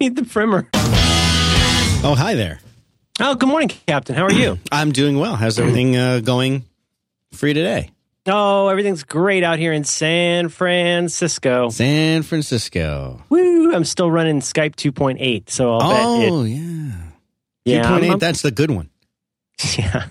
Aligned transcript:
need 0.00 0.16
the 0.16 0.24
primer. 0.24 0.68
Oh, 2.02 2.14
hi 2.16 2.34
there. 2.34 2.60
Oh, 3.20 3.34
good 3.34 3.48
morning, 3.48 3.68
Captain. 3.86 4.16
How 4.16 4.24
are 4.24 4.32
you? 4.32 4.58
I'm 4.72 4.92
doing 4.92 5.18
well. 5.18 5.36
How's 5.36 5.58
everything 5.58 5.96
uh, 5.96 6.20
going 6.20 6.64
for 7.32 7.46
you 7.46 7.54
today? 7.54 7.90
oh, 8.26 8.68
everything's 8.68 9.02
great 9.02 9.42
out 9.42 9.58
here 9.58 9.72
in 9.72 9.82
San 9.82 10.48
Francisco. 10.50 11.68
San 11.70 12.22
Francisco. 12.22 13.22
Woo! 13.28 13.74
I'm 13.74 13.84
still 13.84 14.10
running 14.10 14.40
Skype 14.40 14.76
2.8, 14.76 15.50
so 15.50 15.72
I'll 15.76 15.90
bet 15.90 16.30
Oh, 16.30 16.42
it. 16.44 16.48
yeah. 16.50 16.92
Yeah, 17.64 17.82
2.8, 17.84 17.86
I'm- 17.86 18.10
I'm- 18.10 18.18
that's 18.18 18.42
the 18.42 18.50
good 18.50 18.70
one. 18.70 18.88
yeah, 19.78 20.06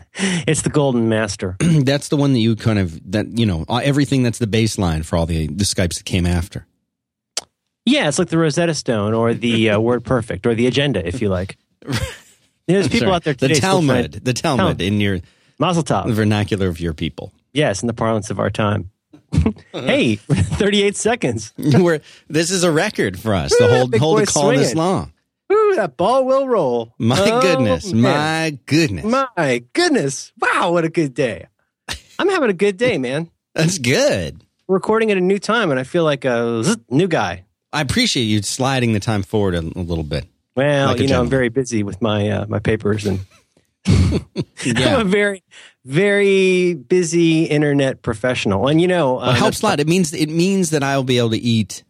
it's 0.48 0.62
the 0.64 0.70
golden 0.70 1.08
master. 1.10 1.56
that's 1.60 2.10
the 2.10 2.18
one 2.18 2.34
that 2.34 2.40
you 2.40 2.56
kind 2.56 2.78
of, 2.78 3.12
that, 3.12 3.36
you 3.38 3.46
know, 3.48 3.66
uh, 3.70 3.80
everything 3.84 4.22
that's 4.22 4.38
the 4.38 4.46
baseline 4.48 5.04
for 5.06 5.16
all 5.18 5.26
the, 5.26 5.48
the 5.48 5.64
Skypes 5.64 5.96
that 5.98 6.06
came 6.06 6.26
after. 6.28 6.68
Yeah, 7.90 8.08
it's 8.08 8.20
like 8.20 8.30
the 8.30 8.38
Rosetta 8.38 8.74
Stone 8.74 9.14
or 9.14 9.34
the 9.34 9.72
uh, 9.72 9.80
Word 9.88 10.04
Perfect 10.04 10.46
or 10.46 10.54
the 10.56 10.68
Agenda, 10.68 11.06
if 11.06 11.22
you 11.22 11.30
like. 11.30 11.58
There's 12.68 12.86
I'm 12.86 12.92
people 12.92 13.00
sorry. 13.08 13.12
out 13.14 13.24
there 13.24 13.34
today. 13.34 13.54
The 13.56 13.60
trying- 13.60 13.72
Talmud. 13.72 14.12
The 14.24 14.34
Talmud 14.34 14.60
Talmud. 14.78 14.82
in 14.82 15.00
your 15.00 15.20
Mazel 15.58 15.84
the 15.84 15.94
tov. 15.94 16.12
vernacular 16.14 16.68
of 16.68 16.80
your 16.80 16.94
people. 16.94 17.34
Yes, 17.54 17.82
in 17.82 17.88
the 17.88 17.94
parlance 17.94 18.30
of 18.30 18.40
our 18.40 18.50
time. 18.52 18.92
hey, 19.74 20.16
38 20.18 20.96
seconds. 20.96 21.54
We're, 21.58 22.00
this 22.28 22.52
is 22.52 22.64
a 22.64 22.72
record 22.72 23.20
for 23.20 23.34
us 23.34 23.56
to 23.58 23.68
hold, 23.68 23.92
Big 23.92 24.00
hold 24.02 24.18
boy 24.18 24.24
a 24.24 24.26
call 24.28 24.50
this 24.50 24.76
long. 24.76 25.12
Ooh, 25.52 25.74
that 25.78 25.98
ball 25.98 26.26
will 26.26 26.48
roll. 26.48 26.94
My 27.00 27.18
Oh, 27.20 27.42
goodness. 27.42 27.92
man. 27.92 28.02
My 28.04 28.60
goodness. 28.68 29.06
My 29.06 29.64
goodness. 29.74 30.32
Wow, 30.40 30.72
what 30.74 30.86
a 30.86 30.90
good 30.90 31.16
day. 31.16 31.48
I'm 32.20 32.30
having 32.30 32.52
a 32.52 32.54
good 32.54 32.78
day, 32.78 32.98
man. 33.00 33.32
That's 33.56 33.80
good. 33.80 34.44
We're 34.68 34.76
recording 34.76 35.10
at 35.10 35.18
a 35.18 35.22
new 35.22 35.40
time, 35.40 35.72
and 35.72 35.80
I 35.80 35.84
feel 35.84 36.04
like 36.04 36.24
a 36.26 36.64
zzz, 36.64 36.78
new 36.92 37.08
guy. 37.08 37.46
I 37.72 37.82
appreciate 37.82 38.24
you 38.24 38.42
sliding 38.42 38.94
the 38.94 39.00
time 39.00 39.24
forward 39.24 39.56
a, 39.56 39.60
a 39.60 39.84
little 39.84 40.04
bit. 40.04 40.26
Well, 40.56 40.88
Like 40.88 41.00
you 41.00 41.08
know, 41.08 41.22
I'm 41.22 41.30
very 41.30 41.50
busy 41.50 41.84
with 41.84 42.02
my 42.02 42.30
uh, 42.30 42.46
my 42.48 42.60
papers, 42.60 43.06
and 43.06 43.20
Yeah. 43.88 44.20
I'm 44.96 45.02
a 45.02 45.10
very, 45.10 45.44
very 45.86 46.74
busy 46.74 47.46
internet 47.46 48.02
professional. 48.02 48.68
And 48.68 48.82
you 48.82 48.88
know, 48.88 49.16
Well, 49.16 49.30
uh, 49.30 49.32
it 49.34 49.38
helps 49.38 49.62
a 49.62 49.66
lot. 49.66 49.80
It 49.80 49.88
means 49.88 50.14
it 50.14 50.30
means 50.30 50.72
that 50.72 50.84
I'll 50.84 51.04
be 51.04 51.18
able 51.18 51.32
to 51.32 51.38
eat 51.38 51.84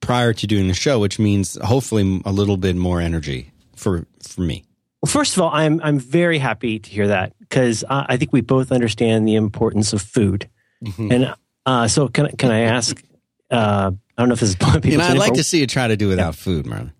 prior 0.00 0.32
to 0.32 0.46
doing 0.46 0.68
the 0.68 0.74
show, 0.74 0.98
which 0.98 1.18
means 1.18 1.58
hopefully 1.62 2.20
a 2.24 2.32
little 2.32 2.56
bit 2.56 2.76
more 2.76 3.00
energy 3.00 3.52
for 3.76 4.06
for 4.22 4.40
me. 4.40 4.64
Well, 5.02 5.10
first 5.12 5.36
of 5.36 5.42
all, 5.42 5.50
I'm 5.52 5.80
I'm 5.82 5.98
very 5.98 6.38
happy 6.38 6.78
to 6.78 6.90
hear 6.90 7.08
that 7.08 7.38
because 7.38 7.84
I, 7.88 8.06
I 8.10 8.16
think 8.16 8.32
we 8.32 8.40
both 8.40 8.72
understand 8.72 9.28
the 9.28 9.36
importance 9.36 9.92
of 9.92 10.02
food. 10.02 10.48
Mm-hmm. 10.84 11.12
And 11.12 11.34
uh, 11.64 11.88
so, 11.88 12.08
can 12.08 12.28
can 12.36 12.50
I 12.50 12.60
ask? 12.60 13.02
Uh, 13.50 13.92
I 14.16 14.22
don't 14.22 14.28
know 14.28 14.34
if 14.34 14.40
this 14.40 14.50
is 14.50 14.56
people. 14.56 14.90
You 14.90 14.98
know, 14.98 15.04
I'd 15.04 15.18
like 15.18 15.34
to 15.34 15.44
see 15.44 15.60
you 15.60 15.66
try 15.66 15.88
to 15.88 15.96
do 15.96 16.08
without 16.08 16.34
food, 16.34 16.66
Marlon. 16.66 16.92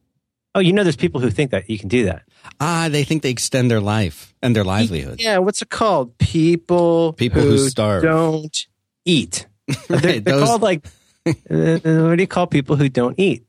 Oh, 0.55 0.61
you 0.61 0.73
know, 0.73 0.83
there's 0.85 0.97
people 0.97 1.21
who 1.21 1.31
think 1.31 1.51
that 1.51 1.69
you 1.69 1.79
can 1.79 1.89
do 1.89 2.05
that. 2.07 2.23
Ah, 2.61 2.89
they 2.91 3.05
think 3.05 3.23
they 3.23 3.31
extend 3.31 3.71
their 3.71 3.81
life 3.81 4.35
and 4.43 4.57
their 4.57 4.65
livelihood. 4.65 5.21
Yeah, 5.21 5.39
what's 5.39 5.61
it 5.61 5.69
called? 5.69 6.17
People 6.17 7.13
People 7.13 7.43
who 7.43 7.59
starve. 7.69 8.03
don't 8.03 8.57
eat. 9.05 9.47
They're, 9.89 9.99
they're 9.99 10.21
those- 10.21 10.45
called 10.49 10.63
like 10.63 10.87
uh, 11.27 11.33
what 11.51 12.17
do 12.17 12.23
you 12.23 12.27
call 12.27 12.47
people 12.47 12.77
who 12.77 12.89
don't 12.89 13.19
eat? 13.19 13.45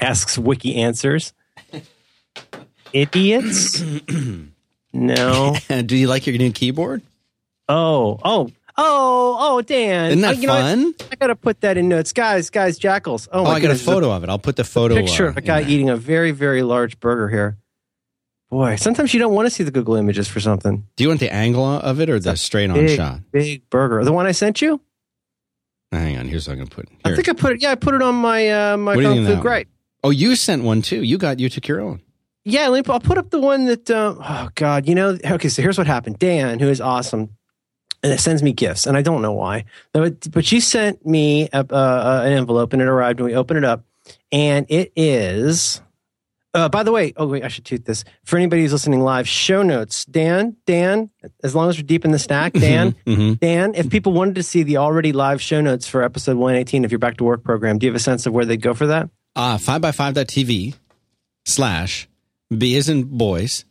Asks 0.00 0.38
Wiki 0.38 0.76
Answers. 0.76 1.34
Idiots. 2.92 3.82
no. 4.92 5.54
do 5.84 5.96
you 5.96 6.08
like 6.08 6.26
your 6.26 6.36
new 6.38 6.52
keyboard? 6.52 7.02
Oh, 7.68 8.18
oh, 8.24 8.50
oh, 8.76 9.36
oh, 9.40 9.62
Dan. 9.62 10.10
Isn't 10.10 10.20
that 10.22 10.38
know 10.38 10.48
fun? 10.48 10.94
I 11.10 11.16
gotta 11.16 11.36
put 11.36 11.60
that 11.62 11.76
in 11.76 11.88
notes, 11.88 12.12
guys. 12.12 12.50
Guys, 12.50 12.78
jackals. 12.78 13.28
Oh, 13.32 13.40
Oh, 13.40 13.44
I 13.46 13.54
got 13.54 13.56
a 13.56 13.60
goodness, 13.60 13.84
photo 13.84 14.10
of 14.12 14.22
it. 14.24 14.28
I'll 14.30 14.38
put 14.38 14.56
the 14.56 14.64
photo. 14.64 14.94
picture 14.94 15.26
of 15.26 15.36
a 15.36 15.40
guy 15.40 15.62
eating 15.62 15.90
a 15.90 15.96
very, 15.96 16.30
very 16.30 16.62
large 16.62 16.98
burger 17.00 17.28
here. 17.28 17.58
Boy, 18.50 18.76
sometimes 18.76 19.14
you 19.14 19.20
don't 19.20 19.32
want 19.32 19.46
to 19.46 19.50
see 19.50 19.64
the 19.64 19.70
Google 19.70 19.94
images 19.94 20.28
for 20.28 20.38
something. 20.40 20.86
Do 20.96 21.04
you 21.04 21.08
want 21.08 21.20
the 21.20 21.32
angle 21.32 21.64
of 21.64 22.00
it 22.00 22.10
or 22.10 22.18
the 22.20 22.36
straight 22.36 22.68
on 22.70 22.76
Big, 22.76 22.96
shot? 22.96 23.20
big 23.32 23.68
burger. 23.70 24.04
The 24.04 24.12
one 24.12 24.26
I 24.26 24.32
sent 24.32 24.60
you. 24.60 24.80
Hang 25.90 26.18
on. 26.18 26.28
Here's 26.28 26.46
what 26.48 26.54
I'm 26.54 26.58
gonna 26.60 26.70
put. 26.70 26.88
I 27.04 27.14
think 27.14 27.28
I 27.28 27.32
put 27.32 27.52
it. 27.54 27.62
Yeah, 27.62 27.70
I 27.72 27.74
put 27.76 27.94
it 27.94 28.02
on 28.02 28.14
my 28.14 28.48
uh, 28.72 28.76
my 28.76 28.94
What 28.94 29.02
do 29.02 29.08
you 29.08 29.14
Kung 29.14 29.14
Fu 29.14 29.20
of 29.20 29.26
that 29.28 29.34
one? 29.34 29.42
Great. 29.42 29.68
oh, 30.04 30.10
you 30.10 30.36
sent 30.36 30.64
one 30.64 30.82
too. 30.82 31.02
You 31.02 31.16
got 31.18 31.38
you 31.40 31.48
took 31.48 31.66
your 31.68 31.80
own. 31.80 32.00
Yeah, 32.44 32.68
I'll 32.88 33.00
put 33.00 33.18
up 33.18 33.30
the 33.30 33.38
one 33.40 33.66
that. 33.66 33.90
Uh, 33.90 34.16
oh 34.18 34.48
God, 34.54 34.86
you 34.88 34.94
know. 34.94 35.16
Okay, 35.24 35.48
so 35.48 35.62
here's 35.62 35.78
what 35.78 35.86
happened. 35.86 36.18
Dan, 36.18 36.58
who 36.58 36.68
is 36.68 36.80
awesome, 36.80 37.36
sends 38.18 38.42
me 38.42 38.52
gifts, 38.52 38.86
and 38.86 38.96
I 38.96 39.02
don't 39.02 39.22
know 39.22 39.32
why, 39.32 39.64
but 39.92 40.30
but 40.30 40.44
she 40.44 40.60
sent 40.60 41.04
me 41.06 41.48
a, 41.52 41.58
uh, 41.68 42.22
an 42.24 42.32
envelope, 42.32 42.72
and 42.72 42.82
it 42.82 42.88
arrived, 42.88 43.20
and 43.20 43.26
we 43.28 43.34
opened 43.34 43.58
it 43.58 43.64
up, 43.64 43.84
and 44.30 44.66
it 44.68 44.92
is. 44.96 45.80
Uh, 46.54 46.68
by 46.68 46.82
the 46.82 46.92
way, 46.92 47.14
oh 47.16 47.26
wait, 47.26 47.42
I 47.44 47.48
should 47.48 47.64
toot 47.64 47.86
this 47.86 48.04
for 48.24 48.36
anybody 48.36 48.60
who's 48.60 48.72
listening 48.72 49.00
live. 49.00 49.26
Show 49.26 49.62
notes, 49.62 50.04
Dan, 50.04 50.54
Dan. 50.66 51.08
As 51.42 51.54
long 51.54 51.70
as 51.70 51.78
we're 51.78 51.84
deep 51.84 52.04
in 52.04 52.10
the 52.10 52.18
stack, 52.18 52.52
Dan, 52.52 52.94
Mhm. 53.06 53.40
Dan. 53.40 53.74
If 53.74 53.88
people 53.88 54.12
wanted 54.12 54.34
to 54.34 54.42
see 54.42 54.62
the 54.62 54.76
already 54.76 55.12
live 55.12 55.40
show 55.40 55.62
notes 55.62 55.88
for 55.88 56.02
episode 56.02 56.36
one 56.36 56.54
eighteen, 56.54 56.84
if 56.84 56.90
you're 56.90 56.98
back 56.98 57.16
to 57.18 57.24
work 57.24 57.42
program, 57.42 57.78
do 57.78 57.86
you 57.86 57.90
have 57.92 57.96
a 57.96 58.02
sense 58.02 58.26
of 58.26 58.34
where 58.34 58.44
they'd 58.44 58.60
go 58.60 58.74
for 58.74 58.86
that? 58.88 59.08
uh, 59.34 59.56
5x5.tv 59.56 60.74
slash 61.46 62.06
B 62.54 62.74
is 62.74 62.88
in 62.90 63.04
boys, 63.04 63.64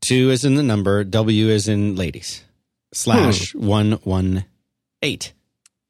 2 0.00 0.30
is 0.30 0.42
in 0.44 0.54
the 0.54 0.62
number, 0.62 1.04
W 1.04 1.48
is 1.48 1.68
in 1.68 1.96
ladies, 1.96 2.42
slash 2.92 3.54
118. 3.54 5.32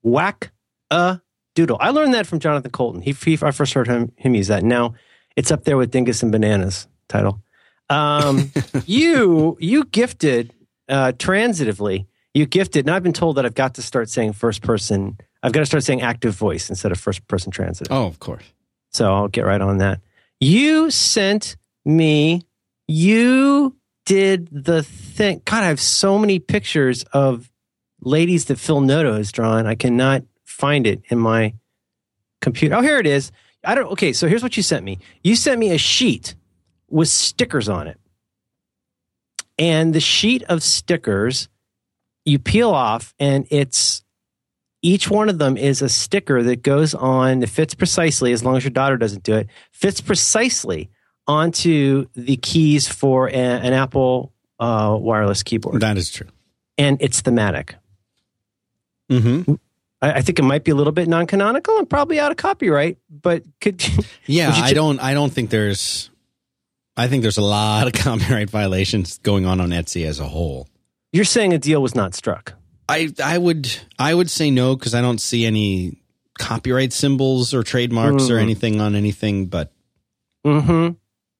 whack 0.03 0.53
a 0.91 1.21
doodle. 1.55 1.77
I 1.81 1.91
learned 1.91 2.15
that 2.15 2.27
from 2.27 2.39
Jonathan 2.39 2.71
Coulton. 2.71 3.03
He, 3.03 3.13
he 3.13 3.39
I 3.43 3.51
first 3.51 3.75
heard 3.75 3.89
him 3.89 4.13
him 4.17 4.35
use 4.35 4.49
that. 4.49 4.63
Now 4.63 4.95
it's 5.37 5.51
up 5.51 5.65
there 5.65 5.77
with 5.77 5.91
Dingus 5.91 6.23
and 6.23 6.33
Bananas 6.33 6.87
title. 7.09 7.43
Um, 7.89 8.53
you 8.87 9.57
you 9.61 9.85
gifted 9.85 10.53
uh, 10.89 11.13
transitively. 11.17 12.07
You 12.35 12.45
gifted, 12.47 12.87
and 12.87 12.95
I've 12.95 13.03
been 13.03 13.15
told 13.15 13.37
that 13.37 13.47
I've 13.47 13.55
got 13.55 13.75
to 13.75 13.83
start 13.83 14.11
saying 14.11 14.35
first 14.35 14.63
person. 14.63 15.19
I've 15.43 15.53
got 15.53 15.61
to 15.61 15.67
start 15.67 15.85
saying 15.85 16.03
active 16.03 16.35
voice 16.35 16.69
instead 16.69 16.93
of 16.93 16.99
first 16.99 17.27
person 17.29 17.51
transitive. 17.51 17.93
Oh, 17.93 18.07
of 18.07 18.19
course. 18.19 18.45
So 18.91 19.13
I'll 19.15 19.29
get 19.29 19.45
right 19.45 19.61
on 19.61 19.79
that. 19.79 20.01
You 20.41 20.91
sent 20.91 21.57
me. 21.85 22.43
You 22.89 23.75
did 24.07 24.49
the 24.51 24.83
thing. 24.83 25.43
God, 25.45 25.65
I 25.65 25.67
have 25.67 25.81
so 25.81 26.19
many 26.19 26.39
pictures 26.39 27.03
of 27.13 27.51
ladies 28.01 28.47
that 28.47 28.59
Phil 28.59 28.81
Noto 28.81 29.15
has 29.15 29.31
drawn. 29.31 29.67
I 29.67 29.75
cannot 29.75 30.23
find 30.45 30.87
it 30.87 31.03
in 31.11 31.19
my 31.19 31.55
computer. 32.41 32.77
Oh, 32.77 32.81
here 32.81 32.99
it 32.99 33.07
is. 33.07 33.31
I 33.63 33.75
don't. 33.75 33.93
Okay, 33.93 34.15
so 34.15 34.29
here's 34.29 34.43
what 34.43 34.57
you 34.57 34.63
sent 34.63 34.85
me. 34.85 34.99
You 35.23 35.37
sent 35.37 35.59
me 35.59 35.73
a 35.73 35.79
sheet 35.79 36.35
with 36.89 37.09
stickers 37.09 37.69
on 37.69 37.89
it, 37.89 38.01
and 39.59 39.93
the 39.93 40.01
sheet 40.01 40.45
of 40.45 40.63
stickers 40.63 41.49
you 42.25 42.39
peel 42.39 42.71
off, 42.71 43.13
and 43.19 43.47
it's 43.51 44.03
each 44.83 45.11
one 45.11 45.29
of 45.29 45.39
them 45.39 45.57
is 45.57 45.83
a 45.83 45.89
sticker 45.89 46.45
that 46.45 46.63
goes 46.63 46.95
on 46.95 47.41
that 47.41 47.49
fits 47.49 47.75
precisely 47.75 48.33
as 48.33 48.45
long 48.45 48.57
as 48.57 48.63
your 48.63 48.71
daughter 48.71 48.97
doesn't 48.97 49.25
do 49.25 49.35
it 49.35 49.49
fits 49.73 50.01
precisely 50.01 50.91
onto 51.27 52.07
the 52.15 52.37
keys 52.37 52.87
for 52.89 53.29
a- 53.29 53.33
an 53.33 53.73
apple 53.73 54.33
uh, 54.61 54.97
wireless 54.99 55.43
keyboard 55.43 55.81
That 55.81 55.97
is 55.99 56.11
true. 56.11 56.29
and 56.79 56.99
it's 57.01 57.21
thematic 57.21 57.75
Mm-hmm. 59.11 59.55
I, 60.03 60.13
I 60.15 60.21
think 60.23 60.39
it 60.39 60.43
might 60.43 60.65
be 60.65 60.71
a 60.73 60.75
little 60.75 60.93
bit 60.93 61.09
non-canonical 61.09 61.79
and 61.79 61.89
probably 61.89 62.19
out 62.19 62.31
of 62.31 62.37
copyright 62.37 62.99
but 63.09 63.45
could 63.61 63.83
Yeah, 64.27 64.51
I 64.53 64.73
don't. 64.73 64.99
I 65.01 65.15
don't 65.15 65.33
think 65.33 65.51
there's. 65.51 66.11
I 66.97 67.07
think 67.09 67.23
there's 67.23 67.39
a 67.39 67.43
lot 67.43 67.87
of 67.87 67.93
copyright 68.03 68.51
violations 68.51 69.19
going 69.19 69.47
on 69.47 69.61
on 69.61 69.71
Etsy 69.71 70.07
as 70.07 70.19
a 70.19 70.25
whole. 70.27 70.67
you're 71.13 71.25
saying 71.25 71.53
a 71.53 71.59
deal 71.59 71.81
was 71.81 71.95
not 71.95 72.15
struck 72.15 72.55
I 72.89 73.13
I 73.23 73.39
would 73.39 73.73
I 73.99 74.13
would 74.15 74.31
say 74.31 74.51
no 74.51 74.75
because 74.77 74.95
I 74.95 75.01
don't 75.03 75.21
see 75.21 75.47
any 75.47 76.01
copyright 76.39 76.93
symbols 76.93 77.55
or 77.55 77.63
trademarks 77.63 78.29
or 78.31 78.37
Mm. 78.39 78.43
anything 78.43 78.81
on 78.81 78.95
anything. 78.97 79.47
But 79.47 79.73
mm-hmm. 80.45 80.95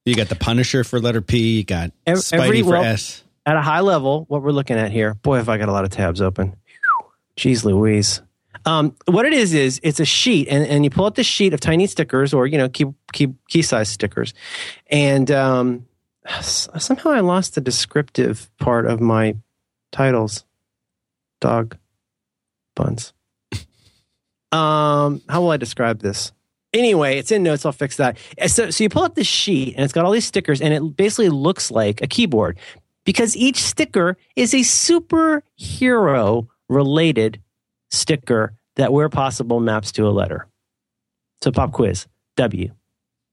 You 0.07 0.15
got 0.15 0.29
the 0.29 0.37
Punisher 0.37 0.85
for 0.85 0.99
letter 1.01 1.21
P. 1.21 1.59
You 1.59 1.65
got 1.65 1.91
Ev- 2.07 2.19
Spidey 2.19 2.41
every- 2.45 2.63
for 2.63 2.71
well- 2.71 2.85
S. 2.85 3.23
at 3.45 3.57
a 3.57 3.61
high 3.63 3.81
level, 3.81 4.25
what 4.29 4.43
we're 4.43 4.53
looking 4.53 4.77
at 4.79 4.91
here, 4.91 5.15
boy, 5.15 5.37
have 5.37 5.49
I 5.49 5.59
got 5.59 5.69
a 5.69 5.73
lot 5.73 5.85
of 5.85 5.91
tabs 5.91 6.21
open. 6.21 6.57
Jeez 7.37 7.65
Louise. 7.65 8.23
Um, 8.65 8.97
what 9.05 9.27
it 9.27 9.33
is 9.33 9.53
is 9.55 9.79
it's 9.85 10.01
a 10.01 10.05
sheet, 10.05 10.49
and, 10.49 10.67
and 10.67 10.83
you 10.83 10.91
pull 10.91 11.05
out 11.05 11.15
this 11.15 11.27
sheet 11.27 11.53
of 11.55 11.61
tiny 11.61 11.87
stickers, 11.87 12.33
or 12.35 12.47
you 12.47 12.57
know, 12.59 12.69
key 12.69 12.87
key 13.13 13.35
key 13.49 13.63
size 13.63 13.89
stickers, 13.89 14.33
and 14.89 15.31
um, 15.31 15.87
somehow 16.41 17.11
I 17.11 17.21
lost 17.21 17.55
the 17.55 17.61
descriptive 17.61 18.51
part 18.59 18.87
of 18.87 19.01
my 19.01 19.37
titles. 19.93 20.45
Dog 21.41 21.77
buns. 22.75 23.13
Um, 24.53 25.21
how 25.29 25.43
will 25.43 25.51
I 25.51 25.57
describe 25.57 26.01
this? 26.01 26.33
Anyway, 26.73 27.19
it's 27.19 27.31
in 27.31 27.43
notes. 27.43 27.65
I'll 27.65 27.73
fix 27.73 27.97
that. 27.97 28.19
Uh, 28.41 28.49
So, 28.49 28.71
so 28.71 28.85
you 28.85 28.89
pull 28.91 29.05
up 29.05 29.15
this 29.15 29.27
sheet, 29.27 29.75
and 29.77 29.85
it's 29.85 29.93
got 29.93 30.05
all 30.05 30.13
these 30.13 30.27
stickers, 30.27 30.61
and 30.61 30.75
it 30.75 30.97
basically 30.97 31.29
looks 31.31 31.71
like 31.71 32.03
a 32.03 32.07
keyboard 32.07 32.59
because 33.05 33.37
each 33.37 33.63
sticker 33.63 34.17
is 34.35 34.53
a 34.53 34.59
superhero 35.61 36.49
related 36.69 37.41
sticker 37.91 38.55
that, 38.77 38.93
where 38.93 39.09
possible, 39.09 39.61
maps 39.61 39.93
to 39.93 40.07
a 40.07 40.11
letter. 40.11 40.47
So, 41.43 41.51
pop 41.53 41.73
quiz 41.73 42.07
W. 42.37 42.73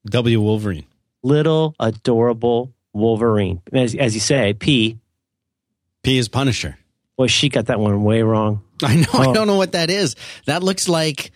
W 0.09 0.41
Wolverine. 0.41 0.86
little 1.24 1.75
adorable 1.79 2.74
Wolverine. 2.94 3.62
As, 3.71 3.95
as 3.95 4.13
you 4.13 4.19
say, 4.19 4.53
P. 4.53 5.00
P 6.03 6.18
is 6.18 6.27
Punisher. 6.27 6.77
Boy, 7.18 7.27
she 7.27 7.47
got 7.50 7.68
that 7.68 7.79
one 7.79 8.03
way 8.03 8.21
wrong. 8.21 8.62
I 8.83 8.95
know. 8.97 9.06
I 9.13 9.27
Oh. 9.27 9.33
don't 9.33 9.47
know 9.47 9.56
what 9.56 9.71
that 9.71 9.89
is. 9.89 10.15
That 10.45 10.62
looks 10.63 10.88
like 10.89 11.31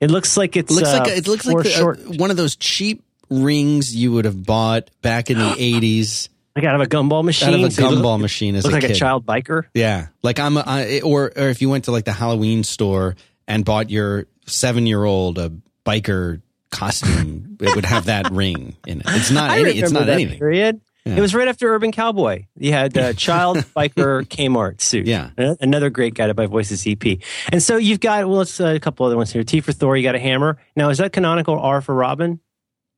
It 0.00 0.10
looks 0.10 0.36
like 0.36 0.56
it's 0.56 0.70
looks 0.70 0.88
uh, 0.88 0.98
like 0.98 1.08
it 1.08 1.26
looks 1.26 1.46
like 1.46 1.64
the, 1.64 2.14
one 2.18 2.30
of 2.30 2.36
those 2.36 2.56
cheap 2.56 3.02
rings 3.30 3.94
you 3.94 4.12
would 4.12 4.24
have 4.24 4.44
bought 4.44 4.90
back 5.02 5.30
in 5.30 5.38
the 5.38 5.54
eighties 5.58 6.28
like 6.56 6.64
out 6.64 6.74
of 6.74 6.80
a 6.80 6.86
gumball 6.86 7.24
machine. 7.24 7.48
out 7.48 7.54
of 7.54 7.60
a 7.62 7.70
So 7.70 7.82
gumball 7.82 8.20
machine 8.20 8.54
as 8.56 8.64
Looks 8.64 8.72
a 8.72 8.76
like 8.76 8.82
kid. 8.82 8.90
a 8.92 8.94
child 8.94 9.24
biker. 9.26 9.64
Yeah, 9.74 10.08
like 10.22 10.38
I'm, 10.40 10.56
a, 10.56 10.64
I, 10.66 11.00
or 11.04 11.32
or 11.36 11.48
if 11.48 11.62
you 11.62 11.68
went 11.68 11.84
to 11.84 11.92
like 11.92 12.04
the 12.04 12.12
Halloween 12.12 12.64
store 12.64 13.16
and 13.46 13.64
bought 13.64 13.90
your 13.90 14.26
seven 14.46 14.86
year 14.86 15.04
old 15.04 15.38
a 15.38 15.52
biker 15.86 16.42
costume, 16.70 17.56
it 17.60 17.74
would 17.76 17.84
have 17.84 18.06
that 18.06 18.30
ring 18.32 18.76
in 18.86 19.00
it. 19.00 19.06
It's 19.08 19.30
not. 19.30 19.50
I 19.50 19.60
Any, 19.60 19.70
it's 19.78 19.92
not 19.92 20.08
anything. 20.08 20.38
period. 20.38 20.80
Yeah. 21.08 21.16
It 21.16 21.20
was 21.20 21.34
right 21.34 21.48
after 21.48 21.74
Urban 21.74 21.90
Cowboy. 21.92 22.46
You 22.56 22.72
had 22.72 22.96
uh, 22.96 23.12
child 23.14 23.58
biker 23.76 24.24
Kmart 24.26 24.80
suit. 24.80 25.06
Yeah. 25.06 25.30
Another 25.60 25.90
great 25.90 26.14
Guided 26.14 26.36
by 26.36 26.46
Voices 26.46 26.86
EP. 26.86 27.18
And 27.50 27.62
so 27.62 27.76
you've 27.76 28.00
got 28.00 28.28
well, 28.28 28.38
let's 28.38 28.60
uh, 28.60 28.66
a 28.76 28.80
couple 28.80 29.06
other 29.06 29.16
ones 29.16 29.32
here. 29.32 29.42
T 29.42 29.60
for 29.60 29.72
Thor. 29.72 29.96
You 29.96 30.02
got 30.02 30.14
a 30.14 30.18
hammer. 30.18 30.58
Now 30.76 30.90
is 30.90 30.98
that 30.98 31.12
canonical? 31.12 31.58
R 31.58 31.80
for 31.80 31.94
Robin. 31.94 32.32
Is 32.32 32.38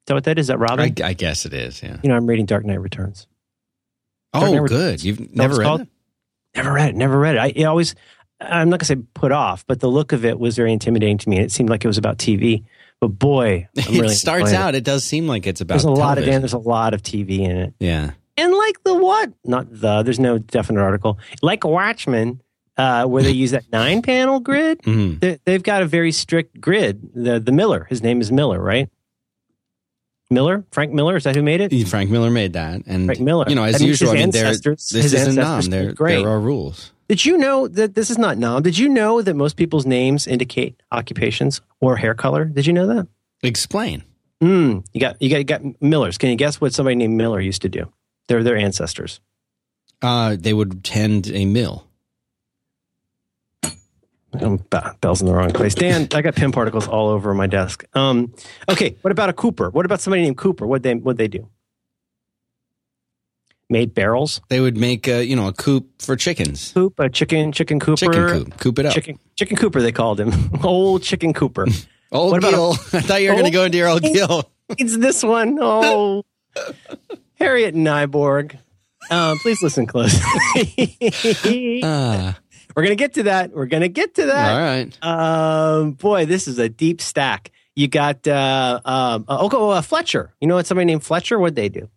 that 0.07 0.15
what 0.15 0.25
that 0.25 0.39
is? 0.39 0.45
Is 0.45 0.49
that 0.49 0.59
Robin? 0.59 0.95
I, 1.03 1.09
I 1.09 1.13
guess 1.13 1.47
it 1.47 1.55
is. 1.55 1.83
Yeah. 1.83 1.99
you 2.03 2.09
know, 2.09 2.17
I'm 2.17 2.27
reading 2.27 2.47
Dark 2.47 2.65
Knight 2.65 2.81
Returns. 2.81 3.27
Oh, 4.33 4.53
never- 4.53 4.69
good. 4.69 5.03
You've 5.05 5.35
never 5.35 5.57
read 5.57 5.81
it. 5.83 5.89
Never 6.57 6.73
read 6.73 6.89
it. 6.91 6.97
Never 6.97 7.19
read 7.19 7.37
it. 7.37 7.39
I 7.39 7.47
it 7.49 7.65
always. 7.65 7.95
I'm 8.41 8.71
not 8.71 8.81
gonna 8.81 8.87
say 8.87 8.97
put 9.15 9.33
off, 9.33 9.67
but 9.67 9.81
the 9.81 9.89
look 9.89 10.13
of 10.13 10.25
it 10.25 10.39
was 10.39 10.57
very 10.57 10.73
intimidating 10.73 11.19
to 11.19 11.29
me. 11.29 11.39
It 11.39 11.53
seemed 11.53 11.69
like 11.69 11.85
it 11.85 11.89
was 11.89 11.99
about 11.99 12.19
TV. 12.19 12.65
But 13.01 13.09
boy, 13.09 13.69
I'm 13.79 13.95
really 13.95 14.07
it 14.09 14.11
starts 14.11 14.51
enjoying 14.51 14.55
it. 14.55 14.65
out. 14.65 14.75
It 14.75 14.85
does 14.85 15.05
seem 15.05 15.27
like 15.27 15.47
it's 15.47 15.61
about. 15.61 15.75
There's 15.75 15.85
a 15.85 15.91
lot 15.91 16.19
of 16.19 16.25
television. 16.25 16.33
Dan. 16.33 16.41
There's 16.43 16.53
a 16.53 16.59
lot 16.59 16.95
of 16.95 17.03
TV 17.03 17.41
in 17.41 17.57
it. 17.57 17.75
Yeah. 17.81 18.11
And 18.37 18.53
like 18.55 18.83
the 18.85 18.95
what? 18.95 19.33
Not 19.45 19.67
the. 19.71 20.03
There's 20.03 20.21
no 20.21 20.39
definite 20.39 20.81
article. 20.81 21.19
Like 21.43 21.65
Watchmen, 21.65 22.43
uh, 22.77 23.07
where 23.07 23.23
they 23.23 23.31
use 23.31 23.51
that 23.53 23.65
nine 23.73 24.03
panel 24.03 24.41
grid. 24.41 24.81
hmm 24.85 25.15
They, 25.19 25.39
they've 25.45 25.63
got 25.63 25.83
a 25.83 25.87
very 25.87 26.13
strict 26.13 26.61
grid. 26.61 27.11
The 27.15 27.41
the 27.41 27.53
Miller. 27.53 27.87
His 27.89 28.03
name 28.03 28.21
is 28.21 28.31
Miller, 28.31 28.61
right? 28.61 28.89
Miller, 30.33 30.65
Frank 30.71 30.93
Miller. 30.93 31.17
Is 31.17 31.25
that 31.25 31.35
who 31.35 31.43
made 31.43 31.61
it? 31.61 31.89
Frank 31.89 32.09
Miller 32.09 32.31
made 32.31 32.53
that, 32.53 32.83
and 32.87 33.07
Frank 33.07 33.21
Miller. 33.21 33.47
You 33.49 33.57
know, 33.57 33.65
as 33.65 33.79
That 33.79 33.85
usual, 33.85 34.11
I 34.11 34.15
mean, 34.15 34.31
there. 34.31 34.55
This 34.55 34.91
his 34.91 35.13
isn't. 35.13 35.71
There, 35.71 35.93
there 35.93 36.29
are 36.29 36.39
rules. 36.39 36.93
Did 37.11 37.25
you 37.25 37.39
know 37.39 37.67
that 37.67 37.97
this 37.97 38.09
is 38.09 38.19
not 38.19 38.39
nom? 38.39 38.63
Did 38.63 38.79
you 38.79 38.89
know 38.89 39.21
that 39.21 39.35
most 39.35 39.57
people's 39.57 39.85
names 39.85 40.29
indicate 40.29 40.81
occupations 40.93 41.61
or 41.81 41.97
hair 41.97 42.15
color? 42.15 42.45
Did 42.45 42.69
you 42.69 42.73
know 42.73 42.87
that? 42.87 43.09
Explain. 43.43 44.05
Mm, 44.41 44.85
you 44.93 45.01
got 45.01 45.21
you 45.21 45.29
got 45.29 45.39
you 45.39 45.43
got 45.43 45.83
Millers. 45.83 46.19
Can 46.19 46.31
you 46.31 46.37
guess 46.37 46.61
what 46.61 46.73
somebody 46.73 46.95
named 46.95 47.17
Miller 47.17 47.41
used 47.41 47.63
to 47.63 47.69
do? 47.69 47.93
They're 48.29 48.45
their 48.45 48.57
ancestors. 48.57 49.19
Uh, 50.01 50.37
they 50.39 50.53
would 50.53 50.85
tend 50.85 51.33
a 51.33 51.47
mill. 51.47 51.89
Um, 54.41 54.59
be- 54.59 54.79
bells 55.01 55.21
in 55.21 55.27
the 55.27 55.35
wrong 55.35 55.51
place. 55.51 55.75
Dan, 55.75 56.07
I 56.15 56.23
got 56.23 56.37
pin 56.37 56.53
particles 56.53 56.87
all 56.87 57.09
over 57.09 57.35
my 57.35 57.49
desk. 57.49 57.83
Um, 57.95 58.33
okay, 58.69 58.97
what 59.01 59.11
about 59.11 59.31
a 59.31 59.33
Cooper? 59.33 59.71
What 59.71 59.85
about 59.85 60.01
somebody 60.01 60.23
named 60.23 60.39
Cooper? 60.39 60.65
What 60.65 60.85
they 60.85 60.95
what 60.95 61.17
they 61.17 61.27
do? 61.27 61.49
Made 63.71 63.95
barrels, 63.95 64.41
They 64.49 64.59
would 64.61 64.77
make 64.77 65.07
a, 65.07 65.25
you 65.25 65.37
know, 65.37 65.47
a 65.47 65.53
coop 65.53 66.03
for 66.03 66.17
chickens. 66.17 66.73
coop, 66.73 66.99
a 66.99 67.09
chicken, 67.09 67.53
chicken 67.53 67.79
Cooper, 67.79 67.97
Chicken 67.97 68.27
coop. 68.29 68.59
Coop 68.59 68.79
it 68.81 68.87
up. 68.87 68.93
chicken, 68.93 69.17
chicken 69.37 69.57
Cooper. 69.57 69.81
They 69.81 69.93
called 69.93 70.19
him 70.21 70.33
old 70.65 71.03
chicken 71.05 71.33
Cooper. 71.33 71.67
Old 72.13 72.33
What 72.33 72.43
Gil. 72.43 72.73
I 72.93 73.01
thought 73.03 73.23
you 73.23 73.29
were 73.31 73.37
going 73.37 73.53
to 73.53 73.57
Oh. 73.57 73.61
go 73.61 73.65
into 73.67 73.79
your 73.79 73.87
old 73.89 74.03
Gil. 74.03 74.51
it's 74.71 74.97
this 74.99 75.23
one. 75.23 75.57
Oh, 75.61 76.25
Harriet 77.37 77.77
Nyborg. 77.77 78.59
Um, 79.13 79.39
please 79.39 79.63
listen 79.63 79.87
close. 79.87 80.13
Ah, 81.85 82.37
We're 82.75 82.83
gonna 82.83 82.95
get 82.97 83.15
to 83.15 83.23
that. 83.25 83.53
We're 83.53 83.67
gonna 83.67 83.89
get 83.89 84.15
to 84.17 84.27
that. 84.27 84.51
all 84.53 84.61
right. 84.61 85.05
Um, 85.05 85.93
boy, 85.93 86.27
this 86.27 86.49
is 86.49 86.59
a 86.59 86.69
deep 86.69 87.01
stack. 87.01 87.51
You 87.77 87.89
got 87.89 88.27
uh, 88.27 88.81
um, 88.85 89.25
uh, 89.29 89.49
oh, 89.53 89.71
uh, 89.71 89.81
Fletcher. 89.83 90.35
You 90.41 90.49
know 90.49 90.57
what? 90.57 90.67
Somebody 90.67 90.87
named 90.87 91.03
Fletcher. 91.05 91.39
What'd 91.39 91.57
they 91.57 91.69
do? 91.69 91.89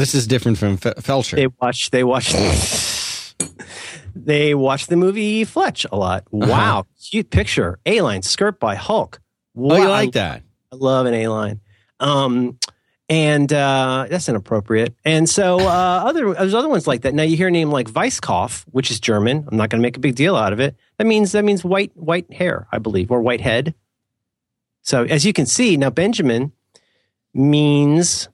This 0.00 0.14
is 0.14 0.26
different 0.26 0.56
from 0.56 0.78
Fe- 0.78 0.94
Felcher. 0.94 1.36
They 1.36 1.46
watched. 1.46 1.92
They 1.92 2.04
watched. 2.04 2.34
they 4.16 4.54
watched 4.54 4.88
the 4.88 4.96
movie 4.96 5.44
Fletch 5.44 5.84
a 5.92 5.94
lot. 5.94 6.24
Wow, 6.30 6.86
cute 7.10 7.28
picture. 7.28 7.78
A 7.84 8.00
line 8.00 8.22
skirt 8.22 8.58
by 8.58 8.76
Hulk. 8.76 9.20
Wow, 9.52 9.76
oh, 9.76 9.78
you 9.82 9.88
like 9.88 10.12
that? 10.12 10.42
I 10.72 10.76
love 10.76 11.04
an 11.04 11.12
A 11.12 11.28
line. 11.28 11.60
Um, 12.00 12.58
and 13.10 13.52
uh, 13.52 14.06
that's 14.08 14.26
inappropriate. 14.30 14.94
And 15.04 15.28
so 15.28 15.60
uh, 15.60 16.02
other 16.06 16.32
there's 16.32 16.54
other 16.54 16.70
ones 16.70 16.86
like 16.86 17.02
that. 17.02 17.12
Now 17.12 17.24
you 17.24 17.36
hear 17.36 17.48
a 17.48 17.50
name 17.50 17.70
like 17.70 17.88
Weisskopf, 17.90 18.64
which 18.70 18.90
is 18.90 19.00
German. 19.00 19.46
I'm 19.52 19.58
not 19.58 19.68
going 19.68 19.80
to 19.80 19.86
make 19.86 19.98
a 19.98 20.00
big 20.00 20.14
deal 20.14 20.34
out 20.34 20.54
of 20.54 20.60
it. 20.60 20.76
That 20.96 21.06
means 21.06 21.32
that 21.32 21.44
means 21.44 21.62
white 21.62 21.92
white 21.94 22.32
hair, 22.32 22.66
I 22.72 22.78
believe, 22.78 23.10
or 23.10 23.20
white 23.20 23.42
head. 23.42 23.74
So 24.80 25.04
as 25.04 25.26
you 25.26 25.34
can 25.34 25.44
see, 25.44 25.76
now 25.76 25.90
Benjamin 25.90 26.52
means. 27.34 28.30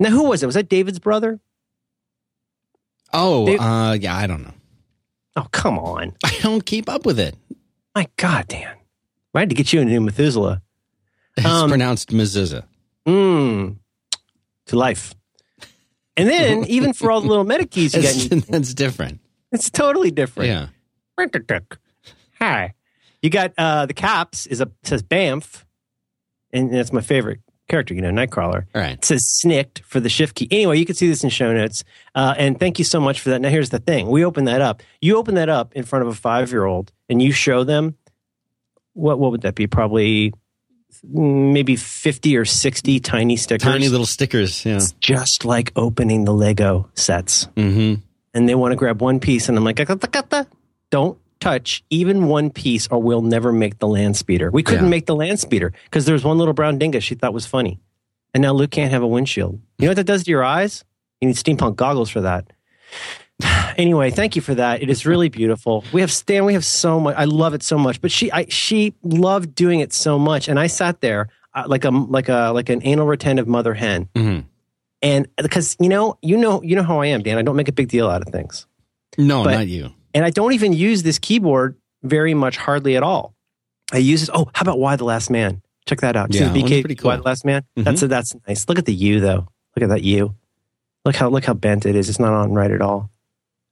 Now 0.00 0.10
who 0.10 0.24
was 0.28 0.42
it? 0.42 0.46
Was 0.46 0.54
that 0.54 0.68
David's 0.68 0.98
brother? 0.98 1.40
Oh, 3.12 3.46
uh, 3.58 3.92
yeah, 3.94 4.16
I 4.16 4.26
don't 4.26 4.42
know. 4.42 4.54
Oh 5.36 5.46
come 5.52 5.78
on, 5.78 6.14
I 6.24 6.36
don't 6.42 6.64
keep 6.64 6.88
up 6.88 7.06
with 7.06 7.18
it. 7.18 7.36
my 7.94 8.08
God, 8.16 8.48
Dan! 8.48 8.74
I 9.34 9.40
had 9.40 9.48
to 9.48 9.54
get 9.54 9.72
you 9.72 9.80
a 9.80 9.84
new 9.84 10.00
Methuselah. 10.00 10.62
It's 11.36 11.46
Um, 11.46 11.68
pronounced 11.70 12.10
mezuzah. 12.10 12.64
Mm, 13.06 13.76
to 14.66 14.76
life. 14.76 15.14
And 16.16 16.28
then 16.28 16.64
even 16.68 16.92
for 16.92 17.10
all 17.10 17.20
the 17.22 17.28
little 17.28 17.44
meta 17.44 17.66
keys 17.66 17.94
you 17.94 18.02
got, 18.02 18.14
That's, 18.14 18.46
that's 18.50 18.74
different. 18.74 19.20
It's 19.50 19.70
totally 19.70 20.10
different. 20.10 20.48
Yeah. 20.50 20.68
Hi. 22.38 22.74
You 23.22 23.30
got 23.30 23.52
uh, 23.56 23.86
the 23.86 23.94
caps 23.94 24.46
is 24.46 24.60
a 24.60 24.70
says 24.82 25.02
Bamf, 25.02 25.64
and 26.52 26.72
that's 26.72 26.92
my 26.92 27.00
favorite 27.00 27.40
character. 27.72 27.94
You 27.94 28.02
know, 28.02 28.10
Nightcrawler. 28.10 28.66
All 28.74 28.80
right. 28.80 28.92
It 28.92 29.04
says 29.04 29.40
Snikt 29.44 29.82
for 29.84 29.98
the 29.98 30.08
shift 30.08 30.36
key. 30.36 30.46
Anyway, 30.50 30.78
you 30.78 30.84
can 30.84 30.94
see 30.94 31.08
this 31.08 31.24
in 31.24 31.30
show 31.30 31.52
notes. 31.52 31.82
Uh, 32.14 32.34
and 32.36 32.60
thank 32.60 32.78
you 32.78 32.84
so 32.84 33.00
much 33.00 33.20
for 33.20 33.30
that. 33.30 33.40
Now 33.40 33.48
here's 33.48 33.70
the 33.70 33.78
thing: 33.80 34.06
we 34.08 34.24
open 34.24 34.44
that 34.44 34.60
up. 34.60 34.82
You 35.00 35.16
open 35.16 35.34
that 35.36 35.48
up 35.48 35.72
in 35.74 35.82
front 35.84 36.04
of 36.04 36.08
a 36.08 36.14
five 36.14 36.52
year 36.52 36.64
old, 36.66 36.92
and 37.08 37.20
you 37.20 37.32
show 37.32 37.64
them 37.64 37.96
what 38.92 39.18
what 39.18 39.30
would 39.32 39.40
that 39.42 39.54
be? 39.56 39.66
Probably 39.66 40.32
maybe 41.02 41.74
fifty 41.76 42.36
or 42.36 42.44
sixty 42.44 43.00
tiny 43.00 43.36
stickers. 43.36 43.64
Tiny 43.64 43.88
little 43.88 44.06
stickers. 44.06 44.64
Yeah. 44.64 44.76
It's 44.76 44.92
just 45.00 45.44
like 45.44 45.72
opening 45.74 46.24
the 46.26 46.34
Lego 46.34 46.90
sets 46.94 47.46
Mm-hmm. 47.56 48.02
and 48.34 48.48
they 48.48 48.54
want 48.54 48.72
to 48.72 48.76
grab 48.76 49.00
one 49.00 49.18
piece, 49.18 49.48
and 49.48 49.56
I'm 49.58 49.64
like, 49.64 49.80
don't 50.90 51.18
touch 51.42 51.82
even 51.90 52.26
one 52.28 52.50
piece, 52.50 52.86
or 52.88 53.00
we'll 53.02 53.22
never 53.22 53.52
make 53.52 53.78
the 53.78 53.88
land 53.88 54.16
speeder. 54.16 54.50
We 54.50 54.62
couldn't 54.62 54.84
Yeah. 54.84 54.90
make 54.90 55.06
the 55.06 55.14
land 55.16 55.40
speeder 55.40 55.72
because 55.84 56.04
there 56.06 56.12
was 56.14 56.24
one 56.24 56.38
little 56.38 56.54
brown 56.54 56.78
dingus 56.78 57.04
she 57.04 57.14
thought 57.14 57.32
was 57.34 57.46
funny, 57.46 57.80
and 58.34 58.42
now 58.42 58.52
Luke 58.52 58.70
can't 58.70 58.90
have 58.92 59.02
a 59.02 59.06
windshield. 59.06 59.60
You 59.78 59.86
know 59.86 59.90
what 59.90 59.96
that 59.96 60.04
does 60.12 60.24
to 60.24 60.30
your 60.30 60.44
eyes? 60.44 60.84
You 61.20 61.28
need 61.28 61.36
steampunk 61.36 61.76
goggles 61.76 62.10
for 62.10 62.20
that. 62.22 62.46
Anyway, 63.78 64.10
thank 64.10 64.36
you 64.36 64.42
for 64.42 64.54
that. 64.54 64.82
It 64.82 64.90
is 64.90 65.06
really 65.06 65.30
beautiful. 65.30 65.82
We 65.94 66.02
have 66.02 66.12
Stan. 66.12 66.44
We 66.44 66.52
have 66.52 66.64
so 66.64 67.00
much. 67.00 67.16
I 67.16 67.24
love 67.24 67.54
it 67.54 67.62
so 67.62 67.78
much. 67.78 68.00
But 68.02 68.12
she, 68.12 68.30
I, 68.30 68.44
she 68.50 68.92
loved 69.02 69.54
doing 69.54 69.80
it 69.80 69.94
so 69.94 70.18
much, 70.18 70.46
and 70.48 70.60
I 70.60 70.66
sat 70.66 71.00
there 71.00 71.28
uh, 71.54 71.64
like 71.66 71.84
a 71.86 71.90
like 71.90 72.28
a 72.28 72.50
like 72.54 72.68
an 72.68 72.82
anal 72.84 73.06
retentive 73.06 73.48
mother 73.48 73.72
hen. 73.72 74.08
Mm-hmm. 74.14 74.40
And 75.00 75.26
because 75.38 75.76
you 75.80 75.88
know, 75.88 76.18
you 76.20 76.36
know, 76.36 76.62
you 76.62 76.76
know 76.76 76.82
how 76.82 77.00
I 77.00 77.06
am, 77.06 77.22
Dan. 77.22 77.38
I 77.38 77.42
don't 77.42 77.56
make 77.56 77.68
a 77.68 77.72
big 77.72 77.88
deal 77.88 78.08
out 78.10 78.20
of 78.20 78.28
things, 78.28 78.66
No, 79.16 79.42
But- 79.42 79.52
not 79.52 79.68
you. 79.68 79.90
And 80.14 80.24
I 80.24 80.30
don't 80.30 80.52
even 80.52 80.72
use 80.72 81.02
this 81.02 81.18
keyboard 81.18 81.76
very 82.02 82.34
much, 82.34 82.56
hardly 82.56 82.96
at 82.96 83.02
all. 83.02 83.34
I 83.92 83.98
use 83.98 84.22
it. 84.24 84.30
Oh, 84.32 84.50
how 84.54 84.62
about 84.62 84.78
Y 84.78 84.96
the 84.96 85.04
Last 85.04 85.30
Man? 85.30 85.62
Check 85.86 86.00
that 86.00 86.16
out. 86.16 86.32
See 86.32 86.38
Yeah, 86.40 86.52
the 86.52 86.62
BK 86.62 86.82
pretty 86.82 86.94
cool. 86.94 87.08
Y 87.10 87.16
the 87.16 87.22
Last 87.22 87.44
Man. 87.44 87.62
Mhm. 87.76 87.84
That's 87.84 88.00
that's 88.02 88.34
nice. 88.46 88.68
Look 88.68 88.78
at 88.78 88.84
the 88.86 88.94
U 88.94 89.20
though. 89.20 89.48
Look 89.76 89.82
at 89.82 89.88
that 89.88 90.02
U. 90.02 90.34
Look 91.04 91.16
how 91.16 91.28
look 91.28 91.44
how 91.44 91.54
bent 91.54 91.86
it 91.86 91.96
is. 91.96 92.08
It's 92.08 92.20
not 92.20 92.32
on 92.32 92.52
right 92.52 92.70
at 92.70 92.80
all. 92.80 93.10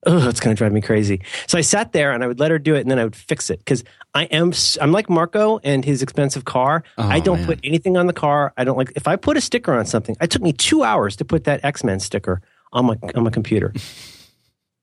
Oh, 0.07 0.29
it's 0.31 0.41
going 0.41 0.57
to 0.57 0.59
drive 0.59 0.73
me 0.73 0.81
crazy. 0.81 1.21
So 1.47 1.59
I 1.59 1.61
sat 1.61 1.93
there 1.93 2.13
and 2.13 2.25
I 2.25 2.27
would 2.27 2.41
let 2.41 2.51
her 2.51 2.59
do 2.59 2.75
it, 2.75 2.81
and 2.81 2.91
then 2.91 2.99
I 2.99 3.05
would 3.05 3.15
fix 3.15 3.51
it 3.51 3.59
because 3.59 3.85
I 4.15 4.25
am 4.25 4.53
I'm 4.81 4.93
like 4.93 5.11
Marco 5.11 5.59
and 5.63 5.85
his 5.85 6.01
expensive 6.01 6.47
car. 6.47 6.85
Oh, 6.97 7.07
I 7.07 7.21
don't 7.21 7.41
man. 7.41 7.47
put 7.47 7.61
anything 7.63 7.99
on 7.99 8.07
the 8.07 8.15
car. 8.15 8.55
I 8.57 8.65
don't 8.65 8.79
like 8.79 8.93
if 8.97 9.07
I 9.07 9.17
put 9.17 9.37
a 9.37 9.43
sticker 9.43 9.75
on 9.75 9.85
something. 9.85 10.17
It 10.21 10.31
took 10.31 10.41
me 10.41 10.55
two 10.55 10.83
hours 10.85 11.17
to 11.17 11.25
put 11.27 11.45
that 11.45 11.63
X 11.65 11.85
Men 11.85 12.01
sticker 12.01 12.41
on 12.73 12.87
my 12.87 12.97
on 13.15 13.25
my 13.25 13.31
computer. 13.31 13.75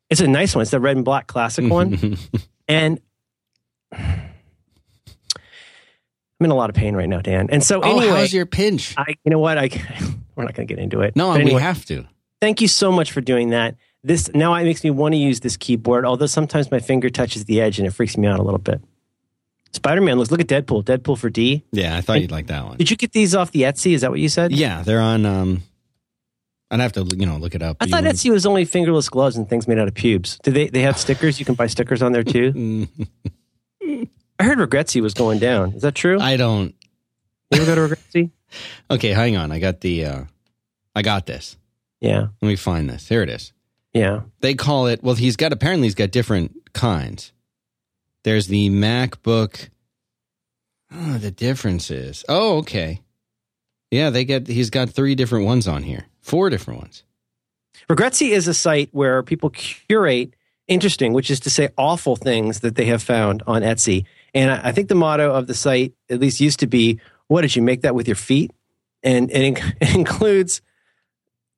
it's 0.10 0.22
a 0.22 0.28
nice 0.28 0.56
one. 0.56 0.62
It's 0.62 0.72
the 0.72 0.80
red 0.80 0.96
and 0.96 1.06
black 1.06 1.28
classic 1.28 1.70
one, 1.70 2.18
and 2.68 3.00
I'm 6.40 6.46
in 6.46 6.52
a 6.52 6.56
lot 6.56 6.70
of 6.70 6.76
pain 6.76 6.96
right 6.96 7.10
now, 7.10 7.22
Dan. 7.22 7.48
And 7.50 7.64
so 7.64 7.82
oh, 7.82 8.00
anyway, 8.00 8.20
how's 8.20 8.34
your 8.34 8.46
pinch? 8.46 8.94
I 8.98 9.16
you 9.24 9.32
know 9.32 9.40
what 9.40 9.58
I 9.58 9.70
we're 10.36 10.44
not 10.44 10.54
going 10.54 10.68
to 10.68 10.74
get 10.74 10.82
into 10.82 11.02
it. 11.02 11.16
No, 11.16 11.34
But 11.34 11.46
we 11.46 11.54
have 11.54 11.84
to. 11.86 12.06
thank 12.42 12.62
you 12.62 12.68
so 12.68 12.92
much 12.92 13.12
for 13.12 13.22
doing 13.22 13.50
that. 13.50 13.76
This 14.04 14.30
now 14.34 14.54
it 14.54 14.64
makes 14.64 14.84
me 14.84 14.92
want 14.92 15.14
to 15.14 15.18
use 15.18 15.40
this 15.40 15.58
keyboard, 15.58 16.06
although 16.06 16.28
sometimes 16.28 16.70
my 16.72 16.80
finger 16.80 17.10
touches 17.10 17.46
the 17.46 17.60
edge 17.62 17.80
and 17.80 17.88
it 17.88 17.92
freaks 17.92 18.18
me 18.18 18.28
out 18.28 18.40
a 18.40 18.44
little 18.44 18.60
bit. 18.60 18.82
Spider 19.74 20.02
Man 20.02 20.18
looks. 20.18 20.32
Look 20.32 20.40
at 20.40 20.48
Deadpool. 20.48 20.84
Deadpool 20.86 21.18
for 21.18 21.30
D. 21.30 21.64
Yeah, 21.72 21.98
I 21.98 22.02
thought 22.02 22.22
you'd 22.22 22.32
like 22.32 22.48
that 22.48 22.66
one. 22.66 22.78
Did 22.78 22.90
you 22.90 22.98
get 22.98 23.12
these 23.12 23.36
off 23.36 23.52
the 23.52 23.64
Etsy? 23.64 23.94
Is 23.94 24.02
that 24.02 24.12
what 24.12 24.20
you 24.20 24.30
said? 24.30 24.52
Yeah, 24.52 24.82
they're 24.84 25.02
on. 25.02 25.26
um 25.26 25.64
I'd 26.70 26.80
have 26.82 26.92
to 26.94 27.04
you 27.18 27.26
know 27.26 27.38
look 27.38 27.56
it 27.56 27.62
up. 27.62 27.78
I 27.80 27.86
thought 27.88 28.04
Etsy 28.04 28.30
was 28.30 28.46
only 28.46 28.66
fingerless 28.66 29.10
gloves 29.10 29.38
and 29.38 29.48
things 29.50 29.68
made 29.68 29.80
out 29.80 29.88
of 29.88 29.94
pubes. 29.94 30.38
Do 30.44 30.52
they? 30.52 30.68
They 30.68 30.82
have 30.82 30.98
stickers. 30.98 31.40
You 31.40 31.46
can 31.46 31.56
buy 31.56 31.68
stickers 31.68 32.02
on 32.02 32.12
there 32.12 32.24
too. 32.24 32.88
Mm, 33.84 34.10
I 34.40 34.44
heard 34.44 34.58
Regretsy 34.58 35.02
was 35.02 35.14
going 35.14 35.40
down. 35.40 35.74
Is 35.74 35.82
that 35.84 35.96
true? 35.96 36.20
I 36.20 36.36
don't. 36.36 36.76
you 37.52 37.62
ever 37.62 37.66
go 37.66 37.88
to 37.88 37.96
Regretsy? 37.96 38.32
Okay, 38.92 39.10
hang 39.10 39.36
on. 39.38 39.52
I 39.52 39.60
got 39.60 39.82
the. 39.82 40.06
uh 40.06 40.24
I 40.96 41.02
got 41.02 41.26
this. 41.26 41.58
Yeah, 42.00 42.28
Let 42.42 42.48
me 42.48 42.56
find 42.56 42.90
this. 42.90 43.08
Here 43.08 43.22
it 43.24 43.30
is. 43.30 43.52
yeah. 43.94 44.22
They 44.42 44.54
call 44.56 44.88
it. 44.88 45.02
Well, 45.04 45.16
he's 45.16 45.36
got 45.36 45.52
apparently 45.54 45.88
he's 45.88 45.96
got 45.96 46.12
different 46.12 46.74
kinds. 46.74 47.32
There's 48.24 48.48
the 48.48 48.70
MacBook. 48.70 49.70
Oh, 50.94 51.18
the 51.18 51.32
difference 51.32 51.92
is. 51.92 52.24
Oh, 52.30 52.58
okay. 52.60 53.02
Yeah, 53.92 54.10
they 54.10 54.24
get. 54.26 54.48
He's 54.48 54.70
got 54.70 54.90
three 54.90 55.16
different 55.16 55.46
ones 55.46 55.68
on 55.68 55.84
here. 55.84 56.06
Four 56.28 56.50
different 56.50 56.82
ones. 56.82 57.04
Regretsy 57.90 58.32
is 58.32 58.50
a 58.50 58.54
site 58.54 58.90
where 58.92 59.24
people 59.24 59.50
curate 59.50 60.34
interesting, 60.68 61.14
which 61.14 61.32
is 61.32 61.40
to 61.40 61.50
say 61.50 61.70
awful 61.78 62.18
things 62.18 62.60
that 62.60 62.76
they 62.76 62.84
have 62.88 63.02
found 63.02 63.44
on 63.48 63.62
Etsy. 63.62 64.04
And 64.34 64.52
I 64.52 64.60
I 64.66 64.72
think 64.74 64.90
the 64.90 64.96
motto 64.96 65.34
of 65.34 65.48
the 65.48 65.54
site, 65.54 65.94
at 66.10 66.20
least 66.20 66.42
used 66.42 66.60
to 66.60 66.68
be, 66.68 67.00
what 67.28 67.44
did 67.44 67.56
you 67.56 67.62
make 67.62 67.84
that 67.84 67.96
with 67.96 68.10
your 68.10 68.18
feet? 68.18 68.52
And 69.04 69.32
it, 69.32 69.58
it 69.82 69.96
includes, 69.96 70.62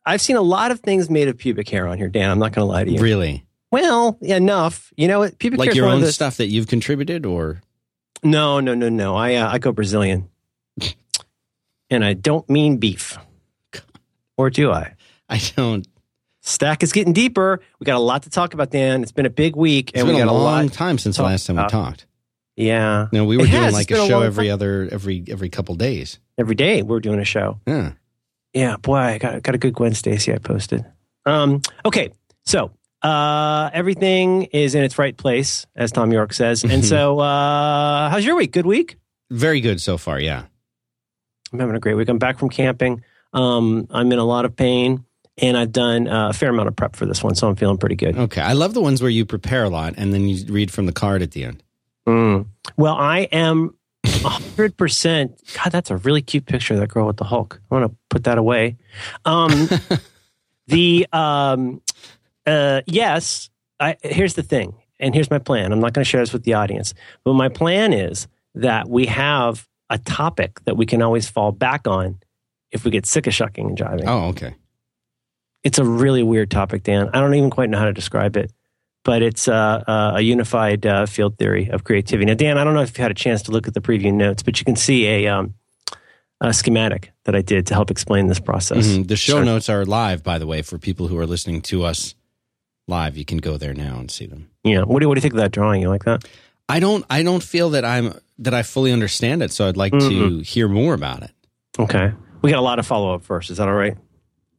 I've 0.05 0.21
seen 0.21 0.35
a 0.35 0.41
lot 0.41 0.69
of 0.69 0.81
things 0.81 1.09
made 1.09 1.29
of 1.29 1.37
pubic 1.39 1.67
hair 1.67 1.87
on 1.87 1.97
here, 1.97 2.07
Dan. 2.07 2.29
I'm 2.29 2.37
not 2.37 2.51
going 2.51 2.67
to 2.67 2.71
lie 2.71 2.83
to 2.83 2.91
you. 2.91 3.01
Really? 3.01 3.43
Well, 3.71 4.19
enough. 4.21 4.93
You 4.97 5.07
know, 5.07 5.27
pubic 5.31 5.59
hair 5.59 5.69
Like 5.69 5.75
your 5.75 5.87
own 5.87 6.01
those- 6.01 6.13
stuff 6.13 6.37
that 6.37 6.47
you've 6.49 6.67
contributed, 6.67 7.25
or 7.25 7.63
No, 8.21 8.59
no, 8.59 8.75
no, 8.75 8.87
no. 8.89 9.15
I, 9.15 9.33
uh, 9.33 9.49
I 9.51 9.57
go 9.57 9.71
Brazilian. 9.71 10.29
and 11.89 12.05
I 12.05 12.13
don't 12.13 12.47
mean 12.47 12.77
beef. 12.77 13.17
Or 14.39 14.49
do 14.49 14.71
I? 14.71 14.95
I 15.27 15.41
don't. 15.57 15.85
Stack 16.39 16.81
is 16.81 16.93
getting 16.93 17.11
deeper. 17.11 17.59
We 17.79 17.83
got 17.83 17.97
a 17.97 17.99
lot 17.99 18.23
to 18.23 18.29
talk 18.29 18.53
about, 18.53 18.69
Dan. 18.71 19.03
It's 19.03 19.11
been 19.11 19.25
a 19.25 19.29
big 19.29 19.57
week, 19.57 19.89
It's 19.89 19.99
and 19.99 20.07
been 20.07 20.15
we 20.15 20.21
a 20.21 20.25
got 20.25 20.31
a 20.31 20.33
long 20.33 20.67
lot. 20.67 20.71
time 20.73 20.97
since 20.97 21.17
the 21.17 21.23
last 21.23 21.45
time 21.45 21.57
we 21.57 21.63
about. 21.63 21.71
talked. 21.71 22.05
Yeah, 22.55 23.07
No, 23.11 23.25
we 23.25 23.35
were 23.35 23.43
It 23.43 23.51
doing 23.51 23.63
has. 23.63 23.73
like 23.73 23.91
It's 23.91 23.99
a 23.99 24.03
a 24.03 24.07
show 24.07 24.17
long 24.19 24.25
every 24.27 24.45
time. 24.45 24.53
other 24.53 24.87
every 24.91 25.25
every 25.27 25.49
couple 25.49 25.75
days. 25.75 26.19
every 26.37 26.55
day 26.55 26.81
we're 26.83 27.01
doing 27.01 27.19
a 27.19 27.25
show. 27.25 27.59
Yeah. 27.67 27.91
Yeah, 28.53 28.77
boy, 28.77 28.95
I 28.95 29.17
got 29.17 29.43
got 29.43 29.55
a 29.55 29.57
good 29.57 29.73
Gwen 29.73 29.93
Stacy 29.93 30.33
I 30.33 30.37
posted. 30.37 30.85
Um, 31.25 31.61
okay, 31.85 32.11
so 32.45 32.71
uh, 33.01 33.69
everything 33.73 34.43
is 34.53 34.73
in 34.73 34.83
its 34.85 34.97
right 34.97 35.15
place, 35.17 35.67
as 35.75 35.91
Thom 35.91 36.11
Yorke 36.13 36.31
says. 36.33 36.63
And 36.63 36.83
so, 36.85 37.19
uh, 37.19 38.09
how's 38.09 38.25
your 38.25 38.35
week? 38.37 38.53
Good 38.53 38.65
week. 38.65 38.95
Very 39.29 39.59
good 39.61 39.81
so 39.81 39.97
far. 39.97 40.17
Yeah. 40.19 40.45
I'm 41.51 41.59
having 41.59 41.75
a 41.75 41.79
great 41.79 41.95
week. 41.95 42.07
I'm 42.09 42.17
back 42.19 42.39
from 42.39 42.49
camping. 42.49 43.03
Um, 43.33 43.87
I'm 43.91 44.11
in 44.11 44.19
a 44.19 44.23
lot 44.23 44.45
of 44.45 44.55
pain, 44.55 45.05
and 45.41 45.57
I've 45.57 45.71
done 45.71 46.07
uh, 46.07 46.29
a 46.29 46.33
fair 46.33 46.49
amount 46.49 46.67
of 46.67 46.75
prep 46.75 46.95
for 46.95 47.05
this 47.05 47.23
one, 47.23 47.35
so 47.35 47.47
I'm 47.47 47.55
feeling 47.55 47.77
pretty 47.77 47.95
good. 47.95 48.17
Okay. 48.17 48.41
I 48.41 48.53
love 48.53 48.73
the 48.73 48.81
ones 48.81 49.01
where 49.01 49.11
you 49.11 49.25
prepare 49.25 49.63
a 49.63 49.69
lot 49.69 49.93
and 49.97 50.13
then 50.13 50.27
you 50.27 50.45
read 50.51 50.71
from 50.71 50.85
the 50.85 50.91
card 50.91 51.21
at 51.21 51.31
the 51.31 51.43
end. 51.43 51.63
Mm. 52.07 52.47
Well, 52.77 52.95
I 52.95 53.19
am 53.31 53.75
100%. 54.05 55.53
God, 55.55 55.71
that's 55.71 55.91
a 55.91 55.97
really 55.97 56.21
cute 56.21 56.45
picture 56.45 56.73
of 56.73 56.79
that 56.79 56.89
girl 56.89 57.07
with 57.07 57.17
the 57.17 57.23
Hulk. 57.23 57.61
I 57.69 57.75
want 57.75 57.91
to 57.91 57.97
put 58.09 58.23
that 58.25 58.37
away. 58.37 58.77
Um, 59.25 59.69
the, 60.67 61.07
um, 61.13 61.81
uh, 62.45 62.81
yes, 62.85 63.49
I, 63.79 63.95
here's 64.01 64.33
the 64.33 64.43
thing, 64.43 64.73
and 64.99 65.13
here's 65.13 65.29
my 65.29 65.39
plan. 65.39 65.71
I'm 65.71 65.79
not 65.79 65.93
going 65.93 66.03
to 66.03 66.09
share 66.09 66.21
this 66.21 66.33
with 66.33 66.43
the 66.43 66.55
audience, 66.55 66.93
but 67.23 67.33
my 67.33 67.49
plan 67.49 67.93
is 67.93 68.27
that 68.55 68.89
we 68.89 69.05
have 69.05 69.67
a 69.89 69.97
topic 69.97 70.59
that 70.65 70.75
we 70.75 70.85
can 70.85 71.01
always 71.01 71.29
fall 71.29 71.51
back 71.51 71.87
on 71.87 72.19
if 72.71 72.85
we 72.85 72.91
get 72.91 73.05
sick 73.05 73.27
of 73.27 73.33
shucking 73.33 73.67
and 73.67 73.77
jiving. 73.77 74.03
Oh, 74.07 74.27
okay. 74.29 74.55
It's 75.63 75.77
a 75.79 75.83
really 75.83 76.23
weird 76.23 76.49
topic, 76.51 76.83
Dan. 76.83 77.09
I 77.13 77.19
don't 77.19 77.33
even 77.35 77.49
quite 77.49 77.69
know 77.69 77.77
how 77.77 77.85
to 77.85 77.93
describe 77.93 78.37
it, 78.37 78.51
but 79.03 79.21
it's 79.21 79.47
uh, 79.47 79.83
uh, 79.87 80.13
a 80.15 80.21
unified 80.21 80.85
uh, 80.85 81.05
field 81.05 81.37
theory 81.37 81.69
of 81.69 81.83
creativity. 81.83 82.25
Now, 82.25 82.35
Dan, 82.35 82.57
I 82.57 82.63
don't 82.63 82.73
know 82.73 82.81
if 82.81 82.97
you 82.97 83.01
had 83.01 83.11
a 83.11 83.15
chance 83.15 83.41
to 83.43 83.51
look 83.51 83.67
at 83.67 83.73
the 83.73 83.81
preview 83.81 84.13
notes, 84.13 84.41
but 84.43 84.59
you 84.59 84.65
can 84.65 84.75
see 84.77 85.05
a, 85.07 85.27
um, 85.27 85.53
a 86.39 86.53
schematic 86.53 87.11
that 87.25 87.35
I 87.35 87.41
did 87.41 87.67
to 87.67 87.73
help 87.73 87.91
explain 87.91 88.27
this 88.27 88.39
process. 88.39 88.87
Mhm. 88.87 89.07
The 89.09 89.17
show 89.17 89.33
Sure. 89.37 89.45
notes 89.45 89.67
are 89.67 89.83
live, 89.85 90.23
by 90.23 90.37
the 90.39 90.47
way, 90.47 90.61
for 90.61 90.77
people 90.77 91.07
who 91.09 91.17
are 91.17 91.27
listening 91.27 91.61
to 91.63 91.83
us 91.83 92.15
live. 92.87 93.17
You 93.17 93.25
can 93.25 93.39
go 93.39 93.57
there 93.57 93.73
now 93.73 93.99
and 93.99 94.09
see 94.09 94.25
them. 94.27 94.47
Yeah. 94.63 94.83
What 94.83 94.99
do, 94.99 95.03
you- 95.03 95.09
what 95.09 95.15
do 95.15 95.19
you 95.19 95.21
think 95.23 95.33
of 95.33 95.39
that 95.41 95.51
drawing? 95.51 95.81
You 95.81 95.89
like 95.89 96.05
that? 96.05 96.23
I 96.69 96.79
don't. 96.79 97.03
I 97.09 97.23
don't 97.23 97.41
feel 97.43 97.71
that 97.71 97.83
I'm 97.83 98.13
that 98.37 98.53
I 98.53 98.61
fully 98.63 98.91
understand 98.93 99.41
it. 99.43 99.51
So 99.51 99.67
I'd 99.67 99.75
like 99.75 99.91
to 99.91 99.97
Mm-hmm. 99.97 100.39
hear 100.41 100.67
more 100.69 100.93
about 100.93 101.23
it. 101.23 101.31
Okay. 101.79 102.11
We 102.41 102.51
got 102.51 102.59
a 102.59 102.61
lot 102.61 102.79
of 102.79 102.87
follow 102.87 103.13
up 103.13 103.23
first. 103.23 103.49
Is 103.49 103.57
that 103.57 103.67
all 103.67 103.73
right? 103.73 103.97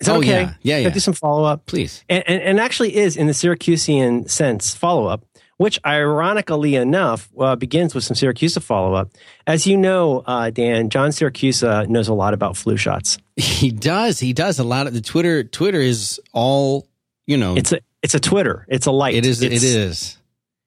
Is 0.01 0.07
that 0.07 0.15
Oh, 0.15 0.19
okay? 0.19 0.29
yeah. 0.29 0.55
Yeah, 0.63 0.77
Can 0.77 0.85
I 0.87 0.89
yeah. 0.89 0.91
do 0.91 1.01
some 1.01 1.15
follow 1.15 1.45
up? 1.45 1.67
Please. 1.67 2.05
and, 2.09 2.25
and, 2.27 2.43
and 2.43 2.61
actually 2.61 2.97
is 2.97 3.17
in 3.17 3.27
the 3.27 3.33
Syracusean 3.33 4.29
sense 4.31 4.75
follow 4.75 5.07
up, 5.07 5.25
which 5.59 5.79
ironically 5.85 6.75
enough 6.77 7.29
uh, 7.39 7.55
begins 7.57 7.95
with 7.95 8.05
some 8.05 8.15
Siracusa 8.15 8.63
follow 8.63 8.95
up. 8.95 9.11
As 9.47 9.67
you 9.67 9.77
know, 9.77 10.23
uh, 10.27 10.51
Dan, 10.51 10.89
John 10.91 11.11
Siracusa 11.11 11.87
knows 11.89 12.09
a 12.09 12.15
lot 12.15 12.33
about 12.35 12.57
flu 12.57 12.77
shots. 12.79 13.19
He 13.37 13.71
does. 13.71 14.19
He 14.21 14.33
does 14.33 14.59
a 14.59 14.65
lot 14.65 14.87
of 14.87 14.95
the 14.95 15.01
Twitter. 15.03 15.45
Twitter 15.45 15.81
is 15.81 16.21
all 16.33 16.87
you 17.27 17.37
know. 17.37 17.57
It's 17.57 17.73
a 17.73 17.81
it's 18.03 18.15
a 18.15 18.21
Twitter. 18.21 18.65
It's 18.69 18.87
a 18.87 18.91
light. 18.91 19.15
it 19.15 19.27
is. 19.27 19.43
It's, 19.43 19.55
it 19.63 19.67
is. 19.67 20.17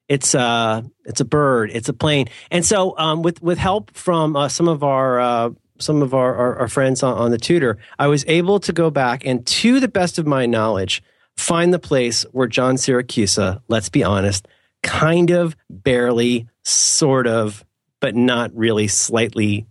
It's 0.09 0.35
uh 0.35 0.81
it's 1.05 1.21
a 1.21 1.25
bird. 1.25 1.71
It's 1.73 1.89
a 1.89 1.93
plane. 1.93 2.27
And 2.51 2.63
so 2.65 2.95
um, 2.97 3.21
with 3.23 3.41
with 3.41 3.57
help 3.57 3.91
from 3.95 4.35
uh, 4.35 4.47
some 4.49 4.67
of 4.67 4.83
our 4.83 5.19
uh, 5.19 5.49
some 5.79 6.01
of 6.01 6.13
our, 6.13 6.35
our, 6.35 6.55
our 6.59 6.67
friends 6.67 7.03
on, 7.03 7.17
on 7.17 7.31
the 7.31 7.37
tutor, 7.37 7.77
I 7.99 8.07
was 8.07 8.23
able 8.27 8.59
to 8.61 8.73
go 8.73 8.89
back 8.89 9.25
and, 9.25 9.45
to 9.45 9.79
the 9.79 9.87
best 9.87 10.19
of 10.19 10.27
my 10.27 10.45
knowledge, 10.45 11.03
find 11.37 11.73
the 11.73 11.79
place 11.79 12.23
where 12.31 12.47
John 12.47 12.75
Siracusa, 12.75 13.61
let's 13.67 13.89
be 13.89 14.03
honest, 14.03 14.47
kind 14.83 15.31
of, 15.31 15.55
barely, 15.69 16.47
sort 16.63 17.27
of, 17.27 17.65
but 17.99 18.15
not 18.15 18.55
really, 18.55 18.87
slightly, 18.87 19.65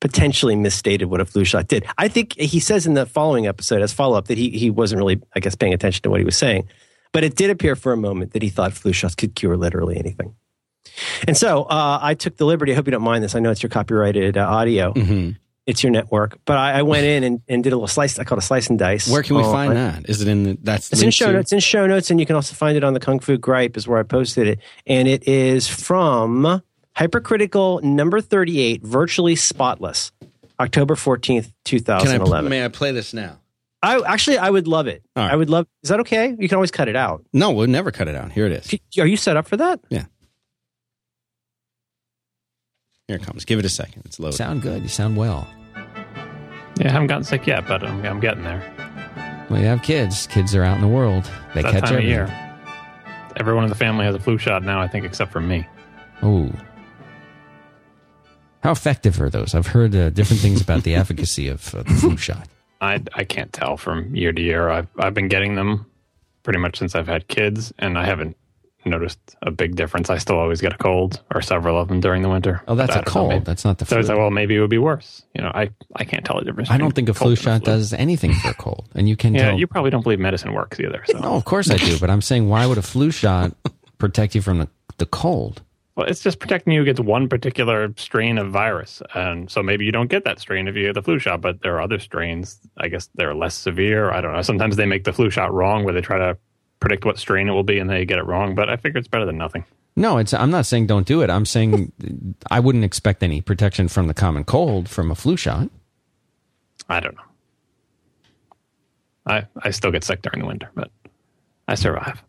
potentially 0.00 0.56
misstated 0.56 1.08
what 1.08 1.20
a 1.20 1.24
flu 1.24 1.44
shot 1.44 1.68
did. 1.68 1.84
I 1.98 2.08
think 2.08 2.38
he 2.38 2.60
says 2.60 2.86
in 2.86 2.94
the 2.94 3.06
following 3.06 3.46
episode 3.46 3.82
as 3.82 3.92
follow 3.92 4.16
up 4.16 4.28
that 4.28 4.38
he 4.38 4.50
he 4.50 4.70
wasn't 4.70 4.98
really, 4.98 5.20
I 5.34 5.40
guess, 5.40 5.54
paying 5.54 5.74
attention 5.74 6.02
to 6.02 6.10
what 6.10 6.20
he 6.20 6.24
was 6.24 6.36
saying. 6.36 6.68
But 7.12 7.24
it 7.24 7.36
did 7.36 7.50
appear 7.50 7.74
for 7.74 7.92
a 7.92 7.96
moment 7.96 8.32
that 8.32 8.42
he 8.42 8.48
thought 8.48 8.72
flu 8.72 8.92
shots 8.92 9.14
could 9.14 9.34
cure 9.34 9.56
literally 9.56 9.98
anything. 9.98 10.34
And 11.26 11.36
so 11.36 11.62
uh, 11.64 11.98
I 12.02 12.14
took 12.14 12.36
the 12.36 12.44
liberty. 12.46 12.72
I 12.72 12.74
hope 12.74 12.86
you 12.86 12.92
don't 12.92 13.02
mind 13.02 13.22
this. 13.24 13.34
I 13.34 13.40
know 13.40 13.50
it's 13.50 13.62
your 13.62 13.70
copyrighted 13.70 14.36
uh, 14.36 14.46
audio. 14.46 14.92
hmm 14.92 15.30
It's 15.66 15.82
your 15.82 15.92
network. 15.92 16.38
But 16.46 16.56
I, 16.56 16.78
I 16.78 16.82
went 16.82 17.04
in 17.04 17.24
and, 17.24 17.42
and 17.48 17.62
did 17.62 17.72
a 17.72 17.76
little 17.76 17.88
slice. 17.88 18.18
I 18.18 18.24
called 18.24 18.38
it 18.38 18.44
a 18.44 18.46
slice 18.46 18.68
and 18.70 18.78
dice. 18.78 19.06
Where 19.08 19.22
can 19.22 19.36
we 19.36 19.42
Oh, 19.42 19.52
find 19.52 19.76
that? 19.76 20.08
Is 20.08 20.22
it 20.22 20.28
in 20.28 20.42
the? 20.44 20.58
That's 20.62 20.90
It's 20.92 21.02
in 21.02 21.10
show 21.10 21.26
to- 21.26 21.32
notes. 21.34 21.52
In 21.52 21.60
show 21.60 21.86
notes, 21.86 22.10
and 22.10 22.18
you 22.20 22.26
can 22.26 22.36
also 22.36 22.54
find 22.54 22.76
it 22.76 22.84
on 22.84 22.94
the 22.94 23.00
Kung 23.00 23.20
Fu 23.20 23.36
Grippe, 23.38 23.76
is 23.76 23.86
where 23.86 23.98
I 23.98 24.02
posted 24.02 24.46
it. 24.48 24.58
And 24.86 25.06
it 25.08 25.28
is 25.28 25.68
from 25.68 26.62
Hypercritical 26.96 27.80
number 27.82 28.20
thirty-eight, 28.20 28.82
virtually 28.82 29.36
spotless, 29.36 30.10
October 30.58 30.96
fourteenth, 30.96 31.52
two 31.64 31.78
thousand 31.80 32.20
eleven. 32.22 32.44
Can 32.44 32.46
I? 32.46 32.48
May 32.48 32.64
I 32.64 32.68
play 32.68 32.90
this 32.92 33.12
now? 33.14 33.38
I 33.80 34.00
actually, 34.04 34.38
I 34.38 34.50
would 34.50 34.66
love 34.66 34.88
it. 34.88 35.04
Right. 35.14 35.30
I 35.30 35.36
would 35.36 35.48
love. 35.48 35.68
Is 35.84 35.90
that 35.90 36.00
okay? 36.00 36.34
You 36.36 36.48
can 36.48 36.56
always 36.56 36.72
cut 36.72 36.88
it 36.88 36.96
out. 36.96 37.24
No, 37.32 37.52
we'll 37.52 37.68
never 37.68 37.92
cut 37.92 38.08
it 38.08 38.16
out. 38.16 38.32
Here 38.32 38.46
it 38.46 38.52
is. 38.52 38.74
Are 38.98 39.06
you 39.06 39.16
set 39.16 39.36
up 39.36 39.46
for 39.46 39.56
that? 39.58 39.78
Here 43.08 43.16
it 43.16 43.22
comes. 43.22 43.46
Give 43.46 43.58
it 43.58 43.64
a 43.64 43.70
second. 43.70 44.02
It's 44.04 44.20
loading. 44.20 44.36
sound 44.36 44.60
good. 44.60 44.82
You 44.82 44.88
sound 44.88 45.16
well. 45.16 45.48
Yeah, 46.78 46.88
I 46.88 46.90
haven't 46.90 47.06
gotten 47.06 47.24
sick 47.24 47.46
yet, 47.46 47.66
but 47.66 47.82
I'm, 47.82 48.04
I'm 48.04 48.20
getting 48.20 48.44
there. 48.44 48.62
Well, 49.48 49.58
you 49.58 49.66
have 49.66 49.82
kids. 49.82 50.26
Kids 50.26 50.54
are 50.54 50.62
out 50.62 50.76
in 50.76 50.82
the 50.82 50.88
world. 50.88 51.24
They 51.54 51.62
that 51.62 51.72
catch 51.72 51.84
time 51.84 51.94
of 51.94 52.04
everything. 52.04 52.10
year. 52.10 52.58
Everyone 53.36 53.64
in 53.64 53.70
the 53.70 53.76
family 53.76 54.04
has 54.04 54.14
a 54.14 54.18
flu 54.20 54.36
shot 54.36 54.62
now, 54.62 54.80
I 54.80 54.88
think, 54.88 55.06
except 55.06 55.32
for 55.32 55.40
me. 55.40 55.66
Oh. 56.22 56.52
How 58.62 58.72
effective 58.72 59.20
are 59.22 59.30
those? 59.30 59.54
I've 59.54 59.68
heard 59.68 59.94
uh, 59.94 60.10
different 60.10 60.42
things 60.42 60.60
about 60.60 60.82
the 60.82 60.94
efficacy 60.96 61.48
of 61.48 61.74
uh, 61.74 61.84
the 61.84 61.94
flu 61.94 62.16
shot. 62.18 62.46
I, 62.82 63.02
I 63.14 63.24
can't 63.24 63.52
tell 63.54 63.78
from 63.78 64.14
year 64.14 64.32
to 64.32 64.42
year. 64.42 64.68
I've, 64.68 64.88
I've 64.98 65.14
been 65.14 65.28
getting 65.28 65.54
them 65.54 65.86
pretty 66.42 66.58
much 66.58 66.78
since 66.78 66.94
I've 66.94 67.08
had 67.08 67.26
kids, 67.28 67.72
and 67.78 67.96
I 67.98 68.04
haven't 68.04 68.36
noticed 68.84 69.18
a 69.42 69.50
big 69.50 69.76
difference. 69.76 70.10
I 70.10 70.18
still 70.18 70.38
always 70.38 70.60
get 70.60 70.72
a 70.72 70.76
cold 70.78 71.20
or 71.34 71.42
several 71.42 71.78
of 71.78 71.88
them 71.88 72.00
during 72.00 72.22
the 72.22 72.28
winter. 72.28 72.62
Oh, 72.68 72.74
that's 72.74 72.92
a 72.92 73.02
don't 73.02 73.06
know, 73.06 73.12
cold. 73.12 73.44
That's 73.44 73.64
not 73.64 73.78
the 73.78 73.86
So 73.86 73.96
I 73.96 73.98
was 73.98 74.08
like, 74.08 74.18
well, 74.18 74.30
maybe 74.30 74.56
it 74.56 74.60
would 74.60 74.70
be 74.70 74.78
worse. 74.78 75.22
You 75.34 75.42
know, 75.42 75.50
I, 75.54 75.70
I 75.96 76.04
can't 76.04 76.24
tell 76.24 76.38
the 76.38 76.44
difference. 76.44 76.70
I 76.70 76.78
don't 76.78 76.94
think 76.94 77.08
a 77.08 77.14
flu 77.14 77.36
shot 77.36 77.64
does 77.64 77.92
anything 77.92 78.32
for 78.34 78.50
a 78.50 78.54
cold. 78.54 78.88
And 78.94 79.08
you 79.08 79.16
can 79.16 79.34
Yeah, 79.34 79.50
tell. 79.50 79.58
you 79.58 79.66
probably 79.66 79.90
don't 79.90 80.02
believe 80.02 80.20
medicine 80.20 80.52
works 80.52 80.78
either. 80.80 81.02
So. 81.06 81.18
no, 81.18 81.34
of 81.34 81.44
course 81.44 81.70
I 81.70 81.76
do. 81.76 81.98
But 81.98 82.10
I'm 82.10 82.22
saying, 82.22 82.48
why 82.48 82.66
would 82.66 82.78
a 82.78 82.82
flu 82.82 83.10
shot 83.10 83.52
protect 83.98 84.34
you 84.34 84.42
from 84.42 84.58
the, 84.58 84.68
the 84.98 85.06
cold? 85.06 85.62
Well, 85.96 86.06
it's 86.06 86.22
just 86.22 86.38
protecting 86.38 86.72
you 86.72 86.82
against 86.82 87.00
one 87.00 87.28
particular 87.28 87.92
strain 87.96 88.38
of 88.38 88.52
virus. 88.52 89.02
And 89.16 89.50
so 89.50 89.64
maybe 89.64 89.84
you 89.84 89.90
don't 89.90 90.08
get 90.08 90.22
that 90.24 90.38
strain 90.38 90.68
if 90.68 90.76
you 90.76 90.84
get 90.84 90.94
the 90.94 91.02
flu 91.02 91.18
shot, 91.18 91.40
but 91.40 91.60
there 91.62 91.74
are 91.74 91.80
other 91.82 91.98
strains. 91.98 92.60
I 92.76 92.86
guess 92.86 93.08
they're 93.16 93.34
less 93.34 93.56
severe. 93.56 94.12
I 94.12 94.20
don't 94.20 94.32
know. 94.32 94.42
Sometimes 94.42 94.76
they 94.76 94.86
make 94.86 95.02
the 95.02 95.12
flu 95.12 95.28
shot 95.28 95.52
wrong 95.52 95.82
where 95.82 95.92
they 95.92 96.00
try 96.00 96.18
to 96.18 96.38
predict 96.80 97.04
what 97.04 97.18
strain 97.18 97.48
it 97.48 97.52
will 97.52 97.62
be 97.62 97.78
and 97.78 97.88
they 97.90 98.04
get 98.04 98.18
it 98.18 98.24
wrong. 98.26 98.54
But 98.54 98.68
I 98.70 98.76
figure 98.76 98.98
it's 98.98 99.08
better 99.08 99.24
than 99.26 99.38
nothing. 99.38 99.64
No, 99.96 100.18
it's. 100.18 100.32
I'm 100.32 100.50
not 100.50 100.64
saying 100.66 100.86
don't 100.86 101.06
do 101.06 101.22
it. 101.22 101.30
I'm 101.30 101.44
saying 101.46 101.92
I 102.50 102.60
wouldn't 102.60 102.84
expect 102.84 103.22
any 103.22 103.40
protection 103.40 103.88
from 103.88 104.06
the 104.06 104.14
common 104.14 104.44
cold 104.44 104.88
from 104.88 105.10
a 105.10 105.14
flu 105.16 105.36
shot. 105.36 105.68
I 106.88 107.00
don't 107.00 107.16
know. 107.16 107.22
I 109.26 109.46
I 109.62 109.70
still 109.70 109.90
get 109.90 110.04
sick 110.04 110.22
during 110.22 110.38
the 110.40 110.46
winter, 110.46 110.70
but 110.74 110.90
I 111.66 111.74
survive. 111.74 112.22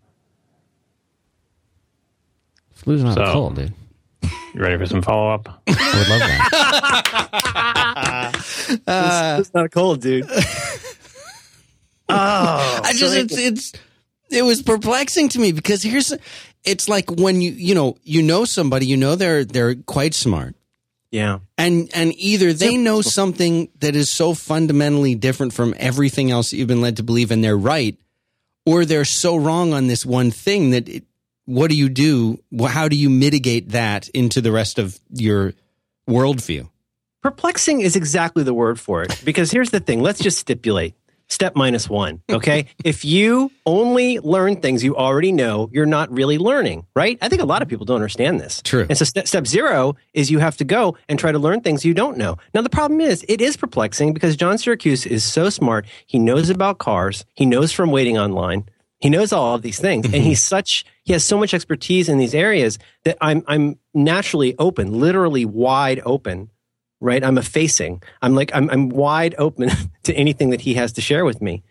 Flu's 2.74 3.04
not 3.04 3.16
So- 3.16 3.24
a 3.24 3.32
cold, 3.32 3.56
dude. 3.56 3.74
You 4.54 4.62
ready 4.62 4.78
for 4.78 4.86
some 4.88 5.02
follow 5.04 5.30
up? 5.32 5.62
I 5.68 5.72
would 6.00 6.10
love 6.10 6.20
that. 8.88 9.38
it's 9.40 9.54
not 9.54 9.66
a 9.66 9.70
cold, 9.70 10.02
dude. 10.02 10.26
oh, 10.30 10.40
I 12.10 12.92
just 12.96 13.16
it's, 13.16 13.38
it's 13.38 13.74
it 14.32 14.44
was 14.44 14.62
perplexing 14.62 15.30
to 15.30 15.40
me 15.40 15.52
because 15.52 15.84
here's 15.84 16.14
it's 16.64 16.88
like 16.90 17.10
when 17.12 17.42
you 17.42 17.52
you 17.52 17.76
know 17.76 17.98
you 18.04 18.22
know 18.22 18.46
somebody 18.46 18.86
you 18.86 18.98
know 18.98 19.16
they're 19.16 19.46
they're 19.46 19.76
quite 19.76 20.14
smart. 20.14 20.56
Yeah. 21.12 21.40
and 21.58 21.90
and 21.96 22.14
either 22.18 22.54
they 22.54 22.78
know 22.78 23.02
something 23.02 23.70
that 23.80 23.96
is 23.96 24.12
so 24.12 24.36
fundamentally 24.36 25.16
different 25.16 25.54
from 25.54 25.74
everything 25.78 26.30
else 26.30 26.52
that 26.52 26.58
you've 26.58 26.68
been 26.68 26.82
led 26.82 26.98
to 26.98 27.04
believe 27.04 27.32
and 27.32 27.44
they're 27.44 27.58
right 27.58 27.98
or 28.64 28.86
they're 28.86 29.06
so 29.06 29.36
wrong 29.36 29.74
on 29.74 29.88
this 29.88 30.06
one 30.06 30.30
thing 30.30 30.70
that 30.70 30.88
it, 30.88 31.06
what 31.46 31.72
do 31.72 31.76
you 31.76 31.90
do? 31.90 32.38
How 32.68 32.88
do 32.88 32.96
you 32.96 33.10
mitigate 33.10 33.70
that 33.70 34.08
into 34.10 34.40
the 34.40 34.52
rest 34.52 34.78
of 34.78 35.00
your 35.10 35.54
worldview? 36.08 36.70
Perplexing 37.24 37.82
is 37.82 37.96
exactly 37.96 38.44
the 38.44 38.54
word 38.54 38.80
for 38.80 39.02
it. 39.02 39.20
Because 39.26 39.50
here's 39.50 39.72
the 39.72 39.80
thing. 39.80 40.02
Let's 40.02 40.20
just 40.20 40.38
stipulate 40.38 40.94
step 41.30 41.56
minus 41.56 41.90
one. 41.90 42.22
Okay. 42.40 42.68
if 42.86 43.04
you 43.04 43.52
only 43.66 44.18
learn 44.20 44.62
things 44.62 44.82
you 44.82 44.96
already 44.96 45.34
know, 45.34 45.70
you're 45.74 45.86
not 45.86 46.10
really 46.10 46.38
learning, 46.38 46.86
right? 46.96 47.18
I 47.22 47.28
think 47.28 47.42
a 47.42 47.46
lot 47.46 47.62
of 47.62 47.68
people 47.68 47.86
don't 47.86 47.98
understand 47.98 48.40
this. 48.40 48.62
True. 48.64 48.86
And 48.88 48.98
so 48.98 49.04
step, 49.04 49.28
step 49.28 49.46
zero 49.46 49.98
is 50.14 50.32
you 50.32 50.40
have 50.40 50.56
to 50.58 50.64
go 50.64 50.96
and 51.10 51.20
try 51.20 51.34
to 51.34 51.38
learn 51.38 51.60
things 51.60 51.84
you 51.84 51.94
don't 51.94 52.18
know. 52.18 52.38
Now, 52.54 52.62
the 52.62 52.70
problem 52.70 53.02
is 53.02 53.26
it 53.28 53.42
is 53.42 53.58
perplexing 53.58 54.14
because 54.14 54.38
John 54.38 54.56
Siracusa 54.56 55.08
is 55.08 55.26
so 55.26 55.50
smart. 55.50 55.86
He 56.08 56.18
knows 56.18 56.50
about 56.50 56.78
cars, 56.78 57.26
he 57.34 57.46
knows 57.46 57.74
from 57.74 57.92
waiting 57.92 58.18
online. 58.18 58.70
He 59.00 59.10
knows 59.10 59.32
all 59.32 59.56
of 59.56 59.62
these 59.62 59.80
things, 59.80 60.06
and 60.06 60.14
mm-hmm. 60.14 60.24
he's 60.24 60.44
such 60.44 60.86
he 61.04 61.14
has 61.14 61.24
so 61.24 61.38
much 61.38 61.54
expertise 61.54 62.10
in 62.10 62.18
these 62.18 62.36
areas 62.36 62.80
that 63.06 63.18
I'm 63.22 63.44
I'm 63.48 63.80
naturally 63.94 64.56
open, 64.60 65.00
literally 65.00 65.46
wide 65.46 66.02
open 66.06 66.50
right? 67.00 67.24
I'm 67.24 67.38
effacing. 67.38 68.02
I'm 68.22 68.36
like 68.36 68.52
I'm 68.54 68.70
I'm 68.70 68.90
wide 68.90 69.36
open 69.38 69.70
to 70.04 70.14
anything 70.14 70.50
that 70.52 70.62
he 70.62 70.74
has 70.76 70.94
to 70.94 71.02
share 71.02 71.26
with 71.26 71.42
me. 71.42 71.64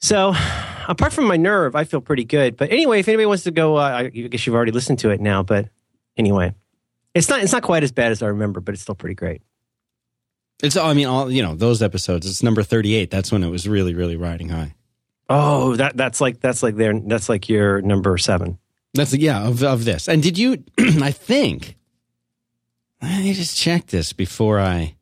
So, 0.00 0.34
apart 0.88 1.12
from 1.12 1.26
my 1.28 1.36
nerve, 1.36 1.76
I 1.76 1.84
feel 1.84 2.00
pretty 2.00 2.24
good. 2.24 2.56
But 2.56 2.72
anyway, 2.72 2.98
if 2.98 3.06
anybody 3.08 3.26
wants 3.26 3.44
to 3.44 3.52
go, 3.52 3.76
uh, 3.76 3.82
I 3.82 4.08
guess 4.08 4.46
you've 4.46 4.56
already 4.56 4.72
listened 4.72 4.98
to 5.00 5.10
it 5.10 5.20
now. 5.20 5.44
But 5.44 5.68
anyway, 6.16 6.54
it's 7.14 7.28
not 7.28 7.42
it's 7.42 7.52
not 7.52 7.62
quite 7.62 7.84
as 7.84 7.92
bad 7.92 8.10
as 8.10 8.22
I 8.22 8.26
remember, 8.26 8.60
but 8.60 8.74
it's 8.74 8.82
still 8.82 8.96
pretty 8.96 9.14
great. 9.14 9.42
it's 10.62 10.76
i 10.76 10.92
mean 10.94 11.06
all 11.06 11.30
you 11.30 11.42
know 11.42 11.54
those 11.54 11.82
episodes 11.82 12.26
it's 12.26 12.42
number 12.42 12.62
38 12.62 13.10
that's 13.10 13.32
when 13.32 13.42
it 13.42 13.50
was 13.50 13.66
really 13.68 13.94
really 13.94 14.16
riding 14.16 14.48
high 14.48 14.74
Oh, 15.28 15.76
that 15.76 15.96
that's 15.96 16.20
like 16.20 16.40
that's 16.40 16.62
like 16.62 16.76
their 16.76 16.98
that's 16.98 17.28
like 17.30 17.48
your 17.48 17.80
number 17.80 18.18
seven. 18.18 18.58
That's 18.92 19.14
yeah 19.14 19.46
of 19.48 19.62
of 19.62 19.84
this. 19.86 20.06
And 20.08 20.22
did 20.22 20.36
you? 20.36 20.62
I 21.00 21.10
think. 21.10 21.76
Let 23.02 23.22
me 23.24 23.32
just 23.34 23.56
check 23.56 23.86
this 23.88 24.12
before 24.12 24.60
I 24.60 24.96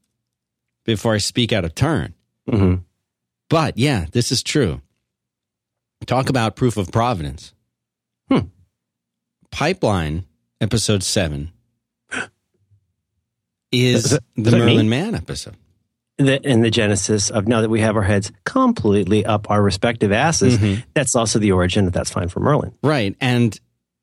before 0.85 1.14
I 1.14 1.19
speak 1.19 1.52
out 1.52 1.64
of 1.64 1.75
turn. 1.75 2.14
hmm 2.49 2.76
But 3.49 3.76
yeah, 3.78 4.07
this 4.12 4.33
is 4.33 4.42
true. 4.42 4.80
Talk 6.07 6.30
about 6.30 6.57
proof 6.57 6.76
of 6.78 6.90
providence. 6.90 7.52
Hmm. 8.30 8.47
Pipeline 9.50 10.25
episode 10.61 11.02
seven 11.02 11.52
is 13.73 14.11
that- 14.11 14.23
the 14.37 14.42
is 14.42 14.50
that 14.52 14.59
me? 14.59 14.64
Merlin 14.66 14.88
Mann 14.88 15.14
episode. 15.14 15.57
The, 16.19 16.38
in 16.47 16.61
the 16.61 16.71
genesis 16.71 17.30
of 17.30 17.49
now 17.49 17.62
that 17.62 17.71
we 17.71 17.80
have 17.80 17.97
our 17.97 18.02
heads 18.02 18.30
completely 18.45 19.25
up 19.25 19.50
our 19.50 19.62
respective 19.62 20.12
asses, 20.12 20.59
Mhm. 20.59 20.85
that's 20.92 21.14
also 21.14 21.38
the 21.38 21.53
origin 21.53 21.87
of 21.87 21.94
that's 21.94 22.11
fine 22.11 22.29
for 22.29 22.40
Merlin. 22.40 22.74
Right, 22.83 23.16
and 23.22 23.59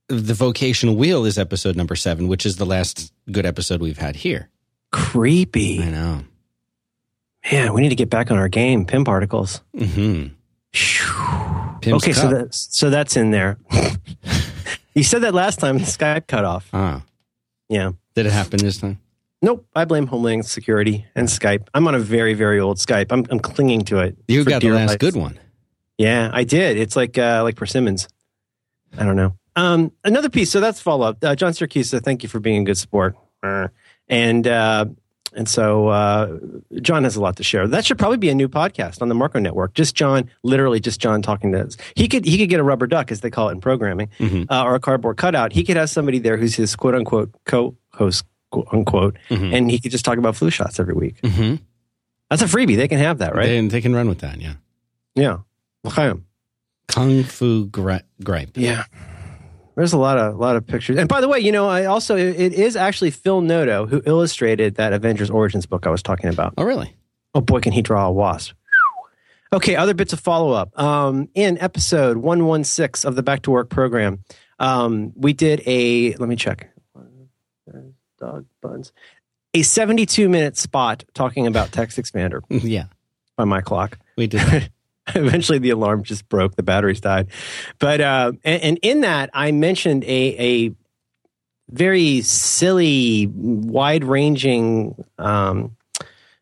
the 0.10 0.34
vocational 0.34 0.96
wheel 0.96 1.26
is 1.26 1.38
episode 1.38 1.76
number 1.76 1.96
seven, 1.96 2.28
which 2.28 2.46
is 2.46 2.56
the 2.58 2.66
last 2.66 3.12
good 3.32 3.46
episode 3.46 3.82
we've 3.82 3.98
had 3.98 4.16
here. 4.18 4.50
Creepy. 4.92 5.82
I 5.84 5.90
know. 5.90 6.24
Man, 7.52 7.74
we 7.74 7.82
need 7.82 7.90
to 7.90 7.96
get 7.96 8.10
back 8.10 8.32
on 8.32 8.38
our 8.38 8.48
game. 8.50 8.86
Pin 8.86 9.04
particles. 9.04 9.62
hmm. 9.78 10.28
Pim's 11.82 12.04
okay, 12.04 12.14
so 12.14 12.22
Cup. 12.24 12.32
that's 12.32 12.76
so 12.78 12.90
that's 12.90 13.16
in 13.16 13.32
there. 13.32 13.58
you 14.94 15.04
said 15.04 15.22
that 15.24 15.34
last 15.34 15.60
time. 15.60 15.78
The 15.78 15.86
Skype 15.86 16.28
cut 16.28 16.44
off. 16.46 16.68
Ah, 16.74 17.04
Yeah. 17.70 17.92
did 18.16 18.26
it 18.26 18.32
happen 18.32 18.60
this 18.60 18.78
time? 18.80 19.00
Nope. 19.42 19.66
I 19.76 19.86
blame 19.86 20.08
Homeland 20.08 20.46
Security 20.46 21.06
and 21.16 21.28
Skype. 21.28 21.68
I'm 21.74 21.88
on 21.88 21.96
a 21.96 22.00
very 22.00 22.34
very 22.34 22.60
old 22.60 22.78
Skype. 22.78 23.08
I'm 23.12 23.26
I'm 23.30 23.40
clinging 23.40 23.82
to 23.86 24.00
it. 24.00 24.18
You 24.28 24.44
got 24.44 24.62
the 24.62 24.72
last 24.72 24.90
life. 24.92 25.00
good 25.00 25.16
one. 25.16 25.40
Yeah, 25.98 26.30
I 26.34 26.44
did. 26.44 26.78
It's 26.78 26.96
like 26.96 27.18
uh, 27.18 27.42
like 27.44 27.56
persimmons. 27.56 28.08
I 28.98 29.04
don't 29.06 29.16
know. 29.16 29.36
Um, 29.58 29.92
another 30.06 30.30
piece. 30.30 30.52
So 30.52 30.60
that's 30.62 30.80
follow 30.80 31.08
up. 31.08 31.18
Uh, 31.24 31.36
John 31.36 31.52
Siracusa. 31.52 32.02
Thank 32.02 32.24
you 32.24 32.30
for 32.30 32.40
being 32.40 32.62
a 32.62 32.66
good 32.66 32.78
sport. 32.78 33.16
And 34.08 34.48
uh, 34.48 34.86
and 35.34 35.50
so 35.50 35.88
uh, 35.90 36.38
John 36.82 37.04
has 37.04 37.16
a 37.16 37.22
lot 37.22 37.36
to 37.38 37.44
share. 37.44 37.68
That 37.68 37.86
should 37.86 37.98
probably 37.98 38.18
be 38.18 38.30
a 38.30 38.36
new 38.36 38.48
podcast 38.48 39.02
on 39.02 39.10
the 39.10 39.16
Marco 39.16 39.40
Network. 39.40 39.74
Just 39.74 39.96
John, 39.96 40.30
literally 40.44 40.80
just 40.80 41.00
John 41.02 41.22
talking 41.22 41.52
to 41.52 41.62
us. 41.66 41.76
He 41.96 42.08
could 42.08 42.24
he 42.26 42.38
could 42.38 42.50
get 42.50 42.60
a 42.60 42.64
rubber 42.64 42.88
duck 42.88 43.12
as 43.12 43.20
they 43.22 43.30
call 43.30 43.50
it 43.50 43.54
in 43.54 43.62
programming, 43.62 44.10
Mhm. 44.20 44.46
uh, 44.50 44.64
or 44.64 44.76
a 44.76 44.80
cardboard 44.80 45.18
cutout. 45.18 45.52
He 45.54 45.64
could 45.64 45.76
have 45.76 45.90
somebody 45.90 46.20
there 46.20 46.38
who's 46.38 46.56
his 46.56 46.76
quote 46.76 46.96
unquote 46.96 47.32
co-host 47.46 48.24
quote 48.52 48.68
unquote, 48.72 49.18
Mhm. 49.30 49.54
and 49.54 49.70
he 49.72 49.80
could 49.80 49.92
just 49.92 50.06
talk 50.06 50.18
about 50.18 50.36
flu 50.38 50.50
shots 50.50 50.80
every 50.80 50.94
week. 50.94 51.20
Mm-hmm. 51.22 51.56
That's 52.30 52.42
a 52.42 52.46
freebie. 52.46 52.76
They 52.78 52.88
can 52.88 53.00
have 53.00 53.18
that, 53.20 53.36
right? 53.36 53.46
They, 53.48 53.68
they 53.68 53.82
can 53.82 53.94
run 53.96 54.08
with 54.10 54.20
that, 54.20 54.40
yeah. 54.42 54.54
yeah. 55.16 55.38
L'chaim. 55.84 56.26
Kung 56.88 57.24
Fu 57.24 57.66
gri- 57.68 58.02
Grippe. 58.24 58.52
Yeah. 58.56 58.84
There's 59.78 59.94
a 59.94 59.98
lot 59.98 60.18
of 60.18 60.36
lot 60.38 60.56
of 60.56 60.66
pictures. 60.66 60.98
And 60.98 61.08
by 61.08 61.22
the 61.22 61.28
way, 61.28 61.40
you 61.40 61.52
know, 61.52 61.70
I 61.70 61.86
also 61.86 62.18
it 62.18 62.36
it 62.40 62.54
is 62.54 62.76
actually 62.76 63.12
Phil 63.12 63.42
Noto 63.42 63.86
who 63.86 64.02
illustrated 64.08 64.76
that 64.76 64.92
Avengers 64.92 65.30
Origins 65.30 65.68
book 65.68 65.86
I 65.86 65.92
was 65.92 66.02
talking 66.02 66.32
about. 66.32 66.56
Oh, 66.58 66.64
really? 66.64 66.96
Oh 67.36 67.42
boy, 67.42 67.60
can 67.60 67.74
he 67.74 67.84
draw 67.84 68.08
a 68.08 68.12
wasp. 68.12 68.56
Okay, 69.54 69.76
other 69.76 69.94
bits 69.94 70.14
of 70.14 70.20
follow 70.20 70.52
up. 70.52 70.78
Um, 70.80 71.30
in 71.36 71.60
episode 71.60 72.18
116 72.18 73.08
of 73.08 73.16
the 73.16 73.22
Back 73.22 73.44
to 73.44 73.52
Work 73.52 73.70
program, 73.70 74.24
um, 74.60 75.14
we 75.16 75.32
did 75.32 75.62
a, 75.66 76.16
let 76.16 76.28
me 76.28 76.36
check. 76.36 76.70
Dog 78.20 78.48
buns. 78.64 78.92
A 79.54 79.62
72 79.62 80.28
minute 80.28 80.58
spot 80.58 81.04
talking 81.14 81.46
about 81.46 81.72
Text 81.72 82.00
Expander 82.00 82.42
yeah, 82.50 82.86
by 83.36 83.46
my 83.46 83.62
clock. 83.62 84.00
we 84.18 84.26
did. 84.26 84.72
Eventually, 85.16 85.60
the 85.60 85.70
alarm 85.70 86.04
just 86.04 86.28
broke. 86.30 86.56
The 86.56 86.64
batteries 86.64 87.02
died. 87.02 87.28
But 87.80 88.02
uh, 88.02 88.34
and, 88.44 88.62
and 88.62 88.80
in 88.82 89.02
that, 89.02 89.30
I 89.34 89.52
mentioned 89.52 90.04
a 90.04 90.68
a 90.68 90.76
very 91.70 92.22
silly, 92.22 93.28
wide 93.28 94.04
ranging 94.04 95.04
um, 95.18 95.76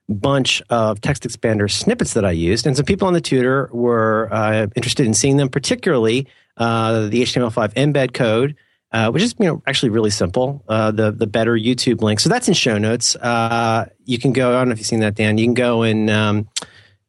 bunch 0.08 0.62
of 0.70 1.02
text 1.02 1.24
expander 1.24 1.70
snippets 1.70 2.14
that 2.14 2.26
I 2.26 2.32
used, 2.32 2.68
and 2.68 2.76
some 2.76 2.86
people 2.86 3.08
on 3.08 3.14
the 3.14 3.22
tutor 3.22 3.70
were 3.72 4.30
uh, 4.32 4.68
interested 4.76 5.06
in 5.06 5.14
seeing 5.14 5.38
them, 5.38 5.50
particularly 5.50 6.28
uh, 6.58 7.08
the 7.08 7.22
HTML5 7.24 7.74
embed 7.74 8.14
code. 8.14 8.56
Uh, 8.92 9.12
which 9.12 9.22
is 9.22 9.36
you 9.40 9.46
know 9.46 9.62
actually 9.68 9.90
really 9.90 10.12
simple. 10.12 10.64
Uh, 10.70 10.90
the 10.90 11.12
the 11.12 11.28
better 11.28 11.54
YouTube 11.54 12.02
link. 12.02 12.18
So 12.22 12.30
that's 12.30 12.48
in 12.48 12.54
show 12.54 12.78
notes. 12.78 13.18
Uh, 13.18 13.90
you 14.06 14.18
can 14.18 14.32
go. 14.32 14.56
I 14.56 14.60
don't 14.60 14.70
know 14.70 14.72
if 14.72 14.78
you've 14.78 14.88
seen 14.88 15.02
that, 15.02 15.16
Dan. 15.16 15.38
You 15.38 15.48
can 15.48 15.54
go 15.54 15.82
and 15.82 16.10
um, 16.10 16.48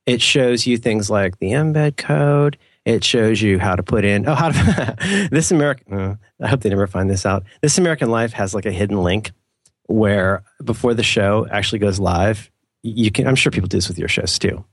it 0.07 0.23
shows 0.23 0.67
you 0.67 0.79
things 0.79 1.11
like 1.11 1.39
the 1.39 1.51
embed 1.51 1.97
code. 1.97 2.57
It 2.85 3.03
shows 3.03 3.43
you 3.43 3.59
how 3.59 3.75
to 3.75 3.83
put 3.83 4.05
in. 4.05 4.29
Oh, 4.29 4.35
how 4.35 4.51
to 4.51 5.29
this 5.33 5.51
American. 5.51 6.19
I 6.41 6.47
hope 6.49 6.61
they 6.61 6.69
never 6.71 6.87
find 6.87 7.11
this 7.11 7.27
out. 7.27 7.43
This 7.61 7.79
American 7.79 8.11
Life 8.11 8.33
has 8.35 8.55
like 8.55 8.65
a 8.67 8.71
hidden 8.73 9.03
link 9.03 9.33
where 9.87 10.43
before 10.63 10.95
the 10.95 11.03
show 11.03 11.47
actually 11.51 11.81
goes 11.81 11.99
live, 11.99 12.51
you 12.83 13.11
can. 13.11 13.27
I'm 13.27 13.35
sure 13.35 13.51
people 13.51 13.69
do 13.69 13.77
this 13.79 13.89
with 13.89 13.99
your 13.99 14.09
shows 14.09 14.39
too, 14.39 14.65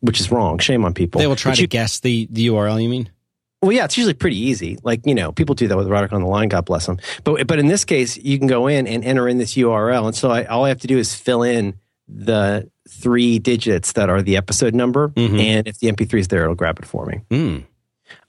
which 0.00 0.18
is 0.20 0.30
wrong. 0.32 0.58
Shame 0.58 0.84
on 0.84 0.94
people. 0.94 1.20
They 1.20 1.26
will 1.28 1.36
try 1.36 1.52
But 1.52 1.56
to 1.56 1.62
you- 1.62 1.68
guess 1.68 2.00
the, 2.00 2.26
the 2.30 2.48
URL, 2.48 2.82
you 2.82 2.88
mean? 2.88 3.10
well, 3.62 3.72
yeah, 3.72 3.84
it's 3.84 3.96
usually 3.96 4.14
pretty 4.14 4.38
easy. 4.38 4.78
Like 4.82 5.06
you 5.06 5.14
know, 5.14 5.30
people 5.32 5.54
do 5.54 5.68
that 5.68 5.76
with 5.76 5.88
Roderick 5.88 6.12
on 6.12 6.20
the 6.22 6.28
line. 6.28 6.48
God 6.48 6.64
bless 6.64 6.86
them. 6.86 6.98
But 7.24 7.46
but 7.46 7.58
in 7.60 7.68
this 7.68 7.84
case, 7.84 8.16
you 8.16 8.38
can 8.38 8.46
go 8.48 8.66
in 8.66 8.86
and 8.88 9.04
enter 9.04 9.28
in 9.28 9.38
this 9.38 9.54
URL, 9.54 10.06
and 10.06 10.14
so 10.16 10.30
I, 10.30 10.44
all 10.44 10.64
I 10.64 10.68
have 10.70 10.80
to 10.80 10.86
do 10.88 10.98
is 10.98 11.14
fill 11.14 11.42
in 11.44 11.74
the 12.08 12.68
three 12.88 13.38
digits 13.38 13.92
that 13.92 14.08
are 14.10 14.22
the 14.22 14.36
episode 14.36 14.74
number, 14.74 15.08
Mhm. 15.10 15.40
and 15.40 15.68
if 15.68 15.78
the 15.78 15.88
MP3 15.88 16.20
is 16.20 16.28
there, 16.28 16.42
it'll 16.44 16.54
grab 16.54 16.78
it 16.78 16.84
for 16.86 17.06
me. 17.06 17.20
Mm. 17.30 17.64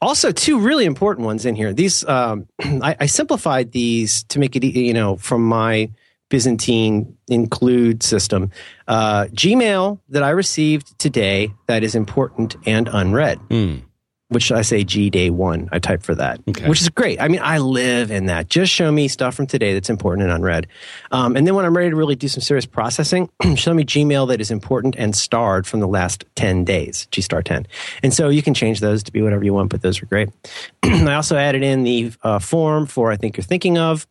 Also, 0.01 0.31
two 0.31 0.59
really 0.59 0.85
important 0.85 1.25
ones 1.25 1.45
in 1.45 1.55
here. 1.55 1.73
These 1.73 2.05
um, 2.07 2.47
I, 2.61 2.95
I 2.99 3.05
simplified 3.05 3.71
these 3.71 4.23
to 4.23 4.39
make 4.39 4.55
it 4.55 4.63
you 4.63 4.93
know 4.93 5.15
from 5.17 5.43
my 5.47 5.89
Byzantine 6.29 7.15
include 7.27 8.03
system. 8.03 8.51
Uh, 8.87 9.25
Gmail 9.33 9.99
that 10.09 10.21
I 10.21 10.29
received 10.29 10.97
today 10.99 11.51
that 11.67 11.83
is 11.83 11.95
important 11.95 12.55
and 12.67 12.87
unread. 12.91 13.39
Mm. 13.49 13.81
Which 14.29 14.51
I 14.51 14.61
say 14.61 14.83
G 14.83 15.09
day 15.09 15.31
one. 15.31 15.69
I 15.71 15.79
type 15.79 16.03
for 16.03 16.13
that, 16.13 16.39
Okay. 16.47 16.69
which 16.69 16.81
is 16.81 16.89
great. 16.89 17.19
I 17.19 17.27
mean, 17.29 17.39
I 17.43 17.57
live 17.57 18.11
in 18.11 18.27
that. 18.27 18.47
Just 18.47 18.71
show 18.71 18.91
me 18.91 19.07
stuff 19.07 19.33
from 19.33 19.47
today 19.47 19.73
that's 19.73 19.89
important 19.89 20.23
and 20.27 20.31
unread. 20.31 20.67
Um, 21.09 21.35
and 21.35 21.47
then 21.47 21.55
when 21.55 21.65
I'm 21.65 21.75
ready 21.75 21.89
to 21.89 21.95
really 21.95 22.15
do 22.15 22.27
some 22.27 22.41
serious 22.41 22.67
processing, 22.67 23.27
show 23.55 23.73
me 23.73 23.83
Gmail 23.83 24.27
that 24.27 24.39
is 24.39 24.51
important 24.51 24.95
and 24.99 25.15
starred 25.15 25.65
from 25.65 25.79
the 25.79 25.87
last 25.87 26.25
10 26.35 26.63
days, 26.63 27.07
G 27.09 27.23
star 27.23 27.41
10. 27.41 27.65
And 28.03 28.13
so 28.13 28.29
you 28.29 28.43
can 28.43 28.53
change 28.53 28.81
those 28.81 29.01
to 29.01 29.11
be 29.11 29.23
whatever 29.23 29.43
you 29.43 29.51
want, 29.55 29.71
but 29.71 29.81
those 29.81 29.99
are 30.03 30.05
great. 30.05 30.29
I 30.83 31.15
also 31.15 31.35
added 31.35 31.63
in 31.63 31.81
the 31.81 32.13
uh, 32.21 32.37
form 32.37 32.85
for 32.85 33.11
I 33.11 33.15
think 33.17 33.35
you're 33.35 33.43
thinking 33.43 33.79
of, 33.79 34.05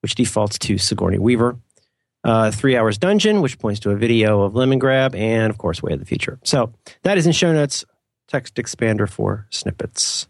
which 0.00 0.14
defaults 0.14 0.58
to 0.60 0.78
Sigourney 0.78 1.18
Weaver. 1.18 1.56
Uh, 2.24 2.50
three 2.50 2.76
hours 2.78 2.96
dungeon, 2.96 3.42
which 3.42 3.58
points 3.58 3.80
to 3.80 3.90
a 3.90 3.96
video 3.96 4.40
of 4.40 4.54
Lemongrab, 4.54 5.14
and 5.14 5.50
of 5.50 5.58
course, 5.58 5.82
way 5.82 5.92
of 5.92 5.98
the 5.98 6.06
future. 6.06 6.38
So 6.44 6.72
that 7.02 7.18
is 7.18 7.26
in 7.26 7.32
show 7.32 7.52
notes. 7.52 7.84
Text 8.30 8.54
expander 8.54 9.08
for 9.08 9.46
snippets. 9.50 10.28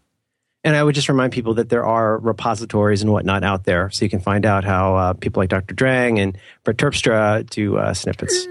And 0.63 0.75
I 0.75 0.83
would 0.83 0.95
just 0.95 1.07
remind 1.07 1.33
people 1.33 1.53
that 1.55 1.69
there 1.69 1.85
are 1.85 2.17
repositories 2.17 3.01
and 3.01 3.11
whatnot 3.11 3.43
out 3.43 3.63
there, 3.63 3.89
so 3.91 4.05
you 4.05 4.09
can 4.09 4.19
find 4.19 4.45
out 4.45 4.63
how 4.63 4.95
uh, 4.95 5.13
people 5.13 5.41
like 5.41 5.49
Dr. 5.49 5.73
Drang 5.73 6.19
and 6.19 6.37
Brett 6.63 6.77
Terpstra 6.77 7.47
do 7.49 7.77
uh, 7.77 7.93
snippets. 7.93 8.47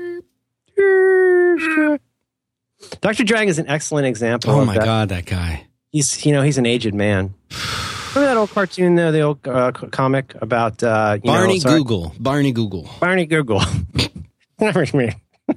Dr. 3.00 3.24
Drang 3.24 3.48
is 3.48 3.58
an 3.58 3.68
excellent 3.68 4.06
example. 4.06 4.52
Oh 4.52 4.64
my 4.64 4.74
that. 4.74 4.84
god, 4.84 5.08
that 5.10 5.26
guy. 5.26 5.66
He's 5.90 6.24
you 6.24 6.32
know 6.32 6.42
he's 6.42 6.58
an 6.58 6.66
aged 6.66 6.94
man. 6.94 7.34
Remember 8.14 8.28
that 8.28 8.36
old 8.36 8.50
cartoon, 8.50 8.96
though, 8.96 9.12
the 9.12 9.20
old 9.20 9.46
uh, 9.46 9.70
comic 9.70 10.34
about 10.40 10.82
uh, 10.82 11.18
Barney 11.22 11.54
know, 11.54 11.58
sorry- 11.60 11.78
Google. 11.78 12.14
Barney 12.18 12.50
Google. 12.52 12.90
Barney 13.00 13.26
Google. 13.26 13.62
Never 14.60 14.84
me. 14.96 15.12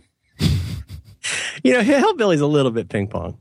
you 1.64 1.74
know, 1.74 1.82
hillbilly's 1.82 2.42
a 2.42 2.48
little 2.48 2.72
bit 2.72 2.90
ping 2.90 3.08
pong. 3.08 3.40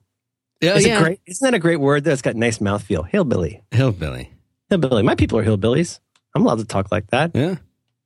Yeah, 0.62 0.76
Is 0.76 0.86
yeah. 0.86 0.98
it 0.98 1.02
great? 1.02 1.20
Isn't 1.26 1.44
that 1.44 1.54
a 1.54 1.58
great 1.58 1.80
word? 1.80 2.04
That's 2.04 2.22
got 2.22 2.36
nice 2.36 2.58
mouthfeel. 2.58 3.08
Hillbilly. 3.08 3.62
Hillbilly. 3.72 4.32
Hillbilly. 4.70 5.02
My 5.02 5.16
people 5.16 5.38
are 5.38 5.44
hillbillies. 5.44 5.98
I'm 6.34 6.42
allowed 6.42 6.58
to 6.60 6.64
talk 6.64 6.92
like 6.92 7.08
that. 7.10 7.32
Yeah. 7.34 7.56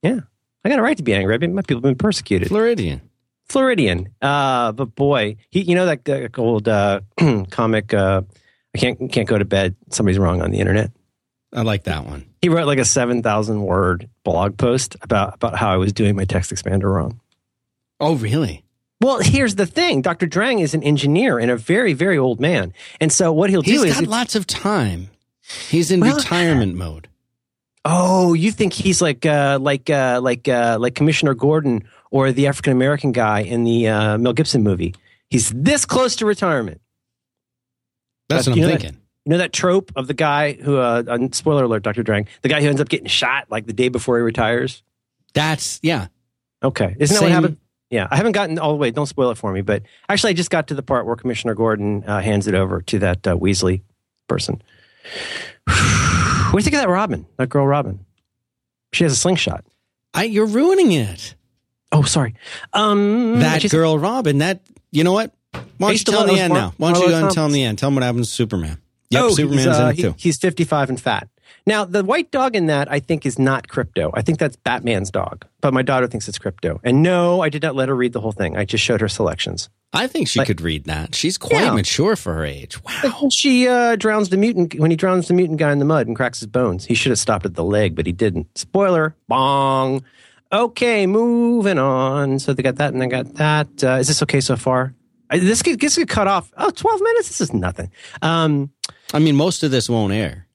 Yeah. 0.03 0.21
I 0.65 0.69
got 0.69 0.79
a 0.79 0.83
right 0.83 0.97
to 0.97 1.03
be 1.03 1.15
angry. 1.15 1.35
I 1.35 1.39
mean, 1.39 1.55
my 1.55 1.63
people 1.63 1.77
have 1.77 1.83
been 1.83 1.95
persecuted. 1.97 2.49
Floridian. 2.49 3.03
Floridian. 3.45 4.09
Uh, 4.21 4.73
but 4.73 4.95
boy, 4.95 5.37
he, 5.51 5.61
you 5.61 5.75
know 5.75 5.87
that 5.87 6.09
uh, 6.09 6.41
old 6.41 6.67
uh, 6.67 7.01
comic. 7.51 7.95
Uh, 7.95 8.23
I 8.75 8.79
can't 8.79 9.13
can't 9.13 9.29
go 9.29 9.39
to 9.39 9.45
bed. 9.45 9.77
Somebody's 9.91 10.19
wrong 10.19 10.43
on 10.43 10.51
the 10.51 10.59
internet. 10.59 10.91
I 11.53 11.63
like 11.63 11.85
that 11.85 12.05
one. 12.05 12.27
He 12.43 12.49
wrote 12.49 12.67
like 12.67 12.79
a 12.79 12.85
seven 12.85 13.23
thousand 13.23 13.63
word 13.63 14.09
blog 14.25 14.57
post 14.59 14.97
about 15.03 15.35
about 15.35 15.57
how 15.57 15.71
I 15.71 15.77
was 15.77 15.93
doing 15.93 16.17
my 16.17 16.25
text 16.25 16.53
expander 16.53 16.93
wrong. 16.93 17.21
Oh, 18.01 18.17
really? 18.17 18.65
Well, 19.01 19.19
here's 19.21 19.55
the 19.57 19.67
thing: 19.67 20.01
Dr. 20.03 20.27
Drang 20.27 20.59
is 20.61 20.75
an 20.75 20.83
engineer 20.83 21.39
and 21.39 21.51
a 21.51 21.57
very 21.57 21.93
very 21.93 22.17
old 22.19 22.41
man, 22.41 22.73
and 23.01 23.13
so 23.13 23.33
what 23.33 23.51
he'll 23.51 23.63
He's 23.63 23.81
do 23.81 23.87
is 23.87 23.93
He's 23.97 24.01
got 24.07 24.11
lots 24.11 24.35
of 24.35 24.47
time. 24.47 25.11
He's 25.69 25.91
in 25.91 26.01
Well- 26.01 26.17
retirement 26.17 26.75
mode. 26.75 27.09
Oh, 27.89 28.33
you 28.35 28.51
think 28.51 28.73
he's 28.73 29.01
like 29.01 29.25
uh, 29.27 29.59
like 29.61 29.89
uh, 29.91 30.21
like 30.23 30.49
uh, 30.49 30.77
like 30.81 30.95
Commissioner 30.97 31.35
Gordon 31.35 31.85
or 32.11 32.33
the 32.33 32.49
African 32.49 32.73
American 32.73 33.13
guy 33.13 33.41
in 33.43 33.63
the 33.65 33.87
uh, 33.89 34.19
Mel 34.19 34.33
Gibson 34.33 34.63
movie? 34.65 34.95
He's 35.31 35.51
this 35.51 35.85
close 35.85 36.17
to 36.17 36.27
retirement. 36.27 36.81
That's 38.29 38.47
what 38.49 38.55
I'm 38.55 38.61
know 38.63 38.67
that- 38.69 38.81
thinking. 38.81 39.01
You 39.25 39.31
know 39.31 39.39
that 39.39 39.53
trope 39.53 39.91
of 39.97 40.07
the 40.07 40.15
guy 40.15 40.53
who, 40.53 40.77
uh, 40.79 41.03
uh, 41.09 41.19
spoiler 41.33 41.65
alert, 41.65 41.83
Dr. 41.83 42.05
Drang, 42.05 42.29
the 42.43 42.49
guy 42.49 42.61
who 42.63 42.69
ends 42.69 42.81
up 42.81 42.89
getting 42.89 43.09
shot 43.09 43.51
like 43.51 43.67
the 43.67 43.73
day 43.73 43.89
before 43.89 44.19
he 44.19 44.23
retires? 44.23 44.85
That's 45.35 45.81
yeah. 45.83 46.07
Okay. 46.63 46.95
Isn't 46.97 47.13
that 47.15 47.23
what 47.23 47.33
happened? 47.33 47.57
Yeah. 47.91 48.09
I 48.11 48.17
haven't 48.17 48.33
gotten 48.33 48.59
all 48.59 48.71
the 48.73 48.77
way. 48.79 48.91
Don't 48.91 49.07
spoil 49.07 49.31
it 49.31 49.39
for 49.39 49.53
me. 49.53 49.61
But 49.61 49.83
actually, 50.09 50.31
I 50.31 50.35
just 50.35 50.51
got 50.51 50.69
to 50.69 50.75
the 50.75 50.83
part 50.83 51.07
where 51.07 51.17
Commissioner 51.17 51.55
Gordon 51.55 52.05
uh, 52.05 52.21
hands 52.21 52.47
it 52.47 52.55
over 52.55 52.83
to 52.83 52.99
that 53.01 53.27
uh, 53.27 53.37
Weasley 53.37 53.83
person. 54.29 54.63
what 55.65 56.53
do 56.53 56.57
you 56.59 56.63
think 56.63 56.75
of 56.75 56.81
that 56.83 56.89
Robin, 56.89 57.27
that 57.37 57.49
girl 57.49 57.67
Robin? 57.67 58.05
She 58.93 59.05
has 59.05 59.13
a 59.13 59.17
slingshot. 59.17 59.65
I, 60.15 60.25
you're 60.25 60.47
ruining 60.47 60.93
it. 60.93 61.35
Oh, 61.93 62.03
sorry. 62.03 62.35
Um, 62.73 63.41
That 63.41 63.69
girl, 63.71 63.99
Robin. 63.99 64.39
That 64.39 64.61
you 64.91 65.05
know 65.05 65.13
what? 65.13 65.33
Why 65.53 65.89
don't 65.89 65.93
you 65.93 65.99
tell 65.99 66.27
me 66.27 66.35
the 66.35 66.41
end 66.41 66.53
Mar- 66.53 66.59
now? 66.63 66.75
Why 66.77 66.93
don't 66.93 67.03
you 67.03 67.09
Marlo 67.09 67.11
go 67.21 67.27
and 67.27 67.35
tell 67.35 67.47
him 67.47 67.53
the 67.53 67.63
end? 67.63 67.79
Tell 67.79 67.91
me 67.91 67.97
what 67.97 68.03
happens 68.03 68.29
to 68.29 68.35
Superman. 68.35 68.79
Yep, 69.11 69.23
oh, 69.23 69.31
Superman's 69.31 69.67
uh, 69.79 69.93
in 69.97 70.05
it 70.07 70.17
he- 70.17 70.29
he's 70.29 70.39
55 70.39 70.89
and 70.91 71.01
fat. 71.01 71.29
Now, 71.67 71.85
the 71.85 72.05
white 72.05 72.31
dog 72.31 72.55
in 72.55 72.67
that, 72.67 72.91
I 72.91 73.01
think, 73.01 73.27
is 73.27 73.39
not 73.41 73.67
Krypto. 73.67 74.11
I 74.15 74.23
think 74.23 74.39
that's 74.39 74.55
Batman's 74.57 75.11
dog. 75.11 75.45
But 75.61 75.75
my 75.75 75.83
daughter 75.83 76.07
thinks 76.07 76.29
it's 76.29 76.39
Krypto. 76.39 76.79
And 76.85 77.03
no, 77.03 77.41
I 77.41 77.49
did 77.49 77.63
not 77.63 77.75
let 77.75 77.89
her 77.89 77.97
read 77.97 78.13
the 78.13 78.21
whole 78.21 78.31
thing. 78.33 78.57
I 78.57 78.65
just 78.65 78.85
showed 78.85 79.01
her 79.01 79.09
selections. 79.09 79.69
I 79.93 80.07
think 80.07 80.29
she 80.29 80.39
Like- 80.39 80.47
could 80.47 80.61
read 80.61 80.85
that. 80.85 81.15
She's 81.15 81.37
quite 81.39 81.63
Yeah. 81.63 81.73
mature 81.73 82.15
for 82.17 82.35
her 82.35 82.45
age. 82.45 82.79
Wow. 83.05 83.29
She 83.31 83.67
uh, 83.67 83.97
drowns 83.97 84.29
the 84.29 84.37
mutant, 84.37 84.79
when 84.79 84.91
he 84.93 84.97
drowns 84.97 85.27
the 85.29 85.35
mutant 85.35 85.59
guy 85.59 85.73
in 85.73 85.79
the 85.81 85.85
mud 85.85 86.07
and 86.07 86.15
cracks 86.15 86.39
his 86.41 86.47
bones, 86.47 86.85
he 86.85 86.95
should 86.95 87.11
have 87.11 87.19
stopped 87.19 87.45
at 87.47 87.55
the 87.55 87.65
leg, 87.65 87.95
but 87.97 88.07
he 88.07 88.13
didn't. 88.13 88.47
Spoiler, 88.57 89.15
bong. 89.29 90.05
Okay, 90.53 91.07
moving 91.09 91.79
on. 91.79 92.39
So 92.39 92.53
they 92.53 92.63
got 92.63 92.77
that 92.77 92.93
and 92.93 93.03
they 93.03 93.09
got 93.09 93.35
that. 93.35 93.69
Uh, 93.83 93.95
is 93.97 94.07
this 94.07 94.23
okay 94.23 94.41
so 94.41 94.57
far? 94.57 94.95
I, 95.31 95.39
this 95.41 95.63
could, 95.63 95.81
this 95.81 95.97
could 95.97 96.09
cut 96.09 96.29
off. 96.29 96.53
Oh, 96.57 96.71
12 96.71 97.01
minutes? 97.01 97.29
This 97.29 97.41
is 97.41 97.53
nothing. 97.53 97.91
Um, 98.23 98.71
I 99.13 99.19
mean, 99.19 99.35
most 99.35 99.65
of 99.65 99.73
this 99.73 99.89
won't 99.91 100.13
air. 100.13 100.46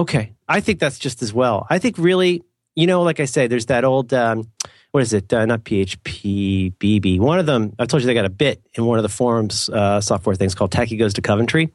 Okay. 0.00 0.32
I 0.48 0.60
think 0.60 0.80
that's 0.80 0.98
just 0.98 1.22
as 1.22 1.32
well. 1.32 1.66
I 1.68 1.78
think 1.78 1.98
really, 1.98 2.42
you 2.74 2.86
know, 2.86 3.02
like 3.02 3.20
I 3.20 3.26
say, 3.26 3.46
there's 3.48 3.66
that 3.66 3.84
old, 3.84 4.14
um, 4.14 4.50
what 4.92 5.02
is 5.02 5.12
it? 5.12 5.30
Uh, 5.30 5.44
not 5.44 5.62
PHP, 5.64 6.74
BB. 6.76 7.20
One 7.20 7.38
of 7.38 7.44
them, 7.44 7.74
I 7.78 7.84
told 7.84 8.02
you 8.02 8.06
they 8.06 8.14
got 8.14 8.24
a 8.24 8.30
bit 8.30 8.62
in 8.74 8.86
one 8.86 8.98
of 8.98 9.02
the 9.02 9.10
forums 9.10 9.68
uh, 9.68 10.00
software 10.00 10.34
things 10.34 10.54
called 10.54 10.72
Tachy 10.72 10.96
Goes 10.96 11.12
to 11.14 11.22
Coventry, 11.22 11.70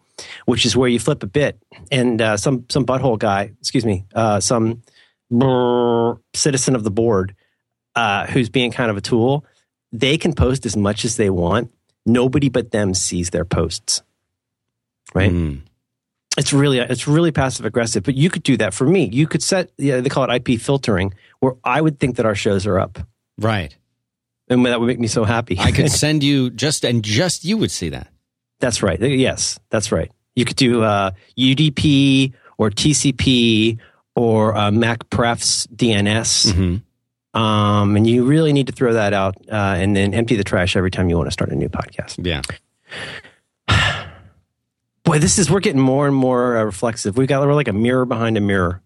which 0.46 0.66
is 0.66 0.76
where 0.76 0.90
you 0.90 1.00
flip 1.00 1.22
a 1.22 1.28
bit 1.28 1.62
and 1.92 2.20
uh, 2.20 2.36
some, 2.36 2.66
some 2.68 2.84
butthole 2.84 3.20
guy, 3.20 3.52
excuse 3.62 3.86
me, 3.86 4.06
uh, 4.16 4.40
some 4.40 4.82
brrr, 5.32 6.20
citizen 6.34 6.76
of 6.76 6.84
the 6.84 6.92
board 6.92 7.36
uh, 7.96 8.26
who's 8.26 8.50
being 8.50 8.72
kind 8.72 8.90
of 8.90 8.98
a 8.98 9.02
tool, 9.02 9.46
they 9.92 10.18
can 10.18 10.34
post 10.34 10.66
as 10.66 10.76
much 10.76 11.06
as 11.06 11.16
they 11.16 11.30
want. 11.30 11.72
Nobody 12.08 12.50
but 12.50 12.72
them 12.72 12.96
sees 12.96 13.30
their 13.30 13.46
posts. 13.46 14.02
Right? 15.14 15.32
Mm. 15.32 15.62
It's 16.38 16.54
really 16.54 16.80
it's 16.80 17.08
really 17.08 17.32
passive 17.32 17.66
aggressive 17.66 18.04
but 18.04 18.16
you 18.16 18.30
could 18.30 18.44
do 18.44 18.58
that 18.58 18.74
for 18.74 18.86
me. 18.86 19.10
You 19.12 19.28
could 19.28 19.42
set 19.44 19.72
yeah, 19.78 20.02
they 20.02 20.10
call 20.10 20.30
it 20.30 20.48
ip 20.48 20.60
filtering 20.62 21.14
where 21.40 21.54
i 21.64 21.80
would 21.82 22.00
think 22.00 22.16
that 22.18 22.26
our 22.26 22.36
shows 22.36 22.66
are 22.68 22.80
up. 22.80 23.00
Right. 23.38 23.76
and 24.50 24.66
that 24.66 24.80
would 24.80 24.88
make 24.88 25.00
me 25.00 25.08
so 25.08 25.24
happy. 25.24 25.58
I 25.60 25.72
could 25.72 25.92
send 26.06 26.24
you 26.24 26.50
just 26.50 26.86
and 26.86 27.04
just 27.04 27.46
you 27.46 27.58
would 27.58 27.72
see 27.72 27.90
that. 27.90 28.08
that's 28.60 28.82
right. 28.84 29.00
Yes 29.02 29.60
that's 29.70 29.92
right. 29.92 30.12
You 30.36 30.46
could 30.46 30.58
do 30.58 30.84
uh, 30.84 31.12
udp 31.38 32.34
or 32.58 32.70
tcp 32.70 33.78
or 34.16 34.56
uh, 34.56 34.72
mac 34.72 35.10
prefs 35.10 35.68
dns 35.68 36.54
hmm 36.54 36.78
um, 37.38 37.98
and 37.98 38.08
you 38.08 38.24
really 38.24 38.54
need 38.54 38.68
to 38.68 38.72
throw 38.74 38.94
that 38.94 39.12
out 39.12 39.36
uh, 39.52 39.76
and 39.78 39.94
then 39.94 40.14
empty 40.14 40.38
the 40.38 40.44
trash 40.46 40.78
every 40.78 40.90
time 40.90 41.10
you 41.10 41.18
want 41.18 41.28
to 41.28 41.34
start 41.34 41.52
a 41.52 41.56
new 41.56 41.68
podcast. 41.68 42.16
Yeah. 42.26 42.42
Boy 45.06 45.20
this 45.20 45.40
is 45.40 45.50
we're 45.50 45.60
getting 45.62 45.82
more 45.82 46.08
and 46.08 46.16
more 46.16 46.58
uh, 46.58 46.64
reflexive 46.64 47.16
We've 47.18 47.28
got 47.28 47.46
we're 47.46 47.54
like 47.54 47.68
a 47.68 47.74
mirror 47.74 48.06
behind 48.06 48.38
a 48.38 48.42
mirror 48.42 48.82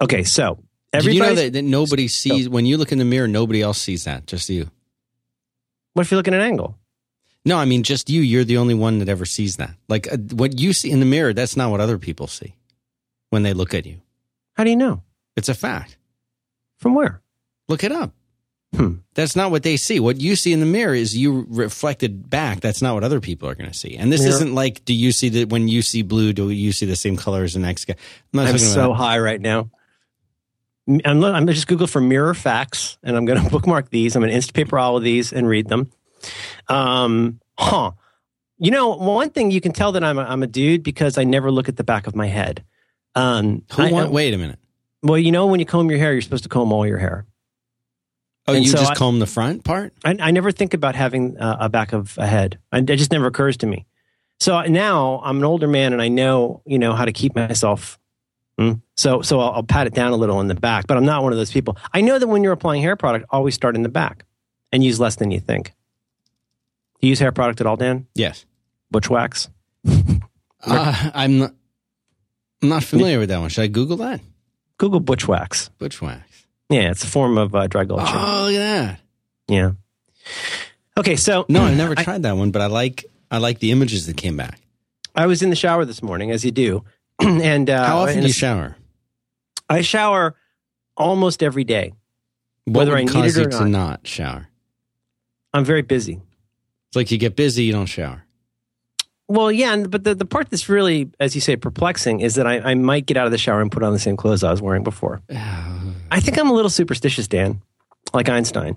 okay 0.00 0.24
so 0.24 0.58
Did 0.92 1.04
you 1.04 1.18
know 1.20 1.26
everybody 1.26 1.34
that, 1.46 1.52
that 1.54 1.62
nobody 1.62 2.08
sees 2.08 2.48
when 2.48 2.66
you 2.66 2.76
look 2.78 2.92
in 2.92 2.98
the 2.98 3.04
mirror? 3.04 3.28
Nobody 3.28 3.60
else 3.62 3.80
sees 3.80 4.04
that. 4.04 4.26
Just 4.26 4.48
you. 4.48 4.70
what 5.94 6.02
if 6.06 6.10
you 6.10 6.16
look 6.16 6.28
at 6.28 6.34
an 6.34 6.40
angle 6.40 6.76
No, 7.44 7.56
I 7.58 7.64
mean 7.64 7.82
just 7.82 8.08
you. 8.10 8.20
You're 8.22 8.44
the 8.44 8.58
only 8.58 8.74
one 8.74 8.98
that 9.00 9.08
ever 9.08 9.24
sees 9.24 9.56
that. 9.56 9.74
Like 9.88 10.12
uh, 10.12 10.16
what 10.16 10.58
you 10.58 10.72
see 10.72 10.90
in 10.90 11.00
the 11.00 11.06
mirror, 11.06 11.32
that's 11.32 11.56
not 11.56 11.70
what 11.70 11.80
other 11.80 11.98
people 11.98 12.26
see 12.26 12.54
when 13.30 13.42
they 13.42 13.52
look 13.52 13.74
at 13.74 13.86
you. 13.86 14.00
how 14.54 14.64
do 14.64 14.70
you 14.70 14.76
know 14.76 15.02
It's 15.36 15.48
a 15.48 15.54
fact. 15.54 15.96
from 16.78 16.94
where 16.94 17.20
Look 17.68 17.84
it 17.84 17.92
up. 17.92 18.12
Hmm. 18.74 18.94
That's 19.14 19.34
not 19.34 19.50
what 19.50 19.64
they 19.64 19.76
see. 19.76 19.98
What 19.98 20.20
you 20.20 20.36
see 20.36 20.52
in 20.52 20.60
the 20.60 20.66
mirror 20.66 20.94
is 20.94 21.16
you 21.16 21.44
reflected 21.48 22.30
back. 22.30 22.60
That's 22.60 22.80
not 22.80 22.94
what 22.94 23.02
other 23.02 23.20
people 23.20 23.48
are 23.48 23.54
going 23.56 23.70
to 23.70 23.76
see. 23.76 23.96
And 23.96 24.12
this 24.12 24.20
Mirror. 24.22 24.34
isn't 24.34 24.54
like, 24.54 24.84
do 24.84 24.94
you 24.94 25.10
see 25.10 25.28
that 25.30 25.48
when 25.48 25.66
you 25.66 25.82
see 25.82 26.02
blue, 26.02 26.32
do 26.32 26.50
you 26.50 26.70
see 26.70 26.86
the 26.86 26.94
same 26.94 27.16
color 27.16 27.42
as 27.42 27.54
the 27.54 27.58
next 27.60 27.86
guy? 27.86 27.96
I'm 28.32 28.40
I'm 28.40 28.58
so 28.58 28.92
high 28.92 29.18
right 29.18 29.40
now. 29.40 29.70
I'm, 30.88 31.00
I'm 31.04 31.20
gonna 31.20 31.52
just 31.52 31.66
Google 31.68 31.86
for 31.86 32.00
mirror 32.00 32.34
facts, 32.34 32.98
and 33.02 33.16
I'm 33.16 33.24
going 33.24 33.40
to 33.44 33.50
bookmark 33.50 33.90
these. 33.90 34.14
I'm 34.16 34.22
going 34.22 34.32
to 34.32 34.38
Instapaper 34.38 34.80
all 34.80 34.96
of 34.96 35.02
these 35.02 35.32
and 35.32 35.48
read 35.48 35.68
them. 35.68 35.90
Um, 36.68 37.40
huh? 37.58 37.92
You 38.58 38.70
know, 38.70 38.90
one 38.90 39.30
thing 39.30 39.50
you 39.50 39.60
can 39.60 39.72
tell 39.72 39.92
that 39.92 40.04
I'm 40.04 40.18
a, 40.18 40.22
I'm 40.22 40.42
a 40.42 40.46
dude 40.46 40.82
because 40.82 41.18
I 41.18 41.24
never 41.24 41.50
look 41.50 41.68
at 41.68 41.76
the 41.76 41.84
back 41.84 42.06
of 42.06 42.14
my 42.14 42.26
head. 42.26 42.64
Um, 43.14 43.62
who 43.72 43.82
I- 43.82 43.90
want, 43.92 44.12
wait 44.12 44.32
a 44.34 44.38
minute. 44.38 44.58
well, 45.02 45.18
you 45.18 45.32
know, 45.32 45.46
when 45.46 45.60
you 45.60 45.66
comb 45.66 45.90
your 45.90 45.98
hair, 45.98 46.12
you're 46.12 46.22
supposed 46.22 46.44
to 46.44 46.48
comb 46.48 46.72
all 46.72 46.86
your 46.86 46.98
hair. 46.98 47.26
Oh, 48.50 48.54
And 48.54 48.64
you 48.64 48.70
so 48.70 48.78
just 48.78 48.92
I- 48.92 48.94
comb 48.94 49.18
the 49.18 49.26
front 49.26 49.64
part? 49.64 49.92
I, 50.04 50.16
I 50.20 50.30
never 50.30 50.50
think 50.52 50.74
about 50.74 50.94
having 50.94 51.38
uh, 51.38 51.56
a 51.60 51.68
back 51.68 51.92
of 51.92 52.16
a 52.18 52.26
head. 52.26 52.58
I, 52.72 52.78
it 52.78 52.84
just 52.96 53.12
never 53.12 53.26
occurs 53.26 53.56
to 53.58 53.66
me. 53.66 53.86
So 54.38 54.60
now 54.62 55.20
I'm 55.24 55.38
an 55.38 55.44
older 55.44 55.68
man 55.68 55.92
and 55.92 56.00
I 56.00 56.08
know, 56.08 56.62
you 56.66 56.78
know, 56.78 56.94
how 56.94 57.04
to 57.04 57.12
keep 57.12 57.34
myself. 57.34 57.98
Hmm? 58.58 58.72
So, 58.96 59.22
so 59.22 59.38
I'll, 59.40 59.50
I'll 59.52 59.62
pat 59.62 59.86
it 59.86 59.94
down 59.94 60.12
a 60.12 60.16
little 60.16 60.40
in 60.40 60.46
the 60.48 60.54
back, 60.54 60.86
but 60.86 60.96
I'm 60.96 61.04
not 61.04 61.22
one 61.22 61.32
of 61.32 61.38
those 61.38 61.50
people. 61.52 61.76
I 61.92 62.00
know 62.00 62.18
that 62.18 62.26
when 62.26 62.42
you're 62.42 62.52
applying 62.52 62.82
hair 62.82 62.96
product, 62.96 63.26
always 63.30 63.54
start 63.54 63.74
in 63.76 63.82
the 63.82 63.88
back 63.88 64.24
and 64.72 64.82
use 64.84 64.98
less 65.00 65.16
than 65.16 65.30
you 65.30 65.40
think. 65.40 65.72
You 67.00 67.08
use 67.10 67.18
hair 67.18 67.32
product 67.32 67.60
at 67.60 67.66
all, 67.66 67.76
Dan? 67.76 68.06
Yes. 68.14 68.44
Butch 68.90 69.08
wax? 69.10 69.48
Uh, 70.62 71.10
I'm 71.14 71.38
not, 71.38 71.54
I'm 72.62 72.68
not 72.68 72.84
familiar 72.84 73.18
with 73.18 73.30
that 73.30 73.38
one. 73.40 73.48
Should 73.48 73.62
I 73.62 73.66
Google 73.68 73.96
that? 73.96 74.20
Google 74.76 75.00
bushwhacks. 75.00 75.70
Bushwhacks. 75.78 76.20
Yeah, 76.70 76.90
it's 76.90 77.02
a 77.04 77.06
form 77.08 77.36
of 77.36 77.54
uh, 77.54 77.66
dry 77.66 77.84
gulching. 77.84 78.06
Oh, 78.16 78.44
look 78.46 78.54
at 78.54 78.58
that. 78.58 79.00
Yeah. 79.48 79.72
Okay, 80.96 81.16
so 81.16 81.44
No, 81.48 81.62
I've 81.62 81.76
never 81.76 81.94
I- 81.98 82.04
tried 82.04 82.22
that 82.22 82.36
one, 82.36 82.50
but 82.52 82.62
I 82.62 82.66
like 82.66 83.04
I 83.30 83.38
like 83.38 83.58
the 83.58 83.70
images 83.72 84.06
that 84.06 84.16
came 84.16 84.36
back. 84.36 84.60
I 85.14 85.26
was 85.26 85.42
in 85.42 85.50
the 85.50 85.56
shower 85.56 85.84
this 85.84 86.02
morning, 86.02 86.30
as 86.30 86.44
you 86.44 86.50
do, 86.52 86.84
and 87.20 87.68
uh, 87.68 87.84
How 87.86 87.98
often 87.98 88.14
and 88.14 88.22
do 88.22 88.26
you 88.28 88.32
shower? 88.32 88.76
I 89.68 89.80
shower 89.82 90.36
almost 90.96 91.42
every 91.42 91.64
day. 91.64 91.92
What 92.64 92.86
Whether 92.88 92.96
I 92.96 93.04
need 93.04 93.24
it 93.36 93.36
or 93.38 93.50
to 93.50 93.60
not. 93.60 93.68
not 93.70 94.06
shower? 94.06 94.48
I'm 95.52 95.64
very 95.64 95.82
busy. 95.82 96.20
It's 96.88 96.96
like 96.96 97.10
you 97.10 97.18
get 97.18 97.34
busy, 97.36 97.64
you 97.64 97.72
don't 97.72 97.86
shower. 97.86 98.24
Well, 99.28 99.50
yeah, 99.52 99.72
and, 99.72 99.90
but 99.90 100.02
the, 100.04 100.14
the 100.14 100.24
part 100.24 100.50
that's 100.50 100.68
really, 100.68 101.10
as 101.20 101.34
you 101.36 101.40
say, 101.40 101.54
perplexing 101.56 102.18
is 102.20 102.34
that 102.34 102.46
I, 102.48 102.58
I 102.60 102.74
might 102.74 103.06
get 103.06 103.16
out 103.16 103.26
of 103.26 103.32
the 103.32 103.38
shower 103.38 103.60
and 103.60 103.70
put 103.70 103.82
on 103.84 103.92
the 103.92 103.98
same 104.00 104.16
clothes 104.16 104.42
I 104.42 104.50
was 104.50 104.60
wearing 104.60 104.82
before. 104.82 105.22
I 106.10 106.20
think 106.20 106.38
I'm 106.38 106.50
a 106.50 106.52
little 106.52 106.70
superstitious, 106.70 107.28
Dan, 107.28 107.62
like 108.12 108.28
Einstein. 108.28 108.76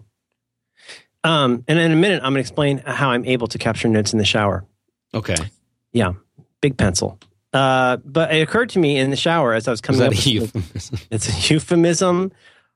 Um, 1.23 1.63
and 1.67 1.79
in 1.79 1.91
a 1.91 1.95
minute, 1.95 2.17
I'm 2.17 2.33
going 2.33 2.35
to 2.35 2.39
explain 2.41 2.79
how 2.79 3.11
I'm 3.11 3.25
able 3.25 3.47
to 3.47 3.57
capture 3.57 3.87
notes 3.87 4.13
in 4.13 4.19
the 4.19 4.25
shower. 4.25 4.65
okay. 5.13 5.35
Yeah, 5.93 6.13
big 6.59 6.75
pencil. 6.77 7.19
Uh, 7.53 7.97
but 7.97 8.33
it 8.33 8.41
occurred 8.41 8.69
to 8.69 8.79
me 8.79 8.97
in 8.97 9.11
the 9.11 9.15
shower 9.15 9.53
as 9.53 9.67
I 9.67 9.71
was 9.71 9.79
coming 9.79 9.99
that 9.99 10.07
up. 10.07 10.13
a 10.13 10.15
with- 10.15 10.27
euphemism? 10.27 10.97
It's 11.11 11.29
a 11.49 11.53
euphemism 11.53 12.31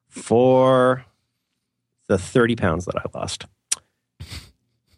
for 0.08 1.04
the 2.08 2.18
30 2.20 2.56
pounds 2.56 2.86
that 2.86 2.96
I 2.96 3.02
lost. 3.18 3.46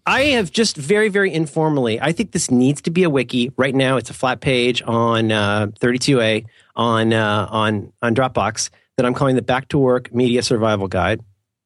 I 0.05 0.21
have 0.31 0.51
just 0.51 0.75
very, 0.75 1.07
very 1.07 1.31
informally, 1.33 2.01
I 2.01 2.11
think 2.11 2.31
this 2.31 2.49
needs 2.51 2.81
to 2.83 2.89
be 2.91 3.03
a 3.03 3.09
wiki. 3.09 3.51
Right 3.57 3.75
now, 3.75 3.97
it's 3.97 4.09
a 4.09 4.13
flat 4.13 4.41
page 4.41 4.81
on 4.85 5.31
uh, 5.31 5.67
32A 5.79 6.45
on, 6.75 7.13
uh, 7.13 7.47
on, 7.49 7.93
on 8.01 8.15
Dropbox 8.15 8.69
that 8.99 9.05
I'm 9.05 9.13
calling 9.13 9.37
the 9.37 9.41
Back 9.41 9.69
to 9.69 9.77
Work 9.77 10.13
Media 10.13 10.43
Survival 10.43 10.89
Guide. 10.89 11.21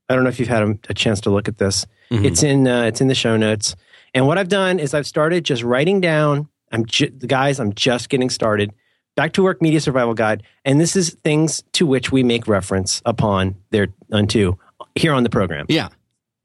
I 0.07 0.13
don't 0.13 0.23
know 0.23 0.29
if 0.29 0.37
you've 0.39 0.47
had 0.49 0.61
a, 0.61 0.77
a 0.89 0.93
chance 0.93 1.19
to 1.21 1.31
look 1.31 1.47
at 1.47 1.57
this. 1.57 1.87
Mhm. 2.11 2.25
It's 2.25 2.43
in 2.43 2.67
uh, 2.67 2.83
it's 2.83 3.01
in 3.01 3.07
the 3.07 3.15
show 3.15 3.37
notes. 3.37 3.75
And 4.13 4.27
what 4.27 4.37
I've 4.37 4.49
done 4.49 4.77
is 4.77 4.93
I've 4.93 5.07
started 5.07 5.43
just 5.43 5.63
writing 5.63 5.99
down. 5.99 6.47
I'm 6.71 6.85
ju- 6.85 7.11
the 7.15 7.25
guys. 7.25 7.59
I'm 7.59 7.73
just 7.73 8.09
getting 8.09 8.29
started. 8.29 8.71
Back 9.15 9.33
to 9.33 9.43
work 9.43 9.61
media 9.61 9.79
survival 9.81 10.13
guide, 10.13 10.43
and 10.65 10.79
this 10.79 10.95
is 10.95 11.11
things 11.23 11.63
to 11.73 11.87
which 11.87 12.11
we 12.11 12.21
make 12.23 12.47
reference 12.47 13.01
upon 13.05 13.55
there 13.71 13.87
unto 14.11 14.53
here 14.95 15.13
on 15.13 15.23
the 15.23 15.29
program. 15.29 15.65
yeah. 15.69 15.89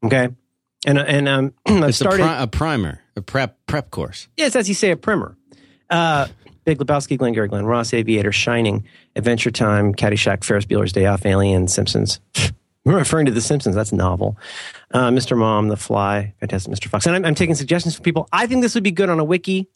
Okay, 0.05 0.29
and 0.87 0.99
and 0.99 1.29
um, 1.29 1.53
I've 1.67 1.83
a, 1.85 1.93
started. 1.93 2.23
pri- 2.23 2.43
a 2.43 2.47
primer, 2.47 3.01
a 3.17 3.21
prep 3.23 3.59
prep 3.67 3.91
course. 3.91 4.29
Yes, 4.37 4.55
as 4.57 4.69
you 4.69 4.75
say, 4.75 4.91
a 4.93 4.97
primer. 4.97 5.37
Uh, 5.91 6.29
Big 6.69 6.77
Lebowski, 6.79 7.17
Glengarry 7.17 7.49
Glen 7.49 7.65
Ross, 7.65 7.95
Aviator, 7.95 8.31
Shining, 8.31 8.85
Adventure 9.17 9.51
Time, 9.51 9.95
Caddyshack, 9.95 10.45
Ferris 10.45 10.67
Bueller's 10.67 10.93
Day 10.93 11.07
Off, 11.07 11.25
Alien, 11.25 11.67
Simpsons. 11.67 12.21
We're 12.85 12.99
referring 12.99 13.25
to 13.25 13.33
The 13.33 13.41
Simpsons. 13.41 13.75
That's 13.75 13.91
novel. 13.91 14.37
Uh, 14.93 15.09
Mr. 15.09 15.35
Mom, 15.35 15.69
The 15.69 15.79
Fly, 15.79 16.35
Fantastic 16.41 16.71
Mr. 16.75 16.89
Fox. 16.89 17.07
And 17.07 17.17
I'm, 17.17 17.25
I'm 17.25 17.35
taking 17.35 17.55
suggestions 17.55 17.95
from 17.95 18.03
people. 18.05 18.29
I 18.33 18.47
think 18.47 18.61
this 18.61 18.75
would 18.75 18.85
be 18.85 18.91
good 18.91 19.09
on 19.09 19.19
a 19.19 19.25
wiki. 19.25 19.69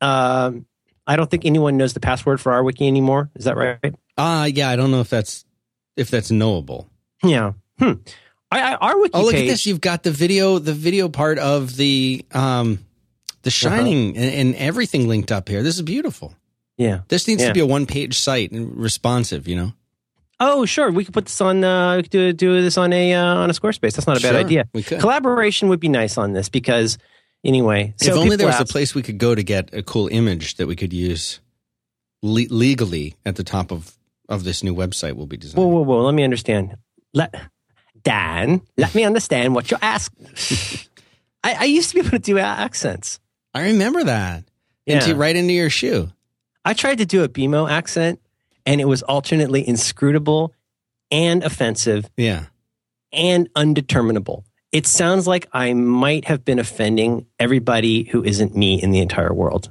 Um, 0.00 0.64
I 1.06 1.16
don't 1.16 1.30
think 1.30 1.44
anyone 1.44 1.76
knows 1.76 1.92
the 1.92 2.00
password 2.00 2.40
for 2.40 2.52
our 2.52 2.62
wiki 2.64 2.86
anymore. 2.86 3.30
Is 3.34 3.44
that 3.44 3.56
right? 3.56 3.94
Uh 4.16 4.48
yeah, 4.52 4.70
I 4.70 4.76
don't 4.76 4.90
know 4.90 5.00
if 5.00 5.10
that's 5.10 5.44
if 5.96 6.10
that's 6.10 6.30
knowable. 6.30 6.88
Yeah. 7.22 7.52
Hmm. 7.78 7.92
I, 8.50 8.72
I, 8.72 8.74
our 8.76 8.98
wiki 8.98 9.10
Oh, 9.14 9.22
look 9.24 9.32
page. 9.34 9.48
at 9.48 9.52
this! 9.52 9.66
You've 9.66 9.80
got 9.82 10.02
the 10.02 10.10
video, 10.10 10.58
the 10.58 10.72
video 10.72 11.08
part 11.10 11.38
of 11.38 11.76
the 11.76 12.24
um, 12.32 12.78
The 13.42 13.50
Shining, 13.50 14.16
and, 14.16 14.34
and 14.34 14.54
everything 14.56 15.06
linked 15.08 15.30
up 15.30 15.48
here. 15.48 15.62
This 15.62 15.76
is 15.76 15.82
beautiful. 15.82 16.34
Yeah. 16.78 17.00
This 17.08 17.28
needs 17.28 17.42
Yeah. 17.42 17.48
to 17.48 17.54
be 17.54 17.60
a 17.60 17.66
one-page 17.66 18.18
site 18.18 18.50
and 18.52 18.74
responsive. 18.76 19.46
You 19.46 19.56
know, 19.56 19.72
Oh, 20.40 20.64
sure. 20.64 20.90
We 20.92 21.04
could 21.04 21.12
put 21.14 21.24
this 21.26 21.40
on. 21.40 21.64
Uh, 21.64 21.96
we 21.96 22.02
could 22.02 22.10
do, 22.12 22.32
do 22.32 22.62
this 22.62 22.78
on 22.78 22.92
a 22.92 23.12
uh, 23.14 23.24
on 23.24 23.50
a 23.50 23.52
Squarespace. 23.52 23.94
That's 23.94 24.06
not 24.06 24.16
a 24.18 24.22
bad 24.22 24.30
Sure, 24.30 24.38
idea. 24.40 24.68
We 24.72 24.82
could. 24.84 25.00
Collaboration 25.00 25.68
would 25.68 25.80
be 25.80 25.88
nice 25.88 26.16
on 26.16 26.32
this 26.32 26.48
because, 26.48 26.96
anyway. 27.44 27.92
if 28.00 28.12
only 28.12 28.36
there 28.36 28.46
was 28.46 28.60
a 28.60 28.64
place 28.64 28.94
we 28.94 29.02
could 29.02 29.18
go 29.18 29.34
to 29.34 29.42
get 29.42 29.74
a 29.74 29.82
cool 29.82 30.06
image 30.08 30.54
that 30.56 30.68
we 30.68 30.76
could 30.76 30.92
use 30.92 31.40
le- 32.22 32.46
legally 32.50 33.16
at 33.26 33.34
the 33.36 33.44
top 33.44 33.72
of 33.72 33.92
of 34.28 34.44
this 34.44 34.62
new 34.62 34.74
website 34.74 35.14
we'll 35.14 35.26
be 35.26 35.36
designing. 35.36 35.66
Whoa, 35.66 35.74
whoa, 35.78 35.82
whoa! 35.82 36.04
Let 36.04 36.14
me 36.14 36.22
understand. 36.22 36.76
Let 37.12 37.34
Dan, 38.04 38.60
let 38.76 38.94
me 38.94 39.02
understand 39.04 39.56
what 39.56 39.70
you're 39.72 39.80
asking. 39.82 40.28
I, 41.42 41.54
I 41.60 41.64
used 41.64 41.88
to 41.90 41.94
be 41.94 42.00
able 42.00 42.10
to 42.10 42.18
do 42.20 42.38
accents. 42.38 43.18
I 43.54 43.62
remember 43.70 44.04
that. 44.04 44.44
Yeah. 44.86 44.96
Into 45.02 45.16
right 45.16 45.34
into 45.34 45.52
your 45.52 45.68
shoe. 45.70 46.10
I 46.68 46.74
tried 46.74 46.98
to 46.98 47.06
do 47.06 47.24
a 47.24 47.28
BMO 47.30 47.70
accent, 47.70 48.20
and 48.66 48.78
it 48.78 48.84
was 48.84 49.02
alternately 49.02 49.66
inscrutable 49.66 50.52
and 51.10 51.42
offensive 51.42 52.10
Yeah. 52.18 52.44
and 53.10 53.48
undeterminable. 53.56 54.44
It 54.70 54.86
sounds 54.86 55.26
like 55.26 55.48
I 55.50 55.72
might 55.72 56.26
have 56.26 56.44
been 56.44 56.58
offending 56.58 57.24
everybody 57.38 58.02
who 58.02 58.22
isn't 58.22 58.54
me 58.54 58.82
in 58.82 58.90
the 58.90 58.98
entire 58.98 59.32
world. 59.32 59.70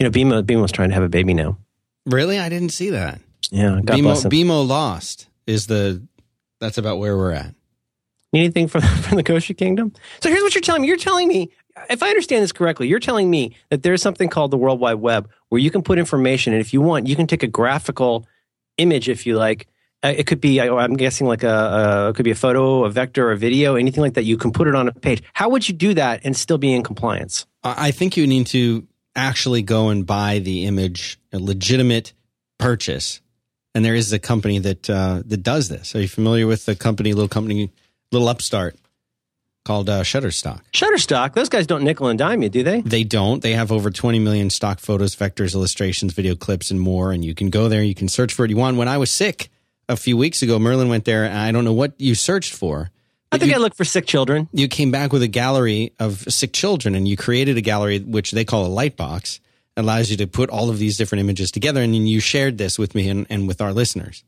You 0.00 0.04
know, 0.06 0.10
BMO, 0.10 0.42
BMO's 0.42 0.72
trying 0.72 0.88
to 0.88 0.94
have 0.94 1.04
a 1.04 1.10
baby 1.10 1.34
now. 1.34 1.58
Really? 2.06 2.38
I 2.38 2.48
didn't 2.48 2.70
see 2.70 2.88
that. 2.90 3.20
Yeah, 3.50 3.80
God 3.84 4.00
bless 4.00 4.24
him. 4.24 4.30
BMO 4.30 4.66
lost 4.66 5.28
is 5.46 5.66
the 5.66 6.02
that's 6.60 6.78
about 6.78 6.98
where 6.98 7.14
we're 7.16 7.32
at. 7.32 7.54
Anything 8.34 8.68
from 8.68 8.80
from 9.02 9.16
the 9.18 9.22
kosher 9.22 9.52
kingdom? 9.52 9.92
So 10.22 10.30
here's 10.30 10.42
what 10.42 10.54
you're 10.54 10.62
telling 10.62 10.80
me. 10.80 10.88
You're 10.88 10.96
telling 10.96 11.28
me, 11.28 11.50
if 11.90 12.02
I 12.02 12.08
understand 12.08 12.42
this 12.42 12.52
correctly, 12.52 12.88
you're 12.88 13.00
telling 13.00 13.30
me 13.30 13.56
that 13.70 13.82
there's 13.82 14.02
something 14.02 14.28
called 14.28 14.50
the 14.50 14.56
World 14.56 14.80
Wide 14.80 14.94
Web 14.94 15.30
where 15.48 15.60
you 15.60 15.70
can 15.70 15.82
put 15.82 15.98
information, 15.98 16.52
and 16.52 16.60
if 16.60 16.72
you 16.72 16.80
want, 16.80 17.06
you 17.06 17.16
can 17.16 17.26
take 17.26 17.42
a 17.42 17.46
graphical 17.46 18.26
image, 18.78 19.08
if 19.08 19.26
you 19.26 19.36
like. 19.36 19.68
Uh, 20.04 20.12
it 20.16 20.26
could 20.26 20.40
be, 20.40 20.60
I'm 20.60 20.96
guessing, 20.96 21.28
like 21.28 21.44
a, 21.44 21.48
a 21.48 22.08
it 22.08 22.16
could 22.16 22.24
be 22.24 22.32
a 22.32 22.36
photo, 22.36 22.84
a 22.84 22.90
vector, 22.90 23.30
a 23.30 23.36
video, 23.36 23.76
anything 23.76 24.02
like 24.02 24.14
that. 24.14 24.24
You 24.24 24.36
can 24.36 24.50
put 24.50 24.66
it 24.66 24.74
on 24.74 24.88
a 24.88 24.92
page. 24.92 25.22
How 25.32 25.48
would 25.50 25.68
you 25.68 25.74
do 25.74 25.94
that 25.94 26.22
and 26.24 26.36
still 26.36 26.58
be 26.58 26.72
in 26.72 26.82
compliance? 26.82 27.46
I 27.62 27.88
I 27.88 27.90
think 27.92 28.16
you 28.16 28.26
need 28.26 28.48
to 28.48 28.86
actually 29.14 29.62
go 29.62 29.90
and 29.90 30.04
buy 30.04 30.40
the 30.40 30.64
image, 30.64 31.18
a 31.32 31.38
legitimate 31.38 32.14
purchase. 32.58 33.20
And 33.74 33.84
there 33.84 33.94
is 33.94 34.12
a 34.12 34.18
company 34.18 34.58
that 34.58 34.90
uh, 34.90 35.22
that 35.24 35.42
does 35.42 35.68
this. 35.68 35.94
Are 35.94 36.00
you 36.00 36.08
familiar 36.08 36.46
with 36.46 36.66
the 36.66 36.74
company, 36.74 37.12
little 37.12 37.28
company, 37.28 37.70
little 38.10 38.28
upstart 38.28 38.76
called 39.64 39.88
uh, 39.88 40.02
Shutterstock? 40.02 40.60
Shutterstock, 40.72 41.34
those 41.34 41.48
guys 41.48 41.66
don't 41.66 41.84
nickel 41.84 42.08
and 42.08 42.18
dime 42.18 42.42
you, 42.42 42.48
do 42.48 42.62
they? 42.62 42.80
They 42.80 43.04
don't. 43.04 43.42
They 43.42 43.52
have 43.52 43.70
over 43.72 43.90
20 43.90 44.18
million 44.18 44.50
stock 44.50 44.80
photos, 44.80 45.14
vectors, 45.14 45.54
illustrations, 45.54 46.12
video 46.12 46.34
clips, 46.34 46.70
and 46.70 46.80
more. 46.80 47.12
And 47.12 47.24
you 47.24 47.34
can 47.34 47.50
go 47.50 47.68
there. 47.68 47.82
You 47.82 47.94
can 47.94 48.08
search 48.08 48.32
for 48.34 48.42
what 48.42 48.50
you 48.50 48.56
want. 48.56 48.76
When 48.76 48.88
I 48.88 48.98
was 48.98 49.10
sick 49.10 49.50
a 49.88 49.96
few 49.96 50.16
weeks 50.16 50.42
ago, 50.42 50.58
Merlin 50.58 50.88
went 50.88 51.04
there, 51.04 51.24
and 51.24 51.36
I 51.38 51.52
don't 51.52 51.64
know 51.64 51.72
what 51.72 51.92
you 51.98 52.14
searched 52.14 52.54
for. 52.54 52.90
I 53.30 53.38
think 53.38 53.50
you- 53.50 53.56
I 53.56 53.60
looked 53.60 53.76
for 53.76 53.84
sick 53.84 54.06
children. 54.06 54.48
you 54.52 54.68
came 54.68 54.90
back 54.90 55.12
with 55.12 55.22
a 55.22 55.28
gallery 55.28 55.92
of 55.98 56.20
sick 56.32 56.52
children 56.52 56.94
and 56.94 57.08
you 57.08 57.16
created 57.16 57.56
a 57.56 57.62
gallery 57.62 57.98
which 58.00 58.32
they 58.32 58.44
call 58.44 58.66
a 58.66 58.68
light 58.68 58.96
box 58.96 59.40
allows 59.74 60.10
you 60.10 60.18
to 60.18 60.26
put 60.26 60.50
all 60.50 60.68
of 60.68 60.78
these 60.78 60.98
different 60.98 61.20
images 61.20 61.50
together 61.50 61.80
and 61.80 61.94
then 61.94 62.06
you 62.06 62.20
shared 62.20 62.58
this 62.58 62.78
with 62.78 62.94
me 62.94 63.08
and, 63.08 63.26
and 63.30 63.48
with 63.48 63.62
our 63.62 63.72
listeners 63.72 64.22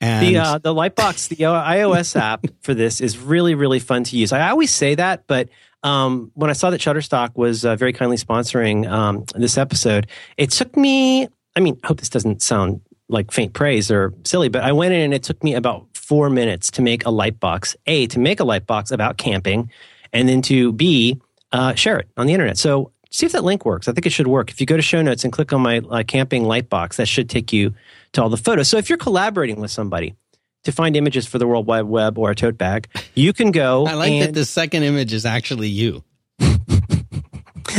and 0.00 0.26
The 0.26 0.38
uh, 0.38 0.58
the 0.58 0.74
Lightbox, 0.74 1.28
the 1.28 1.36
iOS 1.36 2.14
app 2.18 2.46
for 2.60 2.74
this 2.74 3.00
is 3.00 3.18
really 3.18 3.54
really 3.54 3.80
fun 3.80 4.04
to 4.04 4.16
use. 4.16 4.32
I 4.32 4.48
always 4.50 4.72
say 4.72 4.94
that, 4.94 5.24
but 5.26 5.48
um, 5.82 6.30
when 6.34 6.50
I 6.50 6.52
saw 6.54 6.70
that 6.70 6.80
Shutterstock 6.80 7.36
was 7.36 7.64
uh, 7.64 7.76
very 7.76 7.92
kindly 7.92 8.16
sponsoring 8.16 8.88
um, 8.88 9.24
this 9.34 9.58
episode, 9.58 10.06
it 10.36 10.50
took 10.50 10.76
me. 10.76 11.28
I 11.56 11.60
mean, 11.60 11.78
I 11.82 11.88
hope 11.88 11.98
this 11.98 12.08
doesn't 12.08 12.42
sound 12.42 12.80
like 13.08 13.32
faint 13.32 13.54
praise 13.54 13.90
or 13.90 14.12
silly, 14.24 14.48
but 14.48 14.62
I 14.62 14.72
went 14.72 14.94
in 14.94 15.00
and 15.00 15.14
it 15.14 15.22
took 15.22 15.42
me 15.42 15.54
about 15.54 15.86
four 15.94 16.30
minutes 16.30 16.70
to 16.72 16.82
make 16.82 17.02
a 17.04 17.10
Lightbox. 17.10 17.74
A 17.86 18.06
to 18.08 18.18
make 18.18 18.40
a 18.40 18.44
Lightbox 18.44 18.92
about 18.92 19.18
camping, 19.18 19.70
and 20.12 20.28
then 20.28 20.42
to 20.42 20.72
B 20.72 21.20
uh, 21.52 21.74
share 21.74 21.98
it 21.98 22.08
on 22.16 22.26
the 22.26 22.34
internet. 22.34 22.58
So 22.58 22.92
see 23.10 23.26
if 23.26 23.32
that 23.32 23.44
link 23.44 23.64
works. 23.64 23.88
I 23.88 23.92
think 23.92 24.06
it 24.06 24.10
should 24.10 24.26
work. 24.26 24.50
If 24.50 24.60
you 24.60 24.66
go 24.66 24.76
to 24.76 24.82
show 24.82 25.02
notes 25.02 25.24
and 25.24 25.32
click 25.32 25.52
on 25.52 25.62
my 25.62 25.78
uh, 25.78 26.02
camping 26.06 26.44
Lightbox, 26.44 26.96
that 26.96 27.08
should 27.08 27.30
take 27.30 27.52
you 27.52 27.74
to 28.12 28.22
all 28.22 28.28
the 28.28 28.36
photos. 28.36 28.68
So 28.68 28.76
if 28.76 28.88
you're 28.88 28.98
collaborating 28.98 29.60
with 29.60 29.70
somebody 29.70 30.14
to 30.64 30.72
find 30.72 30.96
images 30.96 31.26
for 31.26 31.38
the 31.38 31.46
World 31.46 31.66
Wide 31.66 31.82
Web 31.82 32.18
or 32.18 32.30
a 32.30 32.34
tote 32.34 32.58
bag, 32.58 32.88
you 33.14 33.32
can 33.32 33.50
go. 33.52 33.86
i 33.86 33.94
like 33.94 34.20
that 34.20 34.34
the 34.34 34.44
second 34.44 34.82
image 34.82 35.12
is 35.12 35.24
actually 35.24 35.68
you 35.68 36.04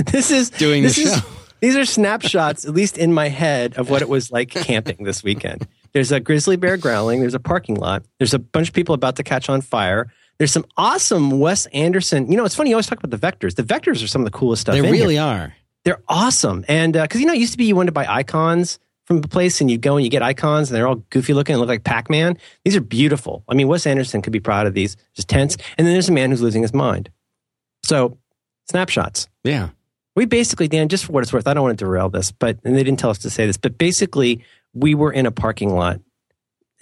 this 0.06 0.32
is 0.32 0.50
doing 0.50 0.84
this 0.84 0.96
the 0.96 1.04
is- 1.04 1.16
show 1.16 1.28
These 1.62 1.76
are 1.76 1.84
snapshots, 1.84 2.64
at 2.64 2.74
least 2.74 2.98
in 2.98 3.12
my 3.12 3.28
head, 3.28 3.78
of 3.78 3.90
what 3.90 4.02
it 4.02 4.08
was 4.08 4.32
like 4.32 4.50
camping 4.50 5.04
this 5.04 5.26
weekend. 5.26 5.68
There's 5.92 6.10
a 6.10 6.22
grizzly 6.22 6.56
bear 6.56 6.78
growling. 6.78 7.20
There's 7.20 7.34
a 7.34 7.40
parking 7.40 7.76
lot. 7.76 8.06
There's 8.18 8.34
a 8.34 8.40
bunch 8.40 8.70
of 8.70 8.74
people 8.74 8.96
about 8.96 9.18
to 9.18 9.24
catch 9.24 9.50
on 9.50 9.60
fire. 9.60 10.10
There's 10.38 10.54
some 10.54 10.64
awesome 10.78 11.38
Wes 11.42 11.66
Anderson. 11.74 12.32
You 12.32 12.38
know, 12.38 12.46
it's 12.46 12.56
funny. 12.56 12.70
You 12.70 12.78
always 12.78 12.88
talk 12.88 13.04
about 13.04 13.12
the 13.12 13.18
vectors. 13.18 13.56
The 13.56 13.64
vectors 13.64 14.02
are 14.02 14.08
some 14.08 14.22
of 14.22 14.26
the 14.26 14.32
coolest 14.32 14.62
stuff. 14.62 14.72
they 14.72 14.80
in 14.80 14.86
here. 14.86 14.94
really 14.94 15.18
are 15.18 15.54
they're 15.86 16.02
awesome. 16.08 16.66
And 16.68 16.96
uh, 16.96 17.04
because 17.04 17.22
you 17.22 17.28
know, 17.28 17.34
it 17.34 17.40
used 17.40 17.54
to 17.54 17.58
be 17.58 17.66
you 17.66 17.76
wanted 17.76 17.88
to 17.88 17.92
buy 17.94 18.06
icons 18.08 18.80
from 19.10 19.18
a 19.18 19.22
place, 19.22 19.60
and 19.60 19.72
you 19.72 19.78
go 19.80 19.98
and 19.98 20.04
you 20.06 20.10
get 20.12 20.22
icons, 20.22 20.70
and 20.70 20.78
they're 20.78 20.88
all 20.88 21.04
goofy 21.10 21.34
looking 21.34 21.54
and 21.54 21.60
look 21.60 21.68
like 21.68 21.84
Pac 21.84 22.12
Man. 22.12 22.38
These 22.64 22.76
are 22.76 22.82
beautiful. 22.82 23.44
I 23.50 23.56
mean, 23.56 23.68
Wes 23.68 23.88
Anderson 23.88 24.22
could 24.22 24.32
be 24.32 24.40
proud 24.40 24.68
of 24.68 24.76
these. 24.76 24.96
Just 25.16 25.28
tense. 25.28 25.58
And 25.78 25.88
then 25.88 25.94
there's 25.96 26.10
a 26.10 26.12
man 26.12 26.30
who's 26.30 26.44
losing 26.44 26.62
his 26.62 26.76
mind. 26.76 27.10
So, 27.84 28.20
snapshots. 28.70 29.28
yeah 29.44 29.70
We 30.16 30.26
basically, 30.26 30.68
Dan, 30.68 30.90
just 30.90 31.06
for 31.06 31.12
what 31.12 31.24
it's 31.24 31.34
worth, 31.34 31.48
I 31.48 31.56
don't 31.56 31.64
want 31.64 31.80
to 31.80 31.84
derail 31.86 32.10
this, 32.10 32.32
but 32.32 32.60
and 32.64 32.76
they 32.76 32.84
didn't 32.84 33.00
tell 33.00 33.10
us 33.10 33.18
to 33.20 33.32
say 33.32 33.48
this, 33.48 33.58
but 33.58 33.80
basically, 33.80 34.44
we 34.76 34.94
were 34.94 35.12
in 35.12 35.26
a 35.26 35.32
parking 35.32 35.74
lot. 35.74 36.00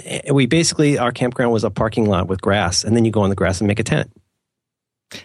Eh, 0.04 0.32
We 0.32 0.48
basically 0.48 0.98
our 0.98 1.14
campground 1.14 1.54
was 1.54 1.64
a 1.64 1.70
parking 1.70 2.08
lot 2.08 2.28
with 2.28 2.42
grass, 2.42 2.84
and 2.84 2.94
then 2.94 3.06
you 3.06 3.12
go 3.12 3.22
on 3.22 3.30
the 3.30 3.36
grass 3.38 3.62
and 3.62 3.70
make 3.70 3.80
a 3.80 3.84
tent. 3.84 4.12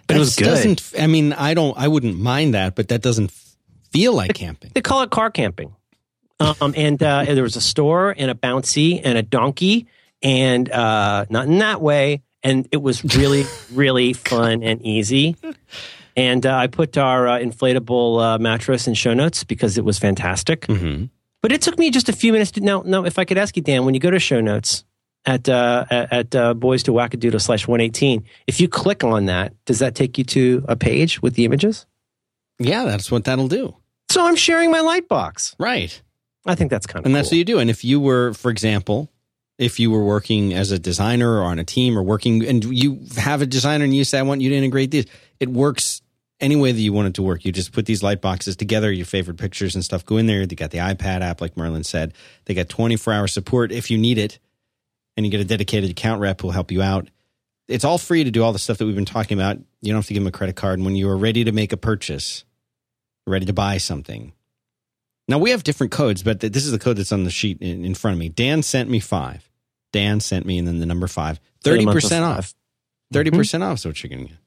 But 0.07 0.17
it 0.17 0.21
was 0.21 0.37
good. 0.37 0.45
Doesn't, 0.45 0.93
I 0.97 1.09
mean, 1.09 1.33
I 1.33 1.55
don't. 1.55 1.77
I 1.77 1.89
wouldn't 1.89 2.17
mind 2.17 2.55
that, 2.55 2.77
but 2.77 2.87
that 2.89 3.03
doesn't 3.03 3.33
feel 3.91 4.15
like 4.15 4.33
camping. 4.35 4.71
They 4.73 4.81
call 4.81 5.03
it 5.03 5.11
car 5.11 5.33
camping. 5.33 5.75
Um, 6.61 6.75
and 6.77 7.03
uh, 7.03 7.25
there 7.25 7.43
was 7.43 7.57
a 7.57 7.61
store 7.61 8.15
and 8.17 8.31
a 8.31 8.35
bouncy 8.35 9.01
and 9.03 9.17
a 9.17 9.23
donkey, 9.23 9.87
and 10.23 10.71
uh, 10.71 11.27
not 11.31 11.47
in 11.47 11.59
that 11.59 11.81
way. 11.81 12.23
And 12.43 12.69
it 12.73 12.79
was 12.83 13.05
really, 13.17 13.45
really 13.73 14.13
fun 14.13 14.63
and 14.63 14.83
easy. 14.83 15.37
And 16.17 16.45
uh, 16.45 16.57
I 16.57 16.67
put 16.67 16.99
our 16.99 17.29
uh, 17.29 17.39
inflatable 17.39 18.21
uh, 18.23 18.39
mattress 18.39 18.87
in 18.87 18.95
show 18.95 19.15
notes 19.15 19.45
because 19.45 19.79
it 19.79 19.85
was 19.85 19.99
fantastic. 19.99 20.67
hmm 20.67 21.05
But 21.41 21.53
it 21.53 21.63
took 21.63 21.79
me 21.79 21.91
just 21.91 22.09
a 22.09 22.13
few 22.13 22.33
minutes 22.33 22.51
to 22.53 22.61
now. 22.61 22.83
Now, 22.85 23.05
if 23.05 23.19
I 23.19 23.25
could 23.25 23.39
ask 23.39 23.57
you, 23.57 23.63
Dan, 23.63 23.85
when 23.85 23.95
you 23.95 24.01
go 24.01 24.11
to 24.11 24.19
show 24.19 24.41
notes 24.41 24.85
at 25.25 25.49
uh, 25.49 25.85
at, 25.91 26.13
at 26.13 26.35
uh, 26.35 26.55
boys 26.55 26.83
to 26.85 26.91
wackadoodle 26.93 27.41
slash 27.41 27.67
one 27.69 27.81
eighteen, 27.81 28.25
if 28.47 28.61
you 28.61 28.69
click 28.69 29.05
on 29.05 29.27
that, 29.27 29.53
does 29.65 29.79
that 29.79 29.95
take 29.95 30.19
you 30.19 30.25
to 30.25 30.65
a 30.69 30.77
page 30.77 31.23
with 31.23 31.35
the 31.35 31.45
images? 31.45 31.87
Yeah, 32.59 32.85
that's 32.85 33.11
what 33.11 33.25
that'll 33.25 33.49
do. 33.49 33.75
So 34.11 34.27
I'm 34.27 34.37
sharing 34.37 34.71
my 34.71 34.81
light 34.81 35.09
box. 35.09 35.57
Right. 35.59 36.03
I 36.45 36.55
think 36.55 36.71
that's 36.71 36.87
kind 36.87 36.99
of 36.99 37.07
And 37.07 37.13
cool. 37.13 37.19
that's 37.19 37.31
what 37.31 37.39
you 37.39 37.45
do. 37.45 37.59
And 37.59 37.71
if 37.71 37.85
you 37.85 38.01
were, 38.01 38.33
for 38.35 38.51
example, 38.51 39.11
if 39.59 39.79
you 39.79 39.91
were 39.91 40.03
working 40.05 40.53
as 40.55 40.71
a 40.73 40.79
designer 40.79 41.39
or 41.39 41.43
on 41.45 41.59
a 41.59 41.65
team 41.65 41.97
or 41.97 42.03
working 42.03 42.45
and 42.47 42.65
you 42.65 43.01
have 43.19 43.43
a 43.43 43.47
designer 43.47 43.85
and 43.85 43.95
you 43.95 44.05
say, 44.05 44.19
I 44.19 44.23
want 44.23 44.41
you 44.41 44.51
to 44.51 44.57
integrate 44.57 44.91
these, 44.91 45.07
it 45.39 45.49
works 45.49 46.03
any 46.41 46.57
way 46.57 46.73
that 46.73 46.81
you 46.81 46.93
want 46.93 47.07
it 47.09 47.15
to 47.15 47.23
work. 47.23 47.45
You 47.45 47.53
just 47.53 47.73
put 47.73 47.87
these 47.87 48.03
light 48.03 48.21
boxes 48.21 48.57
together, 48.57 48.91
your 48.91 49.07
favorite 49.07 49.37
pictures 49.37 49.77
and 49.77 49.85
stuff 49.85 50.05
go 50.05 50.17
in 50.17 50.27
there. 50.27 50.45
They 50.47 50.57
got 50.57 50.73
the 50.73 50.79
iPad 50.79 51.21
app, 51.21 51.41
like 51.41 51.57
Merlin 51.57 51.85
said. 51.85 52.15
They 52.47 52.55
got 52.55 52.69
24 52.69 53.13
hour 53.13 53.29
support 53.29 53.71
if 53.71 53.91
you 53.91 53.99
need 53.99 54.19
it. 54.19 54.41
And 55.17 55.25
you 55.27 55.31
get 55.31 55.41
a 55.41 55.45
dedicated 55.45 55.91
account 55.91 56.21
rep 56.21 56.41
who 56.41 56.49
will 56.49 56.53
help 56.53 56.73
you 56.73 56.83
out. 56.83 57.09
It's 57.69 57.85
all 57.85 57.99
free 57.99 58.25
to 58.25 58.31
do 58.31 58.43
all 58.43 58.53
the 58.53 58.59
stuff 58.59 58.79
that 58.79 58.87
we've 58.87 58.95
been 58.97 59.05
talking 59.05 59.39
about. 59.39 59.59
You 59.83 59.93
don't 59.93 59.99
have 59.99 60.07
to 60.07 60.15
give 60.15 60.23
them 60.23 60.29
a 60.29 60.33
credit 60.33 60.57
card. 60.57 60.79
And 60.79 60.87
when 60.87 60.97
you 60.97 61.09
are 61.11 61.17
ready 61.17 61.45
to 61.45 61.53
make 61.53 61.73
a 61.73 61.77
purchase, 61.77 62.45
ready 63.27 63.47
to 63.47 63.53
buy 63.53 63.77
something, 63.77 64.33
now 65.29 65.39
we 65.39 65.51
have 65.51 65.63
different 65.63 65.93
codes, 65.93 66.23
but 66.23 66.41
this 66.41 66.65
is 66.65 66.73
the 66.73 66.79
code 66.79 66.97
that's 66.97 67.13
on 67.13 67.25
the 67.25 67.31
sheet 67.31 67.59
in, 67.61 67.85
in 67.85 67.95
front 67.95 68.15
of 68.15 68.19
me. 68.19 68.29
Dan 68.29 68.63
sent 68.63 68.91
me 68.91 69.01
five. 69.01 69.49
Dan 69.93 70.21
sent 70.21 70.47
me, 70.47 70.59
and 70.59 70.67
then 70.67 70.79
the 70.79 70.87
number 70.87 71.07
five. 71.07 71.39
Thirty 71.63 71.85
percent 71.87 72.25
off. 72.25 72.55
30 73.13 73.31
percent 73.31 73.63
off 73.63 73.77
is 73.79 73.85
what 73.87 74.03
you're 74.03 74.09
going 74.09 74.27
to 74.27 74.29
get. 74.33 74.39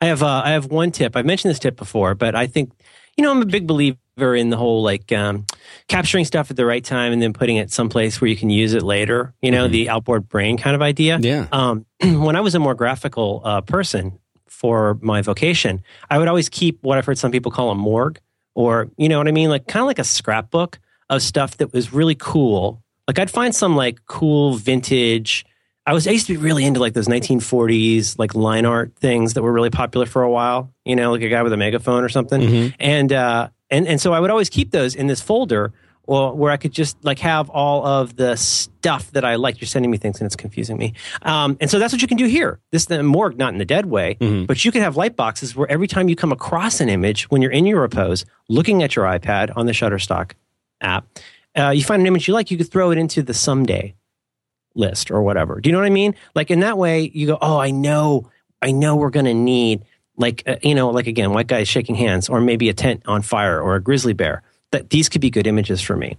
I 0.00 0.06
have 0.06 0.22
uh, 0.22 0.42
I 0.44 0.50
have 0.50 0.66
one 0.66 0.90
tip. 0.90 1.16
I've 1.16 1.24
mentioned 1.24 1.50
this 1.50 1.58
tip 1.58 1.76
before, 1.76 2.14
but 2.14 2.34
I 2.34 2.46
think 2.46 2.72
you 3.16 3.24
know 3.24 3.30
I'm 3.30 3.40
a 3.40 3.46
big 3.46 3.66
believer 3.66 3.96
in 4.36 4.50
the 4.50 4.56
whole 4.56 4.82
like 4.82 5.10
um, 5.12 5.46
capturing 5.88 6.24
stuff 6.26 6.50
at 6.50 6.56
the 6.56 6.66
right 6.66 6.84
time 6.84 7.12
and 7.12 7.22
then 7.22 7.32
putting 7.32 7.56
it 7.56 7.70
someplace 7.72 8.20
where 8.20 8.28
you 8.28 8.36
can 8.36 8.50
use 8.50 8.74
it 8.74 8.82
later. 8.82 9.32
You 9.40 9.50
know, 9.50 9.66
Mhm. 9.66 9.70
the 9.72 9.88
outboard 9.88 10.28
brain 10.28 10.58
kind 10.58 10.76
of 10.76 10.82
idea. 10.82 11.18
Yeah. 11.20 11.46
Um, 11.52 11.86
when 12.02 12.36
I 12.36 12.40
was 12.40 12.54
a 12.54 12.58
more 12.58 12.74
graphical 12.74 13.40
uh, 13.44 13.60
person 13.62 14.18
for 14.46 14.98
my 15.00 15.22
vocation, 15.22 15.82
I 16.10 16.18
would 16.18 16.28
always 16.28 16.48
keep 16.50 16.82
what 16.82 16.98
I've 16.98 17.06
heard 17.06 17.18
some 17.18 17.32
people 17.32 17.50
call 17.50 17.70
a 17.70 17.74
morgue, 17.74 18.20
or 18.54 18.88
you 18.96 19.08
know 19.08 19.18
what 19.18 19.28
I 19.28 19.32
mean, 19.32 19.50
like 19.50 19.66
kind 19.66 19.82
of 19.82 19.86
like 19.86 19.98
a 19.98 20.04
scrapbook 20.04 20.78
of 21.10 21.22
stuff 21.22 21.56
that 21.58 21.72
was 21.72 21.92
really 21.92 22.14
cool. 22.14 22.82
Like 23.06 23.18
I'd 23.18 23.30
find 23.30 23.54
some 23.54 23.76
like 23.76 23.98
cool 24.06 24.54
vintage. 24.54 25.44
I 25.86 25.92
was 25.92 26.06
I 26.06 26.12
used 26.12 26.26
to 26.28 26.32
be 26.34 26.38
really 26.38 26.64
into 26.64 26.80
like 26.80 26.94
those 26.94 27.08
1940s 27.08 28.18
like 28.18 28.34
line 28.34 28.64
art 28.64 28.92
things 28.96 29.34
that 29.34 29.42
were 29.42 29.52
really 29.52 29.70
popular 29.70 30.06
for 30.06 30.22
a 30.22 30.30
while. 30.30 30.72
You 30.84 30.96
know, 30.96 31.12
like 31.12 31.22
a 31.22 31.28
guy 31.28 31.42
with 31.42 31.52
a 31.52 31.56
megaphone 31.56 32.02
or 32.04 32.08
something 32.08 32.40
Mhm. 32.40 32.74
and 32.80 33.12
uh, 33.12 33.48
and 33.70 33.86
and 33.86 34.00
so 34.00 34.12
I 34.12 34.20
would 34.20 34.30
always 34.30 34.48
keep 34.48 34.70
those 34.70 34.94
in 34.94 35.06
this 35.08 35.20
folder, 35.20 35.72
or 36.06 36.34
where 36.34 36.52
I 36.52 36.56
could 36.56 36.72
just 36.72 37.02
like 37.04 37.18
have 37.20 37.48
all 37.50 37.84
of 37.86 38.16
the 38.16 38.36
stuff 38.36 39.10
that 39.12 39.24
I 39.24 39.36
like. 39.36 39.60
You're 39.60 39.68
sending 39.68 39.90
me 39.90 39.96
things, 39.98 40.20
and 40.20 40.26
it's 40.26 40.36
confusing 40.36 40.76
me. 40.76 40.94
Um, 41.22 41.56
and 41.60 41.70
so 41.70 41.78
that's 41.78 41.92
what 41.92 42.02
you 42.02 42.08
can 42.08 42.16
do 42.18 42.26
here. 42.26 42.60
This 42.70 42.84
the 42.86 43.02
morgue, 43.02 43.38
not 43.38 43.52
in 43.52 43.58
the 43.58 43.64
dead 43.64 43.86
way, 43.86 44.16
Mhm. 44.20 44.46
but 44.46 44.64
you 44.64 44.70
can 44.72 44.82
have 44.82 44.96
light 44.96 45.16
boxes 45.16 45.56
where 45.56 45.70
every 45.70 45.86
time 45.88 46.08
you 46.08 46.16
come 46.16 46.32
across 46.32 46.80
an 46.80 46.88
image 46.88 47.24
when 47.30 47.40
you're 47.42 47.50
in 47.52 47.66
your 47.66 47.80
repose, 47.80 48.24
looking 48.48 48.82
at 48.82 48.94
your 48.96 49.06
iPad 49.06 49.50
on 49.56 49.66
the 49.66 49.72
Shutterstock 49.72 50.32
app, 50.80 51.06
uh, 51.56 51.70
you 51.70 51.82
find 51.82 52.00
an 52.00 52.06
image 52.06 52.28
you 52.28 52.34
like, 52.34 52.50
you 52.50 52.56
could 52.58 52.70
throw 52.70 52.90
it 52.90 52.98
into 52.98 53.22
the 53.22 53.32
someday 53.34 53.94
list 54.74 55.10
or 55.10 55.22
whatever. 55.22 55.60
Do 55.60 55.68
you 55.68 55.72
know 55.72 55.78
what 55.78 55.86
I 55.86 55.90
mean? 55.90 56.14
Like 56.34 56.50
in 56.50 56.60
that 56.60 56.76
way, 56.76 57.10
you 57.14 57.26
go, 57.28 57.38
oh, 57.40 57.58
I 57.58 57.70
know, 57.70 58.28
I 58.60 58.72
know 58.72 58.96
we're 58.96 59.10
going 59.10 59.26
to 59.26 59.34
need 59.34 59.84
like 60.16 60.42
uh, 60.46 60.56
you 60.62 60.74
know, 60.76 60.90
like 60.90 61.06
again, 61.08 61.32
white 61.32 61.46
guys 61.48 61.66
shaking 61.68 61.94
hands, 61.96 62.28
or 62.28 62.40
maybe 62.40 62.68
a 62.68 62.72
tent 62.74 63.02
on 63.06 63.22
fire, 63.22 63.60
or 63.60 63.74
a 63.74 63.80
grizzly 63.80 64.12
bear. 64.12 64.42
That 64.74 64.90
these 64.90 65.08
could 65.08 65.20
be 65.20 65.30
good 65.30 65.46
images 65.46 65.80
for 65.80 65.96
me, 65.96 66.16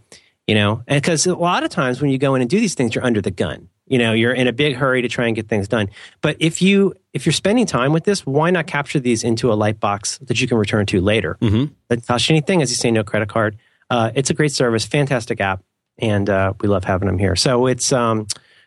you 0.48 0.56
know, 0.56 0.82
and 0.88 1.02
because 1.02 1.28
a 1.28 1.36
lot 1.36 1.64
of 1.64 1.70
times 1.70 2.02
when 2.02 2.10
you 2.10 2.18
go 2.18 2.36
in 2.36 2.42
and 2.42 2.50
do 2.50 2.58
these 2.58 2.74
things, 2.74 2.96
you're 2.96 3.04
under 3.04 3.20
the 3.22 3.32
gun. 3.32 3.68
You 3.86 4.00
know, 4.00 4.14
you're 4.14 4.34
in 4.34 4.48
a 4.48 4.54
big 4.54 4.78
hurry 4.78 5.02
to 5.02 5.10
try 5.10 5.28
and 5.28 5.36
get 5.36 5.50
things 5.50 5.68
done. 5.68 5.90
But 6.22 6.38
if 6.40 6.62
you 6.62 6.94
if 7.14 7.26
you're 7.26 7.34
spending 7.34 7.66
time 7.66 7.92
with 7.92 8.06
this, 8.06 8.26
why 8.26 8.50
not 8.52 8.66
capture 8.66 9.00
these 9.02 9.26
into 9.26 9.52
a 9.52 9.56
light 9.56 9.80
box 9.82 10.18
that 10.20 10.40
you 10.40 10.48
can 10.48 10.58
return 10.58 10.86
to 10.88 11.02
later? 11.02 11.38
Mhm. 11.42 11.72
Doesn't 11.90 12.08
cost 12.08 12.30
you 12.30 12.34
anything, 12.34 12.62
as 12.62 12.70
you 12.72 12.78
say, 12.78 12.92
no 12.92 13.04
credit 13.04 13.28
card. 13.28 13.58
Uh, 13.90 14.12
it's 14.16 14.30
a 14.30 14.34
great 14.34 14.54
service, 14.54 14.86
fantastic 14.86 15.42
app, 15.42 15.62
and 16.00 16.30
uh, 16.30 16.54
we 16.62 16.70
love 16.70 16.86
having 16.86 17.08
them 17.08 17.20
here. 17.20 17.36
So 17.36 17.68
it's 17.68 17.92
um, 17.92 18.26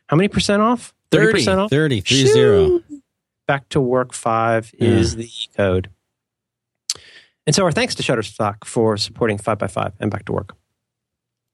how 0.09 0.17
many 0.17 0.29
percent 0.29 0.61
off? 0.63 0.93
30, 1.11 1.33
percent 1.33 1.61
off. 1.61 1.71
30, 1.71 2.01
30. 2.03 2.85
Back 3.47 3.69
to 3.71 3.81
work 3.81 4.13
five 4.13 4.71
is 4.79 5.17
the 5.17 5.31
code. 5.57 5.89
And 7.49 7.55
so 7.55 7.65
our 7.65 7.73
thanks 7.73 7.95
to 7.95 8.03
Shutterstock 8.03 8.65
for 8.67 8.99
supporting 8.99 9.39
five 9.39 9.57
by 9.57 9.69
five 9.69 9.95
and 10.01 10.11
back 10.11 10.27
to 10.27 10.33
work. 10.33 10.55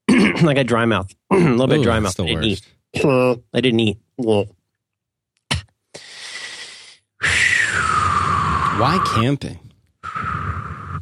like 0.43 0.59
a 0.59 0.65
dry 0.65 0.87
mouth, 0.87 1.15
a 1.31 1.37
little 1.37 1.69
bit 1.69 1.79
Ooh, 1.79 1.85
dry 1.85 2.01
mouth. 2.01 2.19
I 2.19 2.25
didn't 2.25 2.43
eat. 2.43 2.63
I 3.55 3.61
didn't 3.61 3.79
eat. 3.79 3.99
Why 8.77 9.05
camping? 9.15 9.61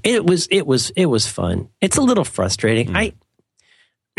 It 0.05 0.26
was 0.26 0.46
it 0.50 0.66
was 0.66 0.90
it 0.90 1.07
was 1.07 1.26
fun. 1.26 1.70
It's 1.81 1.96
a 1.96 2.02
little 2.02 2.24
frustrating. 2.24 2.88
Hmm. 2.88 2.96
I 2.96 3.14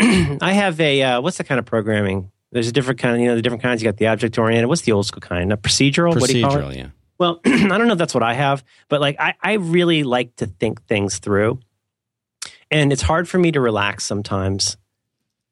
I 0.40 0.54
have 0.54 0.80
a 0.80 1.02
uh, 1.02 1.20
what's 1.20 1.38
the 1.38 1.44
kind 1.44 1.60
of 1.60 1.66
programming? 1.66 2.32
There's 2.50 2.66
a 2.66 2.72
different 2.72 2.98
kind 2.98 3.14
of 3.14 3.20
you 3.20 3.28
know 3.28 3.36
the 3.36 3.42
different 3.42 3.62
kinds. 3.62 3.80
You 3.80 3.86
got 3.86 3.98
the 3.98 4.08
object 4.08 4.36
oriented. 4.38 4.68
What's 4.68 4.82
the 4.82 4.90
old 4.90 5.06
school 5.06 5.20
kind? 5.20 5.52
A 5.52 5.56
procedural. 5.56 6.18
What 6.18 6.28
do 6.28 6.36
you 6.36 6.44
call 6.44 6.56
it? 6.56 6.62
Procedural, 6.62 6.76
yeah. 6.76 6.88
Well, 7.18 7.40
I 7.44 7.50
don't 7.68 7.86
know 7.86 7.92
if 7.92 7.98
that's 7.98 8.14
what 8.14 8.22
I 8.22 8.34
have, 8.34 8.64
but 8.88 9.00
like 9.00 9.16
I, 9.20 9.34
I 9.42 9.52
really 9.54 10.02
like 10.02 10.34
to 10.36 10.46
think 10.46 10.84
things 10.86 11.18
through. 11.18 11.60
And 12.70 12.92
it's 12.92 13.02
hard 13.02 13.28
for 13.28 13.38
me 13.38 13.52
to 13.52 13.60
relax 13.60 14.04
sometimes. 14.04 14.76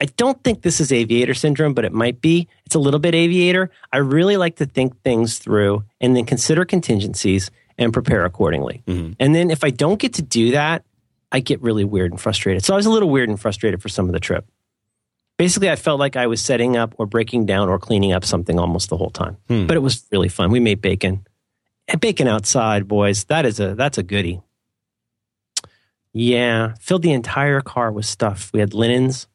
I 0.01 0.07
don't 0.17 0.43
think 0.43 0.63
this 0.63 0.81
is 0.81 0.91
aviator 0.91 1.35
syndrome, 1.35 1.75
but 1.75 1.85
it 1.85 1.93
might 1.93 2.21
be. 2.21 2.49
It's 2.67 2.75
a 2.75 2.81
little 2.81 2.99
bit 2.99 3.15
aviator. 3.15 3.71
I 3.93 3.99
really 3.99 4.37
like 4.37 4.57
to 4.57 4.67
think 4.67 5.01
things 5.03 5.39
through 5.39 5.85
and 6.01 6.17
then 6.17 6.25
consider 6.25 6.65
contingencies 6.65 7.51
and 7.79 7.93
prepare 7.93 8.25
accordingly. 8.25 8.83
Mhm. 8.89 9.15
And 9.21 9.35
then 9.35 9.51
if 9.51 9.63
I 9.63 9.71
don't 9.71 10.01
get 10.01 10.15
to 10.15 10.23
do 10.23 10.51
that, 10.53 10.85
I 11.31 11.39
get 11.41 11.63
really 11.63 11.85
weird 11.85 12.11
and 12.11 12.21
frustrated. 12.21 12.65
So 12.65 12.75
I 12.75 12.77
was 12.77 12.87
a 12.87 12.91
little 12.91 13.09
weird 13.09 13.29
and 13.29 13.41
frustrated 13.41 13.81
for 13.81 13.89
some 13.89 14.07
of 14.07 14.13
the 14.13 14.21
trip. 14.21 14.45
Basically, 15.39 15.71
I 15.71 15.77
felt 15.77 15.99
like 16.01 16.17
I 16.17 16.27
was 16.27 16.43
setting 16.43 16.77
up 16.77 16.95
or 16.99 17.07
breaking 17.07 17.47
down 17.47 17.69
or 17.69 17.79
cleaning 17.79 18.13
up 18.13 18.25
something 18.25 18.59
almost 18.59 18.91
the 18.91 18.97
whole 18.97 19.11
time. 19.11 19.37
Hmm. 19.49 19.67
But 19.67 19.77
it 19.77 19.81
was 19.81 20.05
really 20.11 20.29
fun. 20.29 20.51
We 20.51 20.61
made 20.61 20.81
bacon. 20.83 21.25
And 21.89 22.01
bacon 22.01 22.29
outside, 22.29 22.89
boys. 22.89 23.25
That 23.25 23.45
is 23.45 23.61
a 23.61 23.75
that's 23.75 23.99
a 23.99 24.03
goodie. 24.03 24.41
Yeah, 26.13 26.75
filled 26.81 27.03
the 27.03 27.13
entire 27.13 27.61
car 27.61 27.91
with 27.91 28.05
stuff. 28.07 28.51
We 28.53 28.61
had 28.61 28.75
linens. 28.75 29.27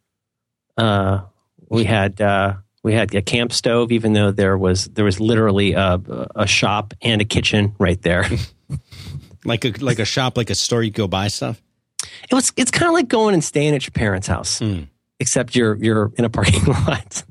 Uh, 0.78 1.22
we 1.70 1.84
had 1.86 2.22
uh, 2.22 2.56
we 2.84 2.94
had 2.94 3.14
a 3.16 3.22
camp 3.22 3.52
stove, 3.52 3.92
even 3.92 4.14
though 4.14 4.32
there 4.32 4.58
was 4.58 4.86
there 4.86 5.06
was 5.06 5.20
literally 5.20 5.74
a, 5.74 6.00
a 6.36 6.48
shop 6.48 6.94
and 7.02 7.22
a 7.22 7.26
kitchen 7.26 7.76
right 7.80 8.02
there. 8.02 8.26
Like 9.46 9.64
a 9.64 9.70
like 9.80 10.00
a 10.00 10.04
shop, 10.04 10.36
like 10.36 10.50
a 10.50 10.56
store 10.56 10.84
you 10.84 10.92
go 10.92 11.08
buy 11.08 11.30
stuff. 11.30 11.62
It 12.30 12.34
was 12.34 12.52
it's 12.58 12.72
kind 12.72 12.88
of 12.88 12.94
like 12.94 13.08
going 13.08 13.34
and 13.34 13.42
staying 13.42 13.76
at 13.76 13.86
your 13.86 13.92
parents' 13.92 14.28
house, 14.28 14.60
Hmm. 14.60 14.82
except 15.22 15.56
you're 15.56 15.76
you're 15.76 16.12
in 16.18 16.26
a 16.26 16.30
parking 16.30 16.66
lot. 16.68 17.24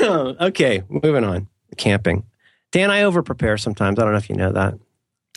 okay, 0.00 0.82
moving 0.88 1.24
on. 1.24 1.48
Camping. 1.76 2.24
Dan, 2.72 2.90
I 2.90 3.02
over 3.02 3.22
prepare 3.22 3.58
sometimes. 3.58 3.98
I 3.98 4.02
don't 4.02 4.12
know 4.12 4.18
if 4.18 4.30
you 4.30 4.36
know 4.36 4.52
that. 4.52 4.74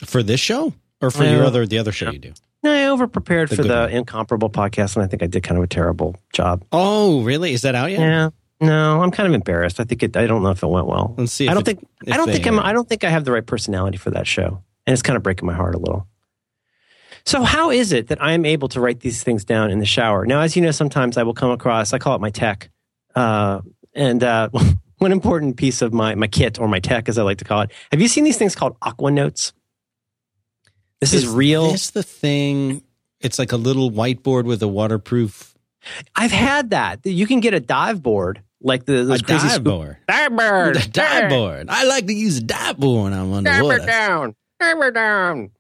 For 0.06 0.24
this 0.24 0.40
show? 0.40 0.74
Or 1.02 1.12
for 1.12 1.26
your 1.26 1.44
other 1.44 1.66
the 1.66 1.80
other 1.80 1.92
show 1.92 2.12
you 2.12 2.20
do? 2.20 2.34
No, 2.64 2.72
I 2.72 2.86
over 2.88 3.08
prepared 3.08 3.50
The 3.50 3.58
for 3.58 3.64
the 3.64 3.74
one. 3.76 3.90
incomparable 3.90 4.50
podcast, 4.50 4.96
and 4.96 5.04
I 5.04 5.08
think 5.08 5.22
I 5.22 5.28
did 5.28 5.44
kind 5.44 5.58
of 5.58 5.64
a 5.66 5.68
terrible 5.68 6.16
job. 6.32 6.64
Oh, 6.72 7.22
really? 7.24 7.52
Is 7.52 7.64
that 7.64 7.76
out 7.76 7.92
yet? 7.92 8.00
Yeah. 8.00 8.30
No, 8.62 9.02
I'm 9.02 9.12
kind 9.12 9.28
of 9.28 9.34
embarrassed. 9.34 9.82
I 9.82 9.84
think 9.84 10.02
it, 10.04 10.16
I 10.16 10.26
don't 10.26 10.42
know 10.42 10.52
if 10.52 10.64
it 10.64 10.68
went 10.68 10.88
well. 10.88 11.14
Let's 11.18 11.34
see. 11.34 11.46
If 11.46 11.52
I 11.52 11.54
don't 11.54 11.66
think 11.66 11.86
I 12.10 12.16
don't 12.16 12.28
they, 12.28 12.34
think 12.34 12.48
I'm 12.48 12.60
I 12.60 12.72
don't 12.72 12.88
think 12.88 13.04
I 13.04 13.10
have 13.10 13.26
the 13.26 13.34
right 13.34 13.46
personality 13.46 13.98
for 13.98 14.12
that 14.12 14.26
show. 14.26 14.64
And 14.88 14.94
it's 14.94 15.02
kind 15.02 15.18
of 15.18 15.24
breaking 15.24 15.46
my 15.46 15.54
heart 15.54 15.76
a 15.76 15.78
little. 15.78 16.08
So 17.26 17.44
how 17.44 17.72
is 17.72 17.92
it 17.92 18.08
that 18.08 18.22
I'm 18.24 18.46
able 18.46 18.70
to 18.70 18.80
write 18.80 19.02
these 19.02 19.24
things 19.24 19.44
down 19.44 19.70
in 19.72 19.80
the 19.80 19.86
shower? 19.86 20.26
Now, 20.26 20.40
as 20.42 20.56
you 20.56 20.62
know, 20.62 20.72
sometimes 20.72 21.18
I 21.18 21.24
will 21.24 21.34
come 21.34 21.52
across 21.52 21.92
I 21.94 21.98
call 21.98 22.16
it 22.16 22.22
my 22.22 22.30
tech. 22.30 22.70
Uh, 23.16 23.62
and 23.94 24.24
uh, 24.24 24.50
one 24.98 25.12
important 25.12 25.58
piece 25.58 25.82
of 25.82 25.94
my 25.94 26.16
my 26.16 26.28
kit 26.28 26.60
or 26.60 26.68
my 26.68 26.80
tech 26.80 27.10
as 27.10 27.18
I 27.18 27.24
like 27.24 27.40
to 27.40 27.46
call 27.46 27.62
it. 27.62 27.72
Have 27.92 28.02
you 28.02 28.08
seen 28.08 28.24
these 28.24 28.38
things 28.38 28.56
called 28.56 28.76
Aqua 28.82 29.12
Notes? 29.12 29.54
This 31.00 31.14
is, 31.14 31.28
real. 31.28 31.72
This 31.72 31.90
the 31.92 32.04
thing. 32.04 32.82
It's 33.20 33.38
like 33.38 33.52
a 33.52 33.58
little 33.58 33.92
whiteboard 33.92 34.46
with 34.46 34.64
a 34.64 34.68
waterproof 34.68 35.54
I've 36.16 36.32
had 36.32 36.72
that. 36.72 37.06
You 37.06 37.28
can 37.28 37.40
get 37.40 37.54
a 37.54 37.60
dive 37.60 38.02
board 38.02 38.42
like 38.62 38.86
the 38.86 39.02
a 39.12 39.20
crazy 39.20 39.48
dive 39.48 39.64
board. 39.64 39.98
Dive 40.08 40.36
board. 40.36 40.92
Dive 40.92 41.30
board. 41.30 41.68
I 41.70 41.84
like 41.86 42.08
to 42.08 42.14
use 42.14 42.38
a 42.38 42.44
dive 42.44 42.78
board 42.78 43.12
when 43.12 43.14
I'm 43.14 43.44
Dive 43.44 43.56
underwater. 43.56 43.86
down. 43.86 44.36
Dive 44.60 44.94
down. 44.94 45.52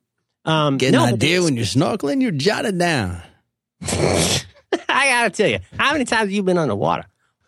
Um, 0.45 0.77
Get 0.77 0.91
no, 0.91 1.05
an 1.05 1.13
idea 1.13 1.41
when 1.41 1.55
you're 1.55 1.65
snorkeling, 1.65 2.21
you're 2.21 2.31
jotted 2.31 2.77
down. 2.77 3.21
I 3.81 4.43
gotta 4.87 5.29
tell 5.29 5.49
you, 5.49 5.59
how 5.77 5.93
many 5.93 6.05
times 6.05 6.21
have 6.21 6.31
you 6.31 6.43
been 6.43 6.57
underwater, 6.57 7.05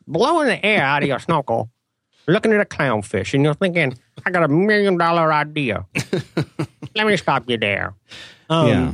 blowing 0.07 0.47
the 0.47 0.65
air 0.65 0.81
out 0.81 1.03
of 1.03 1.09
your 1.09 1.19
snorkel, 1.19 1.69
looking 2.33 2.51
at 2.53 2.59
a 2.61 2.65
clownfish, 2.65 3.33
and 3.33 3.43
you're 3.43 3.53
thinking, 3.53 3.95
"I 4.25 4.31
got 4.31 4.43
a 4.43 4.47
million 4.47 4.97
dollar 4.97 5.31
idea." 5.33 5.85
Let 6.95 7.07
me 7.07 7.17
stop 7.17 7.49
you 7.49 7.57
there. 7.57 7.93
Um, 8.49 8.67
Yeah. 8.67 8.93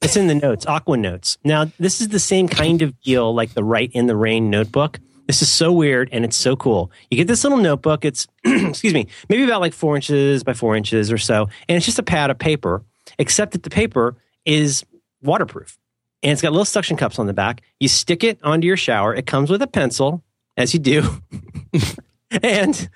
it's 0.00 0.16
in 0.16 0.26
the 0.26 0.34
notes, 0.34 0.66
Aqua 0.66 0.96
Notes. 0.96 1.38
Now, 1.44 1.70
this 1.78 2.00
is 2.00 2.08
the 2.08 2.18
same 2.18 2.48
kind 2.48 2.82
of 2.82 2.98
deal 3.02 3.34
like 3.34 3.54
the 3.54 3.62
Rite 3.64 3.92
in 3.92 4.06
the 4.06 4.16
Rain 4.16 4.48
notebook. 4.50 4.98
This 5.26 5.40
is 5.42 5.48
so 5.50 5.70
weird 5.72 6.08
and 6.12 6.24
it's 6.24 6.36
so 6.36 6.56
cool. 6.56 6.90
You 7.10 7.16
get 7.16 7.28
this 7.28 7.44
little 7.44 7.58
notebook. 7.58 8.04
It's 8.04 8.26
excuse 8.44 8.92
me, 8.94 9.06
maybe 9.28 9.44
about 9.44 9.60
like 9.60 9.72
four 9.72 9.94
inches 9.96 10.42
by 10.44 10.52
four 10.54 10.76
inches 10.76 11.12
or 11.12 11.18
so, 11.18 11.48
and 11.68 11.76
it's 11.76 11.86
just 11.86 11.98
a 11.98 12.02
pad 12.02 12.30
of 12.30 12.38
paper. 12.38 12.82
Except 13.18 13.52
that 13.52 13.62
the 13.62 13.70
paper 13.70 14.16
is 14.46 14.84
waterproof 15.22 15.76
and 16.22 16.32
it's 16.32 16.40
got 16.42 16.52
little 16.52 16.64
suction 16.64 16.96
cups 16.96 17.18
on 17.18 17.26
the 17.26 17.32
back. 17.32 17.60
You 17.78 17.88
stick 17.88 18.24
it 18.24 18.38
onto 18.42 18.66
your 18.66 18.76
shower. 18.76 19.14
It 19.14 19.26
comes 19.26 19.50
with 19.50 19.60
a 19.62 19.66
pencil, 19.66 20.22
as 20.56 20.72
you 20.72 20.80
do, 20.80 21.02
and 22.42 22.88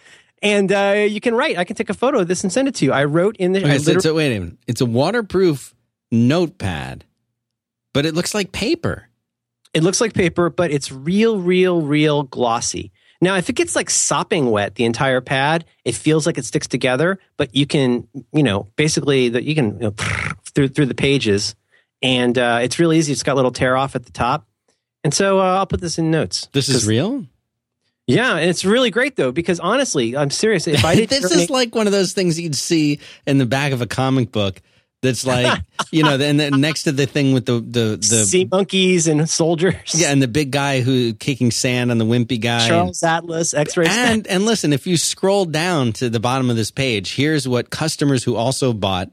and 0.43 0.73
uh, 0.73 1.07
you 1.09 1.21
can 1.21 1.35
write. 1.35 1.59
I 1.59 1.65
can 1.65 1.77
take 1.77 1.91
a 1.91 1.95
photo 1.95 2.21
of 2.21 2.29
this 2.29 2.43
and 2.43 2.53
send 2.53 2.69
it 2.69 2.75
to 2.77 2.85
you. 2.85 2.93
I 2.93 3.05
wrote 3.05 3.37
in 3.37 3.53
the. 3.53 3.63
Right, 3.63 3.81
so, 3.81 3.99
so 3.99 4.15
wait 4.15 4.37
a 4.37 4.41
minute. 4.41 4.59
It's 4.67 4.81
a 4.81 4.87
waterproof 4.87 5.75
notepad, 6.11 7.05
but 7.93 8.07
it 8.07 8.15
looks 8.15 8.35
like 8.35 8.53
paper. 8.53 9.09
it 9.75 9.83
looks 9.83 10.01
like 10.01 10.15
paper, 10.15 10.51
but 10.51 10.71
it's 10.71 10.93
real, 10.93 11.39
real, 11.41 11.83
real 11.83 12.23
glossy. 12.23 12.93
Now, 13.21 13.37
if 13.37 13.49
it 13.49 13.55
gets 13.55 13.75
like 13.75 13.89
sopping 13.89 14.51
wet, 14.51 14.75
the 14.75 14.85
entire 14.85 15.23
pad, 15.23 15.65
it 15.85 15.95
feels 15.95 16.27
like 16.27 16.37
it 16.37 16.45
sticks 16.45 16.67
together. 16.67 17.19
But 17.37 17.55
you 17.55 17.67
can, 17.67 18.07
you 18.33 18.43
know, 18.43 18.69
basically, 18.77 19.31
that 19.31 19.45
you 19.45 19.55
can 19.55 19.75
you 19.75 19.81
know, 19.89 19.95
through 20.55 20.69
through 20.69 20.87
the 20.87 20.95
pages, 20.95 21.55
and 22.03 22.37
uh, 22.37 22.61
it's 22.63 22.79
real 22.79 22.93
easy. 22.93 23.13
It's 23.13 23.23
got 23.23 23.35
a 23.35 23.37
little 23.37 23.53
tear 23.53 23.77
off 23.77 23.97
at 23.97 24.05
the 24.05 24.13
top, 24.13 24.47
and 25.03 25.15
so 25.15 25.41
uh, 25.41 25.59
I'll 25.59 25.67
put 25.67 25.81
this 25.81 25.99
in 25.99 26.11
notes. 26.11 26.49
This 26.53 26.69
is 26.69 26.87
real. 26.87 27.27
Yeah, 28.07 28.37
and 28.37 28.49
it's 28.49 28.65
really 28.65 28.91
great 28.91 29.17
though 29.17 29.33
because 29.33 29.59
honestly, 29.59 30.17
I'm 30.17 30.31
serious. 30.31 30.67
If 30.69 30.85
I 30.85 30.95
did 30.97 31.09
this 31.09 31.31
is 31.31 31.51
like 31.51 31.75
one 31.75 31.87
of 31.87 31.93
those 31.93 32.13
things 32.13 32.39
you'd 32.39 32.55
see 32.55 33.01
in 33.27 33.39
the 33.39 33.47
back 33.47 33.73
of 33.73 33.83
a 33.83 33.87
comic 33.87 34.31
book. 34.31 34.63
That's 35.03 35.27
like 35.27 35.61
you 35.91 36.03
know, 36.03 36.19
and 36.19 36.41
then 36.41 36.61
next 36.61 36.85
to 36.85 36.93
the 36.93 37.07
thing 37.07 37.35
with 37.35 37.47
the 37.47 37.61
the 37.61 37.97
the 37.97 38.25
sea 38.25 38.49
monkeys 38.51 39.09
and 39.09 39.29
soldiers, 39.29 39.95
yeah, 39.95 40.11
and 40.11 40.23
the 40.23 40.29
big 40.29 40.51
guy 40.51 40.81
who 40.81 41.15
kicking 41.15 41.51
sand 41.51 41.91
on 41.91 41.99
the 41.99 42.05
wimpy 42.05 42.41
guy. 42.41 42.67
Charles 42.67 43.03
Atlas, 43.03 43.55
X-ray. 43.55 43.87
and 43.89 44.27
and 44.27 44.45
listen, 44.47 44.73
if 44.73 44.87
you 44.87 44.97
scroll 44.97 45.45
down 45.45 45.93
to 45.95 46.09
the 46.09 46.21
bottom 46.21 46.49
of 46.49 46.57
this 46.57 46.71
page, 46.71 47.15
here's 47.15 47.47
what 47.47 47.71
customers 47.71 48.25
who 48.25 48.37
also 48.37 48.73
bought. 48.73 49.11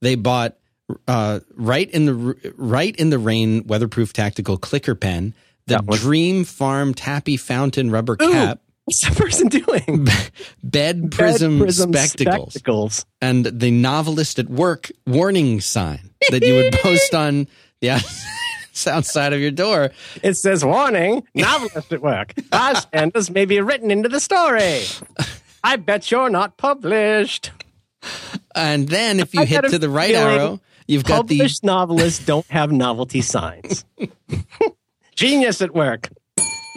They 0.00 0.14
bought 0.14 0.56
uh, 1.08 1.40
right 1.54 1.90
in 1.90 2.04
the 2.04 2.52
Rite 2.56 2.96
in 2.96 3.10
the 3.10 3.18
Rain 3.18 3.66
weatherproof 3.66 4.12
tactical 4.12 4.56
clicker 4.58 4.94
pen, 4.94 5.34
the. 5.66 5.78
Dream 5.96 6.44
Farm 6.44 6.94
Tappy 6.94 7.36
Fountain 7.36 7.90
rubber 7.90 8.16
cap, 8.16 8.60
What's 8.84 9.00
that 9.00 9.16
person 9.16 9.48
doing? 9.48 10.06
bed 10.62 11.10
prism, 11.10 11.58
Bed 11.58 11.64
prism 11.64 11.92
spectacles, 11.92 12.52
spectacles. 12.52 13.06
and 13.20 13.44
the 13.46 13.72
novelist 13.72 14.38
at 14.38 14.48
work 14.48 14.92
warning 15.06 15.60
sign 15.60 16.10
that 16.30 16.42
you 16.44 16.54
would 16.54 16.72
post 16.74 17.12
on 17.14 17.48
the 17.80 17.90
outside 18.86 19.32
of 19.32 19.40
your 19.40 19.50
door. 19.50 19.90
It 20.22 20.34
says, 20.34 20.64
warning, 20.64 21.26
novelist 21.34 21.92
at 21.92 22.00
work. 22.00 22.34
Bystanders 22.48 23.28
may 23.28 23.44
be 23.44 23.60
written 23.60 23.90
into 23.90 24.08
the 24.08 24.20
story. 24.20 24.82
I 25.64 25.74
bet 25.74 26.08
you're 26.12 26.30
not 26.30 26.56
published. 26.56 27.50
And 28.54 28.88
then 28.88 29.18
if 29.18 29.34
you 29.34 29.40
I 29.40 29.46
hit 29.46 29.64
to 29.68 29.80
the 29.80 29.90
right 29.90 30.14
arrow, 30.14 30.60
you've 30.86 31.02
got 31.02 31.26
the 31.26 31.38
Published 31.38 31.64
novelists 31.64 32.24
don't 32.24 32.46
have 32.50 32.70
novelty 32.70 33.20
signs. 33.20 33.84
Genius 35.16 35.60
at 35.62 35.74
work. 35.74 36.08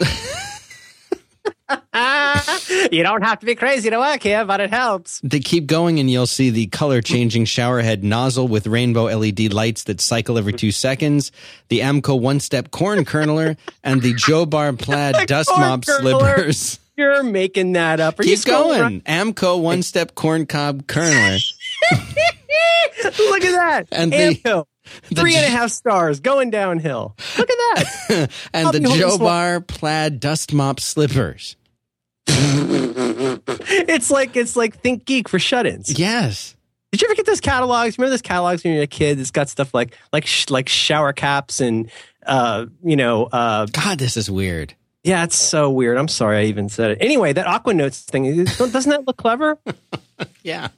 you 2.90 3.02
don't 3.02 3.22
have 3.22 3.38
to 3.40 3.46
be 3.46 3.54
crazy 3.54 3.90
to 3.90 3.98
work 3.98 4.22
here, 4.22 4.44
but 4.44 4.60
it 4.60 4.70
helps. 4.70 5.20
They 5.22 5.40
keep 5.40 5.66
going, 5.66 6.00
and 6.00 6.10
you'll 6.10 6.26
see 6.26 6.50
the 6.50 6.66
color 6.66 7.00
changing 7.02 7.44
showerhead 7.44 8.02
nozzle 8.02 8.48
with 8.48 8.66
rainbow 8.66 9.04
LED 9.04 9.52
lights 9.52 9.84
that 9.84 10.00
cycle 10.00 10.38
every 10.38 10.52
two 10.52 10.72
seconds, 10.72 11.30
the 11.68 11.80
Amco 11.80 12.18
one 12.20 12.40
step 12.40 12.70
corn 12.70 13.04
kerneler, 13.04 13.56
and 13.84 14.02
the 14.02 14.14
Joe 14.14 14.46
Bar 14.46 14.72
plaid 14.72 15.14
dust 15.28 15.48
corn 15.50 15.60
mop 15.60 15.80
kerneler. 15.82 16.00
slippers. 16.00 16.80
You're 16.96 17.22
making 17.22 17.72
that 17.74 18.00
up. 18.00 18.18
Are 18.18 18.24
you 18.24 18.36
Keep 18.36 18.40
scrolling 18.46 18.78
going. 18.78 19.00
Amco 19.02 19.60
one 19.62 19.82
step 19.82 20.14
corn 20.14 20.44
cob 20.46 20.82
kerneler. 20.86 21.40
Look 23.04 23.44
at 23.44 23.52
that. 23.52 23.86
And 23.92 24.12
the- 24.12 24.16
Amco. 24.34 24.64
Three 25.14 25.36
and 25.36 25.44
a 25.44 25.50
half 25.50 25.70
stars 25.70 26.20
going 26.20 26.50
downhill. 26.50 27.16
Look 27.38 27.50
at 27.50 27.56
that. 27.56 28.30
and 28.52 28.66
I'll 28.66 28.72
the 28.72 28.80
Joe. 28.80 29.18
Bar 29.18 29.60
plaid 29.60 30.20
dust 30.20 30.52
mop 30.52 30.80
slippers. 30.80 31.56
it's 32.26 34.10
like 34.10 34.36
it's 34.36 34.56
like 34.56 34.78
Think 34.80 35.04
Geek 35.04 35.28
for 35.28 35.38
shut-ins. 35.38 35.98
Yes. 35.98 36.56
Did 36.92 37.02
you 37.02 37.08
ever 37.08 37.14
get 37.14 37.26
those 37.26 37.40
catalogs? 37.40 37.98
Remember 37.98 38.10
those 38.10 38.22
catalogs 38.22 38.64
when 38.64 38.72
you 38.72 38.78
were 38.80 38.84
a 38.84 38.88
kid? 38.88 39.20
It's 39.20 39.30
got 39.30 39.48
stuff 39.48 39.72
like 39.74 39.96
like 40.12 40.26
sh- 40.26 40.50
like 40.50 40.68
shower 40.68 41.12
caps 41.12 41.60
and 41.60 41.90
uh, 42.26 42.66
you 42.82 42.96
know, 42.96 43.24
uh, 43.24 43.66
God, 43.66 43.98
this 43.98 44.16
is 44.16 44.30
weird. 44.30 44.74
yeah, 45.04 45.24
it's 45.24 45.36
so 45.36 45.70
weird. 45.70 45.96
I'm 45.96 46.08
sorry 46.08 46.38
I 46.38 46.44
even 46.44 46.68
said 46.68 46.92
it. 46.92 46.98
Anyway, 47.00 47.32
that 47.32 47.46
Aqua 47.46 47.74
Notes 47.74 48.02
thing 48.02 48.44
doesn't 48.44 48.90
that 48.90 49.06
look 49.06 49.16
clever? 49.16 49.58
Yeah. 50.42 50.68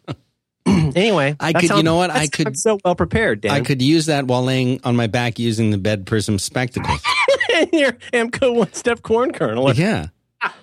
anyway, 0.66 1.36
I 1.40 1.52
could- 1.52 1.70
you 1.70 1.82
know 1.82 1.96
what? 1.96 2.10
I 2.10 2.26
could- 2.28 2.46
I'm 2.48 2.54
so 2.54 2.78
well 2.84 2.94
prepared, 2.94 3.40
Dan. 3.42 3.50
I 3.52 3.60
could 3.60 3.82
use 3.82 4.06
that 4.06 4.26
while 4.26 4.42
laying 4.44 4.80
on 4.84 4.96
my 4.96 5.06
back 5.06 5.38
using 5.38 5.70
the 5.70 5.78
bed 5.78 6.06
prism 6.06 6.38
spectacles. 6.38 7.00
Your 7.72 7.92
Amco 8.12 8.54
one 8.54 8.72
step 8.72 9.02
corn 9.02 9.32
kernel. 9.32 9.72
yeah. 9.74 10.08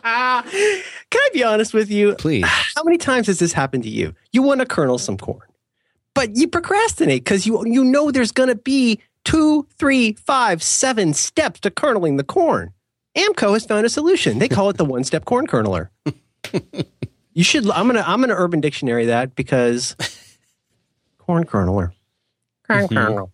Ah, 0.03 0.43
Can 0.51 1.21
I 1.21 1.29
be 1.33 1.43
honest 1.43 1.73
with 1.73 1.89
you? 1.89 2.15
Please. 2.15 2.45
How 2.75 2.83
many 2.83 2.97
times 2.97 3.27
has 3.27 3.39
this 3.39 3.53
happened 3.53 3.83
to 3.83 3.89
you? 3.89 4.13
You 4.33 4.41
want 4.41 4.59
to 4.59 4.65
kernel 4.65 4.97
some 4.97 5.17
corn, 5.17 5.47
but 6.15 6.35
you 6.35 6.47
procrastinate 6.47 7.23
because 7.23 7.45
you 7.47 7.63
you 7.65 7.83
know 7.83 8.11
there's 8.11 8.31
going 8.33 8.49
to 8.49 8.55
be 8.55 8.99
two, 9.25 9.67
three, 9.77 10.13
five, 10.13 10.61
seven 10.63 11.13
steps 11.13 11.59
to 11.61 11.71
kerneling 11.71 12.17
the 12.17 12.23
corn. 12.23 12.73
Amco 13.17 13.53
has 13.53 13.65
found 13.65 13.85
a 13.85 13.89
solution. 13.89 14.39
They 14.39 14.49
call 14.49 14.69
it 14.69 14.77
the 14.77 14.85
one 14.85 15.03
step 15.03 15.25
corn 15.25 15.47
kerneler. 15.47 15.89
you 17.33 17.43
should. 17.43 17.69
I'm 17.69 17.87
gonna 17.87 18.03
I'm 18.05 18.21
gonna 18.21 18.35
Urban 18.35 18.61
Dictionary 18.61 19.05
that 19.07 19.35
because 19.35 19.95
corn 21.17 21.45
kerneler, 21.45 21.91
corn 22.67 22.87
Mhm. 22.87 22.93
kernel. 22.95 23.31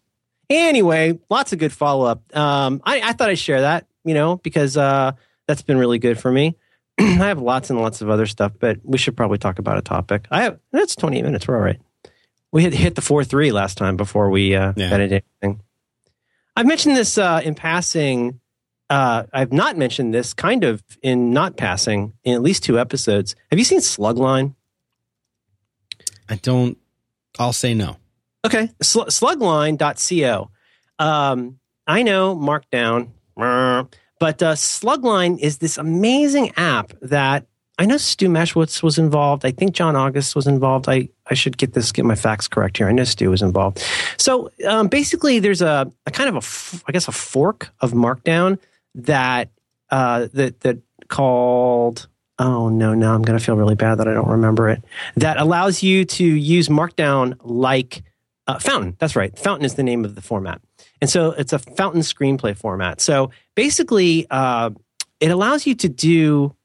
Anyway, 0.49 1.17
lots 1.29 1.53
of 1.53 1.59
good 1.59 1.73
follow 1.73 2.05
up. 2.05 2.35
Um, 2.37 2.81
I, 2.83 3.01
I 3.01 3.13
thought 3.13 3.29
I'd 3.29 3.39
share 3.39 3.61
that, 3.61 3.87
you 4.03 4.13
know, 4.13 4.35
because 4.37 4.77
uh, 4.77 5.13
that's 5.47 5.63
been 5.63 5.77
really 5.77 5.97
good 5.97 6.19
for 6.19 6.31
me. 6.31 6.55
I 6.99 7.03
have 7.03 7.39
lots 7.41 7.71
and 7.71 7.79
lots 7.81 8.01
of 8.01 8.09
other 8.11 8.27
stuff, 8.27 8.51
but 8.59 8.77
we 8.83 8.97
should 8.99 9.17
probably 9.17 9.39
talk 9.39 9.57
about 9.57 9.77
a 9.79 9.81
topic. 9.81 10.27
I 10.29 10.43
have 10.43 10.59
that's 10.71 10.95
28 10.95 11.23
minutes. 11.23 11.47
We're 11.47 11.55
all 11.55 11.61
right. 11.63 11.81
We 12.51 12.61
hit 12.61 12.73
hit 12.73 12.95
the 12.95 13.01
four 13.01 13.23
three 13.23 13.51
last 13.51 13.77
time 13.77 13.97
before 13.97 14.29
we 14.29 14.55
uh, 14.55 14.73
Yeah. 14.75 14.91
edited 14.93 15.23
anything. 15.41 15.61
I've 16.55 16.67
mentioned 16.67 16.95
this 16.95 17.17
uh, 17.17 17.41
in 17.43 17.55
passing. 17.55 18.39
Uh, 18.89 19.23
I've 19.33 19.51
not 19.51 19.77
mentioned 19.77 20.13
this 20.13 20.33
kind 20.33 20.63
of 20.63 20.83
in 21.01 21.31
not 21.31 21.57
passing 21.57 22.13
in 22.23 22.33
at 22.35 22.41
least 22.41 22.63
two 22.63 22.79
episodes. 22.79 23.35
Have 23.49 23.57
you 23.57 23.65
seen 23.65 23.79
Slugline? 23.79 24.53
I 26.29 26.35
don't. 26.35 26.77
I'll 27.39 27.53
say 27.53 27.73
no. 27.73 27.97
Okay, 28.45 28.69
Sl- 28.81 29.03
slugline.co. 29.05 30.51
Um, 30.99 31.59
I 31.87 32.03
know 32.03 32.35
Markdown, 32.35 33.09
but 33.35 34.41
uh, 34.43 34.53
Slugline 34.53 35.39
is 35.39 35.57
this 35.57 35.77
amazing 35.77 36.51
app 36.55 36.93
that 37.01 37.47
I 37.77 37.85
know 37.85 37.97
Stu 37.97 38.29
Maschwitz 38.29 38.81
was 38.81 38.97
involved. 38.97 39.45
I 39.45 39.51
think 39.51 39.73
John 39.75 39.95
August 39.95 40.35
was 40.35 40.47
involved. 40.47 40.87
I, 40.87 41.09
I 41.29 41.33
should 41.33 41.57
get 41.57 41.73
this, 41.73 41.91
get 41.91 42.05
my 42.05 42.15
facts 42.15 42.47
correct 42.47 42.77
here. 42.77 42.87
I 42.87 42.93
know 42.93 43.03
Stu 43.03 43.29
was 43.31 43.41
involved. 43.41 43.83
So 44.17 44.49
um, 44.67 44.87
basically, 44.87 45.39
there's 45.39 45.61
a, 45.61 45.91
a 46.05 46.11
kind 46.11 46.29
of 46.29 46.35
a, 46.35 46.37
f- 46.37 46.83
I 46.87 46.91
guess, 46.93 47.07
a 47.07 47.11
fork 47.11 47.71
of 47.81 47.91
Markdown 47.91 48.57
that 48.95 49.51
uh, 49.89 50.27
that 50.33 50.61
that 50.61 50.79
called. 51.07 52.07
Oh 52.37 52.67
no, 52.67 52.93
no, 52.93 53.13
I'm 53.13 53.21
going 53.21 53.39
to 53.39 53.43
feel 53.43 53.55
really 53.55 53.75
bad 53.75 53.95
that 53.95 54.07
I 54.09 54.13
don't 54.13 54.27
remember 54.27 54.67
it. 54.69 54.83
That 55.15 55.37
allows 55.37 55.81
you 55.81 56.03
to 56.03 56.25
use 56.25 56.67
Markdown 56.67 57.37
like 57.43 58.03
uh, 58.47 58.59
Fountain. 58.59 58.97
That's 58.99 59.15
right. 59.15 59.37
Fountain 59.39 59.65
is 59.65 59.75
the 59.75 59.83
name 59.83 60.03
of 60.03 60.15
the 60.15 60.21
format. 60.21 60.61
And 61.01 61.09
so 61.09 61.31
it's 61.31 61.53
a 61.53 61.59
Fountain 61.59 62.01
screenplay 62.01 62.55
format. 62.57 62.99
So 62.99 63.31
basically, 63.55 64.27
uh, 64.29 64.71
it 65.19 65.31
allows 65.31 65.65
you 65.65 65.75
to 65.75 65.89
do. 65.89 66.55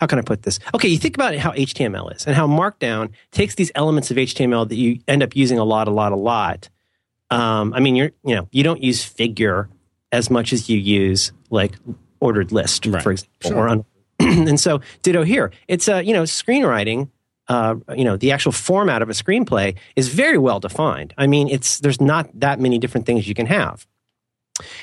How 0.00 0.06
can 0.06 0.18
I 0.18 0.22
put 0.22 0.42
this? 0.42 0.58
Okay, 0.74 0.88
you 0.88 0.96
think 0.96 1.14
about 1.14 1.34
how 1.36 1.50
HTML 1.52 2.16
is 2.16 2.26
and 2.26 2.34
how 2.34 2.46
Markdown 2.48 3.10
takes 3.32 3.54
these 3.54 3.70
elements 3.74 4.10
of 4.10 4.16
HTML 4.16 4.66
that 4.68 4.76
you 4.76 4.98
end 5.06 5.22
up 5.22 5.36
using 5.36 5.58
a 5.58 5.64
lot, 5.64 5.88
a 5.88 5.90
lot, 5.90 6.12
a 6.12 6.16
lot, 6.16 6.70
Um, 7.30 7.74
I 7.74 7.80
mean, 7.80 7.96
you're 7.96 8.10
you 8.24 8.34
know 8.34 8.48
you 8.50 8.62
don't 8.64 8.82
use 8.82 9.04
figure 9.04 9.68
as 10.12 10.30
much 10.30 10.52
as 10.52 10.68
you 10.68 10.78
use 10.78 11.32
like 11.50 11.72
ordered 12.20 12.52
list, 12.52 12.86
Right. 12.86 13.02
for 13.02 13.12
example, 13.12 13.50
Sure. 13.50 13.56
or 13.58 13.68
un- 13.68 13.84
and 14.20 14.58
so 14.60 14.80
ditto 15.02 15.22
here. 15.24 15.50
It's 15.68 15.88
uh, 15.88 15.96
you 16.04 16.12
know 16.12 16.24
screenwriting. 16.24 17.08
Uh, 17.48 17.74
you 17.96 18.04
know 18.04 18.16
the 18.16 18.30
actual 18.30 18.52
format 18.52 19.02
of 19.02 19.08
a 19.08 19.12
screenplay 19.12 19.74
is 19.96 20.08
very 20.08 20.38
well 20.38 20.60
defined. 20.60 21.12
I 21.18 21.26
mean, 21.26 21.48
it's 21.48 21.80
there's 21.80 22.00
not 22.00 22.28
that 22.38 22.60
many 22.60 22.78
different 22.78 23.06
things 23.06 23.26
you 23.26 23.34
can 23.34 23.46
have. 23.46 23.86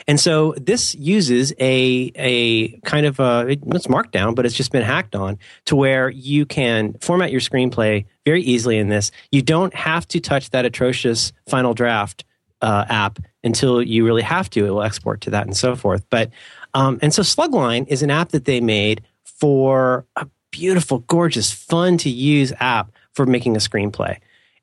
And 0.07 0.19
so 0.19 0.55
this 0.57 0.95
uses 0.95 1.53
a 1.59 2.11
a 2.15 2.69
kind 2.79 3.05
of 3.05 3.19
a 3.19 3.45
it's 3.47 3.85
markdown, 3.87 4.33
but 4.33 4.45
it's 4.45 4.55
just 4.55 4.71
been 4.71 4.81
hacked 4.83 5.15
on 5.15 5.37
to 5.65 5.75
where 5.75 6.09
you 6.09 6.45
can 6.47 6.95
format 6.99 7.31
your 7.31 7.41
screenplay 7.41 8.05
very 8.25 8.41
easily 8.41 8.79
in 8.79 8.89
this. 8.89 9.11
You 9.31 9.43
don't 9.43 9.73
have 9.75 10.07
to 10.09 10.19
touch 10.19 10.49
that 10.49 10.65
atrocious 10.65 11.31
Final 11.47 11.73
Draft 11.75 12.25
uh, 12.61 12.85
app 12.89 13.19
until 13.43 13.81
you 13.81 14.05
really 14.05 14.21
have 14.21 14.49
to. 14.51 14.65
It 14.65 14.71
will 14.71 14.83
export 14.83 15.21
to 15.21 15.29
that 15.31 15.45
and 15.45 15.55
so 15.55 15.75
forth. 15.75 16.05
But 16.09 16.31
um, 16.73 16.99
and 17.01 17.13
so 17.13 17.21
Slugline 17.21 17.87
is 17.87 18.03
an 18.03 18.11
app 18.11 18.29
that 18.29 18.45
they 18.45 18.61
made 18.61 19.01
for 19.23 20.05
a 20.15 20.27
beautiful, 20.51 20.99
gorgeous, 20.99 21.51
fun 21.51 21.97
to 21.99 22.09
use 22.09 22.53
app 22.59 22.91
for 23.13 23.25
making 23.25 23.55
a 23.55 23.59
screenplay. 23.59 24.19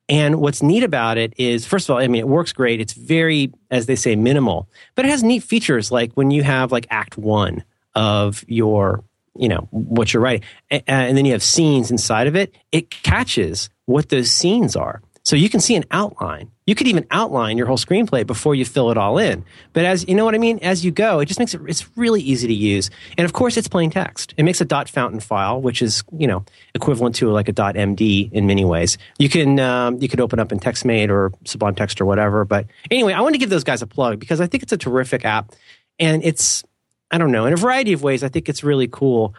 And 0.09 0.41
what's 0.41 0.63
neat 0.63 0.83
about 0.83 1.17
it 1.17 1.33
is, 1.39 1.65
first 1.65 1.89
of 1.89 1.95
all, 1.95 2.03
I 2.03 2.09
mean, 2.09 2.21
it 2.21 2.29
works 2.29 2.53
great. 2.53 2.81
It's 2.81 2.93
very, 2.93 3.53
as 3.71 3.87
they 3.87 3.97
say, 3.97 4.17
minimal, 4.17 4.69
but 4.95 5.07
it 5.07 5.09
has 5.09 5.23
neat 5.23 5.43
features 5.43 5.91
like 5.91 6.13
when 6.13 6.31
you 6.31 6.43
have 6.43 6.73
like 6.73 6.87
act 6.91 7.17
one 7.17 7.65
of 7.95 8.45
your, 8.47 9.03
you 9.37 9.49
know, 9.49 9.67
what 9.71 10.13
you're 10.13 10.23
writing, 10.23 10.47
A- 10.71 10.89
and 10.91 11.17
then 11.17 11.25
you 11.25 11.33
have 11.33 11.43
scenes 11.43 11.91
inside 11.91 12.27
of 12.27 12.37
it, 12.37 12.55
it 12.71 12.91
catches 12.91 13.71
what 13.87 14.11
those 14.11 14.31
scenes 14.31 14.77
are. 14.77 15.01
So 15.25 15.37
you 15.37 15.49
can 15.49 15.61
see 15.61 15.75
an 15.75 15.85
outline. 15.91 16.51
You 16.67 16.75
could 16.75 16.87
even 16.87 17.07
outline 17.11 17.57
your 17.57 17.67
whole 17.67 17.79
screenplay 17.79 18.27
before 18.27 18.55
you 18.55 18.67
fill 18.67 18.91
it 18.91 18.99
all 18.99 19.17
in. 19.17 19.43
But 19.73 19.87
as 19.87 20.07
you 20.07 20.15
know 20.15 20.27
what 20.27 20.35
I 20.35 20.39
mean, 20.39 20.59
as 20.61 20.85
you 20.85 20.91
go, 20.91 21.19
it 21.21 21.27
just 21.27 21.41
makes 21.41 21.55
it 21.55 21.63
it's 21.67 21.89
really 21.97 22.21
easy 22.21 22.47
to 22.47 22.53
use. 22.53 22.91
And 23.17 23.25
of 23.25 23.33
course, 23.33 23.57
it's 23.57 23.67
plain 23.67 23.91
text. 23.91 24.35
It 24.37 24.43
makes 24.43 24.61
a 24.61 24.67
dot 24.67 24.91
fountain 24.91 25.21
file, 25.21 25.63
which 25.63 25.81
is 25.81 26.05
you 26.17 26.27
know 26.27 26.45
equivalent 26.75 27.15
to 27.17 27.31
like 27.31 27.49
a 27.49 27.53
dot 27.53 27.75
MD 27.75 28.31
in 28.33 28.47
many 28.47 28.67
ways. 28.67 28.99
You 29.19 29.31
can 29.31 29.59
um, 29.61 29.99
you 29.99 30.09
could 30.09 30.21
open 30.21 30.39
up 30.39 30.53
in 30.53 30.61
TextMate 30.61 31.09
or 31.09 31.33
Sublime 31.45 31.75
Text 31.75 32.03
or 32.03 32.05
whatever. 32.05 32.45
But 32.45 32.67
anyway, 32.91 33.15
I 33.15 33.23
want 33.23 33.35
to 33.35 33.39
give 33.39 33.51
those 33.51 33.65
guys 33.65 33.81
a 33.81 33.87
plug 33.87 34.21
because 34.21 34.43
I 34.43 34.47
think 34.47 34.63
it's 34.63 34.73
a 34.73 34.79
terrific 34.79 35.25
app, 35.25 35.53
and 35.99 36.23
it's 36.23 36.65
I 37.11 37.17
don't 37.17 37.33
know 37.33 37.47
in 37.47 37.55
a 37.55 37.57
variety 37.57 37.95
of 37.95 38.03
ways. 38.03 38.23
I 38.23 38.29
think 38.29 38.51
it's 38.51 38.63
really 38.63 38.89
cool 38.89 39.35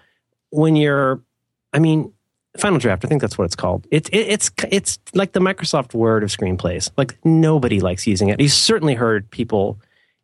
when 0.49 0.75
you're. 0.75 1.21
I 1.73 1.79
mean, 1.79 2.13
Final 2.58 2.80
Draft. 2.80 3.03
I 3.06 3.08
think 3.08 3.22
that's 3.22 3.38
what 3.38 3.45
it's 3.45 3.56
called. 3.56 3.88
It's 3.91 4.10
it, 4.10 4.20
it's 4.20 4.51
it's 4.70 4.99
like 5.14 5.34
the 5.34 5.39
Microsoft 5.39 5.93
Word 5.93 6.24
of 6.24 6.30
screenplays. 6.30 6.89
Like 6.97 7.18
nobody 7.26 7.80
likes 7.80 8.08
using 8.08 8.30
it. 8.30 8.39
You've 8.39 8.51
certainly 8.51 8.93
heard 8.93 9.30
people 9.30 9.80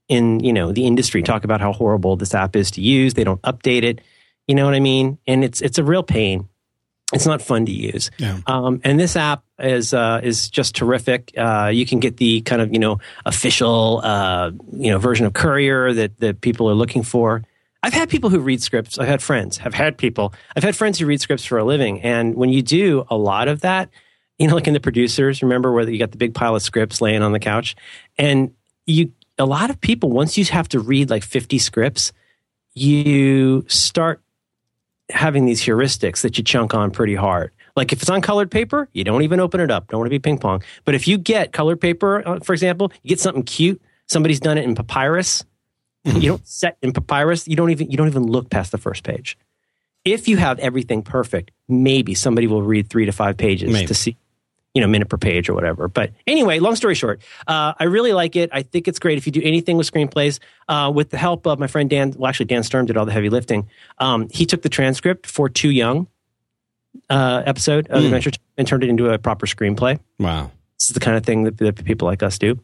in 0.07 0.39
you 0.41 0.53
know 0.53 0.71
the 0.71 0.85
industry 0.85 1.23
talk 1.23 1.43
about 1.43 1.61
how 1.61 1.73
horrible 1.73 2.15
this 2.15 2.33
app 2.33 2.55
is 2.55 2.71
to 2.71 2.81
use. 2.81 3.13
They 3.13 3.23
don't 3.23 3.41
update 3.41 3.83
it. 3.83 4.01
You 4.47 4.55
know 4.55 4.65
what 4.65 4.73
I 4.73 4.79
mean? 4.79 5.17
And 5.27 5.43
it's 5.43 5.61
it's 5.61 5.77
a 5.77 5.83
real 5.83 6.03
pain. 6.03 6.47
It's 7.13 7.25
not 7.25 7.41
fun 7.41 7.65
to 7.65 7.71
use. 7.71 8.09
Yeah. 8.17 8.39
Um, 8.47 8.79
and 8.83 8.99
this 8.99 9.15
app 9.15 9.43
is 9.59 9.93
uh, 9.93 10.21
is 10.23 10.49
just 10.49 10.75
terrific. 10.75 11.33
Uh, 11.37 11.69
you 11.73 11.85
can 11.85 11.99
get 11.99 12.17
the 12.17 12.41
kind 12.41 12.61
of 12.61 12.71
you 12.71 12.79
know 12.79 12.99
official 13.25 14.01
uh, 14.03 14.51
you 14.73 14.91
know 14.91 14.97
version 14.97 15.25
of 15.25 15.33
Courier 15.33 15.93
that 15.93 16.19
that 16.19 16.41
people 16.41 16.69
are 16.69 16.73
looking 16.75 17.03
for. 17.03 17.43
I've 17.83 17.93
had 17.93 18.09
people 18.09 18.29
who 18.29 18.39
read 18.39 18.61
scripts. 18.61 18.99
I've 18.99 19.07
had 19.07 19.21
friends. 19.21 19.59
I've 19.63 19.73
had 19.73 19.97
people. 19.97 20.33
I've 20.55 20.63
had 20.63 20.75
friends 20.75 20.99
who 20.99 21.05
read 21.05 21.19
scripts 21.19 21.45
for 21.45 21.57
a 21.57 21.63
living. 21.63 22.01
And 22.01 22.35
when 22.35 22.49
you 22.49 22.61
do 22.61 23.05
a 23.09 23.17
lot 23.17 23.47
of 23.47 23.61
that, 23.61 23.89
you 24.37 24.47
know, 24.47 24.55
like 24.55 24.67
in 24.67 24.73
the 24.73 24.79
producers, 24.79 25.41
remember 25.41 25.71
where 25.71 25.87
you 25.89 25.99
got 25.99 26.11
the 26.11 26.17
big 26.17 26.33
pile 26.33 26.55
of 26.55 26.61
scripts 26.61 27.01
laying 27.01 27.21
on 27.21 27.31
the 27.31 27.39
couch, 27.39 27.75
and 28.17 28.53
you 28.85 29.11
a 29.37 29.45
lot 29.45 29.69
of 29.69 29.79
people 29.81 30.09
once 30.09 30.37
you 30.37 30.45
have 30.45 30.67
to 30.69 30.79
read 30.79 31.09
like 31.09 31.23
fifty 31.23 31.59
scripts, 31.59 32.11
you 32.73 33.65
start 33.67 34.21
having 35.09 35.45
these 35.45 35.61
heuristics 35.61 36.21
that 36.21 36.37
you 36.37 36.43
chunk 36.43 36.73
on 36.73 36.89
pretty 36.89 37.15
hard. 37.15 37.51
Like 37.75 37.93
if 37.93 38.01
it's 38.01 38.09
on 38.09 38.21
colored 38.21 38.49
paper, 38.49 38.89
you 38.93 39.03
don't 39.03 39.21
even 39.21 39.39
open 39.39 39.59
it 39.59 39.71
up. 39.71 39.87
Don't 39.87 39.99
want 39.99 40.07
to 40.07 40.11
be 40.11 40.19
ping 40.19 40.37
pong. 40.37 40.63
But 40.85 40.95
if 40.95 41.07
you 41.07 41.17
get 41.17 41.51
colored 41.51 41.79
paper, 41.79 42.27
uh, 42.27 42.39
for 42.39 42.53
example, 42.53 42.91
you 43.03 43.09
get 43.09 43.19
something 43.19 43.43
cute. 43.43 43.81
Somebody's 44.07 44.39
done 44.39 44.57
it 44.57 44.65
in 44.65 44.75
papyrus. 44.75 45.45
You 46.05 46.21
don't 46.29 46.47
set 46.47 46.77
in 46.81 46.91
papyrus. 46.93 47.47
You 47.47 47.55
don't 47.55 47.69
even 47.71 47.89
you 47.91 47.97
don't 47.97 48.07
even 48.07 48.23
look 48.23 48.49
past 48.49 48.71
the 48.71 48.77
first 48.77 49.03
page. 49.03 49.37
If 50.03 50.27
you 50.27 50.37
have 50.37 50.57
everything 50.59 51.03
perfect, 51.03 51.51
maybe 51.69 52.15
somebody 52.15 52.47
will 52.47 52.63
read 52.63 52.89
three 52.89 53.05
to 53.05 53.11
five 53.11 53.37
pages 53.37 53.71
Maybe. 53.71 53.85
to 53.85 53.93
see, 53.93 54.17
you 54.73 54.81
know, 54.81 54.87
minute 54.87 55.09
per 55.09 55.17
page 55.17 55.47
or 55.47 55.53
whatever. 55.53 55.87
But 55.87 56.11
anyway, 56.25 56.57
long 56.57 56.75
story 56.75 56.95
short, 56.95 57.21
uh, 57.45 57.73
I 57.79 57.83
really 57.83 58.11
like 58.11 58.35
it. 58.35 58.49
I 58.51 58.63
think 58.63 58.87
it's 58.87 58.97
great 58.97 59.19
if 59.19 59.27
you 59.27 59.31
do 59.31 59.41
anything 59.43 59.77
with 59.77 59.91
screenplays. 59.91 60.39
Uh, 60.67 60.91
with 60.93 61.11
the 61.11 61.17
help 61.17 61.45
of 61.45 61.59
my 61.59 61.67
friend 61.67 61.87
Dan, 61.87 62.15
well, 62.17 62.29
actually 62.29 62.47
Dan 62.47 62.63
Sturm 62.63 62.87
did 62.87 62.97
all 62.97 63.05
the 63.05 63.11
heavy 63.11 63.29
lifting. 63.29 63.69
Um, 63.99 64.27
he 64.31 64.47
took 64.47 64.63
the 64.63 64.69
transcript 64.69 65.27
for 65.27 65.49
Too 65.49 65.69
Young 65.69 66.07
uh, 67.09 67.43
episode 67.45 67.87
of 67.89 67.99
Hmm. 67.99 68.05
Adventure 68.05 68.31
and 68.57 68.67
turned 68.67 68.83
it 68.83 68.89
into 68.89 69.07
a 69.13 69.19
proper 69.19 69.45
screenplay. 69.45 69.99
Wow. 70.17 70.49
This 70.79 70.89
is 70.89 70.93
the 70.95 70.99
kind 70.99 71.15
of 71.15 71.23
thing 71.23 71.43
that, 71.43 71.57
that 71.59 71.85
people 71.85 72.07
like 72.07 72.23
us 72.23 72.39
do. 72.39 72.59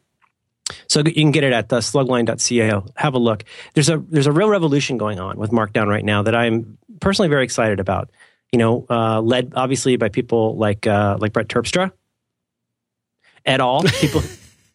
So 0.88 1.00
you 1.00 1.14
can 1.14 1.32
get 1.32 1.44
it 1.44 1.54
at 1.54 1.72
uh, 1.72 1.78
slugline.ca. 1.78 2.82
Have 2.96 3.14
a 3.14 3.20
look. 3.20 3.44
There's 3.74 3.90
a 3.90 3.98
there's 3.98 4.28
a 4.28 4.32
real 4.32 4.50
revolution 4.50 4.98
going 4.98 5.20
on 5.20 5.38
with 5.38 5.52
Markdown 5.52 5.88
right 5.88 6.04
now 6.04 6.24
that 6.24 6.36
I'm 6.36 6.78
personally 7.00 7.30
very 7.30 7.44
excited 7.44 7.80
about. 7.80 8.10
You 8.52 8.60
know, 8.60 8.86
uh, 8.90 9.22
led 9.22 9.54
obviously 9.56 9.98
by 9.98 10.10
people 10.10 10.58
like 10.58 10.88
uh, 10.88 11.18
like 11.20 11.34
Brett 11.34 11.48
Terpstra, 11.48 11.92
at 13.48 13.62
all. 13.62 13.84
People 14.02 14.22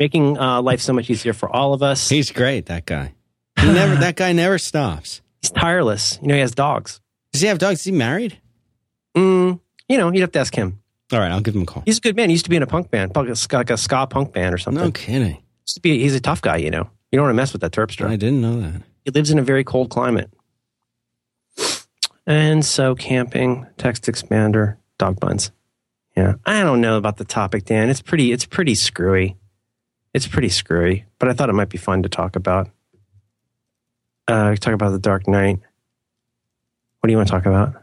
making 0.01 0.39
uh, 0.39 0.61
life 0.63 0.81
so 0.81 0.93
much 0.93 1.09
easier 1.11 1.33
for 1.33 1.49
all 1.49 1.75
of 1.75 1.83
us. 1.83 2.09
He's 2.09 2.33
great, 2.33 2.67
that 2.67 2.87
guy. 2.87 3.15
He 3.61 3.67
never 3.73 3.95
that 3.97 4.17
guy 4.17 4.33
never 4.33 4.59
stops. 4.59 5.21
He's 5.43 5.51
tireless. 5.51 6.19
You 6.23 6.29
know, 6.29 6.35
he 6.35 6.41
has 6.41 6.53
dogs. 6.53 7.01
Does 7.33 7.43
he 7.43 7.49
have 7.49 7.59
dogs? 7.59 7.81
Is 7.81 7.85
he 7.85 7.93
married? 7.93 8.41
Mm, 9.17 9.61
you 9.89 9.99
know, 9.99 10.11
you'd 10.13 10.21
have 10.21 10.33
to 10.33 10.39
ask 10.39 10.55
him. 10.55 10.81
All 11.13 11.19
right, 11.19 11.31
I'll 11.31 11.41
give 11.41 11.55
him 11.57 11.63
a 11.63 11.67
call. 11.67 11.83
He's 11.85 11.99
a 11.99 12.01
good 12.01 12.15
man. 12.17 12.31
He 12.31 12.35
used 12.35 12.45
to 12.45 12.51
be 12.51 12.57
in 12.57 12.63
a 12.63 12.67
punk 12.67 12.91
band, 12.91 13.15
like 13.15 13.29
a 13.29 13.37
ska, 13.37 13.57
like 13.57 13.71
a 13.71 13.77
ska 13.77 14.07
punk 14.07 14.33
band 14.33 14.55
or 14.55 14.59
something. 14.59 14.83
No 14.83 14.91
kidding. 14.93 15.42
Used 15.67 15.75
to 15.75 15.81
be, 15.81 15.99
he's 15.99 16.15
a 16.15 16.21
tough 16.21 16.43
guy, 16.43 16.57
you 16.57 16.71
know. 16.71 16.91
You 17.11 17.19
don't 17.19 17.27
want 17.27 17.35
to 17.35 17.37
mess 17.37 17.53
with 17.53 17.61
that 17.63 17.73
Terpstra. 17.73 18.07
I 18.07 18.17
didn't 18.17 18.41
know 18.41 18.61
that. 18.61 18.83
He 19.05 19.11
lives 19.11 19.31
in 19.31 19.39
a 19.39 19.43
very 19.43 19.65
cold 19.65 19.91
climate. 19.91 20.31
And 22.27 22.65
so 22.65 22.95
camping, 22.95 23.67
text 23.77 24.05
expander, 24.05 24.77
dog 24.99 25.19
buns. 25.19 25.51
Yeah. 26.17 26.35
I 26.47 26.63
don't 26.63 26.81
know 26.81 26.97
about 26.97 27.17
the 27.17 27.25
topic, 27.25 27.65
Dan. 27.65 27.91
It's 27.91 28.03
pretty 28.03 28.33
it's 28.33 28.45
pretty 28.45 28.75
screwy. 28.75 29.37
It's 30.15 30.27
pretty 30.27 30.51
screwy, 30.51 31.07
but 31.19 31.29
I 31.29 31.33
thought 31.33 31.49
it 31.49 31.55
might 31.55 31.71
be 31.71 31.79
fun 31.79 32.03
to 32.03 32.09
talk 32.09 32.37
about. 32.37 32.71
Uh 34.29 34.55
talk 34.57 34.75
about 34.75 34.91
the 34.91 34.99
Dark 34.99 35.27
Knight. 35.27 35.59
What 37.01 37.09
do 37.09 37.11
you 37.11 37.17
want 37.17 37.29
to 37.29 37.33
talk 37.33 37.47
about? 37.47 37.75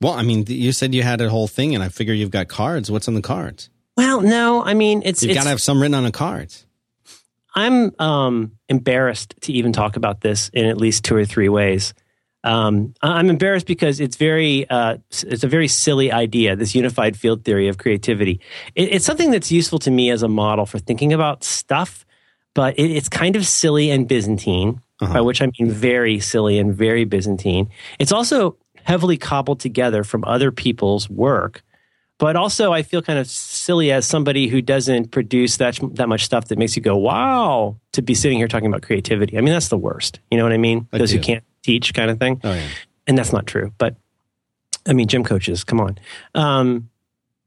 Well, 0.00 0.12
I 0.12 0.22
mean, 0.22 0.44
you 0.46 0.72
said 0.72 0.94
you 0.94 1.02
had 1.02 1.20
a 1.20 1.28
whole 1.28 1.48
thing, 1.48 1.74
and 1.74 1.82
I 1.82 1.88
figure 1.88 2.14
you've 2.14 2.30
got 2.30 2.46
cards. 2.46 2.90
What's 2.90 3.08
on 3.08 3.14
the 3.14 3.22
cards? 3.22 3.70
Well, 3.96 4.20
no, 4.20 4.62
I 4.62 4.74
mean 4.74 5.02
it's 5.04 5.22
You've 5.22 5.34
got 5.34 5.44
to 5.44 5.48
have 5.48 5.62
some 5.62 5.80
written 5.80 5.94
on 5.94 6.04
the 6.04 6.12
cards. 6.12 6.66
I'm 7.58 7.92
um, 7.98 8.52
embarrassed 8.68 9.34
to 9.42 9.52
even 9.52 9.72
talk 9.72 9.96
about 9.96 10.20
this 10.20 10.48
in 10.50 10.66
at 10.66 10.76
least 10.76 11.04
two 11.04 11.16
or 11.16 11.24
three 11.24 11.48
ways. 11.48 11.92
Um, 12.44 12.94
I'm 13.02 13.30
embarrassed 13.30 13.66
because 13.66 13.98
it's 13.98 14.14
very 14.14 14.70
uh, 14.70 14.98
it's 15.26 15.42
a 15.42 15.48
very 15.48 15.66
silly 15.66 16.12
idea. 16.12 16.54
This 16.54 16.72
unified 16.76 17.16
field 17.16 17.44
theory 17.44 17.66
of 17.66 17.76
creativity. 17.76 18.40
It, 18.76 18.94
it's 18.94 19.04
something 19.04 19.32
that's 19.32 19.50
useful 19.50 19.80
to 19.80 19.90
me 19.90 20.10
as 20.10 20.22
a 20.22 20.28
model 20.28 20.66
for 20.66 20.78
thinking 20.78 21.12
about 21.12 21.42
stuff, 21.42 22.06
but 22.54 22.78
it, 22.78 22.92
it's 22.92 23.08
kind 23.08 23.34
of 23.34 23.44
silly 23.44 23.90
and 23.90 24.06
Byzantine. 24.06 24.80
Uh-huh. 25.00 25.14
By 25.14 25.20
which 25.20 25.40
I 25.40 25.48
mean 25.58 25.70
very 25.70 26.18
silly 26.18 26.58
and 26.58 26.74
very 26.74 27.04
Byzantine. 27.04 27.70
It's 28.00 28.10
also 28.10 28.56
heavily 28.82 29.16
cobbled 29.16 29.60
together 29.60 30.02
from 30.02 30.24
other 30.24 30.50
people's 30.50 31.08
work 31.08 31.62
but 32.18 32.36
also 32.36 32.72
I 32.72 32.82
feel 32.82 33.00
kind 33.00 33.18
of 33.18 33.26
silly 33.28 33.90
as 33.92 34.06
somebody 34.06 34.48
who 34.48 34.60
doesn't 34.60 35.10
produce 35.10 35.56
that 35.58 35.78
that 35.94 36.08
much 36.08 36.24
stuff 36.24 36.46
that 36.46 36.58
makes 36.58 36.76
you 36.76 36.82
go 36.82 36.96
wow 36.96 37.76
to 37.92 38.02
be 38.02 38.14
sitting 38.14 38.38
here 38.38 38.48
talking 38.48 38.66
about 38.66 38.82
creativity. 38.82 39.38
I 39.38 39.40
mean 39.40 39.52
that's 39.52 39.68
the 39.68 39.78
worst. 39.78 40.20
You 40.30 40.38
know 40.38 40.44
what 40.44 40.52
I 40.52 40.58
mean? 40.58 40.88
I 40.92 40.98
Those 40.98 41.12
who 41.12 41.20
can't 41.20 41.44
teach 41.62 41.94
kind 41.94 42.10
of 42.10 42.18
thing. 42.18 42.40
Oh 42.44 42.52
yeah. 42.52 42.66
And 43.06 43.16
that's 43.16 43.32
not 43.32 43.46
true. 43.46 43.72
But 43.78 43.96
I 44.86 44.92
mean 44.92 45.08
gym 45.08 45.24
coaches, 45.24 45.64
come 45.64 45.80
on. 45.80 45.98
Um, 46.34 46.90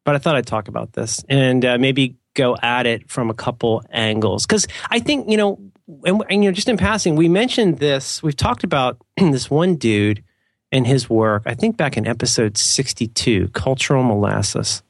but 0.03 0.15
I 0.15 0.17
thought 0.17 0.35
I'd 0.35 0.47
talk 0.47 0.67
about 0.67 0.93
this 0.93 1.23
and 1.29 1.63
uh, 1.63 1.77
maybe 1.77 2.15
go 2.33 2.55
at 2.61 2.85
it 2.85 3.09
from 3.09 3.29
a 3.29 3.33
couple 3.33 3.83
angles 3.91 4.45
because 4.45 4.67
I 4.89 4.99
think 4.99 5.29
you 5.29 5.37
know 5.37 5.59
and, 6.05 6.23
and 6.29 6.43
you 6.43 6.49
know 6.49 6.53
just 6.53 6.69
in 6.69 6.77
passing 6.77 7.15
we 7.15 7.27
mentioned 7.27 7.79
this 7.79 8.23
we've 8.23 8.35
talked 8.35 8.63
about 8.63 8.97
this 9.17 9.49
one 9.49 9.75
dude 9.75 10.23
and 10.71 10.87
his 10.87 11.09
work, 11.09 11.43
I 11.45 11.53
think 11.53 11.77
back 11.77 11.97
in 11.97 12.07
episode 12.07 12.57
62, 12.57 13.49
Cultural 13.49 14.03
Molasses. 14.03 14.83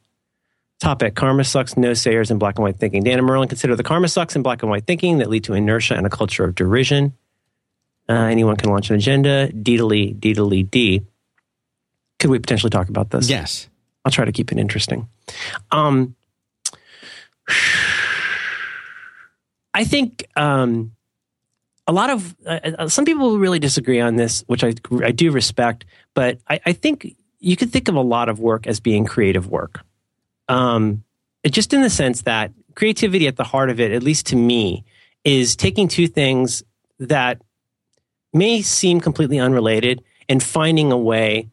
Topic 0.80 1.14
Karma 1.14 1.44
sucks, 1.44 1.76
no 1.76 1.94
sayers, 1.94 2.30
and 2.30 2.40
black 2.40 2.56
and 2.56 2.64
white 2.64 2.76
thinking. 2.76 3.04
Dan 3.04 3.18
and 3.18 3.26
Merlin 3.26 3.48
consider 3.48 3.76
the 3.76 3.84
karma 3.84 4.08
sucks 4.08 4.34
and 4.34 4.42
black 4.42 4.62
and 4.62 4.70
white 4.70 4.84
thinking 4.84 5.18
that 5.18 5.30
lead 5.30 5.44
to 5.44 5.54
inertia 5.54 5.94
and 5.94 6.06
a 6.06 6.10
culture 6.10 6.44
of 6.44 6.56
derision. 6.56 7.12
Uh, 8.08 8.14
anyone 8.14 8.56
can 8.56 8.68
launch 8.70 8.90
an 8.90 8.96
agenda. 8.96 9.48
Deedly, 9.52 10.18
deedly, 10.18 10.68
D. 10.68 11.02
Could 12.18 12.30
we 12.30 12.40
potentially 12.40 12.70
talk 12.70 12.88
about 12.88 13.10
this? 13.10 13.30
Yes. 13.30 13.68
I'll 14.04 14.10
try 14.10 14.24
to 14.24 14.32
keep 14.32 14.50
it 14.50 14.58
interesting. 14.58 15.08
Um, 15.70 16.16
I 19.74 19.84
think 19.84 20.26
um, 20.36 20.96
a 21.86 21.92
lot 21.92 22.10
of 22.10 22.36
uh, 22.46 22.60
uh, 22.78 22.88
some 22.88 23.04
people 23.04 23.38
really 23.38 23.58
disagree 23.58 24.00
on 24.00 24.16
this, 24.16 24.44
which 24.46 24.64
I 24.64 24.74
I 25.02 25.12
do 25.12 25.30
respect. 25.30 25.84
But 26.14 26.38
I, 26.48 26.60
I 26.66 26.72
think 26.72 27.16
you 27.40 27.56
could 27.56 27.72
think 27.72 27.88
of 27.88 27.96
a 27.96 28.00
lot 28.00 28.28
of 28.28 28.38
work 28.38 28.66
as 28.66 28.80
being 28.80 29.04
creative 29.04 29.48
work. 29.48 29.80
Um, 30.48 31.04
just 31.46 31.72
in 31.72 31.82
the 31.82 31.90
sense 31.90 32.22
that 32.22 32.52
creativity 32.74 33.26
at 33.26 33.36
the 33.36 33.44
heart 33.44 33.70
of 33.70 33.80
it, 33.80 33.92
at 33.92 34.02
least 34.02 34.26
to 34.26 34.36
me, 34.36 34.84
is 35.24 35.56
taking 35.56 35.88
two 35.88 36.06
things 36.06 36.62
that 36.98 37.42
may 38.32 38.62
seem 38.62 39.00
completely 39.00 39.38
unrelated 39.38 40.02
and 40.28 40.42
finding 40.42 40.92
a 40.92 40.96
way 40.96 41.48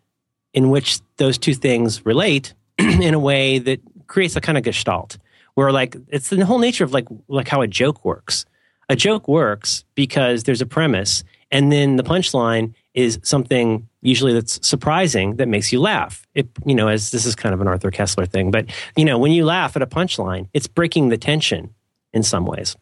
in 0.53 0.69
which 0.69 0.99
those 1.17 1.37
two 1.37 1.53
things 1.53 2.05
relate 2.05 2.53
in 2.77 3.13
a 3.13 3.19
way 3.19 3.59
that 3.59 3.79
creates 4.07 4.35
a 4.35 4.41
kind 4.41 4.57
of 4.57 4.63
gestalt 4.63 5.17
where 5.55 5.71
like 5.71 5.95
it's 6.07 6.29
the 6.29 6.45
whole 6.45 6.59
nature 6.59 6.83
of 6.83 6.93
like 6.93 7.07
like 7.27 7.47
how 7.47 7.61
a 7.61 7.67
joke 7.67 8.05
works 8.05 8.45
a 8.89 8.95
joke 8.95 9.27
works 9.27 9.85
because 9.95 10.43
there's 10.43 10.61
a 10.61 10.65
premise 10.65 11.23
and 11.51 11.71
then 11.71 11.95
the 11.95 12.03
punchline 12.03 12.73
is 12.93 13.19
something 13.23 13.87
usually 14.01 14.33
that's 14.33 14.65
surprising 14.67 15.37
that 15.37 15.47
makes 15.47 15.71
you 15.71 15.79
laugh. 15.79 16.27
It 16.35 16.47
you 16.65 16.75
know 16.75 16.87
as 16.87 17.11
this 17.11 17.25
is 17.25 17.35
kind 17.35 17.53
of 17.53 17.61
an 17.61 17.67
Arthur 17.67 17.91
Koestler 17.91 18.27
thing 18.27 18.51
but 18.51 18.65
you 18.95 19.05
know 19.05 19.17
when 19.17 19.31
you 19.31 19.45
laugh 19.45 19.75
at 19.75 19.81
a 19.81 19.87
punchline 19.87 20.47
it's 20.53 20.67
breaking 20.67 21.09
the 21.09 21.17
tension 21.17 21.73
in 22.13 22.23
some 22.23 22.45
ways. 22.45 22.75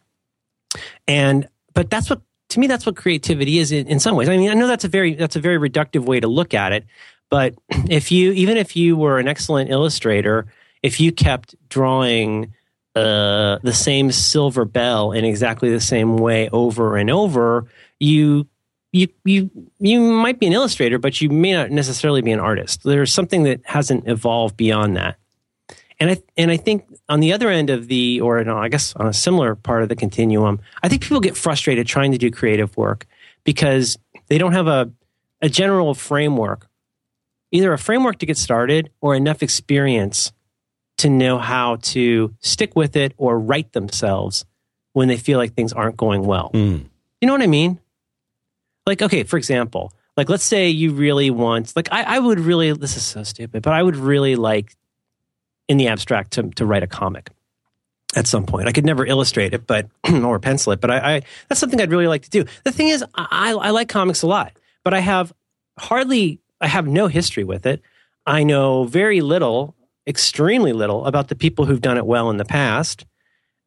And 1.06 1.48
but 1.74 1.90
that's 1.90 2.10
what 2.10 2.22
to 2.50 2.60
me 2.60 2.66
that's 2.66 2.86
what 2.86 2.96
creativity 2.96 3.58
is 3.58 3.70
in, 3.70 3.86
in 3.86 4.00
some 4.00 4.16
ways. 4.16 4.28
I 4.28 4.36
mean 4.36 4.50
i 4.50 4.54
know 4.54 4.66
that's 4.66 4.84
a 4.84 4.88
very 4.88 5.14
that's 5.14 5.36
a 5.36 5.40
very 5.40 5.58
reductive 5.58 6.04
way 6.04 6.20
to 6.20 6.28
look 6.28 6.54
at 6.54 6.72
it 6.72 6.86
but 7.30 7.54
if 7.88 8.10
you 8.10 8.32
even 8.32 8.56
if 8.56 8.76
you 8.76 8.96
were 8.96 9.18
an 9.18 9.28
excellent 9.28 9.70
illustrator 9.70 10.46
if 10.82 11.00
you 11.00 11.12
kept 11.12 11.54
drawing 11.68 12.54
uh, 12.94 13.58
the 13.62 13.72
same 13.72 14.10
silver 14.10 14.64
bell 14.64 15.12
in 15.12 15.24
exactly 15.24 15.70
the 15.70 15.80
same 15.80 16.16
way 16.16 16.48
over 16.50 16.96
and 16.96 17.10
over 17.10 17.66
you 18.00 18.46
you 18.92 19.08
you 19.24 19.50
you 19.78 20.00
might 20.00 20.40
be 20.40 20.46
an 20.46 20.52
illustrator 20.52 20.98
but 20.98 21.20
you 21.20 21.28
may 21.28 21.52
not 21.52 21.70
necessarily 21.70 22.22
be 22.22 22.32
an 22.32 22.40
artist. 22.40 22.82
There's 22.82 23.12
something 23.12 23.44
that 23.44 23.60
hasn't 23.64 24.08
evolved 24.08 24.56
beyond 24.56 24.96
that. 24.96 25.16
And 26.00 26.10
I 26.10 26.22
and 26.36 26.50
I 26.50 26.56
think 26.56 26.86
on 27.08 27.20
the 27.20 27.32
other 27.32 27.50
end 27.50 27.70
of 27.70 27.88
the, 27.88 28.20
or 28.20 28.42
no, 28.44 28.56
I 28.56 28.68
guess 28.68 28.94
on 28.96 29.06
a 29.06 29.12
similar 29.12 29.54
part 29.54 29.82
of 29.82 29.88
the 29.88 29.96
continuum, 29.96 30.60
I 30.82 30.88
think 30.88 31.02
people 31.02 31.20
get 31.20 31.36
frustrated 31.36 31.86
trying 31.86 32.12
to 32.12 32.18
do 32.18 32.30
creative 32.30 32.76
work 32.76 33.06
because 33.44 33.98
they 34.28 34.38
don't 34.38 34.52
have 34.52 34.68
a 34.68 34.90
a 35.40 35.48
general 35.48 35.94
framework, 35.94 36.68
either 37.52 37.72
a 37.72 37.78
framework 37.78 38.18
to 38.18 38.26
get 38.26 38.36
started 38.36 38.90
or 39.00 39.14
enough 39.14 39.42
experience 39.42 40.32
to 40.98 41.08
know 41.08 41.38
how 41.38 41.76
to 41.76 42.34
stick 42.40 42.76
with 42.76 42.96
it 42.96 43.14
or 43.16 43.38
right 43.38 43.70
themselves 43.72 44.44
when 44.92 45.08
they 45.08 45.16
feel 45.16 45.38
like 45.38 45.54
things 45.54 45.72
aren't 45.72 45.96
going 45.96 46.26
well. 46.26 46.50
Mm. 46.52 46.86
You 47.20 47.26
know 47.26 47.32
what 47.32 47.42
I 47.42 47.46
mean? 47.46 47.80
Like, 48.86 49.02
okay, 49.02 49.22
for 49.22 49.36
example, 49.36 49.92
like 50.16 50.28
let's 50.28 50.44
say 50.44 50.68
you 50.68 50.92
really 50.92 51.30
want, 51.30 51.74
like, 51.76 51.88
I, 51.92 52.16
I 52.16 52.18
would 52.18 52.40
really, 52.40 52.72
this 52.72 52.96
is 52.96 53.04
so 53.04 53.22
stupid, 53.22 53.62
but 53.62 53.72
I 53.72 53.82
would 53.82 53.96
really 53.96 54.34
like 54.34 54.76
in 55.68 55.76
the 55.76 55.88
abstract 55.88 56.32
to, 56.32 56.50
to 56.56 56.66
write 56.66 56.82
a 56.82 56.86
comic 56.86 57.30
at 58.16 58.26
some 58.26 58.46
point. 58.46 58.66
I 58.66 58.72
could 58.72 58.86
never 58.86 59.06
illustrate 59.06 59.54
it, 59.54 59.66
but, 59.66 59.88
or 60.12 60.40
pencil 60.40 60.72
it, 60.72 60.80
but 60.80 60.90
I, 60.90 61.16
I 61.16 61.22
that's 61.48 61.60
something 61.60 61.80
I'd 61.80 61.90
really 61.90 62.08
like 62.08 62.22
to 62.22 62.30
do. 62.30 62.44
The 62.64 62.72
thing 62.72 62.88
is, 62.88 63.04
I, 63.14 63.52
I 63.52 63.70
like 63.70 63.88
comics 63.88 64.22
a 64.22 64.26
lot, 64.26 64.52
but 64.82 64.94
I 64.94 65.00
have 65.00 65.32
hardly, 65.78 66.40
I 66.60 66.66
have 66.66 66.88
no 66.88 67.06
history 67.06 67.44
with 67.44 67.66
it. 67.66 67.82
I 68.26 68.42
know 68.42 68.84
very 68.84 69.20
little, 69.20 69.76
extremely 70.08 70.72
little 70.72 71.04
about 71.04 71.28
the 71.28 71.36
people 71.36 71.66
who've 71.66 71.80
done 71.80 71.98
it 71.98 72.06
well 72.06 72.30
in 72.30 72.38
the 72.38 72.44
past 72.44 73.04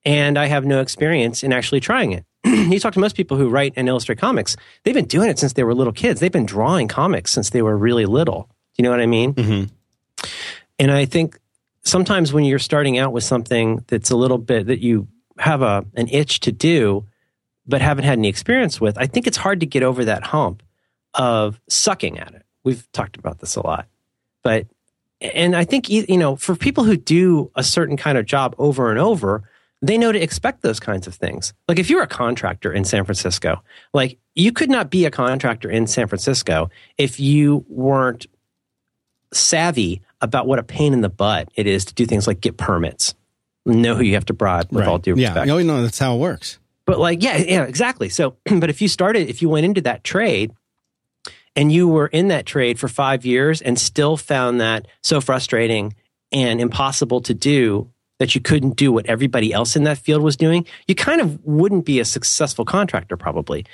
and 0.04 0.38
I 0.38 0.48
have 0.48 0.66
no 0.66 0.82
experience 0.82 1.44
in 1.44 1.54
actually 1.54 1.80
trying 1.80 2.12
it. 2.12 2.26
you 2.44 2.80
talk 2.80 2.94
to 2.94 3.00
most 3.00 3.16
people 3.16 3.38
who 3.38 3.50
write 3.50 3.74
and 3.76 3.88
illustrate 3.88 4.18
comics, 4.18 4.56
they've 4.84 4.96
been 4.96 5.06
doing 5.06 5.30
it 5.30 5.38
since 5.38 5.54
they 5.54 5.64
were 5.64 5.76
little 5.76 5.94
kids. 5.94 6.20
They've 6.20 6.32
been 6.32 6.46
drawing 6.46 6.88
comics 6.88 7.32
since 7.32 7.52
they 7.52 7.62
were 7.62 7.78
really 7.78 8.06
little. 8.06 8.50
Do 8.76 8.78
you 8.78 8.84
know 8.84 8.90
what 8.90 9.00
I 9.00 9.06
mean? 9.06 9.34
hmm 9.34 9.64
And 10.80 10.92
I 10.92 11.06
think 11.06 11.40
sometimes 11.84 12.34
when 12.34 12.44
you're 12.44 12.60
starting 12.60 12.98
out 12.98 13.14
with 13.14 13.24
something 13.24 13.84
that's 13.88 14.10
a 14.10 14.16
little 14.16 14.38
bit 14.38 14.68
that 14.68 14.80
you 14.80 15.08
have 15.38 15.62
a 15.62 15.86
an 15.96 16.08
itch 16.10 16.40
to 16.42 16.52
do, 16.52 17.06
but 17.68 17.82
haven't 17.82 18.06
had 18.06 18.18
any 18.18 18.28
experience 18.28 18.82
with, 18.82 18.98
I 18.98 19.06
think 19.06 19.28
it's 19.28 19.38
hard 19.38 19.60
to 19.60 19.66
get 19.66 19.84
over 19.84 20.06
that 20.06 20.24
hump 20.24 20.64
of 21.14 21.62
sucking 21.70 22.18
at 22.18 22.34
it. 22.34 22.44
We've 22.64 22.92
talked 22.92 23.18
about 23.18 23.40
this 23.40 23.56
a 23.56 23.66
lot, 23.66 23.88
but 24.44 24.68
and 25.22 25.56
I 25.56 25.64
think 25.64 25.90
you 25.90 26.18
know 26.18 26.36
for 26.36 26.56
people 26.56 26.84
who 26.84 26.98
do 26.98 27.52
a 27.56 27.64
certain 27.64 27.98
kind 27.98 28.18
of 28.18 28.26
job 28.26 28.56
over 28.58 28.90
and 28.90 29.00
over, 29.00 29.44
they 29.82 29.98
know 29.98 30.12
to 30.12 30.22
expect 30.22 30.62
those 30.62 30.80
kinds 30.80 31.08
of 31.08 31.16
things. 31.16 31.54
Like 31.68 31.80
if 31.80 31.90
you're 31.90 32.04
a 32.04 32.08
contractor 32.08 32.72
in 32.72 32.84
San 32.84 33.06
Francisco, 33.06 33.64
like 33.94 34.20
you 34.36 34.52
could 34.52 34.70
not 34.70 34.90
be 34.90 35.06
a 35.06 35.12
contractor 35.12 35.70
in 35.70 35.88
San 35.88 36.08
Francisco 36.08 36.70
if 36.98 37.20
you 37.20 37.66
weren't 37.68 38.28
savvy 39.34 40.02
about 40.22 40.46
what 40.46 40.60
a 40.60 40.64
pain 40.64 40.94
in 40.94 41.02
the 41.02 41.10
butt 41.10 41.50
it 41.56 41.68
is 41.68 41.86
to 41.86 41.94
do 41.94 42.06
things 42.06 42.28
like 42.28 42.42
get 42.42 42.58
permits, 42.58 43.16
know 43.66 43.96
who 43.96 44.04
you 44.04 44.14
have 44.14 44.26
to 44.26 44.34
bribe 44.34 44.72
with 44.72 44.88
all 44.88 44.98
due 44.98 45.16
yeah. 45.16 45.28
respect. 45.30 45.50
Oh, 45.50 45.62
no, 45.62 45.82
that's 45.82 46.00
how 46.00 46.16
it 46.16 46.20
works. 46.20 46.60
But 46.86 47.00
like, 47.00 47.24
yeah, 47.24 47.38
yeah, 47.38 47.64
exactly. 47.64 48.10
So, 48.10 48.36
but 48.60 48.70
if 48.70 48.82
you 48.82 48.88
started, 48.88 49.30
if 49.30 49.42
you 49.42 49.50
went 49.50 49.66
into 49.66 49.82
that 49.82 50.04
trade 50.04 50.52
and 51.56 51.72
you 51.72 51.88
were 51.88 52.08
in 52.08 52.30
that 52.30 52.46
trade 52.46 52.80
for 52.80 52.88
five 52.88 53.26
years 53.26 53.62
and 53.62 53.78
still 53.78 54.18
found 54.18 54.62
that 54.62 54.88
so 55.04 55.22
frustrating 55.22 55.96
and 56.32 56.62
impossible 56.62 57.22
to 57.22 57.34
do 57.34 57.90
that 58.20 58.36
you 58.36 58.42
couldn't 58.42 58.76
do 58.76 58.92
what 58.92 59.08
everybody 59.08 59.52
else 59.52 59.76
in 59.76 59.84
that 59.84 59.98
field 59.98 60.22
was 60.22 60.38
doing, 60.38 60.66
you 60.88 60.94
kind 60.94 61.20
of 61.20 61.44
wouldn't 61.44 61.86
be 61.86 62.00
a 62.00 62.06
successful 62.06 62.64
contractor, 62.64 63.18
probably. 63.18 63.66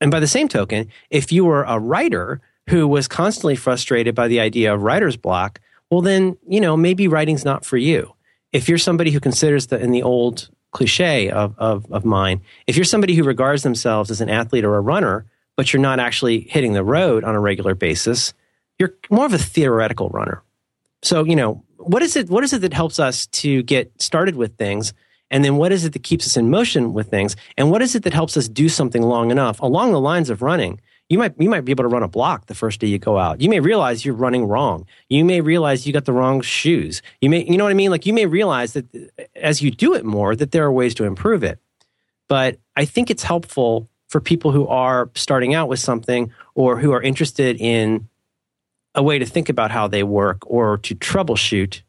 And 0.00 0.10
by 0.10 0.18
the 0.18 0.26
same 0.26 0.48
token, 0.48 0.88
if 1.08 1.30
you 1.30 1.44
were 1.44 1.62
a 1.62 1.78
writer 1.78 2.40
who 2.68 2.88
was 2.88 3.06
constantly 3.06 3.56
frustrated 3.56 4.14
by 4.14 4.28
the 4.28 4.40
idea 4.40 4.74
of 4.74 4.82
writer's 4.82 5.16
block, 5.16 5.60
well, 5.90 6.00
then, 6.00 6.36
you 6.48 6.60
know, 6.60 6.76
maybe 6.76 7.08
writing's 7.08 7.44
not 7.44 7.64
for 7.64 7.76
you. 7.76 8.12
If 8.52 8.68
you're 8.68 8.78
somebody 8.78 9.10
who 9.10 9.20
considers 9.20 9.68
the, 9.68 9.78
in 9.78 9.92
the 9.92 10.02
old 10.02 10.50
cliche 10.72 11.30
of, 11.30 11.54
of, 11.58 11.90
of 11.92 12.04
mine, 12.04 12.40
if 12.66 12.76
you're 12.76 12.84
somebody 12.84 13.14
who 13.14 13.22
regards 13.22 13.62
themselves 13.62 14.10
as 14.10 14.20
an 14.20 14.28
athlete 14.28 14.64
or 14.64 14.76
a 14.76 14.80
runner, 14.80 15.26
but 15.56 15.72
you're 15.72 15.82
not 15.82 16.00
actually 16.00 16.40
hitting 16.40 16.72
the 16.72 16.84
road 16.84 17.24
on 17.24 17.34
a 17.34 17.40
regular 17.40 17.74
basis, 17.74 18.32
you're 18.78 18.94
more 19.10 19.26
of 19.26 19.34
a 19.34 19.38
theoretical 19.38 20.08
runner. 20.08 20.42
So, 21.02 21.24
you 21.24 21.36
know, 21.36 21.62
what 21.76 22.02
is 22.02 22.16
it, 22.16 22.28
what 22.28 22.44
is 22.44 22.52
it 22.52 22.60
that 22.60 22.74
helps 22.74 22.98
us 22.98 23.26
to 23.26 23.62
get 23.62 23.90
started 24.00 24.36
with 24.36 24.56
things? 24.56 24.92
And 25.30 25.44
then 25.44 25.56
what 25.56 25.72
is 25.72 25.84
it 25.84 25.92
that 25.92 26.02
keeps 26.02 26.26
us 26.26 26.36
in 26.36 26.50
motion 26.50 26.92
with 26.92 27.08
things? 27.08 27.36
And 27.56 27.70
what 27.70 27.82
is 27.82 27.94
it 27.94 28.02
that 28.02 28.12
helps 28.12 28.36
us 28.36 28.48
do 28.48 28.68
something 28.68 29.02
long 29.02 29.30
enough 29.30 29.60
along 29.60 29.92
the 29.92 30.00
lines 30.00 30.28
of 30.28 30.42
running? 30.42 30.80
You 31.08 31.18
might, 31.18 31.34
you 31.38 31.50
might 31.50 31.64
be 31.64 31.72
able 31.72 31.84
to 31.84 31.88
run 31.88 32.02
a 32.02 32.08
block 32.08 32.46
the 32.46 32.54
first 32.54 32.80
day 32.80 32.86
you 32.86 32.98
go 32.98 33.18
out. 33.18 33.40
You 33.40 33.48
may 33.48 33.60
realize 33.60 34.04
you're 34.04 34.14
running 34.14 34.44
wrong. 34.44 34.86
You 35.08 35.24
may 35.24 35.40
realize 35.40 35.86
you 35.86 35.92
got 35.92 36.04
the 36.04 36.12
wrong 36.12 36.40
shoes. 36.40 37.02
You 37.20 37.30
may, 37.30 37.44
you 37.44 37.56
know 37.56 37.64
what 37.64 37.70
I 37.70 37.74
mean? 37.74 37.90
Like 37.90 38.06
you 38.06 38.12
may 38.12 38.26
realize 38.26 38.74
that 38.74 38.86
as 39.34 39.60
you 39.60 39.70
do 39.70 39.94
it 39.94 40.04
more, 40.04 40.36
that 40.36 40.52
there 40.52 40.64
are 40.64 40.72
ways 40.72 40.94
to 40.96 41.04
improve 41.04 41.42
it. 41.42 41.58
But 42.28 42.58
I 42.76 42.84
think 42.84 43.10
it's 43.10 43.24
helpful 43.24 43.88
for 44.10 44.20
people 44.20 44.50
who 44.50 44.66
are 44.66 45.08
starting 45.14 45.54
out 45.54 45.68
with 45.68 45.78
something 45.78 46.30
or 46.56 46.76
who 46.76 46.90
are 46.92 47.00
interested 47.00 47.56
in 47.60 48.08
a 48.96 49.02
way 49.02 49.18
to 49.20 49.24
think 49.24 49.48
about 49.48 49.70
how 49.70 49.86
they 49.86 50.02
work 50.02 50.38
or 50.46 50.78
to 50.78 50.94
troubleshoot. 50.96 51.82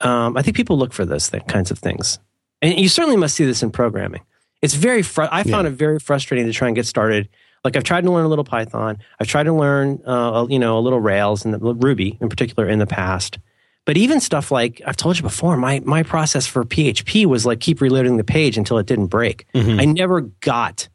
Um, 0.00 0.36
I 0.36 0.42
think 0.42 0.54
people 0.54 0.76
look 0.78 0.92
for 0.92 1.04
those 1.06 1.28
th- 1.30 1.46
kinds 1.46 1.70
of 1.70 1.78
things, 1.78 2.18
and 2.62 2.78
you 2.78 2.88
certainly 2.88 3.16
must 3.16 3.34
see 3.34 3.44
this 3.46 3.62
in 3.62 3.70
programming. 3.70 4.20
It's 4.62 4.74
very. 4.74 5.02
Fr- 5.02 5.22
I 5.32 5.42
found 5.42 5.66
it 5.66 5.70
very 5.70 5.98
frustrating 5.98 6.46
to 6.46 6.52
try 6.52 6.68
and 6.68 6.76
get 6.76 6.86
started. 6.86 7.28
Like 7.64 7.74
I've 7.76 7.84
tried 7.84 8.04
to 8.04 8.12
learn 8.12 8.24
a 8.24 8.28
little 8.28 8.44
Python. 8.44 8.98
I've 9.18 9.26
tried 9.26 9.44
to 9.44 9.52
learn, 9.52 10.00
uh, 10.06 10.46
you 10.48 10.58
know, 10.60 10.78
a 10.78 10.80
little 10.80 11.00
Rails 11.00 11.44
and 11.44 11.56
Ruby 11.82 12.16
in 12.20 12.28
particular 12.28 12.68
in 12.68 12.78
the 12.78 12.86
past. 12.86 13.38
But 13.86 13.96
even 13.96 14.20
stuff 14.20 14.50
like 14.52 14.80
I've 14.86 14.96
told 14.96 15.16
you 15.16 15.22
before, 15.22 15.56
my 15.56 15.80
my 15.84 16.02
process 16.04 16.46
for 16.46 16.64
PHP 16.64 17.24
was 17.26 17.44
like 17.46 17.58
keep 17.60 17.80
reloading 17.80 18.18
the 18.18 18.24
page 18.24 18.56
until 18.58 18.78
it 18.78 18.86
didn't 18.86 19.06
break. 19.06 19.46
Mhm. 19.54 19.80
I 19.80 19.84
never 19.86 20.20
got 20.20 20.88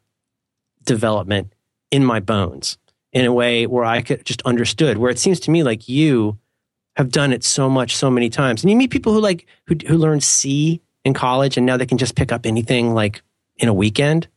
development 0.85 1.53
in 1.91 2.03
my 2.03 2.19
bones 2.19 2.77
in 3.11 3.25
a 3.25 3.33
way 3.33 3.67
where 3.67 3.85
I 3.85 4.01
could 4.01 4.25
just 4.25 4.41
understood. 4.43 4.97
Where 4.97 5.11
it 5.11 5.19
seems 5.19 5.39
to 5.41 5.51
me 5.51 5.63
like 5.63 5.87
you 5.89 6.37
have 6.95 7.09
done 7.11 7.31
it 7.33 7.43
so 7.43 7.69
much, 7.69 7.95
so 7.95 8.09
many 8.09 8.29
times, 8.29 8.63
and 8.63 8.69
you 8.71 8.77
meet 8.77 8.91
people 8.91 9.13
who 9.13 9.19
like 9.19 9.45
who 9.67 9.75
who 9.87 9.97
learn 9.97 10.21
C 10.21 10.81
in 11.03 11.13
college, 11.13 11.57
and 11.57 11.65
now 11.65 11.77
they 11.77 11.85
can 11.85 11.97
just 11.97 12.15
pick 12.15 12.31
up 12.31 12.45
anything 12.45 12.93
like 12.93 13.21
in 13.57 13.67
a 13.67 13.73
weekend. 13.73 14.27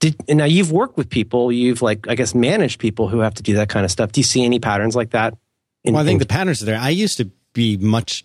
Did, 0.00 0.16
and 0.28 0.38
now 0.38 0.46
you've 0.46 0.72
worked 0.72 0.96
with 0.96 1.08
people, 1.08 1.52
you've 1.52 1.80
like 1.82 2.08
I 2.08 2.14
guess 2.16 2.34
managed 2.34 2.80
people 2.80 3.08
who 3.08 3.20
have 3.20 3.34
to 3.34 3.42
do 3.42 3.54
that 3.54 3.68
kind 3.68 3.84
of 3.84 3.90
stuff. 3.90 4.10
Do 4.12 4.20
you 4.20 4.24
see 4.24 4.44
any 4.44 4.58
patterns 4.58 4.96
like 4.96 5.10
that? 5.10 5.36
in- 5.84 5.94
Well, 5.94 6.02
I 6.02 6.06
think 6.06 6.16
in- 6.16 6.20
the 6.20 6.26
patterns 6.26 6.62
are 6.62 6.66
there. 6.66 6.78
I 6.78 6.90
used 6.90 7.18
to 7.18 7.30
be 7.52 7.76
much. 7.76 8.24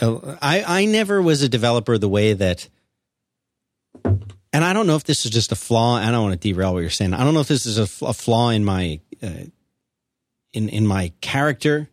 Uh, 0.00 0.36
I 0.42 0.64
I 0.66 0.84
never 0.86 1.22
was 1.22 1.42
a 1.42 1.48
developer 1.48 1.96
the 1.96 2.08
way 2.08 2.32
that, 2.32 2.68
and 4.56 4.64
I 4.64 4.72
don't 4.72 4.86
know 4.86 4.96
if 4.96 5.04
this 5.04 5.26
is 5.26 5.30
just 5.30 5.52
a 5.52 5.54
flaw. 5.54 5.96
I 5.96 6.10
don't 6.10 6.22
want 6.22 6.40
to 6.40 6.48
derail 6.48 6.72
what 6.72 6.80
you're 6.80 6.88
saying. 6.88 7.12
I 7.12 7.24
don't 7.24 7.34
know 7.34 7.40
if 7.40 7.48
this 7.48 7.66
is 7.66 7.76
a 7.76 7.86
flaw 7.86 8.48
in 8.48 8.64
my 8.64 9.00
uh, 9.22 9.44
in 10.54 10.70
in 10.70 10.86
my 10.86 11.12
character 11.20 11.90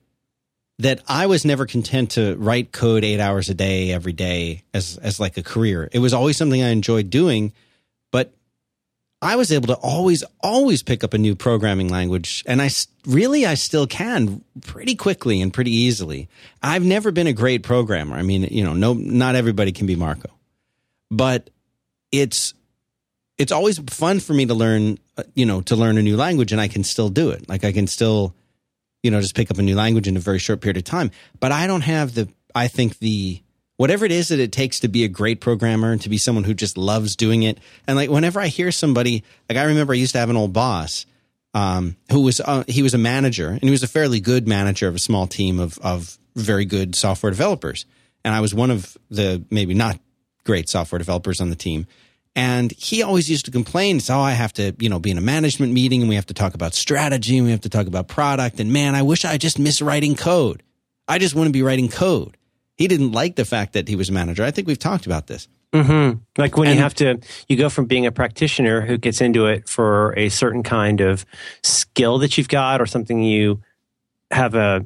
that 0.80 1.02
I 1.06 1.26
was 1.26 1.44
never 1.44 1.66
content 1.66 2.12
to 2.12 2.38
write 2.38 2.72
code 2.72 3.04
eight 3.04 3.20
hours 3.20 3.50
a 3.50 3.54
day 3.54 3.92
every 3.92 4.14
day 4.14 4.64
as 4.74 4.98
as 5.00 5.20
like 5.20 5.36
a 5.36 5.44
career. 5.44 5.90
It 5.92 6.00
was 6.00 6.14
always 6.14 6.38
something 6.38 6.64
I 6.64 6.70
enjoyed 6.70 7.10
doing, 7.10 7.52
but 8.14 8.34
I 9.22 9.36
was 9.36 9.52
able 9.52 9.68
to 9.68 9.76
always 9.76 10.24
always 10.40 10.84
pick 10.84 11.04
up 11.04 11.14
a 11.14 11.18
new 11.18 11.36
programming 11.36 11.90
language, 11.90 12.46
and 12.48 12.62
I 12.62 12.70
really 13.06 13.46
I 13.46 13.56
still 13.56 13.88
can 13.88 14.42
pretty 14.62 14.96
quickly 14.96 15.42
and 15.42 15.54
pretty 15.54 15.72
easily. 15.72 16.30
I've 16.62 16.86
never 16.86 17.12
been 17.12 17.28
a 17.28 17.34
great 17.34 17.62
programmer. 17.62 18.16
I 18.16 18.22
mean, 18.22 18.44
you 18.44 18.64
know, 18.64 18.72
no, 18.72 18.94
not 18.94 19.36
everybody 19.36 19.74
can 19.74 19.86
be 19.86 19.98
Marco, 19.98 20.30
but 21.12 21.50
it's 22.14 22.54
it's 23.38 23.52
always 23.52 23.80
fun 23.90 24.22
for 24.22 24.34
me 24.34 24.46
to 24.46 24.54
learn, 24.54 25.00
uh, 25.18 25.24
you 25.34 25.46
know, 25.46 25.60
to 25.62 25.76
learn 25.76 25.98
a 25.98 26.02
new 26.02 26.16
language, 26.16 26.54
and 26.54 26.62
I 26.62 26.70
can 26.70 26.86
still 26.86 27.10
do 27.10 27.32
it. 27.32 27.50
Like 27.50 27.66
I 27.66 27.74
can 27.74 27.88
still 27.88 28.34
you 29.04 29.12
know, 29.12 29.22
just 29.22 29.36
pick 29.36 29.52
up 29.52 29.60
a 29.60 29.62
new 29.62 29.76
language 29.76 30.08
in 30.08 30.16
a 30.18 30.20
very 30.20 30.40
short 30.40 30.62
period 30.62 30.78
of 30.78 30.86
time. 30.86 31.12
But 31.40 31.52
I 31.52 31.68
don't 31.68 31.82
have 31.82 32.16
the, 32.16 32.30
I 32.56 32.70
think 32.70 33.00
the, 33.00 33.42
whatever 33.76 34.06
it 34.06 34.12
is 34.12 34.30
that 34.30 34.40
it 34.40 34.54
takes 34.54 34.80
to 34.80 34.88
be 34.88 35.04
a 35.04 35.10
great 35.10 35.42
programmer 35.42 35.92
and 35.92 36.02
to 36.02 36.10
be 36.10 36.18
someone 36.18 36.46
who 36.46 36.54
just 36.54 36.78
loves 36.78 37.16
doing 37.18 37.44
it. 37.44 37.60
And 37.86 37.98
like 37.98 38.10
whenever 38.10 38.40
I 38.40 38.48
hear 38.48 38.72
somebody, 38.72 39.24
like 39.50 39.58
I 39.58 39.66
remember 39.66 39.94
I 39.94 39.98
used 39.98 40.14
to 40.14 40.20
have 40.20 40.30
an 40.30 40.38
old 40.38 40.54
boss, 40.54 41.06
um, 41.54 41.98
who 42.12 42.22
was, 42.22 42.40
uh, 42.40 42.64
he 42.68 42.82
was 42.82 42.94
a 42.94 42.98
manager 42.98 43.50
and 43.50 43.62
he 43.62 43.72
was 43.72 43.84
a 43.84 43.88
fairly 43.88 44.22
good 44.22 44.48
manager 44.48 44.88
of 44.88 44.96
a 44.96 45.00
small 45.00 45.28
team 45.28 45.60
of, 45.60 45.78
of 45.80 46.18
very 46.36 46.66
good 46.66 46.96
software 46.96 47.30
developers. 47.30 47.86
And 48.24 48.34
I 48.34 48.40
was 48.40 48.56
one 48.56 48.72
of 48.72 48.98
the 49.10 49.44
maybe 49.52 49.74
not 49.74 50.00
great 50.46 50.70
software 50.70 50.98
developers 50.98 51.42
on 51.42 51.50
the 51.50 51.56
team. 51.56 51.88
And 52.36 52.72
he 52.72 53.04
always 53.04 53.30
used 53.30 53.46
to 53.46 53.52
complain, 53.52 54.00
so 54.00 54.20
I 54.20 54.32
have 54.32 54.54
to, 54.54 54.76
you 54.80 54.90
know, 54.90 55.00
be 55.00 55.12
in 55.12 55.18
a 55.20 55.22
management 55.22 55.72
meeting 55.72 56.02
and 56.02 56.10
we 56.10 56.16
have 56.16 56.26
to 56.28 56.34
talk 56.34 56.56
about 56.56 56.74
strategy 56.74 57.38
and 57.38 57.46
we 57.46 57.52
have 57.52 57.62
to 57.62 57.70
talk 57.70 57.86
about 57.86 58.08
product. 58.08 58.60
And 58.60 58.74
man, 58.74 58.96
I 58.96 59.04
wish 59.04 59.24
I 59.24 59.38
just 59.38 59.60
miss 59.60 59.82
writing 59.84 60.16
code. 60.16 60.64
I 61.08 61.20
just 61.20 61.36
want 61.36 61.48
to 61.48 61.52
be 61.52 61.62
writing 61.62 61.90
code. 61.90 62.38
He 62.76 62.88
didn't 62.88 63.12
like 63.12 63.36
the 63.36 63.46
fact 63.46 63.74
that 63.74 63.88
he 63.88 63.96
was 63.96 64.10
a 64.10 64.14
manager. 64.14 64.44
I 64.44 64.50
think 64.50 64.68
we've 64.68 64.80
talked 64.80 65.06
about 65.06 65.28
this. 65.28 65.48
Mm-hmm. 65.74 66.20
Like 66.38 66.58
when 66.58 66.70
And- 66.70 66.78
you 66.78 66.82
have 66.82 66.96
to, 66.96 67.20
you 67.48 67.56
go 67.56 67.70
from 67.70 67.86
being 67.86 68.08
a 68.08 68.12
practitioner 68.12 68.82
who 68.82 68.98
gets 68.98 69.22
into 69.22 69.46
it 69.46 69.70
for 69.70 70.18
a 70.18 70.30
certain 70.30 70.64
kind 70.64 71.02
of 71.02 71.26
skill 71.62 72.18
that 72.20 72.38
you've 72.38 72.48
got 72.48 72.82
or 72.82 72.88
something 72.88 73.22
you 73.22 73.62
have 74.32 74.56
a, 74.56 74.84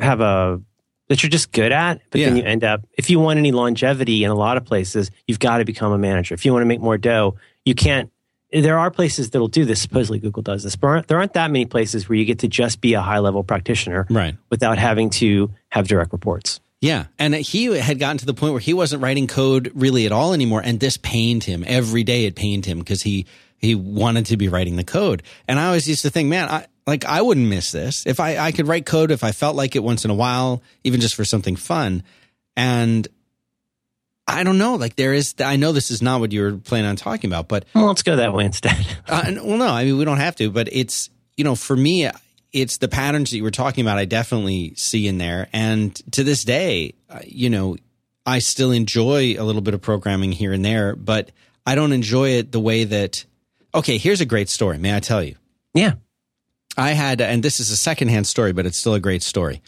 have 0.00 0.20
a, 0.20 0.60
that 1.08 1.22
you're 1.22 1.30
just 1.30 1.52
good 1.52 1.72
at, 1.72 2.00
but 2.10 2.18
then 2.20 2.36
you 2.36 2.42
end 2.42 2.64
up, 2.64 2.84
if 2.98 3.10
you 3.10 3.20
want 3.20 3.38
any 3.38 3.52
longevity 3.52 4.24
in 4.24 4.30
a 4.30 4.34
lot 4.34 4.56
of 4.56 4.64
places, 4.64 5.10
you've 5.26 5.38
got 5.38 5.58
to 5.58 5.64
become 5.64 5.92
a 5.92 5.98
manager. 5.98 6.34
If 6.34 6.44
you 6.44 6.52
want 6.52 6.62
to 6.62 6.66
make 6.66 6.80
more 6.80 6.98
dough, 6.98 7.36
you 7.64 7.74
can't, 7.74 8.10
there 8.52 8.78
are 8.78 8.90
places 8.90 9.30
that'll 9.30 9.48
do 9.48 9.64
this. 9.64 9.80
Supposedly 9.80 10.18
Google 10.18 10.42
does 10.42 10.62
this, 10.62 10.74
but 10.76 10.86
aren't- 10.88 11.08
there 11.08 11.18
aren't 11.18 11.34
that 11.34 11.50
many 11.50 11.64
places 11.66 12.08
where 12.08 12.16
you 12.16 12.24
get 12.24 12.40
to 12.40 12.48
just 12.48 12.80
be 12.80 12.94
a 12.94 13.00
high 13.00 13.18
level 13.18 13.44
practitioner 13.44 14.06
Right. 14.10 14.36
without 14.50 14.78
having 14.78 15.10
to 15.10 15.50
have 15.70 15.86
direct 15.88 16.12
reports. 16.12 16.60
Yeah. 16.80 17.06
And 17.18 17.34
he 17.34 17.64
had 17.78 17.98
gotten 17.98 18.18
to 18.18 18.26
the 18.26 18.34
point 18.34 18.52
where 18.52 18.60
he 18.60 18.74
wasn't 18.74 19.02
writing 19.02 19.26
code 19.26 19.72
really 19.74 20.06
at 20.06 20.12
all 20.12 20.32
anymore. 20.34 20.60
And 20.64 20.78
this 20.78 20.96
pained 20.96 21.42
him. 21.44 21.64
Every 21.66 22.04
day 22.04 22.26
it 22.26 22.34
pained 22.36 22.66
him 22.66 22.78
because 22.78 23.02
he, 23.02 23.26
he 23.58 23.74
wanted 23.74 24.26
to 24.26 24.36
be 24.36 24.48
writing 24.48 24.76
the 24.76 24.84
code. 24.84 25.22
And 25.48 25.58
I 25.58 25.66
always 25.66 25.88
used 25.88 26.02
to 26.02 26.10
think, 26.10 26.28
man, 26.28 26.48
I, 26.48 26.66
like 26.86 27.04
I 27.04 27.22
wouldn't 27.22 27.48
miss 27.48 27.72
this. 27.72 28.06
If 28.06 28.20
I, 28.20 28.38
I 28.38 28.52
could 28.52 28.68
write 28.68 28.86
code 28.86 29.10
if 29.10 29.24
I 29.24 29.32
felt 29.32 29.56
like 29.56 29.74
it 29.76 29.82
once 29.82 30.04
in 30.04 30.10
a 30.10 30.14
while, 30.14 30.62
even 30.84 31.00
just 31.00 31.14
for 31.14 31.24
something 31.24 31.56
fun. 31.56 32.02
And 32.56 33.06
I 34.28 34.42
don't 34.44 34.58
know, 34.58 34.74
like 34.74 34.96
there 34.96 35.12
is, 35.12 35.34
I 35.38 35.56
know 35.56 35.72
this 35.72 35.90
is 35.90 36.02
not 36.02 36.20
what 36.20 36.32
you 36.32 36.42
were 36.42 36.52
planning 36.52 36.88
on 36.90 36.96
talking 36.96 37.30
about, 37.30 37.48
but 37.48 37.64
Well, 37.74 37.86
let's 37.86 38.02
go 38.02 38.16
that 38.16 38.32
way 38.32 38.44
instead. 38.44 38.86
uh, 39.08 39.22
and- 39.26 39.42
well, 39.42 39.58
no, 39.58 39.68
I 39.68 39.84
mean, 39.84 39.98
we 39.98 40.04
don't 40.04 40.18
have 40.18 40.36
to, 40.36 40.50
but 40.50 40.68
it's, 40.72 41.10
you 41.36 41.44
know, 41.44 41.54
for 41.54 41.76
me, 41.76 42.08
it's 42.52 42.78
the 42.78 42.88
patterns 42.88 43.30
that 43.30 43.36
you 43.36 43.42
were 43.42 43.50
talking 43.50 43.84
about, 43.84 43.98
I 43.98 44.04
definitely 44.04 44.74
see 44.76 45.06
in 45.06 45.18
there. 45.18 45.48
And 45.52 45.94
to 46.12 46.24
this 46.24 46.44
day, 46.44 46.94
uh, 47.10 47.20
you 47.24 47.50
know, 47.50 47.76
I 48.24 48.38
still 48.40 48.72
enjoy 48.72 49.36
a 49.38 49.42
little 49.44 49.60
bit 49.60 49.74
of 49.74 49.80
programming 49.82 50.32
here 50.32 50.52
and 50.52 50.64
there, 50.64 50.96
but 50.96 51.30
I 51.66 51.74
don't 51.74 51.92
enjoy 51.92 52.30
it 52.30 52.50
the 52.52 52.60
way 52.60 52.84
that, 52.84 53.24
okay, 53.74 53.98
here's 53.98 54.20
a 54.20 54.24
great 54.26 54.48
story. 54.48 54.78
May 54.78 54.94
I 54.96 55.00
tell 55.00 55.22
you? 55.22 55.36
yeah. 55.74 55.94
I 56.76 56.92
had, 56.92 57.20
and 57.20 57.42
this 57.42 57.60
is 57.60 57.70
a 57.70 57.76
secondhand 57.76 58.26
story, 58.26 58.52
but 58.52 58.66
it's 58.66 58.78
still 58.78 58.94
a 58.94 59.00
great 59.00 59.22
story. 59.22 59.62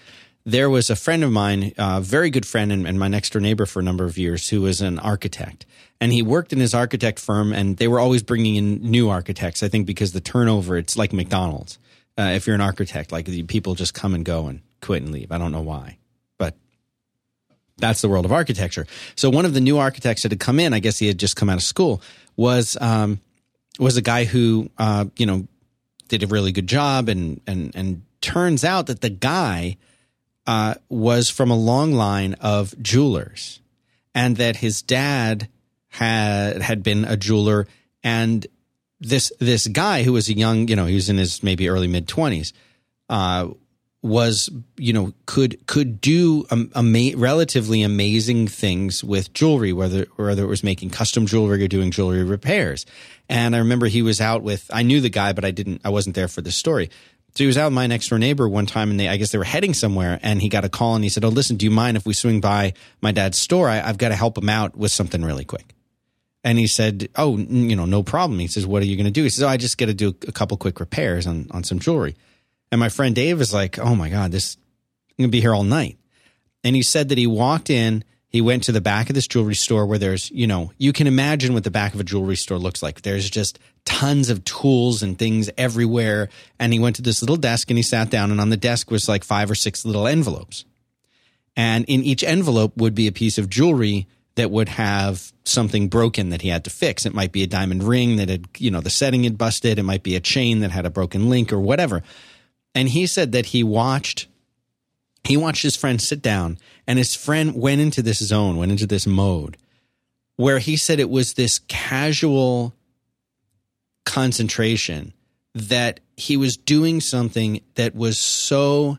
There 0.45 0.71
was 0.71 0.91
a 0.91 0.97
friend 0.97 1.25
of 1.25 1.33
mine, 1.33 1.73
a 1.79 2.01
very 2.01 2.31
good 2.31 2.47
friend 2.47 2.73
and, 2.73 2.87
and 2.87 2.99
my 2.99 3.09
next 3.09 3.33
door 3.33 3.41
neighbor 3.41 3.67
for 3.67 3.81
a 3.81 3.83
number 3.83 4.05
of 4.05 4.17
years, 4.17 4.49
who 4.49 4.63
was 4.63 4.81
an 4.81 4.99
architect. 4.99 5.67
And 6.01 6.13
he 6.13 6.23
worked 6.23 6.53
in 6.53 6.61
his 6.61 6.75
architect 6.75 7.19
firm, 7.19 7.53
and 7.53 7.77
they 7.77 7.89
were 7.89 7.99
always 7.99 8.23
bringing 8.23 8.57
in 8.57 8.83
new 8.83 9.09
architects. 9.09 9.63
I 9.63 9.69
think 9.69 9.87
because 9.87 10.13
the 10.13 10.21
turnover, 10.21 10.77
it's 10.77 10.97
like 10.97 11.13
McDonald's. 11.13 11.79
Uh, 12.17 12.33
if 12.35 12.47
you're 12.47 12.55
an 12.55 12.61
architect, 12.61 13.13
like 13.13 13.29
people 13.47 13.75
just 13.75 13.95
come 13.95 14.15
and 14.15 14.25
go 14.25 14.47
and 14.47 14.61
quit 14.81 15.03
and 15.03 15.13
leave. 15.13 15.31
I 15.33 15.39
don't 15.39 15.53
know 15.53 15.61
why, 15.61 15.99
but 16.37 16.57
that's 17.77 18.01
the 18.01 18.09
world 18.09 18.25
of 18.25 18.33
architecture. 18.33 18.87
So 19.17 19.31
one 19.31 19.45
of 19.45 19.55
the 19.55 19.61
new 19.61 19.79
architects 19.79 20.23
that 20.23 20.33
had 20.33 20.41
come 20.41 20.59
in, 20.59 20.73
I 20.73 20.81
guess 20.81 20.99
he 20.99 21.07
had 21.07 21.19
just 21.19 21.37
come 21.37 21.49
out 21.49 21.57
of 21.57 21.63
school, 21.63 22.03
was 22.37 22.77
um, 22.81 23.21
was 23.79 23.97
a 23.97 24.03
guy 24.03 24.25
who 24.25 24.71
uh, 24.79 25.07
you 25.17 25.27
know 25.27 25.47
did 26.09 26.23
a 26.23 26.27
really 26.27 26.53
good 26.53 26.67
job, 26.67 27.09
and 27.09 27.41
and 27.47 27.75
and 27.75 28.03
turns 28.21 28.65
out 28.65 28.87
that 28.87 29.01
the 29.01 29.11
guy 29.11 29.77
uh, 30.47 30.75
was 30.89 31.31
from 31.31 31.51
a 31.51 31.57
long 31.57 31.93
line 31.93 32.35
of 32.41 32.75
jewelers, 32.83 33.61
and 34.15 34.37
that 34.37 34.57
his 34.57 34.83
dad 34.83 35.49
had 35.89 36.63
had 36.63 36.83
been 36.83 37.05
a 37.05 37.17
jeweler, 37.17 37.67
and 38.03 38.47
this 39.01 39.33
this 39.39 39.67
guy 39.67 40.03
who 40.03 40.13
was 40.13 40.29
a 40.29 40.37
young, 40.37 40.69
you 40.69 40.77
know, 40.77 40.87
he 40.87 40.95
was 40.95 41.09
in 41.09 41.19
his 41.19 41.43
maybe 41.43 41.69
early 41.69 41.89
mid 41.89 42.09
twenties, 42.09 42.53
uh, 43.09 43.49
was 44.03 44.49
you 44.77 44.93
know 44.93 45.13
could 45.27 45.67
could 45.67 46.01
do 46.01 46.47
um, 46.51 46.71
ama- 46.77 47.17
relatively 47.17 47.83
amazing 47.83 48.47
things 48.47 49.03
with 49.03 49.33
jewelry, 49.33 49.73
whether 49.73 50.07
whether 50.17 50.45
it 50.45 50.49
was 50.49 50.63
making 50.63 50.91
custom 50.91 51.27
jewelry 51.27 51.63
or 51.63 51.69
doing 51.69 51.91
jewelry 51.91 52.23
repairs. 52.23 52.87
And 53.29 53.57
I 53.57 53.59
remember 53.59 53.87
he 53.87 54.03
was 54.03 54.21
out 54.21 54.43
with 54.43 54.71
I 54.73 54.83
knew 54.83 55.01
the 55.01 55.11
guy, 55.11 55.33
but 55.33 55.45
I 55.45 55.51
didn't 55.51 55.81
I 55.85 55.91
wasn't 55.91 56.15
there 56.15 56.29
for 56.29 56.41
the 56.41 56.53
story. 56.53 56.91
So 57.35 57.45
he 57.45 57.47
was 57.47 57.59
out 57.59 57.67
with 57.67 57.75
my 57.75 57.87
next 57.87 58.09
door 58.09 58.19
neighbor 58.19 58.49
one 58.49 58.67
time, 58.67 58.91
and 58.91 58.99
they 58.99 59.09
I 59.09 59.17
guess 59.17 59.33
they 59.33 59.39
were 59.39 59.45
heading 59.45 59.75
somewhere, 59.75 60.19
and 60.23 60.41
he 60.41 60.49
got 60.49 60.65
a 60.65 60.69
call, 60.69 60.95
and 60.95 61.05
he 61.05 61.11
said, 61.11 61.25
"Oh, 61.25 61.29
listen, 61.29 61.57
do 61.57 61.67
you 61.67 61.71
mind 61.71 61.97
if 61.97 62.07
we 62.07 62.15
swing 62.15 62.41
by 62.41 62.75
my 63.01 63.13
dad's 63.13 63.41
store? 63.41 63.69
I, 63.69 63.81
I've 63.81 63.99
got 63.99 64.09
to 64.09 64.17
help 64.17 64.39
him 64.39 64.49
out 64.49 64.77
with 64.77 64.93
something 64.93 65.25
really 65.25 65.45
quick." 65.45 65.75
And 66.45 66.59
he 66.59 66.67
said, 66.69 67.09
"Oh, 67.17 67.37
you 67.37 67.77
know, 67.77 67.85
no 67.85 68.03
problem." 68.03 68.39
He 68.39 68.47
says, 68.47 68.67
"What 68.67 68.83
are 68.83 68.87
you 68.87 68.97
going 68.97 69.07
to 69.07 69.13
do?" 69.13 69.25
He 69.25 69.31
says, 69.31 69.43
"Oh, 69.43 69.49
I 69.49 69.57
just 69.57 69.77
got 69.77 69.87
to 69.87 69.95
do 69.95 70.17
a 70.27 70.33
couple 70.33 70.57
quick 70.57 70.79
repairs 70.79 71.27
on 71.27 71.49
on 71.51 71.65
some 71.65 71.81
jewelry." 71.81 72.15
And 72.71 72.79
my 72.79 72.89
friend 72.89 73.15
Dave 73.15 73.41
is 73.41 73.53
like, 73.53 73.79
"Oh 73.79 73.95
my 73.95 74.09
god, 74.09 74.33
this 74.33 74.57
I'm 75.11 75.25
going 75.25 75.31
to 75.31 75.33
be 75.33 75.41
here 75.41 75.55
all 75.55 75.65
night." 75.65 75.99
And 76.65 76.77
he 76.77 76.83
said 76.83 77.09
that 77.09 77.19
he 77.19 77.27
walked 77.27 77.71
in, 77.71 78.05
he 78.29 78.43
went 78.43 78.65
to 78.65 78.73
the 78.73 78.81
back 78.81 79.09
of 79.09 79.15
this 79.15 79.27
jewelry 79.27 79.55
store 79.55 79.87
where 79.87 79.99
there's, 79.99 80.31
you 80.31 80.47
know, 80.47 80.71
you 80.77 80.93
can 80.93 81.07
imagine 81.07 81.55
what 81.55 81.65
the 81.65 81.71
back 81.71 81.95
of 81.95 82.01
a 82.01 82.05
jewelry 82.05 82.37
store 82.37 82.59
looks 82.59 82.83
like. 82.83 83.01
There's 83.01 83.31
just 83.31 83.59
tons 83.87 84.29
of 84.29 84.45
tools 84.45 85.03
and 85.03 85.19
things 85.19 85.49
everywhere. 85.57 86.29
And 86.59 86.73
he 86.73 86.79
went 86.79 86.97
to 86.97 87.03
this 87.03 87.23
little 87.23 87.39
desk 87.39 87.71
and 87.71 87.79
he 87.79 87.83
sat 87.83 88.11
down, 88.11 88.31
and 88.31 88.41
on 88.41 88.51
the 88.51 88.57
desk 88.59 88.91
was 88.91 89.09
like 89.09 89.25
five 89.25 89.51
or 89.51 89.55
six 89.55 89.87
little 89.87 90.07
envelopes. 90.07 90.67
And 91.57 91.87
in 91.87 92.03
each 92.03 92.23
envelope 92.23 92.77
would 92.77 92.95
be 92.95 93.07
a 93.07 93.13
piece 93.13 93.39
of 93.39 93.49
jewelry 93.49 94.07
that 94.35 94.51
would 94.51 94.69
have 94.69 95.33
something 95.45 95.89
broken 95.89 96.29
that 96.29 96.43
he 96.43 96.49
had 96.49 96.65
to 96.65 96.71
fix. 96.71 97.07
It 97.07 97.15
might 97.15 97.33
be 97.33 97.43
a 97.43 97.49
diamond 97.49 97.83
ring 97.83 98.17
that 98.17 98.29
had, 98.29 98.47
you 98.59 98.71
know, 98.71 98.81
the 98.81 98.91
setting 98.91 99.25
had 99.25 99.39
busted. 99.39 99.79
It 99.79 99.85
might 99.85 100.03
be 100.03 100.17
a 100.17 100.21
chain 100.21 100.61
that 100.61 100.71
had 100.71 100.85
a 100.85 100.91
broken 100.91 101.31
link 101.31 101.51
or 101.51 101.59
whatever. 101.59 102.03
And 102.79 102.89
he 102.89 103.09
said 103.09 103.33
that 103.33 103.47
he 103.47 103.65
watched 103.65 104.29
he 105.25 105.37
watched 105.37 105.65
his 105.65 105.75
friend 105.75 106.01
sit 106.01 106.23
down 106.23 106.59
and 106.87 106.97
his 106.97 107.17
friend 107.17 107.57
went 107.57 107.81
into 107.81 108.03
this 108.03 108.21
zone, 108.21 108.57
went 108.57 108.71
into 108.71 108.87
this 108.87 109.05
mode 109.05 109.57
where 110.37 110.61
he 110.61 110.77
said 110.77 111.01
it 111.01 111.11
was 111.11 111.35
this 111.35 111.59
casual 111.67 112.73
concentration 114.07 115.13
that 115.57 115.99
he 116.17 116.37
was 116.37 116.57
doing 116.57 117.01
something 117.01 117.61
that 117.75 117.97
was 117.97 118.17
so 118.17 118.97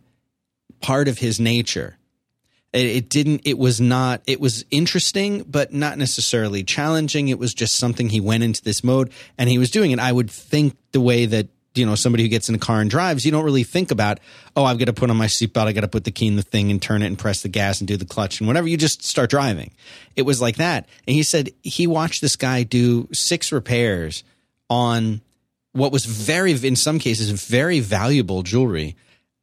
part 0.81 1.07
of 1.07 1.19
his 1.19 1.39
nature. 1.39 1.95
It, 2.73 3.07
didn't, 3.07 3.43
it 3.45 3.57
was 3.57 3.79
not, 3.79 4.21
it 4.27 4.41
was 4.41 4.65
interesting, 4.71 5.43
but 5.43 5.73
not 5.73 5.97
necessarily 5.97 6.65
challenging. 6.65 7.29
It 7.29 7.39
was 7.39 7.53
just 7.53 7.77
something 7.77 8.09
he 8.09 8.19
went 8.19 8.43
into 8.43 8.61
this 8.61 8.83
mode 8.83 9.13
and 9.37 9.49
he 9.49 9.57
was 9.57 9.71
doing 9.71 9.91
it. 9.91 9.99
I 9.99 10.11
would 10.11 10.29
think 10.29 10.75
the 10.91 10.99
way 10.99 11.25
that, 11.27 11.47
you 11.75 11.85
know, 11.85 11.95
somebody 11.95 12.23
who 12.23 12.29
gets 12.29 12.49
in 12.49 12.55
a 12.55 12.59
car 12.59 12.81
and 12.81 12.89
drives, 12.89 13.25
you 13.25 13.31
don't 13.31 13.45
really 13.45 13.63
think 13.63 13.91
about, 13.91 14.19
oh, 14.55 14.65
I've 14.65 14.79
got 14.79 14.85
to 14.85 14.93
put 14.93 15.09
on 15.09 15.17
my 15.17 15.27
seatbelt, 15.27 15.67
I 15.67 15.71
got 15.71 15.81
to 15.81 15.87
put 15.87 16.03
the 16.03 16.11
key 16.11 16.27
in 16.27 16.35
the 16.35 16.41
thing 16.41 16.71
and 16.71 16.81
turn 16.81 17.01
it 17.01 17.07
and 17.07 17.17
press 17.17 17.41
the 17.41 17.49
gas 17.49 17.79
and 17.79 17.87
do 17.87 17.97
the 17.97 18.05
clutch 18.05 18.39
and 18.39 18.47
whatever. 18.47 18.67
You 18.67 18.77
just 18.77 19.03
start 19.03 19.29
driving. 19.29 19.71
It 20.15 20.23
was 20.23 20.41
like 20.41 20.57
that. 20.57 20.87
And 21.07 21.15
he 21.15 21.23
said 21.23 21.51
he 21.61 21.87
watched 21.87 22.21
this 22.21 22.35
guy 22.35 22.63
do 22.63 23.07
six 23.13 23.51
repairs 23.51 24.23
on 24.69 25.21
what 25.73 25.91
was 25.91 26.05
very, 26.05 26.51
in 26.51 26.75
some 26.75 26.99
cases, 26.99 27.29
very 27.29 27.79
valuable 27.79 28.41
jewelry. 28.43 28.95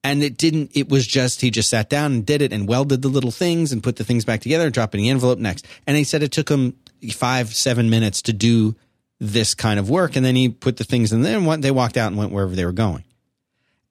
And 0.02 0.22
it 0.22 0.36
didn't, 0.36 0.70
it 0.74 0.88
was 0.88 1.06
just, 1.06 1.40
he 1.40 1.50
just 1.50 1.70
sat 1.70 1.90
down 1.90 2.12
and 2.12 2.26
did 2.26 2.42
it 2.42 2.52
and 2.52 2.68
welded 2.68 3.02
the 3.02 3.08
little 3.08 3.32
things 3.32 3.72
and 3.72 3.82
put 3.82 3.96
the 3.96 4.04
things 4.04 4.24
back 4.24 4.40
together, 4.40 4.70
drop 4.70 4.94
in 4.94 5.00
the 5.00 5.10
envelope 5.10 5.38
next. 5.38 5.66
And 5.86 5.96
he 5.96 6.04
said 6.04 6.22
it 6.22 6.32
took 6.32 6.48
him 6.48 6.76
five, 7.12 7.54
seven 7.54 7.90
minutes 7.90 8.22
to 8.22 8.32
do 8.32 8.76
this 9.18 9.54
kind 9.54 9.78
of 9.78 9.88
work. 9.88 10.16
And 10.16 10.24
then 10.24 10.36
he 10.36 10.48
put 10.48 10.76
the 10.76 10.84
things 10.84 11.12
in 11.12 11.22
there 11.22 11.36
and 11.36 11.46
went, 11.46 11.62
they 11.62 11.70
walked 11.70 11.96
out 11.96 12.08
and 12.08 12.16
went 12.16 12.32
wherever 12.32 12.54
they 12.54 12.64
were 12.64 12.72
going. 12.72 13.04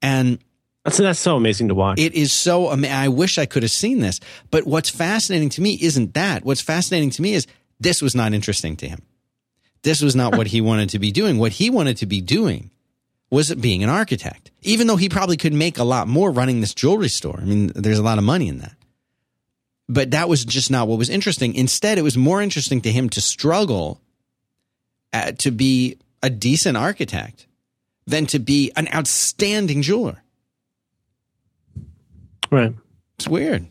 And 0.02 0.40
That's 0.84 0.98
that's 0.98 1.20
so 1.20 1.36
amazing 1.36 1.70
to 1.70 1.76
watch. 1.76 2.00
It 2.00 2.14
is 2.14 2.32
so 2.32 2.72
ama- 2.72 2.88
I 2.90 3.08
wish 3.08 3.38
I 3.38 3.46
could 3.46 3.64
have 3.64 3.72
seen 3.72 4.00
this. 4.00 4.20
But 4.52 4.68
what's 4.68 4.90
fascinating 4.90 5.50
to 5.50 5.62
me 5.62 5.80
isn't 5.82 6.14
that. 6.14 6.46
What's 6.46 6.62
fascinating 6.62 7.10
to 7.12 7.22
me 7.22 7.34
is 7.34 7.48
this 7.80 8.02
was 8.02 8.14
not 8.14 8.34
interesting 8.34 8.76
to 8.78 8.88
him. 8.88 9.02
This 9.82 10.02
was 10.02 10.16
not 10.16 10.38
what 10.38 10.48
he 10.48 10.62
wanted 10.70 10.90
to 10.90 11.00
be 11.00 11.12
doing. 11.12 11.38
What 11.40 11.54
he 11.54 11.70
wanted 11.70 11.98
to 11.98 12.06
be 12.06 12.22
doing 12.22 12.70
was 13.32 13.54
being 13.56 13.84
an 13.84 13.90
architect. 13.90 14.52
Even 14.62 14.86
though 14.86 14.96
he 14.96 15.10
probably 15.10 15.38
could 15.38 15.54
make 15.54 15.80
a 15.80 15.84
lot 15.84 16.08
more 16.08 16.30
running 16.30 16.62
this 16.62 16.76
jewelry 16.76 17.10
store. 17.10 17.40
I 17.42 17.46
mean, 17.46 17.72
there's 17.74 17.98
a 18.00 18.04
lot 18.04 18.20
of 18.20 18.24
money 18.24 18.48
in 18.48 18.60
that. 18.60 18.76
But 19.90 20.12
that 20.12 20.30
was 20.30 20.46
just 20.46 20.70
not 20.70 20.88
what 20.88 21.00
was 21.00 21.10
interesting. 21.10 21.56
Instead, 21.56 21.98
it 21.98 22.04
was 22.04 22.18
more 22.18 22.42
interesting 22.42 22.82
to 22.82 22.92
him 22.92 23.10
to 23.10 23.22
struggle 23.22 24.02
uh, 25.16 25.32
to 25.32 25.52
be 25.52 25.98
a 26.22 26.30
decent 26.30 26.76
architect 26.78 27.48
than 28.06 28.26
to 28.28 28.40
be 28.40 28.72
an 28.76 28.88
outstanding 28.94 29.82
jeweler. 29.82 30.22
right. 32.52 32.74
It's 33.18 33.28
weird. 33.28 33.68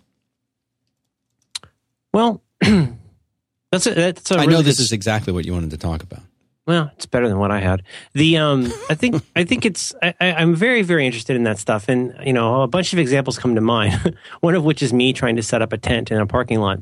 Well, 2.13 2.43
that's 2.61 3.87
a, 3.87 3.95
that's 3.95 4.31
a 4.31 4.35
I 4.37 4.41
really 4.41 4.53
know 4.55 4.63
this 4.63 4.79
good- 4.79 4.85
is 4.85 4.93
exactly 4.93 5.33
what 5.33 5.45
you 5.45 5.53
wanted 5.53 5.71
to 5.71 5.79
talk 5.79 6.03
about. 6.03 6.23
Well, 6.67 6.91
it's 6.97 7.05
better 7.05 7.29
than 7.29 7.39
what 7.39 7.51
I 7.51 7.61
had. 7.61 7.83
The 8.15 8.39
um, 8.39 8.73
I 8.89 8.95
think 8.95 9.23
I 9.37 9.45
think 9.45 9.67
it's 9.67 9.95
I, 10.03 10.15
I'm 10.19 10.55
very 10.55 10.81
very 10.81 11.05
interested 11.05 11.37
in 11.37 11.43
that 11.45 11.59
stuff, 11.59 11.91
and 11.91 12.15
you 12.25 12.33
know 12.33 12.63
a 12.63 12.67
bunch 12.67 12.95
of 12.95 12.99
examples 12.99 13.39
come 13.39 13.55
to 13.55 13.61
mind. 13.61 14.17
One 14.41 14.55
of 14.55 14.65
which 14.65 14.83
is 14.83 14.91
me 14.91 15.13
trying 15.13 15.37
to 15.37 15.43
set 15.43 15.61
up 15.61 15.75
a 15.75 15.79
tent 15.79 16.11
in 16.11 16.17
a 16.19 16.27
parking 16.27 16.61
lot, 16.61 16.79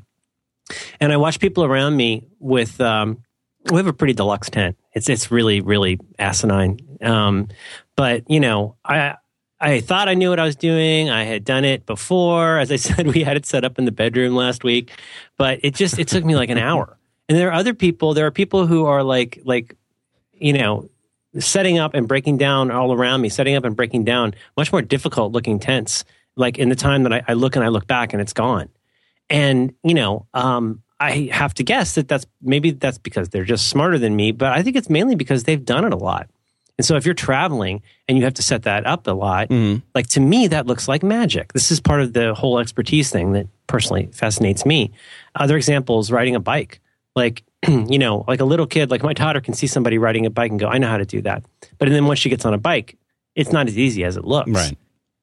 and 1.01 1.13
I 1.13 1.17
watch 1.17 1.41
people 1.41 1.65
around 1.65 1.97
me 1.97 2.29
with 2.39 2.81
um, 2.81 3.25
we 3.71 3.77
have 3.77 3.87
a 3.87 3.93
pretty 3.93 4.15
deluxe 4.15 4.51
tent. 4.51 4.77
It's 4.93 5.09
it's 5.09 5.31
really 5.31 5.61
really 5.61 5.99
asinine. 6.19 6.79
Um, 7.01 7.49
but 7.97 8.29
you 8.31 8.41
know 8.41 8.77
I. 8.85 9.17
I 9.65 9.79
thought 9.79 10.09
I 10.09 10.15
knew 10.15 10.31
what 10.31 10.41
I 10.41 10.45
was 10.45 10.57
doing. 10.57 11.09
I 11.09 11.23
had 11.23 11.45
done 11.45 11.65
it 11.65 11.87
before. 11.87 12.59
As 12.59 12.73
I 12.73 12.77
said, 12.89 13.07
we 13.07 13.23
had 13.23 13.37
it 13.37 13.47
set 13.47 13.65
up 13.65 13.79
in 13.79 13.85
the 13.85 13.93
bedroom 13.93 14.35
last 14.35 14.65
week, 14.65 14.91
but 15.39 15.61
it 15.63 15.77
just 15.77 16.01
it 16.01 16.09
took 16.09 16.25
me 16.25 16.35
like 16.35 16.51
an 16.51 16.59
hour. 16.59 16.99
And 17.29 17.39
there 17.39 17.49
are 17.49 17.53
other 17.53 17.73
people. 17.73 18.13
There 18.13 18.27
are 18.27 18.33
people 18.33 18.67
who 18.67 18.87
are 18.87 19.05
like 19.05 19.39
like 19.45 19.77
you 20.33 20.53
know 20.53 20.91
setting 21.39 21.79
up 21.79 21.95
and 21.95 22.09
breaking 22.09 22.39
down 22.39 22.73
all 22.73 22.93
around 22.93 23.21
me, 23.21 23.29
setting 23.29 23.55
up 23.55 23.65
and 23.65 23.77
breaking 23.77 24.03
down 24.03 24.35
much 24.57 24.73
more 24.73 24.83
difficult 24.83 25.33
looking 25.33 25.61
tents. 25.61 26.05
Like 26.35 26.59
in 26.59 26.69
the 26.69 26.75
time 26.75 27.05
that 27.05 27.13
I, 27.13 27.23
I 27.29 27.33
look 27.35 27.55
and 27.55 27.65
I 27.65 27.69
look 27.69 27.87
back 27.87 28.13
and 28.13 28.21
it's 28.21 28.33
gone. 28.33 28.69
And 29.31 29.75
you 29.85 29.95
know, 29.95 30.27
um, 30.35 30.83
I 31.03 31.31
have 31.33 31.53
to 31.55 31.65
guess 31.65 31.97
that 31.97 32.07
that's 32.07 32.27
maybe 32.41 32.71
that's 32.71 32.99
because 32.99 33.31
they're 33.31 33.45
just 33.45 33.69
smarter 33.69 33.99
than 33.99 34.15
me, 34.15 34.31
but 34.31 34.53
I 34.53 34.63
think 34.63 34.77
it's 34.77 34.89
mainly 34.89 35.17
because 35.17 35.43
they've 35.45 35.65
done 35.65 35.85
it 35.85 35.93
a 35.93 35.97
lot. 35.97 36.31
And 36.79 36.87
so 36.87 36.97
if 36.97 37.05
you're 37.05 37.15
traveling 37.15 37.83
and 38.09 38.17
you 38.17 38.25
have 38.25 38.35
to 38.35 38.43
set 38.43 38.63
that 38.63 38.87
up 38.87 39.07
a 39.09 39.11
lot, 39.11 39.49
mm-hmm. 39.49 39.81
like 39.97 40.07
to 40.11 40.21
me, 40.21 40.47
that 40.47 40.67
looks 40.67 40.87
like 40.87 41.03
magic. 41.03 41.53
This 41.55 41.73
is 41.73 41.81
part 41.81 42.01
of 42.01 42.13
the 42.13 42.35
whole 42.35 42.61
expertise 42.61 43.11
thing 43.11 43.33
that 43.33 43.49
personally 43.67 44.11
fascinates 44.13 44.65
me. 44.65 44.93
Other 45.35 45.57
examples, 45.57 46.11
riding 46.13 46.37
a 46.37 46.41
bike. 46.41 46.81
Like, 47.17 47.43
you 47.69 47.99
know, 47.99 48.25
like 48.29 48.41
a 48.41 48.45
little 48.45 48.67
kid, 48.67 48.91
like 48.91 49.03
my 49.03 49.13
daughter 49.13 49.41
can 49.41 49.55
see 49.55 49.67
somebody 49.67 49.99
riding 49.99 50.25
a 50.25 50.31
bike 50.31 50.53
and 50.53 50.61
go, 50.61 50.69
I 50.69 50.79
know 50.79 50.89
how 50.89 50.99
to 50.99 51.05
do 51.05 51.21
that. 51.23 51.43
But 51.79 51.89
then 51.89 52.07
once 52.07 52.21
she 52.21 52.31
gets 52.31 52.45
on 52.45 52.55
a 52.55 52.59
bike, 52.59 52.97
it's 53.35 53.51
not 53.51 53.67
as 53.67 53.77
easy 53.77 54.05
as 54.05 54.17
it 54.17 54.25
looks. 54.25 54.51
Right. 54.51 54.79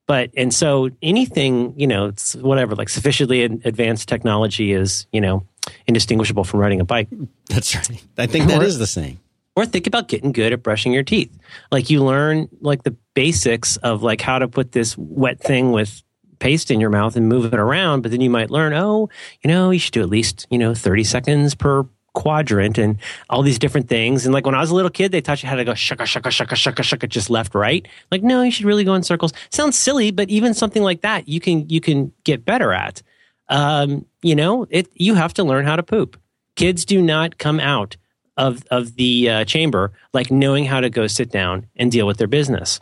But, 0.08 0.32
and 0.36 0.54
so 0.54 0.90
anything, 1.02 1.74
you 1.78 1.88
know, 1.88 2.08
it's 2.08 2.36
whatever, 2.36 2.76
like 2.76 2.90
sufficiently 2.90 3.44
advanced 3.44 4.10
technology 4.10 4.74
is, 4.74 5.08
you 5.12 5.22
know, 5.22 5.46
indistinguishable 5.90 6.44
from 6.46 6.60
riding 6.62 6.80
a 6.80 6.86
bike. 6.86 7.10
That's 7.50 7.76
right. 7.76 8.02
I 8.18 8.26
think 8.28 8.48
that 8.48 8.62
Or- 8.62 8.66
is 8.66 8.80
the 8.80 8.88
same. 8.88 9.20
or 9.56 9.66
think 9.66 9.88
about 9.88 10.08
getting 10.08 10.32
good 10.32 10.54
at 10.54 10.64
brushing 10.64 10.94
your 10.94 11.04
teeth 11.04 11.32
like 11.72 11.90
you 11.90 12.02
learn 12.04 12.48
like 12.62 12.84
the 12.84 12.96
basics 13.14 13.76
of 13.78 14.02
like 14.04 14.22
how 14.22 14.40
to 14.40 14.48
put 14.48 14.72
this 14.72 14.96
wet 14.98 15.38
thing 15.42 15.72
with 15.74 16.02
paste 16.40 16.72
in 16.72 16.80
your 16.80 16.90
mouth 16.90 17.18
and 17.18 17.28
move 17.28 17.52
it 17.54 17.60
around 17.60 18.02
but 18.02 18.12
then 18.12 18.22
you 18.22 18.30
might 18.30 18.50
learn 18.50 18.72
oh 18.74 19.10
you 19.44 19.50
know 19.50 19.70
you 19.72 19.80
should 19.80 19.92
do 19.92 20.02
at 20.02 20.08
least 20.08 20.48
you 20.50 20.58
know 20.58 20.74
30 20.74 21.04
seconds 21.04 21.56
per 21.56 21.84
quadrant 22.14 22.78
and 22.78 22.98
all 23.30 23.42
these 23.42 23.60
different 23.60 23.90
things 23.90 24.24
and 24.26 24.34
like 24.34 24.46
when 24.46 24.56
i 24.56 24.62
was 24.62 24.70
a 24.72 24.76
little 24.76 24.90
kid 24.90 25.12
they 25.12 25.20
taught 25.20 25.44
you 25.44 25.50
how 25.50 25.56
to 25.58 25.66
go 25.66 25.74
shaka 25.74 26.06
shaka 26.06 26.32
shaka 26.32 26.56
shaka 26.56 26.82
shaka 26.84 27.08
just 27.08 27.30
left 27.30 27.54
right 27.54 27.86
like 28.12 28.24
no 28.24 28.42
you 28.42 28.52
should 28.52 28.66
really 28.66 28.86
go 28.86 28.94
in 28.94 29.04
circles 29.04 29.34
sounds 29.50 29.78
silly 29.78 30.10
but 30.12 30.30
even 30.30 30.54
something 30.54 30.84
like 30.84 31.02
that 31.02 31.28
you 31.28 31.40
can 31.42 31.68
you 31.70 31.82
can 31.82 32.14
get 32.24 32.46
better 32.46 32.72
at 32.72 33.02
um, 33.50 34.06
you 34.22 34.36
know 34.36 34.66
it 34.70 34.88
you 34.94 35.16
have 35.16 35.34
to 35.36 35.44
learn 35.44 35.66
how 35.66 35.76
to 35.76 35.84
poop. 35.84 36.20
Kids 36.56 36.86
do 36.86 37.02
not 37.02 37.38
come 37.38 37.60
out 37.60 37.98
of 38.38 38.64
of 38.72 38.96
the 38.96 39.30
uh, 39.30 39.46
chamber 39.46 39.92
like 40.14 40.32
knowing 40.32 40.66
how 40.66 40.80
to 40.80 40.90
go 40.90 41.08
sit 41.08 41.30
down 41.32 41.68
and 41.76 41.92
deal 41.92 42.08
with 42.08 42.18
their 42.18 42.28
business. 42.28 42.80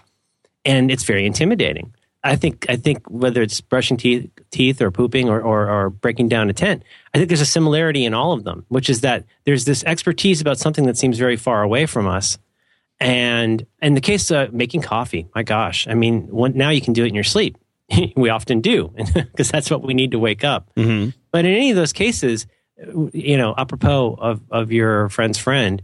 And 0.63 0.91
it's 0.91 1.03
very 1.03 1.25
intimidating. 1.25 1.93
I 2.23 2.35
think 2.35 2.65
i 2.69 2.75
think 2.75 3.07
whether 3.07 3.41
it's 3.41 3.61
brushing 3.61 3.95
teeth 3.97 4.29
teeth 4.51 4.81
or 4.81 4.91
pooping 4.91 5.29
or, 5.29 5.41
or 5.41 5.69
or 5.69 5.89
breaking 5.89 6.27
down 6.27 6.49
a 6.49 6.53
tent 6.53 6.83
i 7.13 7.17
think 7.17 7.29
there's 7.29 7.41
a 7.41 7.45
similarity 7.45 8.05
in 8.05 8.13
all 8.13 8.33
of 8.33 8.43
them 8.43 8.65
which 8.67 8.89
is 8.89 9.01
that 9.01 9.23
there's 9.45 9.65
this 9.65 9.83
expertise 9.85 10.41
about 10.41 10.57
something 10.57 10.85
that 10.85 10.97
seems 10.97 11.17
very 11.17 11.37
far 11.37 11.63
away 11.63 11.85
from 11.85 12.07
us. 12.07 12.37
And 12.99 13.65
in 13.79 13.93
the 13.93 14.01
case 14.01 14.31
of 14.31 14.53
making 14.53 14.81
coffee 14.81 15.27
my 15.35 15.43
gosh 15.43 15.87
i 15.87 15.93
mean 15.93 16.27
now 16.55 16.69
you 16.69 16.81
can 16.81 16.93
do 16.93 17.05
it 17.05 17.09
in 17.09 17.15
your 17.15 17.23
sleep 17.23 17.57
we 18.15 18.29
often 18.29 18.61
do 18.61 18.93
because 19.13 19.49
that's 19.49 19.69
what 19.69 19.81
we 19.81 19.93
need 19.93 20.11
to 20.11 20.19
wake 20.19 20.43
up 20.43 20.69
Mm-hmm. 20.75 21.11
but 21.31 21.45
in 21.45 21.51
any 21.53 21.69
of 21.69 21.75
those 21.75 21.93
cases, 21.93 22.45
you 23.13 23.37
know, 23.37 23.55
apropos 23.57 24.15
of, 24.19 24.41
of 24.51 24.71
your 24.71 25.09
friend's 25.09 25.37
friend, 25.39 25.81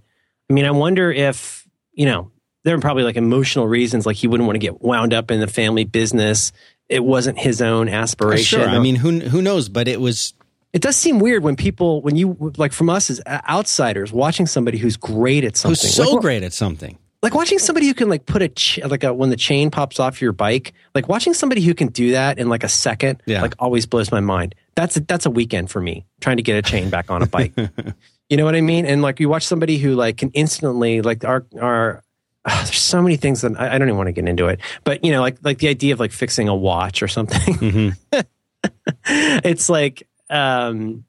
I 0.50 0.54
mean, 0.54 0.66
I 0.66 0.72
wonder 0.72 1.12
if, 1.12 1.68
you 1.94 2.06
know, 2.06 2.32
there 2.64 2.76
are 2.76 2.80
probably 2.80 3.04
like 3.04 3.16
emotional 3.16 3.68
reasons, 3.68 4.06
like 4.06 4.16
he 4.16 4.28
wouldn't 4.28 4.46
want 4.46 4.56
to 4.56 4.60
get 4.60 4.82
wound 4.82 5.14
up 5.14 5.32
in 5.32 5.40
the 5.40 5.48
family 5.48 5.86
business. 5.86 6.52
It 6.90 7.04
wasn't 7.04 7.40
his 7.40 7.62
own 7.62 7.90
aspiration. 7.90 8.60
Sure. 8.60 8.70
I 8.70 8.80
mean, 8.80 8.96
who 8.96 9.20
who 9.22 9.42
knows? 9.42 9.70
But 9.70 9.88
it 9.88 10.00
was. 10.00 10.34
it 10.72 10.82
does 10.82 10.96
seem 10.96 11.20
weird 11.20 11.44
when 11.44 11.56
people, 11.56 12.02
when 12.02 12.16
you, 12.16 12.54
like 12.58 12.72
from 12.74 12.90
us 12.90 13.10
as 13.10 13.22
outsiders, 13.28 14.14
watching 14.14 14.46
somebody 14.46 14.78
who's 14.78 14.96
great 14.98 15.44
at 15.44 15.58
something. 15.58 15.72
Who's 15.72 15.96
so 15.96 16.12
like, 16.12 16.22
great 16.22 16.44
at 16.44 16.54
something? 16.54 16.98
Like 17.24 17.34
watching 17.34 17.58
somebody 17.58 17.88
who 17.88 17.94
can 17.96 18.08
like 18.10 18.26
put 18.28 18.42
a 18.44 18.50
ch- 18.50 18.80
like 18.86 19.04
a 19.04 19.12
when 19.14 19.30
the 19.32 19.36
chain 19.36 19.72
pops 19.72 20.00
off 20.00 20.22
your 20.22 20.32
bike 20.34 20.74
like 20.94 21.08
watching 21.08 21.34
somebody 21.34 21.62
who 21.62 21.74
can 21.74 21.88
do 21.88 22.12
that 22.12 22.38
in 22.38 22.50
like 22.50 22.64
a 22.64 22.70
second 22.70 23.24
Yeah. 23.26 23.42
like 23.42 23.56
always 23.58 23.86
blows 23.88 24.12
my 24.12 24.20
mind 24.20 24.54
that's 24.76 24.98
a, 24.98 25.00
that's 25.00 25.26
a 25.26 25.32
weekend 25.32 25.72
for 25.72 25.82
me 25.82 26.06
trying 26.22 26.38
to 26.38 26.44
get 26.44 26.58
a 26.58 26.62
chain 26.62 26.90
back 26.92 27.10
on 27.10 27.24
a 27.24 27.26
bike 27.28 27.54
you 28.30 28.38
know 28.38 28.46
what 28.46 28.56
i 28.56 28.62
mean 28.62 28.86
and 28.86 29.02
like 29.02 29.20
you 29.20 29.30
watch 29.30 29.48
somebody 29.48 29.78
who 29.78 29.96
like 29.96 30.18
can 30.18 30.30
instantly 30.32 31.02
like 31.02 31.24
our 31.26 31.46
our 31.60 32.04
ah, 32.46 32.62
there's 32.66 32.78
so 32.78 33.02
many 33.02 33.16
things 33.16 33.42
that 33.42 33.60
I, 33.60 33.76
I 33.76 33.78
don't 33.78 33.88
even 33.88 33.98
want 33.98 34.08
to 34.08 34.14
get 34.14 34.28
into 34.28 34.48
it 34.50 34.60
but 34.84 35.04
you 35.04 35.12
know 35.12 35.22
like 35.22 35.38
like 35.44 35.58
the 35.60 35.70
idea 35.70 35.94
of 35.94 36.00
like 36.00 36.12
fixing 36.12 36.48
a 36.50 36.56
watch 36.56 37.02
or 37.02 37.08
something 37.08 37.40
Mm-hmm. 37.56 38.20
it's 39.06 39.70
like 39.70 40.08
um 40.30 41.04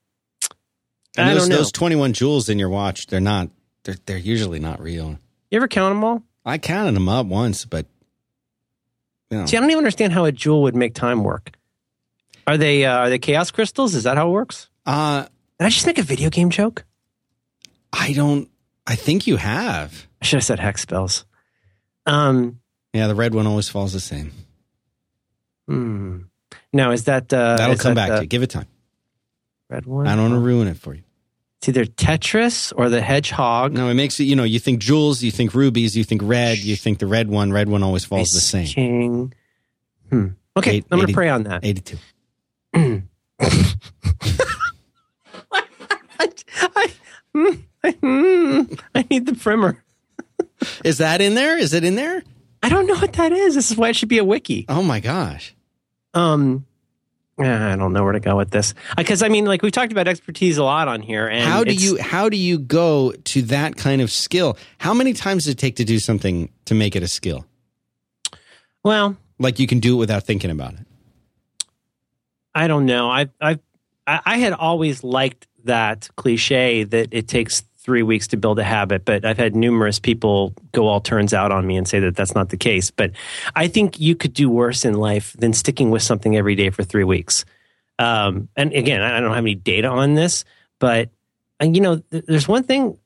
And 1.17 1.29
I 1.29 1.35
those, 1.35 1.43
don't 1.43 1.49
know. 1.51 1.57
those 1.57 1.73
21 1.73 2.12
jewels 2.12 2.49
in 2.49 2.59
your 2.59 2.69
watch, 2.69 3.07
they're 3.07 3.21
not, 3.21 3.49
they're, 3.85 3.97
they're 4.07 4.17
usually 4.19 4.59
not 4.59 4.81
real. 4.81 5.19
You 5.55 5.59
ever 5.61 5.69
count 5.69 5.95
them 5.95 6.05
all 6.05 6.23
I 6.45 6.59
counted 6.59 6.93
them 6.95 7.09
up 7.09 7.27
once, 7.27 7.65
but, 7.65 7.87
you 9.31 9.39
know, 9.39 9.47
See, 9.47 9.57
I 9.57 9.61
don't 9.61 9.71
even 9.71 9.79
understand 9.79 10.13
how 10.13 10.27
a 10.27 10.33
jewel 10.33 10.63
would 10.63 10.77
make 10.77 10.95
time 10.95 11.25
work. 11.25 11.53
Are 12.47 12.59
they 12.59 12.85
uh, 12.85 12.97
are 12.99 13.09
they 13.09 13.19
chaos 13.19 13.51
crystals? 13.51 13.95
Is 13.95 14.03
that 14.05 14.19
how 14.19 14.29
it 14.29 14.33
works? 14.33 14.69
uh, 14.85 15.23
Did 15.59 15.65
I 15.67 15.71
just 15.71 15.87
make 15.87 15.97
a 15.99 16.03
video 16.03 16.29
game 16.29 16.51
joke? 16.51 16.85
I 17.93 18.13
don't, 18.13 18.51
I 18.87 18.95
think 18.97 19.27
you 19.27 19.37
have. 19.37 20.07
I 20.21 20.27
should 20.27 20.37
have 20.39 20.45
said 20.45 20.59
hex 20.61 20.83
spells. 20.83 21.25
Um, 22.05 22.61
Yeah, 22.93 23.07
the 23.07 23.15
red 23.15 23.33
one 23.35 23.47
always 23.47 23.71
falls 23.71 23.95
the 23.95 24.01
same. 24.01 24.33
hmm. 25.67 26.19
Now 26.73 26.91
is 26.91 27.05
that 27.05 27.33
uh, 27.33 27.57
That'll 27.57 27.75
is 27.77 27.81
come 27.81 27.95
that 27.95 28.09
back 28.09 28.11
the 28.11 28.17
to 28.17 28.23
you. 28.25 28.29
Give 28.29 28.43
it 28.43 28.51
time. 28.51 28.67
Red 29.71 29.87
one. 29.87 30.07
I 30.07 30.15
don't 30.17 30.33
want 30.33 30.35
to 30.35 30.41
ruin 30.47 30.69
it 30.69 30.77
for 30.77 30.93
you. 30.93 31.04
It's 31.65 31.69
either 31.71 31.87
Tetris 31.87 32.75
or 32.77 32.91
the 32.91 33.01
Hedgehog. 33.01 33.73
No, 33.73 33.89
it 33.89 33.95
makes 33.95 34.21
it, 34.21 34.25
you 34.25 34.37
know, 34.37 34.45
you 34.45 34.59
think 34.59 34.81
jewels, 34.81 35.23
you 35.23 35.31
think 35.31 35.55
rubies, 35.55 35.97
you 35.97 36.05
think 36.05 36.21
red, 36.23 36.59
you 36.59 36.77
think 36.77 36.99
the 36.99 37.07
red 37.07 37.31
one, 37.31 37.55
red 37.55 37.71
one 37.71 37.83
always 37.83 38.05
falls 38.05 38.33
the 38.33 38.41
same. 38.41 38.67
King. 38.67 39.33
Hmm. 40.11 40.27
Okay, 40.59 40.73
Eight- 40.73 40.87
I'm 40.91 40.99
going 40.99 41.09
to 41.09 41.15
pray 41.15 41.31
on 41.31 41.45
that. 41.45 41.65
82. 41.65 41.97
I, 42.75 43.03
I, 46.21 46.29
I, 47.35 48.67
I 48.95 49.07
need 49.09 49.25
the 49.25 49.35
primer. 49.35 49.83
Is 50.85 50.99
that 50.99 51.23
in 51.23 51.35
there? 51.35 51.57
Is 51.57 51.73
it 51.73 51.83
in 51.83 51.95
there? 51.95 52.23
I 52.62 52.69
don't 52.69 52.87
know 52.87 52.97
what 52.97 53.15
that 53.15 53.33
is. 53.33 53.55
This 53.55 53.71
is 53.71 53.77
why 53.79 53.89
it 53.89 53.97
should 53.97 54.11
be 54.11 54.19
a 54.19 54.25
wiki. 54.25 54.67
Oh 54.69 54.83
my 54.83 55.01
gosh. 55.01 55.55
Um, 56.12 56.67
Eh, 57.37 57.72
I 57.72 57.74
don't 57.74 57.93
know 57.93 58.05
where 58.05 58.12
to 58.12 58.20
go 58.20 58.37
with 58.37 58.51
this 58.51 58.74
uh, 58.91 58.95
because 58.99 59.22
I 59.22 59.28
mean, 59.28 59.45
like 59.45 59.62
we've 59.62 59.72
talked 59.72 59.91
about 59.91 60.07
expertise 60.07 60.57
a 60.57 60.62
lot 60.62 60.87
on 60.87 61.03
here. 61.03 61.26
And 61.26 61.43
how 61.43 61.64
do 61.64 61.74
you 61.74 62.01
how 62.01 62.28
do 62.28 62.37
you 62.37 62.59
go 62.59 63.12
to 63.12 63.43
that 63.43 63.76
kind 63.76 64.01
of 64.01 64.11
skill? 64.11 64.57
How 64.78 64.95
many 64.95 65.12
times 65.14 65.45
does 65.45 65.53
it 65.53 65.59
take 65.59 65.76
to 65.76 65.85
do 65.85 65.99
something 65.99 66.49
to 66.66 66.74
make 66.74 66.95
it 66.95 67.03
a 67.03 67.09
skill? 67.09 67.45
Well, 68.85 69.16
Like 69.39 69.59
you 69.59 69.66
can 69.66 69.80
do 69.80 69.95
it 69.97 69.99
without 69.99 70.22
thinking 70.24 70.51
about 70.51 70.74
it. 70.74 70.87
I 72.55 72.68
don't 72.68 72.87
know. 72.87 73.11
I 73.11 73.28
I 73.41 73.59
I 74.07 74.20
I 74.24 74.37
had 74.39 74.53
always 74.53 75.03
liked 75.03 75.49
that 75.64 76.09
cliche 76.16 76.85
that 76.85 77.09
it 77.11 77.26
takes 77.26 77.64
three 77.85 78.03
weeks 78.03 78.26
to 78.28 78.37
build 78.37 78.59
a 78.59 78.64
habit, 78.64 79.05
but 79.05 79.24
I've 79.24 79.37
had 79.37 79.55
numerous 79.55 80.01
people 80.01 80.55
go 80.72 80.89
all 80.89 81.01
turns 81.01 81.35
out 81.35 81.53
on 81.53 81.66
me 81.66 81.76
and 81.76 81.87
say 81.87 82.01
that 82.01 82.16
that's 82.16 82.35
not 82.35 82.49
the 82.49 82.57
case. 82.57 82.91
But 82.91 83.12
I 83.55 83.68
think 83.68 84.01
you 84.01 84.16
could 84.16 84.32
do 84.32 84.49
worse 84.49 84.85
in 84.85 84.95
life 84.95 85.37
than 85.39 85.53
sticking 85.53 85.91
with 85.91 86.03
something 86.03 86.37
every 86.37 86.55
day 86.55 86.70
for 86.70 86.82
three 86.82 87.05
weeks. 87.05 87.45
Um, 87.99 88.49
and 88.57 88.72
again, 88.72 89.03
I 89.03 89.20
don't 89.20 89.35
have 89.35 89.45
any 89.45 89.55
data 89.55 89.89
on 89.89 90.14
this, 90.14 90.45
but 90.78 91.11
and 91.61 91.76
you 91.76 91.82
know, 91.82 91.99
th- 92.11 92.24
there's 92.26 92.49
one 92.49 92.64
thing. 92.64 92.99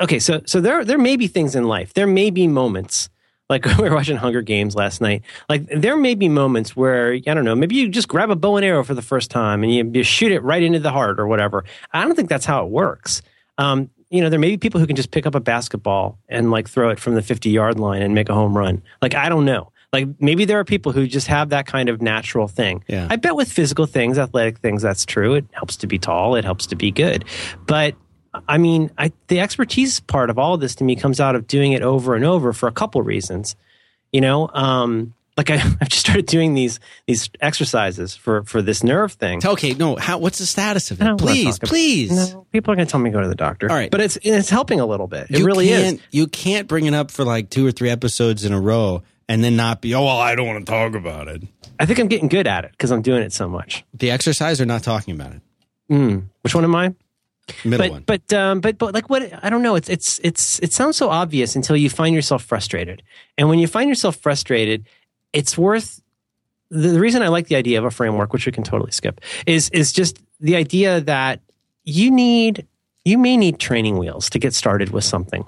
Okay, 0.00 0.18
so 0.18 0.40
so 0.46 0.60
there 0.60 0.84
there 0.84 0.98
may 0.98 1.16
be 1.16 1.28
things 1.28 1.54
in 1.54 1.64
life. 1.64 1.92
There 1.92 2.06
may 2.06 2.30
be 2.30 2.46
moments 2.46 3.10
like 3.48 3.64
we 3.78 3.88
were 3.88 3.94
watching 3.94 4.16
Hunger 4.16 4.42
Games 4.42 4.74
last 4.74 5.00
night. 5.00 5.22
Like 5.48 5.66
there 5.68 5.96
may 5.96 6.14
be 6.14 6.28
moments 6.28 6.74
where 6.74 7.12
I 7.12 7.18
don't 7.18 7.44
know, 7.44 7.54
maybe 7.54 7.76
you 7.76 7.88
just 7.88 8.08
grab 8.08 8.30
a 8.30 8.36
bow 8.36 8.56
and 8.56 8.64
arrow 8.64 8.84
for 8.84 8.94
the 8.94 9.02
first 9.02 9.30
time 9.30 9.62
and 9.62 9.72
you, 9.72 9.90
you 9.92 10.02
shoot 10.02 10.32
it 10.32 10.42
right 10.42 10.62
into 10.62 10.80
the 10.80 10.90
heart 10.90 11.20
or 11.20 11.26
whatever. 11.26 11.64
I 11.92 12.04
don't 12.04 12.14
think 12.14 12.28
that's 12.28 12.46
how 12.46 12.64
it 12.64 12.70
works. 12.70 13.22
Um, 13.58 13.90
you 14.10 14.22
know, 14.22 14.30
there 14.30 14.38
may 14.38 14.50
be 14.50 14.56
people 14.56 14.80
who 14.80 14.86
can 14.86 14.96
just 14.96 15.10
pick 15.10 15.26
up 15.26 15.34
a 15.34 15.40
basketball 15.40 16.18
and 16.28 16.50
like 16.50 16.68
throw 16.68 16.88
it 16.88 16.98
from 16.98 17.14
the 17.14 17.22
50 17.22 17.50
yard 17.50 17.78
line 17.78 18.00
and 18.00 18.14
make 18.14 18.28
a 18.28 18.34
home 18.34 18.56
run. 18.56 18.82
Like, 19.02 19.14
I 19.14 19.28
don't 19.28 19.44
know. 19.44 19.72
Like, 19.92 20.08
maybe 20.20 20.44
there 20.44 20.58
are 20.58 20.64
people 20.64 20.92
who 20.92 21.06
just 21.06 21.26
have 21.28 21.50
that 21.50 21.66
kind 21.66 21.88
of 21.88 22.02
natural 22.02 22.46
thing. 22.46 22.84
Yeah. 22.88 23.06
I 23.10 23.16
bet 23.16 23.36
with 23.36 23.50
physical 23.50 23.86
things, 23.86 24.18
athletic 24.18 24.58
things, 24.58 24.82
that's 24.82 25.04
true. 25.04 25.34
It 25.34 25.46
helps 25.52 25.76
to 25.76 25.86
be 25.86 25.98
tall, 25.98 26.36
it 26.36 26.44
helps 26.44 26.66
to 26.66 26.76
be 26.76 26.90
good. 26.90 27.24
But 27.66 27.94
I 28.46 28.58
mean, 28.58 28.90
I, 28.98 29.12
the 29.28 29.40
expertise 29.40 30.00
part 30.00 30.30
of 30.30 30.38
all 30.38 30.54
of 30.54 30.60
this 30.60 30.74
to 30.76 30.84
me 30.84 30.94
comes 30.94 31.20
out 31.20 31.34
of 31.34 31.46
doing 31.46 31.72
it 31.72 31.82
over 31.82 32.14
and 32.14 32.24
over 32.24 32.52
for 32.52 32.68
a 32.68 32.72
couple 32.72 33.02
reasons. 33.02 33.56
You 34.12 34.20
know, 34.20 34.48
um, 34.52 35.14
like 35.38 35.50
I, 35.50 35.54
I've 35.80 35.88
just 35.88 36.00
started 36.00 36.26
doing 36.26 36.52
these 36.52 36.80
these 37.06 37.30
exercises 37.40 38.14
for 38.14 38.42
for 38.42 38.60
this 38.60 38.84
nerve 38.84 39.12
thing. 39.12 39.40
Okay, 39.42 39.72
no. 39.72 39.96
How? 39.96 40.18
What's 40.18 40.38
the 40.38 40.46
status 40.46 40.90
of 40.90 41.00
it? 41.00 41.18
Please, 41.18 41.58
please. 41.58 42.34
No, 42.34 42.46
people 42.52 42.72
are 42.72 42.76
going 42.76 42.86
to 42.86 42.90
tell 42.90 43.00
me 43.00 43.10
to 43.10 43.14
go 43.14 43.22
to 43.22 43.28
the 43.28 43.34
doctor. 43.34 43.70
All 43.70 43.76
right. 43.76 43.90
but 43.90 44.02
it's 44.02 44.18
it's 44.22 44.50
helping 44.50 44.80
a 44.80 44.86
little 44.86 45.06
bit. 45.06 45.30
It 45.30 45.38
you 45.38 45.46
really 45.46 45.70
is. 45.70 46.00
You 46.10 46.26
can't 46.26 46.68
bring 46.68 46.84
it 46.84 46.92
up 46.92 47.10
for 47.10 47.24
like 47.24 47.48
two 47.48 47.66
or 47.66 47.70
three 47.70 47.88
episodes 47.88 48.44
in 48.44 48.52
a 48.52 48.60
row 48.60 49.02
and 49.28 49.42
then 49.42 49.56
not 49.56 49.80
be. 49.80 49.94
Oh 49.94 50.04
well, 50.04 50.18
I 50.18 50.34
don't 50.34 50.46
want 50.46 50.66
to 50.66 50.70
talk 50.70 50.94
about 50.94 51.28
it. 51.28 51.42
I 51.78 51.86
think 51.86 52.00
I'm 52.00 52.08
getting 52.08 52.28
good 52.28 52.48
at 52.48 52.64
it 52.64 52.72
because 52.72 52.90
I'm 52.90 53.02
doing 53.02 53.22
it 53.22 53.32
so 53.32 53.48
much. 53.48 53.84
The 53.94 54.10
exercise 54.10 54.60
or 54.60 54.66
not 54.66 54.82
talking 54.82 55.14
about 55.14 55.32
it. 55.32 55.42
Mm. 55.90 56.24
Which 56.42 56.54
one 56.54 56.64
am 56.64 56.74
I? 56.74 56.94
Middle 57.64 57.78
but 57.78 57.90
one. 57.90 58.02
but 58.06 58.32
um, 58.32 58.60
but 58.60 58.78
but 58.78 58.94
like 58.94 59.08
what 59.08 59.32
I 59.42 59.50
don't 59.50 59.62
know. 59.62 59.74
It's 59.74 59.88
it's 59.88 60.20
it's 60.22 60.58
it 60.60 60.72
sounds 60.72 60.96
so 60.96 61.08
obvious 61.08 61.56
until 61.56 61.76
you 61.76 61.88
find 61.88 62.14
yourself 62.14 62.44
frustrated, 62.44 63.02
and 63.36 63.48
when 63.48 63.58
you 63.58 63.66
find 63.66 63.88
yourself 63.88 64.16
frustrated, 64.16 64.86
it's 65.32 65.56
worth. 65.56 66.02
The, 66.70 67.00
reason 67.00 67.22
I 67.22 67.28
like 67.28 67.48
the 67.48 67.56
idea 67.56 67.78
of 67.78 67.84
a 67.84 67.90
framework, 67.90 68.32
which 68.32 68.44
we 68.44 68.52
can 68.52 68.64
totally 68.64 68.92
skip, 68.92 69.20
is 69.46 69.70
is 69.70 69.92
just 69.92 70.20
the 70.40 70.56
idea 70.56 71.00
that 71.02 71.40
you 71.84 72.10
need 72.10 72.66
you 73.04 73.16
may 73.16 73.36
need 73.36 73.58
training 73.58 73.96
wheels 73.96 74.28
to 74.30 74.38
get 74.38 74.54
started 74.54 74.90
with 74.90 75.04
something. 75.04 75.46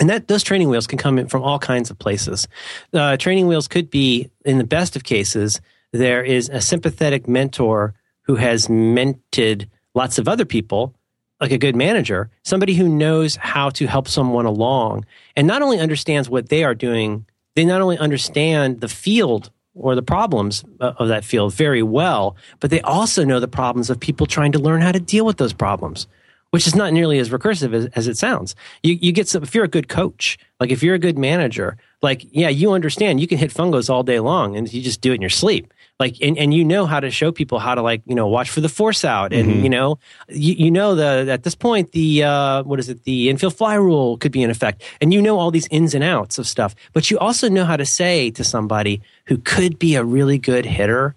And 0.00 0.10
that 0.10 0.28
those 0.28 0.42
training 0.42 0.68
wheels 0.68 0.86
can 0.86 0.98
come 0.98 1.18
in 1.18 1.28
from 1.28 1.42
all 1.42 1.58
kinds 1.58 1.90
of 1.90 1.98
places. 1.98 2.48
Uh, 2.92 3.16
training 3.16 3.46
wheels 3.46 3.68
could 3.68 3.90
be, 3.90 4.30
in 4.44 4.58
the 4.58 4.64
best 4.64 4.96
of 4.96 5.04
cases, 5.04 5.60
there 5.92 6.22
is 6.22 6.48
a 6.48 6.60
sympathetic 6.60 7.28
mentor 7.28 7.94
who 8.22 8.36
has 8.36 8.66
mentored 8.66 9.68
lots 9.94 10.18
of 10.18 10.28
other 10.28 10.44
people, 10.44 10.94
like 11.40 11.52
a 11.52 11.58
good 11.58 11.76
manager, 11.76 12.30
somebody 12.42 12.74
who 12.74 12.88
knows 12.88 13.36
how 13.36 13.70
to 13.70 13.86
help 13.86 14.08
someone 14.08 14.46
along 14.46 15.04
and 15.36 15.46
not 15.46 15.62
only 15.62 15.78
understands 15.78 16.28
what 16.28 16.48
they 16.48 16.64
are 16.64 16.74
doing, 16.74 17.26
they 17.54 17.64
not 17.64 17.80
only 17.80 17.98
understand 17.98 18.80
the 18.80 18.88
field 18.88 19.50
or 19.74 19.94
the 19.94 20.02
problems 20.02 20.64
uh, 20.80 20.92
of 20.98 21.08
that 21.08 21.24
field 21.24 21.52
very 21.54 21.82
well, 21.82 22.36
but 22.60 22.70
they 22.70 22.80
also 22.82 23.24
know 23.24 23.40
the 23.40 23.48
problems 23.48 23.90
of 23.90 23.98
people 23.98 24.26
trying 24.26 24.52
to 24.52 24.58
learn 24.58 24.80
how 24.80 24.92
to 24.92 25.00
deal 25.00 25.26
with 25.26 25.36
those 25.36 25.52
problems 25.52 26.06
which 26.54 26.68
is 26.68 26.76
not 26.76 26.92
nearly 26.92 27.18
as 27.18 27.30
recursive 27.30 27.74
as, 27.74 27.86
as 27.96 28.06
it 28.06 28.16
sounds. 28.16 28.54
You, 28.84 28.96
you 29.02 29.10
get 29.10 29.26
some, 29.26 29.42
if 29.42 29.56
you're 29.56 29.64
a 29.64 29.68
good 29.68 29.88
coach, 29.88 30.38
like 30.60 30.70
if 30.70 30.84
you're 30.84 30.94
a 30.94 31.00
good 31.00 31.18
manager, 31.18 31.76
like, 32.00 32.24
yeah, 32.30 32.48
you 32.48 32.70
understand 32.70 33.20
you 33.20 33.26
can 33.26 33.38
hit 33.38 33.52
fungos 33.52 33.90
all 33.90 34.04
day 34.04 34.20
long 34.20 34.56
and 34.56 34.72
you 34.72 34.80
just 34.80 35.00
do 35.00 35.10
it 35.10 35.16
in 35.16 35.20
your 35.20 35.30
sleep. 35.30 35.73
Like, 36.00 36.16
and, 36.20 36.36
and 36.36 36.52
you 36.52 36.64
know 36.64 36.86
how 36.86 36.98
to 36.98 37.10
show 37.10 37.30
people 37.30 37.60
how 37.60 37.76
to 37.76 37.82
like, 37.82 38.02
you 38.04 38.16
know, 38.16 38.26
watch 38.26 38.50
for 38.50 38.60
the 38.60 38.68
force 38.68 39.04
out. 39.04 39.32
And, 39.32 39.62
you 39.62 39.70
know, 39.70 40.00
you, 40.28 40.54
you 40.54 40.70
know, 40.70 40.96
the, 40.96 41.30
at 41.30 41.44
this 41.44 41.54
point, 41.54 41.92
the, 41.92 42.24
uh, 42.24 42.62
what 42.64 42.80
is 42.80 42.88
it? 42.88 43.04
The 43.04 43.30
infield 43.30 43.54
fly 43.54 43.74
rule 43.74 44.16
could 44.18 44.32
be 44.32 44.42
in 44.42 44.50
effect. 44.50 44.82
And 45.00 45.14
you 45.14 45.22
know 45.22 45.38
all 45.38 45.52
these 45.52 45.68
ins 45.70 45.94
and 45.94 46.02
outs 46.02 46.36
of 46.38 46.48
stuff, 46.48 46.74
but 46.92 47.10
you 47.12 47.18
also 47.18 47.48
know 47.48 47.64
how 47.64 47.76
to 47.76 47.86
say 47.86 48.30
to 48.32 48.42
somebody 48.42 49.02
who 49.26 49.38
could 49.38 49.78
be 49.78 49.94
a 49.94 50.02
really 50.02 50.38
good 50.38 50.66
hitter 50.66 51.14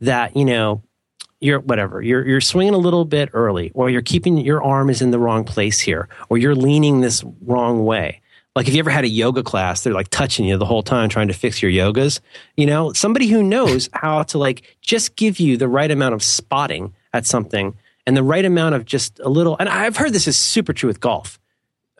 that, 0.00 0.36
you 0.36 0.44
know, 0.44 0.82
you're 1.40 1.60
whatever 1.60 2.00
you're 2.00 2.26
you're 2.26 2.40
swinging 2.40 2.72
a 2.72 2.78
little 2.78 3.04
bit 3.04 3.28
early 3.34 3.70
or 3.74 3.90
you're 3.90 4.00
keeping 4.00 4.38
your 4.38 4.62
arm 4.62 4.88
is 4.88 5.02
in 5.02 5.10
the 5.10 5.18
wrong 5.18 5.44
place 5.44 5.78
here 5.78 6.08
or 6.30 6.38
you're 6.38 6.54
leaning 6.54 7.02
this 7.02 7.22
wrong 7.42 7.84
way 7.84 8.22
like 8.56 8.66
if 8.66 8.74
you 8.74 8.80
ever 8.80 8.90
had 8.90 9.04
a 9.04 9.08
yoga 9.08 9.42
class 9.42 9.82
they're 9.82 9.92
like 9.92 10.08
touching 10.08 10.44
you 10.44 10.56
the 10.56 10.64
whole 10.64 10.82
time 10.82 11.08
trying 11.08 11.28
to 11.28 11.34
fix 11.34 11.62
your 11.62 11.70
yogas 11.70 12.20
you 12.56 12.66
know 12.66 12.92
somebody 12.92 13.28
who 13.28 13.42
knows 13.42 13.88
how 13.92 14.22
to 14.24 14.38
like 14.38 14.76
just 14.80 15.14
give 15.16 15.38
you 15.38 15.56
the 15.56 15.68
right 15.68 15.90
amount 15.90 16.14
of 16.14 16.22
spotting 16.22 16.92
at 17.12 17.24
something 17.24 17.76
and 18.06 18.16
the 18.16 18.22
right 18.22 18.44
amount 18.44 18.74
of 18.74 18.84
just 18.84 19.20
a 19.20 19.28
little 19.28 19.56
and 19.60 19.68
i've 19.68 19.96
heard 19.96 20.12
this 20.12 20.26
is 20.26 20.36
super 20.36 20.72
true 20.72 20.88
with 20.88 21.00
golf 21.00 21.38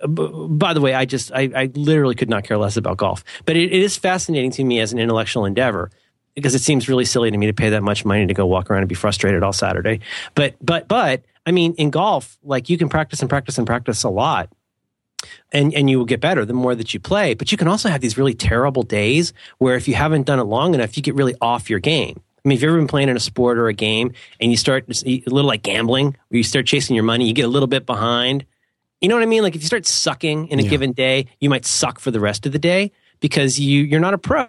uh, 0.03 0.07
by 0.07 0.75
the 0.75 0.81
way, 0.81 0.95
I 0.95 1.05
just 1.05 1.33
I, 1.33 1.51
I 1.55 1.71
literally 1.75 2.15
could 2.15 2.29
not 2.29 2.45
care 2.45 2.59
less 2.59 2.77
about 2.77 2.99
golf, 2.99 3.25
but 3.45 3.57
it, 3.57 3.73
it 3.73 3.83
is 3.83 3.97
fascinating 3.97 4.51
to 4.53 4.65
me 4.65 4.81
as 4.81 4.93
an 4.93 4.99
intellectual 4.99 5.45
endeavor 5.45 5.91
because 6.35 6.55
it 6.55 6.61
seems 6.61 6.89
really 6.89 7.05
silly 7.05 7.31
to 7.31 7.37
me 7.39 7.47
to 7.47 7.55
pay 7.55 7.71
that 7.71 7.83
much 7.83 8.05
money 8.05 8.27
to 8.27 8.35
go 8.35 8.47
walk 8.47 8.71
around 8.71 8.83
and 8.83 8.89
be 8.89 8.95
frustrated 8.95 9.43
all 9.43 9.53
Saturday. 9.53 10.01
But 10.35 10.55
but 10.61 10.87
but 10.87 11.23
I 11.47 11.53
mean, 11.53 11.75
in 11.75 11.91
golf, 11.91 12.39
like 12.45 12.69
you 12.69 12.79
can 12.79 12.89
practice 12.89 13.21
and 13.21 13.29
practice 13.29 13.59
and 13.59 13.67
practice 13.67 14.03
a 14.05 14.11
lot. 14.11 14.51
And, 15.53 15.73
and 15.75 15.89
you 15.89 15.99
will 15.99 16.05
get 16.05 16.21
better 16.21 16.45
the 16.45 16.53
more 16.53 16.75
that 16.75 16.93
you 16.93 17.01
play. 17.01 17.35
But 17.35 17.51
you 17.51 17.59
can 17.59 17.69
also 17.69 17.89
have 17.89 18.01
these 18.01 18.19
really 18.19 18.35
terrible 18.35 18.83
days 18.83 19.33
where 19.59 19.77
if 19.77 19.89
you 19.89 19.95
haven't 19.95 20.27
done 20.27 20.39
it 20.39 20.45
long 20.45 20.75
enough, 20.75 20.97
you 20.97 21.03
get 21.03 21.15
really 21.15 21.35
off 21.41 21.71
your 21.71 21.79
game. 21.79 22.21
I 22.45 22.49
mean, 22.49 22.57
if 22.57 22.63
you've 22.63 22.69
ever 22.69 22.79
been 22.79 22.87
playing 22.87 23.09
in 23.09 23.17
a 23.17 23.21
sport 23.21 23.59
or 23.59 23.67
a 23.69 23.73
game 23.73 24.13
and 24.41 24.51
you 24.51 24.57
start 24.57 24.85
a 24.89 25.23
little 25.27 25.49
like 25.49 25.63
gambling, 25.63 26.17
where 26.29 26.39
you 26.39 26.45
start 26.45 26.67
chasing 26.67 26.95
your 26.95 27.05
money, 27.05 27.27
you 27.27 27.33
get 27.33 27.45
a 27.45 27.49
little 27.49 27.67
bit 27.67 27.87
behind. 27.87 28.45
You 29.01 29.09
know 29.09 29.17
what 29.17 29.23
I 29.23 29.27
mean? 29.27 29.43
Like 29.43 29.57
if 29.57 29.63
you 29.63 29.67
start 29.67 29.85
sucking 29.87 30.49
in 30.49 30.61
a 30.61 30.63
Yeah. 30.63 30.69
given 30.71 30.93
day, 30.93 31.27
you 31.41 31.51
might 31.51 31.65
suck 31.67 31.99
for 31.99 32.11
the 32.11 32.21
rest 32.21 32.47
of 32.47 32.53
the 32.53 32.59
day 32.59 32.93
because 33.21 33.59
you 33.59 33.83
you're 33.83 34.01
not 34.01 34.15
a 34.15 34.19
pro. 34.19 34.47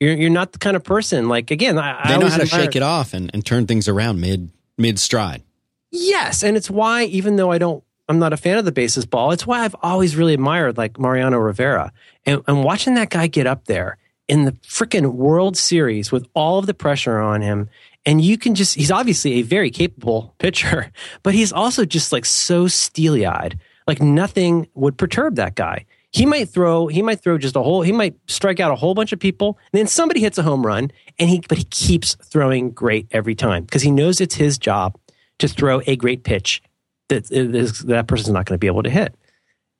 You're 0.00 0.14
you're 0.14 0.30
not 0.30 0.52
the 0.52 0.58
kind 0.58 0.76
of 0.76 0.84
person 0.84 1.28
like 1.28 1.50
again. 1.50 1.78
I, 1.78 2.00
I 2.04 2.08
they 2.12 2.18
know 2.18 2.28
how 2.28 2.38
to 2.38 2.46
shake 2.46 2.76
it 2.76 2.82
off 2.82 3.12
and, 3.12 3.30
and 3.34 3.44
turn 3.44 3.66
things 3.66 3.88
around 3.88 4.20
mid 4.20 4.50
mid 4.78 4.98
stride. 4.98 5.42
Yes, 5.90 6.42
and 6.42 6.56
it's 6.56 6.70
why 6.70 7.04
even 7.04 7.36
though 7.36 7.52
I 7.52 7.58
don't, 7.58 7.83
I'm 8.08 8.18
not 8.18 8.32
a 8.32 8.36
fan 8.36 8.58
of 8.58 8.64
the 8.64 8.72
bases 8.72 9.06
ball. 9.06 9.32
It's 9.32 9.46
why 9.46 9.64
I've 9.64 9.76
always 9.82 10.16
really 10.16 10.34
admired 10.34 10.76
like 10.76 10.98
Mariano 10.98 11.38
Rivera 11.38 11.92
and, 12.26 12.42
and 12.46 12.62
watching 12.62 12.94
that 12.94 13.10
guy 13.10 13.26
get 13.26 13.46
up 13.46 13.64
there 13.64 13.98
in 14.28 14.44
the 14.44 14.52
freaking 14.52 15.14
World 15.14 15.56
Series 15.56 16.12
with 16.12 16.26
all 16.34 16.58
of 16.58 16.66
the 16.66 16.74
pressure 16.74 17.18
on 17.18 17.40
him. 17.40 17.68
And 18.06 18.22
you 18.22 18.36
can 18.36 18.54
just, 18.54 18.74
he's 18.74 18.90
obviously 18.90 19.34
a 19.34 19.42
very 19.42 19.70
capable 19.70 20.34
pitcher, 20.38 20.92
but 21.22 21.34
he's 21.34 21.52
also 21.52 21.84
just 21.84 22.12
like 22.12 22.24
so 22.24 22.68
steely 22.68 23.26
eyed. 23.26 23.58
Like 23.86 24.02
nothing 24.02 24.68
would 24.74 24.96
perturb 24.98 25.36
that 25.36 25.54
guy. 25.54 25.86
He 26.10 26.26
might 26.26 26.48
throw, 26.48 26.86
he 26.86 27.02
might 27.02 27.20
throw 27.22 27.38
just 27.38 27.56
a 27.56 27.62
whole, 27.62 27.82
he 27.82 27.90
might 27.90 28.14
strike 28.28 28.60
out 28.60 28.70
a 28.70 28.76
whole 28.76 28.94
bunch 28.94 29.12
of 29.12 29.18
people. 29.18 29.58
And 29.72 29.78
then 29.78 29.86
somebody 29.86 30.20
hits 30.20 30.38
a 30.38 30.42
home 30.42 30.64
run 30.64 30.90
and 31.18 31.28
he, 31.28 31.42
but 31.48 31.58
he 31.58 31.64
keeps 31.64 32.14
throwing 32.16 32.70
great 32.70 33.08
every 33.10 33.34
time 33.34 33.64
because 33.64 33.82
he 33.82 33.90
knows 33.90 34.20
it's 34.20 34.36
his 34.36 34.56
job 34.56 34.96
to 35.38 35.48
throw 35.48 35.80
a 35.86 35.96
great 35.96 36.22
pitch 36.22 36.62
that 37.08 37.30
is, 37.30 37.80
that 37.80 38.06
person's 38.06 38.30
not 38.30 38.46
going 38.46 38.54
to 38.54 38.58
be 38.58 38.66
able 38.66 38.82
to 38.82 38.90
hit. 38.90 39.14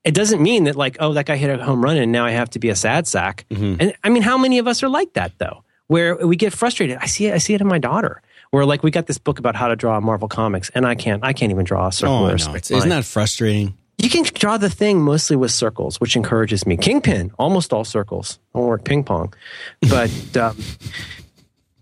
It 0.05 0.14
doesn't 0.14 0.43
mean 0.43 0.64
that 0.64 0.77
like, 0.77 0.99
oh, 1.01 1.14
that 1.14 1.25
guy 1.27 1.37
hit 1.37 1.49
a 1.59 1.64
home 1.64 1.83
run 1.83 1.97
and 1.97 2.12
now 2.12 2.27
I 2.27 2.33
have 2.33 2.51
to 2.51 2.59
be 2.59 2.68
a 2.68 2.77
sad 2.77 3.07
sack. 3.07 3.47
And 3.51 3.95
I 4.05 4.11
mean, 4.11 4.22
how 4.22 4.37
many 4.37 4.59
of 4.59 4.66
us 4.68 4.83
are 4.83 4.89
like 4.89 5.14
that 5.14 5.33
though? 5.39 5.64
Where 5.87 6.16
we 6.27 6.37
get 6.37 6.53
frustrated. 6.53 6.99
I 7.01 7.07
see 7.07 7.27
it. 7.27 7.35
I 7.35 7.39
see 7.39 7.55
it 7.55 7.61
in 7.61 7.66
my 7.66 7.79
daughter. 7.79 8.20
Where 8.51 8.64
like 8.66 8.83
we 8.83 8.91
got 8.91 9.07
this 9.07 9.18
book 9.18 9.39
about 9.39 9.57
how 9.57 9.68
to 9.68 9.77
draw 9.77 9.99
Marvel 10.01 10.29
comics, 10.29 10.70
and 10.75 10.87
I 10.87 10.95
can't. 10.95 11.25
I 11.25 11.33
can't 11.33 11.51
even 11.51 11.64
draw 11.64 11.89
a 11.89 11.93
circle 11.93 12.14
Oh, 12.14 12.29
or 12.29 12.35
a 12.35 12.39
straight 12.39 12.70
isn't 12.70 12.89
that 12.89 13.05
frustrating? 13.05 13.77
You 13.99 14.09
can 14.09 14.22
draw 14.25 14.59
the 14.59 14.70
thing 14.70 15.01
mostly 15.03 15.37
with 15.37 15.51
circles, 15.51 16.01
which 16.01 16.16
encourages 16.16 16.66
me. 16.66 16.77
Kingpin, 16.77 17.33
almost 17.39 17.72
all 17.72 17.85
circles. 17.85 18.39
I 18.55 18.59
won't 18.59 18.68
work 18.70 18.85
ping 18.85 19.05
pong, 19.05 19.35
but 19.81 20.37
um, 20.37 20.57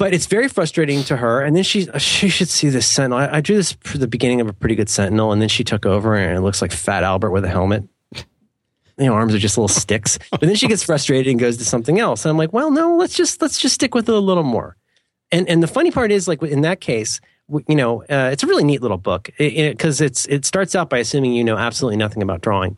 but 0.02 0.12
it's 0.12 0.26
very 0.26 0.48
frustrating 0.48 1.04
to 1.04 1.16
her. 1.16 1.42
And 1.42 1.54
then 1.54 1.62
she 1.62 1.86
she 1.96 2.28
should 2.28 2.48
see 2.48 2.68
this 2.70 2.88
sentinel. 2.88 3.18
I, 3.18 3.36
I 3.36 3.40
drew 3.40 3.54
this 3.54 3.76
for 3.84 3.98
the 3.98 4.08
beginning 4.08 4.40
of 4.40 4.48
a 4.48 4.52
pretty 4.52 4.74
good 4.74 4.88
sentinel, 4.88 5.30
and 5.30 5.40
then 5.40 5.48
she 5.48 5.62
took 5.62 5.86
over, 5.86 6.16
and 6.16 6.36
it 6.36 6.40
looks 6.40 6.60
like 6.60 6.72
Fat 6.72 7.04
Albert 7.04 7.30
with 7.30 7.44
a 7.44 7.48
helmet. 7.48 7.84
You 8.98 9.06
know, 9.06 9.12
arms 9.12 9.32
are 9.32 9.38
just 9.38 9.56
little 9.56 9.68
sticks. 9.68 10.18
But 10.32 10.40
then 10.40 10.56
she 10.56 10.66
gets 10.66 10.82
frustrated 10.82 11.30
and 11.30 11.38
goes 11.38 11.56
to 11.58 11.64
something 11.64 12.00
else. 12.00 12.24
And 12.24 12.30
I'm 12.30 12.36
like, 12.36 12.52
well, 12.52 12.72
no, 12.72 12.96
let's 12.96 13.14
just 13.14 13.40
let's 13.40 13.60
just 13.60 13.76
stick 13.76 13.94
with 13.94 14.08
it 14.08 14.14
a 14.14 14.18
little 14.18 14.42
more. 14.42 14.76
And 15.30 15.48
and 15.48 15.62
the 15.62 15.68
funny 15.68 15.92
part 15.92 16.10
is, 16.10 16.26
like 16.26 16.42
in 16.42 16.62
that 16.62 16.80
case, 16.80 17.20
you 17.68 17.76
know, 17.76 18.02
uh, 18.02 18.30
it's 18.32 18.42
a 18.42 18.48
really 18.48 18.64
neat 18.64 18.82
little 18.82 18.98
book 18.98 19.30
because 19.38 20.00
it's 20.00 20.26
it 20.26 20.44
starts 20.44 20.74
out 20.74 20.90
by 20.90 20.98
assuming 20.98 21.32
you 21.32 21.44
know 21.44 21.56
absolutely 21.56 21.96
nothing 21.96 22.24
about 22.24 22.40
drawing, 22.40 22.76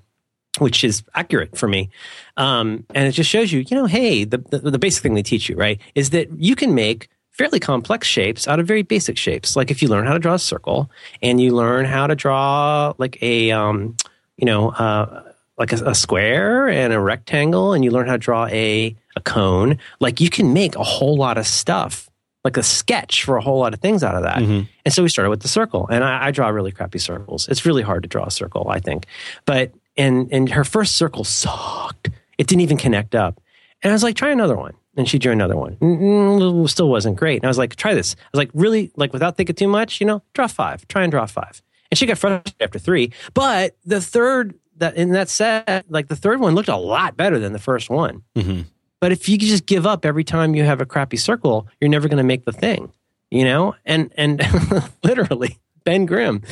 which 0.58 0.84
is 0.84 1.02
accurate 1.14 1.56
for 1.56 1.68
me. 1.68 1.88
Um, 2.36 2.84
and 2.94 3.08
it 3.08 3.12
just 3.12 3.30
shows 3.30 3.50
you, 3.50 3.60
you 3.60 3.78
know, 3.78 3.86
hey, 3.86 4.24
the, 4.24 4.36
the 4.50 4.72
the 4.72 4.78
basic 4.78 5.02
thing 5.02 5.14
they 5.14 5.22
teach 5.22 5.48
you, 5.48 5.56
right, 5.56 5.80
is 5.94 6.10
that 6.10 6.28
you 6.38 6.54
can 6.54 6.74
make 6.74 7.08
fairly 7.36 7.60
complex 7.60 8.06
shapes 8.08 8.48
out 8.48 8.58
of 8.60 8.66
very 8.66 8.82
basic 8.82 9.18
shapes. 9.18 9.56
Like 9.56 9.70
if 9.70 9.82
you 9.82 9.88
learn 9.88 10.06
how 10.06 10.14
to 10.14 10.18
draw 10.18 10.34
a 10.34 10.38
circle 10.38 10.90
and 11.22 11.40
you 11.40 11.54
learn 11.54 11.84
how 11.84 12.06
to 12.06 12.14
draw 12.14 12.94
like 12.98 13.20
a 13.22 13.50
um, 13.50 13.96
you 14.36 14.46
know, 14.46 14.70
uh, 14.70 15.22
like 15.58 15.72
a, 15.72 15.76
a 15.90 15.94
square 15.94 16.68
and 16.68 16.92
a 16.92 16.98
rectangle, 17.00 17.72
and 17.74 17.84
you 17.84 17.90
learn 17.90 18.06
how 18.06 18.12
to 18.14 18.18
draw 18.18 18.46
a 18.46 18.96
a 19.16 19.20
cone. 19.20 19.78
Like 20.00 20.20
you 20.20 20.30
can 20.30 20.52
make 20.52 20.74
a 20.74 20.82
whole 20.82 21.16
lot 21.16 21.38
of 21.38 21.46
stuff, 21.46 22.08
like 22.44 22.56
a 22.56 22.62
sketch 22.62 23.22
for 23.24 23.36
a 23.36 23.40
whole 23.40 23.60
lot 23.60 23.72
of 23.74 23.80
things 23.80 24.02
out 24.02 24.16
of 24.16 24.22
that. 24.24 24.38
Mhm. 24.38 24.68
And 24.84 24.92
so 24.94 25.02
we 25.04 25.08
started 25.08 25.30
with 25.30 25.42
the 25.42 25.48
circle, 25.48 25.86
and 25.88 26.02
I, 26.02 26.26
I 26.26 26.30
draw 26.32 26.48
really 26.48 26.72
crappy 26.72 26.98
circles. 26.98 27.48
It's 27.48 27.64
really 27.64 27.82
hard 27.82 28.02
to 28.02 28.08
draw 28.08 28.24
a 28.26 28.30
circle, 28.30 28.66
I 28.68 28.80
think. 28.80 29.06
But 29.44 29.70
and 29.96 30.28
and 30.32 30.48
her 30.50 30.64
first 30.64 30.96
circle 30.96 31.22
sucked. 31.24 32.10
It 32.38 32.48
didn't 32.48 32.62
even 32.62 32.76
connect 32.76 33.14
up. 33.14 33.40
And 33.82 33.92
I 33.92 33.94
was 33.94 34.02
like, 34.02 34.16
try 34.16 34.30
another 34.30 34.56
one. 34.56 34.74
And 34.96 35.08
she 35.08 35.18
drew 35.18 35.32
another 35.32 35.56
one. 35.56 35.76
Mm, 35.76 36.68
still 36.70 36.88
wasn't 36.88 37.16
great. 37.16 37.36
And 37.36 37.44
I 37.44 37.48
was 37.48 37.58
like, 37.58 37.74
try 37.76 37.94
this. 37.94 38.14
I 38.18 38.28
was 38.32 38.38
like, 38.38 38.50
really, 38.54 38.92
like 38.96 39.12
without 39.12 39.36
thinking 39.36 39.56
too 39.56 39.68
much, 39.68 40.00
you 40.00 40.06
know, 40.06 40.22
draw 40.34 40.46
five. 40.46 40.86
Try 40.88 41.02
and 41.02 41.10
draw 41.10 41.26
five. 41.26 41.62
And 41.90 41.98
she 41.98 42.06
got 42.06 42.18
frustrated 42.18 42.54
after 42.60 42.78
three. 42.78 43.12
But 43.34 43.76
the 43.84 44.00
third 44.00 44.54
that 44.76 44.96
in 44.96 45.10
that 45.12 45.28
set, 45.28 45.84
like 45.88 46.08
the 46.08 46.16
third 46.16 46.40
one 46.40 46.54
looked 46.54 46.68
a 46.68 46.76
lot 46.76 47.16
better 47.16 47.38
than 47.38 47.52
the 47.52 47.58
first 47.58 47.90
one. 47.90 48.22
Mhm. 48.36 48.66
But 49.00 49.12
if 49.12 49.28
you 49.28 49.36
just 49.36 49.66
give 49.66 49.86
up 49.86 50.04
every 50.06 50.24
time 50.24 50.54
you 50.54 50.62
have 50.64 50.80
a 50.80 50.86
crappy 50.86 51.16
circle, 51.16 51.68
you're 51.80 51.90
never 51.90 52.08
going 52.08 52.18
to 52.18 52.24
make 52.24 52.44
the 52.44 52.52
thing, 52.52 52.92
you 53.30 53.44
know? 53.44 53.74
And 53.84 54.12
and 54.16 54.40
literally, 55.04 55.58
Ben 55.84 56.06
Grimm. 56.06 56.42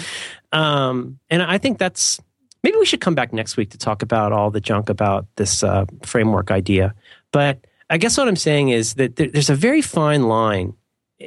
Um, 0.52 1.18
and 1.30 1.42
I 1.42 1.58
think 1.58 1.78
that's 1.78 2.20
maybe 2.62 2.76
we 2.76 2.86
should 2.86 3.00
come 3.00 3.14
back 3.14 3.32
next 3.32 3.56
week 3.56 3.70
to 3.70 3.78
talk 3.78 4.02
about 4.02 4.32
all 4.32 4.50
the 4.50 4.60
junk 4.60 4.88
about 4.88 5.26
this 5.36 5.62
uh, 5.64 5.86
framework 6.04 6.50
idea. 6.50 6.94
But 7.32 7.64
I 7.92 7.98
guess 7.98 8.16
what 8.16 8.26
I'm 8.26 8.36
saying 8.36 8.70
is 8.70 8.94
that 8.94 9.16
there, 9.16 9.28
there's 9.28 9.50
a 9.50 9.54
very 9.54 9.82
fine 9.82 10.22
line 10.22 10.72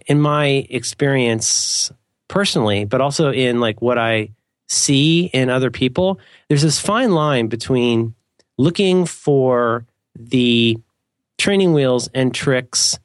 in 0.08 0.20
my 0.20 0.66
experience 0.72 1.92
personally, 2.28 2.86
but 2.86 3.02
also 3.02 3.32
in 3.32 3.60
like 3.60 3.84
what 3.84 4.00
I 4.00 4.32
see 4.68 5.26
in 5.26 5.52
other 5.52 5.70
people. 5.70 6.20
There's 6.50 6.64
this 6.64 6.80
fine 6.80 7.12
line 7.12 7.50
between 7.50 8.16
looking 8.58 9.06
for 9.06 9.86
the 10.16 10.80
training 11.38 11.74
wheels 11.74 12.10
and 12.16 12.34
tricks 12.34 12.98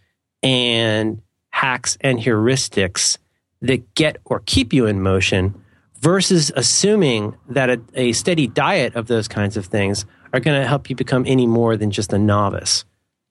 and 0.42 1.20
hacks 1.50 1.98
and 2.00 2.18
heuristics 2.18 3.18
that 3.60 3.94
get 3.94 4.16
or 4.24 4.40
keep 4.46 4.72
you 4.72 4.86
in 4.86 5.02
motion 5.02 5.54
versus 5.98 6.50
assuming 6.56 7.36
that 7.50 7.68
a, 7.68 7.80
a 7.92 8.12
steady 8.14 8.46
diet 8.46 8.94
of 8.94 9.06
those 9.06 9.28
kinds 9.28 9.58
of 9.58 9.66
things 9.66 10.06
are 10.32 10.40
going 10.40 10.58
to 10.58 10.66
help 10.66 10.88
you 10.88 10.96
become 10.96 11.24
any 11.26 11.46
more 11.46 11.76
than 11.76 11.90
just 11.90 12.14
a 12.14 12.18
novice. 12.18 12.86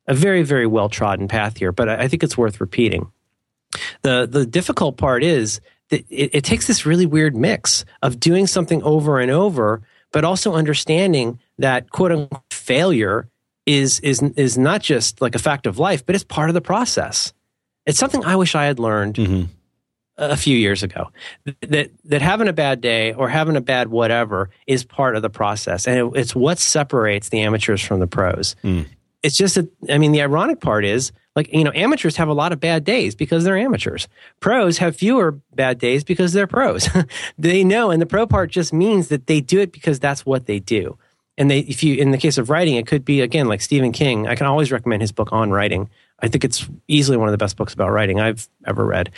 A 0.10 0.14
very, 0.14 0.42
very 0.44 0.68
well 0.68 0.90
trodden 0.90 1.28
path 1.28 1.58
here, 1.58 1.72
but 1.72 1.88
I, 1.88 2.04
I 2.04 2.08
think 2.10 2.24
it's 2.24 2.38
worth 2.38 2.60
repeating. 2.60 3.12
The, 4.02 4.28
the 4.30 4.46
difficult 4.46 4.98
part 4.98 5.24
is 5.24 5.62
that 5.90 6.02
it, 6.10 6.32
it 6.34 6.44
takes 6.44 6.68
this 6.68 6.86
really 6.86 7.06
weird 7.06 7.36
mix 7.36 7.86
of 8.02 8.20
doing 8.20 8.48
something 8.48 8.82
over 8.84 9.20
and 9.20 9.30
over, 9.32 9.82
but 10.12 10.26
also 10.26 10.54
understanding 10.56 11.40
that 11.60 11.92
quote 11.92 12.12
unquote 12.12 12.42
failure 12.52 13.30
is, 13.66 14.00
is, 14.00 14.22
is 14.36 14.58
not 14.58 14.82
just 14.82 15.22
like 15.22 15.36
a 15.36 15.40
fact 15.40 15.68
of 15.68 15.78
life, 15.78 16.04
but 16.06 16.16
it's 16.16 16.24
part 16.24 16.50
of 16.50 16.56
the 16.56 16.62
process. 16.62 17.32
It's 17.86 18.00
something 18.00 18.26
I 18.26 18.36
wish 18.36 18.56
I 18.56 18.66
had 18.66 18.80
learned 18.80 19.16
Mhm. 19.16 19.48
a 20.18 20.36
few 20.36 20.58
years 20.58 20.84
ago 20.84 21.12
that 21.62 21.92
that 22.04 22.22
having 22.22 22.48
a 22.48 22.54
bad 22.54 22.82
day 22.82 23.14
or 23.14 23.30
having 23.30 23.56
a 23.56 23.62
bad 23.62 23.88
whatever 23.90 24.50
is 24.68 24.84
part 24.84 25.16
of 25.16 25.22
the 25.22 25.30
process 25.30 25.88
and 25.88 25.98
it, 25.98 26.20
it's 26.20 26.36
what 26.36 26.60
separates 26.60 27.30
the 27.30 27.40
amateurs 27.42 27.82
from 27.82 28.00
the 28.02 28.08
pros 28.08 28.56
Mm. 28.64 28.86
It's 29.24 29.38
just 29.38 29.56
that 29.56 29.68
i 29.90 29.98
mean 29.98 30.12
the 30.12 30.22
ironic 30.22 30.60
part 30.60 30.86
is 30.86 31.12
like 31.40 31.54
you 31.54 31.64
know 31.64 31.72
amateurs 31.74 32.18
have 32.18 32.28
a 32.28 32.34
lot 32.34 32.52
of 32.52 32.60
bad 32.60 32.84
days 32.84 33.16
because 33.16 33.44
they're 33.44 33.58
amateurs. 33.58 34.10
Pros 34.42 34.78
have 34.80 34.96
fewer 34.96 35.40
bad 35.54 35.80
days 35.80 36.04
because 36.04 36.34
they're 36.34 36.48
pros. 36.48 36.90
They 37.38 37.64
know 37.64 37.92
and 37.92 38.02
the 38.02 38.06
pro 38.06 38.28
part 38.28 38.52
just 38.52 38.74
means 38.74 39.08
that 39.08 39.28
they 39.28 39.40
do 39.40 39.60
it 39.62 39.72
because 39.72 40.00
that's 40.00 40.26
what 40.26 40.46
they 40.48 40.60
do. 40.60 40.98
And 41.38 41.50
they 41.50 41.60
if 41.60 41.82
you 41.84 41.96
in 41.96 42.12
the 42.12 42.18
case 42.18 42.38
of 42.38 42.50
writing 42.50 42.76
it 42.76 42.88
could 42.88 43.06
be 43.06 43.22
again 43.22 43.48
like 43.48 43.62
stephen 43.62 43.94
king 43.94 44.28
i 44.28 44.36
can 44.36 44.48
always 44.48 44.72
recommend 44.72 45.02
his 45.02 45.14
book 45.14 45.32
on 45.32 45.52
writing. 45.52 45.90
I 46.22 46.28
think 46.28 46.44
it's 46.44 46.68
easily 46.90 47.16
one 47.16 47.30
of 47.30 47.32
the 47.32 47.38
best 47.38 47.56
books 47.56 47.74
about 47.74 47.92
writing 47.92 48.20
i've 48.20 48.50
ever 48.66 48.86
read. 48.86 49.12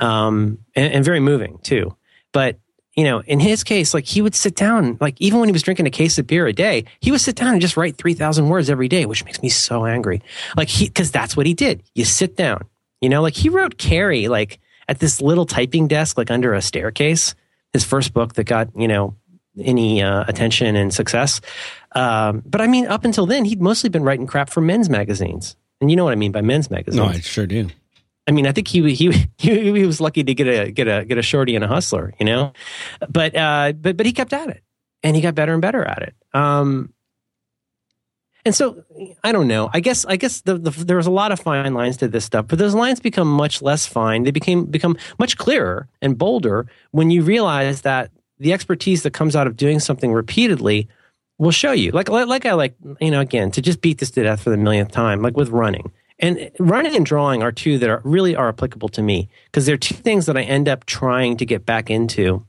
Um, 0.00 0.58
and, 0.74 0.92
and 0.92 1.04
very 1.04 1.20
moving 1.20 1.58
too. 1.62 1.96
But 2.32 2.58
you 2.98 3.04
know 3.04 3.20
in 3.20 3.38
his 3.38 3.62
case 3.62 3.94
like 3.94 4.04
he 4.04 4.20
would 4.20 4.34
sit 4.34 4.56
down 4.56 4.98
like 5.00 5.14
even 5.20 5.38
when 5.38 5.48
he 5.48 5.52
was 5.52 5.62
drinking 5.62 5.86
a 5.86 5.90
case 5.90 6.18
of 6.18 6.26
beer 6.26 6.48
a 6.48 6.52
day 6.52 6.84
he 6.98 7.12
would 7.12 7.20
sit 7.20 7.36
down 7.36 7.52
and 7.52 7.60
just 7.60 7.76
write 7.76 7.96
3000 7.96 8.48
words 8.48 8.68
every 8.68 8.88
day 8.88 9.06
which 9.06 9.24
makes 9.24 9.40
me 9.40 9.48
so 9.48 9.86
angry. 9.86 10.20
Like 10.56 10.68
he 10.68 10.88
because 10.88 11.12
that's 11.12 11.36
what 11.36 11.46
he 11.46 11.54
did. 11.54 11.84
You 11.94 12.04
sit 12.04 12.36
down 12.36 12.64
you 13.00 13.08
know 13.08 13.22
like 13.22 13.36
he 13.36 13.50
wrote 13.50 13.78
carrie 13.78 14.26
like 14.26 14.58
at 14.88 14.98
this 14.98 15.20
little 15.20 15.46
typing 15.46 15.86
desk 15.86 16.18
like 16.18 16.28
under 16.28 16.54
a 16.54 16.60
staircase 16.60 17.36
his 17.72 17.84
first 17.84 18.12
book 18.12 18.34
that 18.34 18.44
got 18.44 18.68
you 18.76 18.88
know 18.88 19.14
any 19.60 20.02
uh, 20.02 20.24
attention 20.26 20.74
and 20.74 20.92
success. 20.92 21.40
Um, 21.92 22.42
but 22.44 22.60
i 22.60 22.66
mean 22.66 22.88
up 22.88 23.04
until 23.04 23.26
then 23.26 23.44
he'd 23.44 23.62
mostly 23.62 23.90
been 23.90 24.02
writing 24.02 24.26
crap 24.26 24.50
for 24.50 24.60
men's 24.60 24.90
magazines. 24.90 25.54
And 25.80 25.88
you 25.88 25.96
know 25.96 26.02
what 26.02 26.12
i 26.12 26.16
mean 26.16 26.32
by 26.32 26.40
men's 26.40 26.68
magazines. 26.68 26.96
No, 26.96 27.04
I 27.04 27.20
sure 27.20 27.46
do. 27.46 27.70
I 28.28 28.30
mean, 28.30 28.46
I 28.46 28.52
think 28.52 28.68
he 28.68 28.94
he 28.94 29.10
he, 29.38 29.86
was 29.86 30.00
lucky 30.00 30.22
to 30.22 30.34
get 30.34 30.46
a 30.46 30.70
get 30.70 30.86
a 30.86 31.04
get 31.04 31.16
a 31.18 31.22
shorty 31.22 31.56
and 31.56 31.64
a 31.64 31.68
hustler, 31.68 32.12
you 32.20 32.26
know, 32.26 32.52
but 33.08 33.34
uh, 33.34 33.72
but 33.72 33.96
but 33.96 34.06
he 34.06 34.12
kept 34.12 34.34
at 34.34 34.50
it, 34.50 34.62
and 35.02 35.16
he 35.16 35.22
got 35.22 35.34
better 35.34 35.54
and 35.54 35.62
better 35.62 35.82
at 35.82 36.02
it. 36.02 36.14
Um, 36.34 36.92
and 38.44 38.54
so 38.54 38.84
I 39.24 39.32
don't 39.32 39.48
know. 39.48 39.70
I 39.72 39.80
guess 39.80 40.04
I 40.04 40.16
guess 40.16 40.42
the, 40.42 40.58
the, 40.58 40.70
there 40.70 40.98
was 40.98 41.06
a 41.06 41.10
lot 41.10 41.32
of 41.32 41.40
fine 41.40 41.72
lines 41.72 41.96
to 41.98 42.08
this 42.08 42.26
stuff, 42.26 42.46
but 42.48 42.58
those 42.58 42.74
lines 42.74 43.00
become 43.00 43.28
much 43.28 43.62
less 43.62 43.86
fine. 43.86 44.24
They 44.24 44.30
became 44.30 44.66
become 44.66 44.96
much 45.18 45.38
clearer 45.38 45.88
and 46.02 46.16
bolder 46.16 46.66
when 46.90 47.10
you 47.10 47.22
realize 47.22 47.80
that 47.82 48.10
the 48.38 48.52
expertise 48.52 49.02
that 49.02 49.12
comes 49.12 49.36
out 49.36 49.46
of 49.46 49.56
doing 49.56 49.80
something 49.80 50.12
repeatedly 50.12 50.86
will 51.38 51.50
show 51.50 51.72
you. 51.72 51.92
Like 51.92 52.10
like 52.10 52.44
I 52.44 52.52
like 52.52 52.74
you 53.00 53.10
know 53.10 53.20
again 53.20 53.50
to 53.52 53.62
just 53.62 53.80
beat 53.80 53.98
this 53.98 54.10
to 54.12 54.22
death 54.22 54.42
for 54.42 54.50
the 54.50 54.58
millionth 54.58 54.92
time, 54.92 55.22
like 55.22 55.36
with 55.36 55.48
running. 55.48 55.90
And 56.20 56.50
running 56.58 56.96
and 56.96 57.06
drawing 57.06 57.42
are 57.42 57.52
two 57.52 57.78
that 57.78 57.88
are 57.88 58.00
really 58.04 58.34
are 58.34 58.48
applicable 58.48 58.88
to 58.90 59.02
me 59.02 59.28
because 59.46 59.66
they're 59.66 59.76
two 59.76 59.94
things 59.94 60.26
that 60.26 60.36
I 60.36 60.42
end 60.42 60.68
up 60.68 60.84
trying 60.84 61.36
to 61.36 61.46
get 61.46 61.64
back 61.64 61.90
into. 61.90 62.44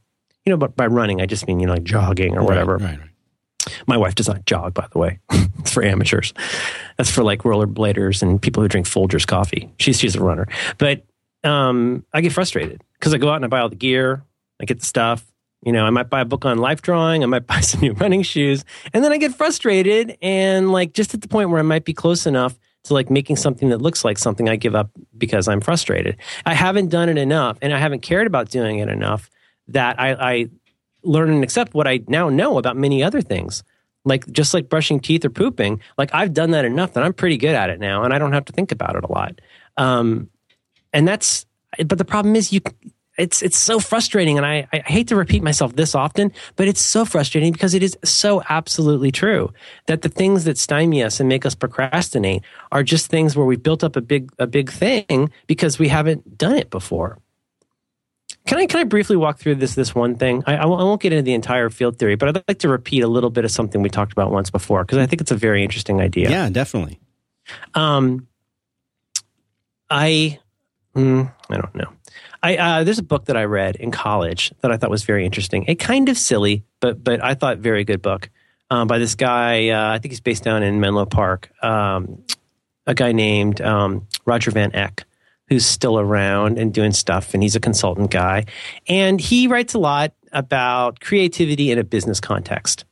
You 0.46 0.52
know, 0.52 0.58
but 0.58 0.76
by 0.76 0.88
running, 0.88 1.22
I 1.22 1.26
just 1.26 1.48
mean 1.48 1.60
you 1.60 1.68
know 1.68 1.74
like 1.74 1.84
jogging 1.84 2.38
or 2.38 2.44
whatever. 2.44 2.78
Right, 2.78 2.92
right, 2.92 3.00
right. 3.00 3.10
My 3.88 3.98
wife 3.98 4.16
does 4.16 4.28
not 4.28 4.46
jog, 4.46 4.74
by 4.74 4.88
the 4.92 4.98
way. 4.98 5.20
it's 5.60 5.72
for 5.72 5.84
amateurs. 5.84 6.34
That's 6.98 7.12
for 7.12 7.24
like 7.24 7.40
rollerbladers 7.40 8.22
and 8.22 8.42
people 8.42 8.64
who 8.64 8.70
drink 8.70 8.88
Folgers 8.88 9.28
coffee. 9.28 9.72
She's 9.78 10.00
she's 10.00 10.16
a 10.16 10.24
runner, 10.24 10.48
but 10.78 11.04
um, 11.44 12.06
I 12.14 12.22
get 12.22 12.34
frustrated 12.34 12.84
because 12.94 13.14
I 13.14 13.18
go 13.18 13.30
out 13.30 13.36
and 13.36 13.46
I 13.46 13.48
buy 13.50 13.60
all 13.60 13.70
the 13.70 13.76
gear, 13.76 14.24
I 14.60 14.66
get 14.66 14.80
the 14.80 14.86
stuff. 14.86 15.26
You 15.62 15.74
know, 15.74 15.86
I 15.86 15.90
might 15.90 16.10
buy 16.10 16.22
a 16.22 16.26
book 16.26 16.46
on 16.46 16.58
life 16.58 16.82
drawing, 16.82 17.22
I 17.22 17.28
might 17.28 17.46
buy 17.48 17.60
some 17.60 17.82
new 17.82 17.94
running 17.94 18.24
shoes, 18.24 18.66
and 18.94 19.04
then 19.04 19.12
I 19.12 19.18
get 19.18 19.36
frustrated 19.36 20.18
and 20.22 20.72
like 20.72 20.94
just 20.94 21.14
at 21.14 21.22
the 21.22 21.28
point 21.28 21.50
where 21.50 21.60
I 21.60 21.64
might 21.64 21.86
be 21.86 21.94
close 21.94 22.26
enough 22.26 22.58
to 22.84 22.94
like 22.94 23.10
making 23.10 23.36
something 23.36 23.70
that 23.70 23.82
looks 23.82 24.06
like 24.06 24.18
something 24.18 24.48
I 24.48 24.56
give 24.56 24.76
up 24.76 24.90
because 25.18 25.48
I'm 25.48 25.62
frustrated. 25.62 26.18
I 26.46 26.54
haven't 26.54 26.90
done 26.90 27.10
it 27.10 27.18
enough, 27.18 27.58
and 27.62 27.74
I 27.74 27.78
haven't 27.78 28.02
cared 28.02 28.28
about 28.28 28.50
doing 28.50 28.80
it 28.80 28.90
enough 28.90 29.30
that 29.68 30.00
I, 30.00 30.14
I 30.14 30.50
learn 31.04 31.30
and 31.30 31.44
accept 31.44 31.74
what 31.74 31.88
I 31.88 32.02
now 32.08 32.30
know 32.30 32.58
about 32.58 32.78
many 32.78 33.04
other 33.04 33.22
things. 33.22 33.64
Like 34.06 34.26
just 34.32 34.54
like 34.54 34.70
brushing 34.70 35.00
teeth 35.00 35.26
or 35.26 35.30
pooping, 35.30 35.82
like 35.98 36.10
I've 36.14 36.34
done 36.34 36.52
that 36.52 36.66
enough 36.66 36.94
that 36.94 37.04
I'm 37.04 37.14
pretty 37.14 37.38
good 37.38 37.54
at 37.54 37.70
it 37.70 37.80
now, 37.80 38.04
and 38.04 38.14
I 38.14 38.18
don't 38.18 38.34
have 38.34 38.46
to 38.46 38.54
think 38.54 38.72
about 38.72 38.96
it 38.96 39.04
a 39.04 39.12
lot. 39.12 39.40
Um, 39.78 40.30
and 40.94 41.08
that's, 41.08 41.46
but 41.86 41.98
the 41.98 42.06
problem 42.06 42.36
is 42.36 42.52
you. 42.54 42.62
It's 43.20 43.42
it's 43.42 43.58
so 43.58 43.80
frustrating, 43.80 44.38
and 44.38 44.46
I, 44.46 44.68
I 44.74 44.80
hate 44.80 45.10
to 45.10 45.16
repeat 45.16 45.44
myself 45.44 45.76
this 45.76 45.94
often, 45.94 46.32
but 46.56 46.68
it's 46.68 46.82
so 46.82 47.06
frustrating 47.06 47.52
because 47.52 47.74
it 47.74 47.84
is 47.84 47.98
so 48.04 48.42
absolutely 48.50 49.12
true 49.12 49.54
that 49.88 50.02
the 50.02 50.10
things 50.10 50.46
that 50.46 50.58
stymie 50.58 51.04
us 51.04 51.20
and 51.20 51.28
make 51.28 51.46
us 51.46 51.54
procrastinate 51.54 52.44
are 52.72 52.82
just 52.82 53.08
things 53.08 53.36
where 53.36 53.46
we've 53.46 53.62
built 53.62 53.84
up 53.84 53.96
a 53.96 54.02
big 54.02 54.32
a 54.40 54.48
big 54.48 54.72
thing 54.72 55.30
because 55.48 55.78
we 55.78 55.90
haven't 55.90 56.38
done 56.38 56.56
it 56.56 56.70
before. 56.70 57.20
Can 58.46 58.58
I 58.58 58.66
can 58.66 58.80
I 58.80 58.84
briefly 58.86 59.18
walk 59.18 59.38
through 59.38 59.56
this 59.56 59.76
this 59.76 59.94
one 59.94 60.16
thing? 60.16 60.44
I, 60.48 60.56
I 60.56 60.66
won't 60.66 61.02
get 61.02 61.14
into 61.14 61.24
the 61.24 61.34
entire 61.34 61.70
field 61.70 62.00
theory, 62.00 62.16
but 62.16 62.30
I'd 62.30 62.44
like 62.48 62.60
to 62.60 62.70
repeat 62.70 63.02
a 63.04 63.08
little 63.08 63.30
bit 63.30 63.46
of 63.46 63.52
something 63.52 63.82
we 63.82 63.90
talked 63.90 64.12
about 64.12 64.32
once 64.32 64.50
before 64.50 64.84
because 64.84 64.98
I 64.98 65.06
think 65.06 65.22
it's 65.22 65.32
a 65.32 65.36
very 65.36 65.64
interesting 65.64 66.02
idea. 66.02 66.30
Yeah, 66.30 66.50
definitely. 66.50 67.00
Um, 67.74 68.28
I, 69.90 70.40
mm, 70.96 71.32
I 71.50 71.56
don't 71.56 71.76
know. 71.76 71.92
I 72.42 72.58
uh, 72.58 72.84
there's 72.84 73.00
a 73.00 73.04
book 73.04 73.26
that 73.26 73.38
I 73.38 73.44
read 73.44 73.76
in 73.76 73.92
college 73.92 74.54
that 74.62 74.72
I 74.72 74.78
thought 74.78 74.90
was 74.90 75.04
very 75.04 75.26
interesting. 75.26 75.66
A 75.68 75.76
kind 75.76 76.10
of 76.10 76.18
silly, 76.18 76.64
but 76.80 77.04
but 77.04 77.24
I 77.24 77.34
thought 77.34 77.58
very 77.58 77.84
good 77.84 78.02
book 78.02 78.30
um, 78.70 78.88
by 78.88 78.98
this 78.98 79.16
guy. 79.16 79.70
Uh, 79.70 79.94
I 79.94 80.00
think 80.00 80.12
he's 80.12 80.22
based 80.22 80.44
down 80.44 80.64
in 80.64 80.80
Menlo 80.80 81.06
Park. 81.06 81.52
Um, 81.64 82.24
a 82.88 82.94
guy 82.94 83.12
named 83.12 83.62
um, 83.62 84.08
Roger 84.26 84.52
von 84.52 84.72
Oech, 84.72 85.04
who's 85.48 85.66
still 85.66 86.00
around 86.00 86.58
and 86.58 86.74
doing 86.74 86.92
stuff, 86.92 87.34
and 87.34 87.44
he's 87.44 87.56
a 87.56 87.60
consultant 87.60 88.12
guy, 88.12 88.46
and 88.88 89.20
he 89.20 89.48
writes 89.48 89.74
a 89.74 89.80
lot 89.80 90.14
about 90.32 91.00
creativity 91.00 91.72
in 91.72 91.78
a 91.78 91.84
business 91.84 92.20
context. 92.20 92.86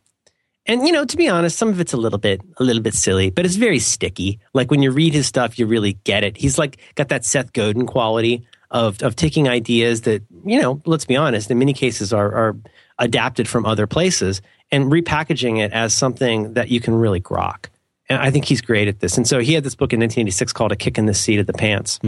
And 0.67 0.85
you 0.85 0.91
know, 0.91 1.05
to 1.05 1.17
be 1.17 1.29
honest, 1.29 1.57
some 1.57 1.69
of 1.69 1.79
it's 1.79 1.93
a 1.93 1.97
little 1.97 2.19
bit 2.19 2.41
a 2.57 2.63
little 2.63 2.81
bit 2.81 2.93
silly, 2.93 3.29
but 3.29 3.45
it's 3.45 3.55
very 3.55 3.79
sticky. 3.79 4.39
Like 4.53 4.69
when 4.69 4.81
you 4.81 4.91
read 4.91 5.13
his 5.13 5.25
stuff, 5.25 5.57
you 5.57 5.65
really 5.65 5.93
get 6.03 6.23
it. 6.23 6.37
He's 6.37 6.57
like 6.57 6.77
got 6.95 7.07
that 7.09 7.23
Seth 7.23 7.53
Godin 7.53 7.85
quality 7.85 8.45
of 8.69 9.01
of 9.01 9.15
taking 9.15 9.47
ideas 9.47 10.01
that, 10.01 10.23
you 10.45 10.61
know, 10.61 10.81
let's 10.85 11.05
be 11.05 11.15
honest, 11.15 11.49
in 11.49 11.57
many 11.57 11.73
cases 11.73 12.11
are 12.11 12.33
are 12.33 12.57
adapted 12.99 13.47
from 13.47 13.65
other 13.65 13.87
places 13.87 14.41
and 14.71 14.91
repackaging 14.91 15.59
it 15.63 15.71
as 15.71 15.93
something 15.93 16.53
that 16.53 16.69
you 16.69 16.81
can 16.81 16.95
really 16.95 17.21
grok. 17.21 17.67
And 18.09 18.21
I 18.21 18.31
think 18.31 18.45
he's 18.45 18.61
great 18.61 18.87
at 18.87 18.99
this. 18.99 19.17
And 19.17 19.27
so 19.27 19.39
he 19.39 19.53
had 19.53 19.63
this 19.63 19.75
book 19.75 19.93
in 19.93 19.99
1986 19.99 20.53
called 20.53 20.71
A 20.71 20.75
Kick 20.75 20.97
in 20.97 21.05
the 21.05 21.13
Seat 21.13 21.39
of 21.39 21.47
the 21.47 21.53
Pants. 21.53 21.99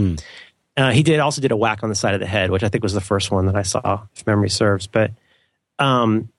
Uh, 0.76 0.90
he 0.92 1.02
did 1.02 1.20
also 1.20 1.40
did 1.40 1.52
a 1.52 1.56
whack 1.56 1.82
on 1.82 1.88
the 1.88 1.94
side 1.94 2.14
of 2.14 2.20
the 2.20 2.26
head, 2.26 2.50
which 2.50 2.62
I 2.62 2.68
think 2.68 2.82
was 2.82 2.94
the 2.94 3.00
first 3.00 3.30
one 3.30 3.46
that 3.46 3.56
I 3.56 3.62
saw, 3.62 4.02
if 4.14 4.26
memory 4.26 4.48
serves. 4.48 4.86
But, 4.86 5.12
um, 5.78 6.30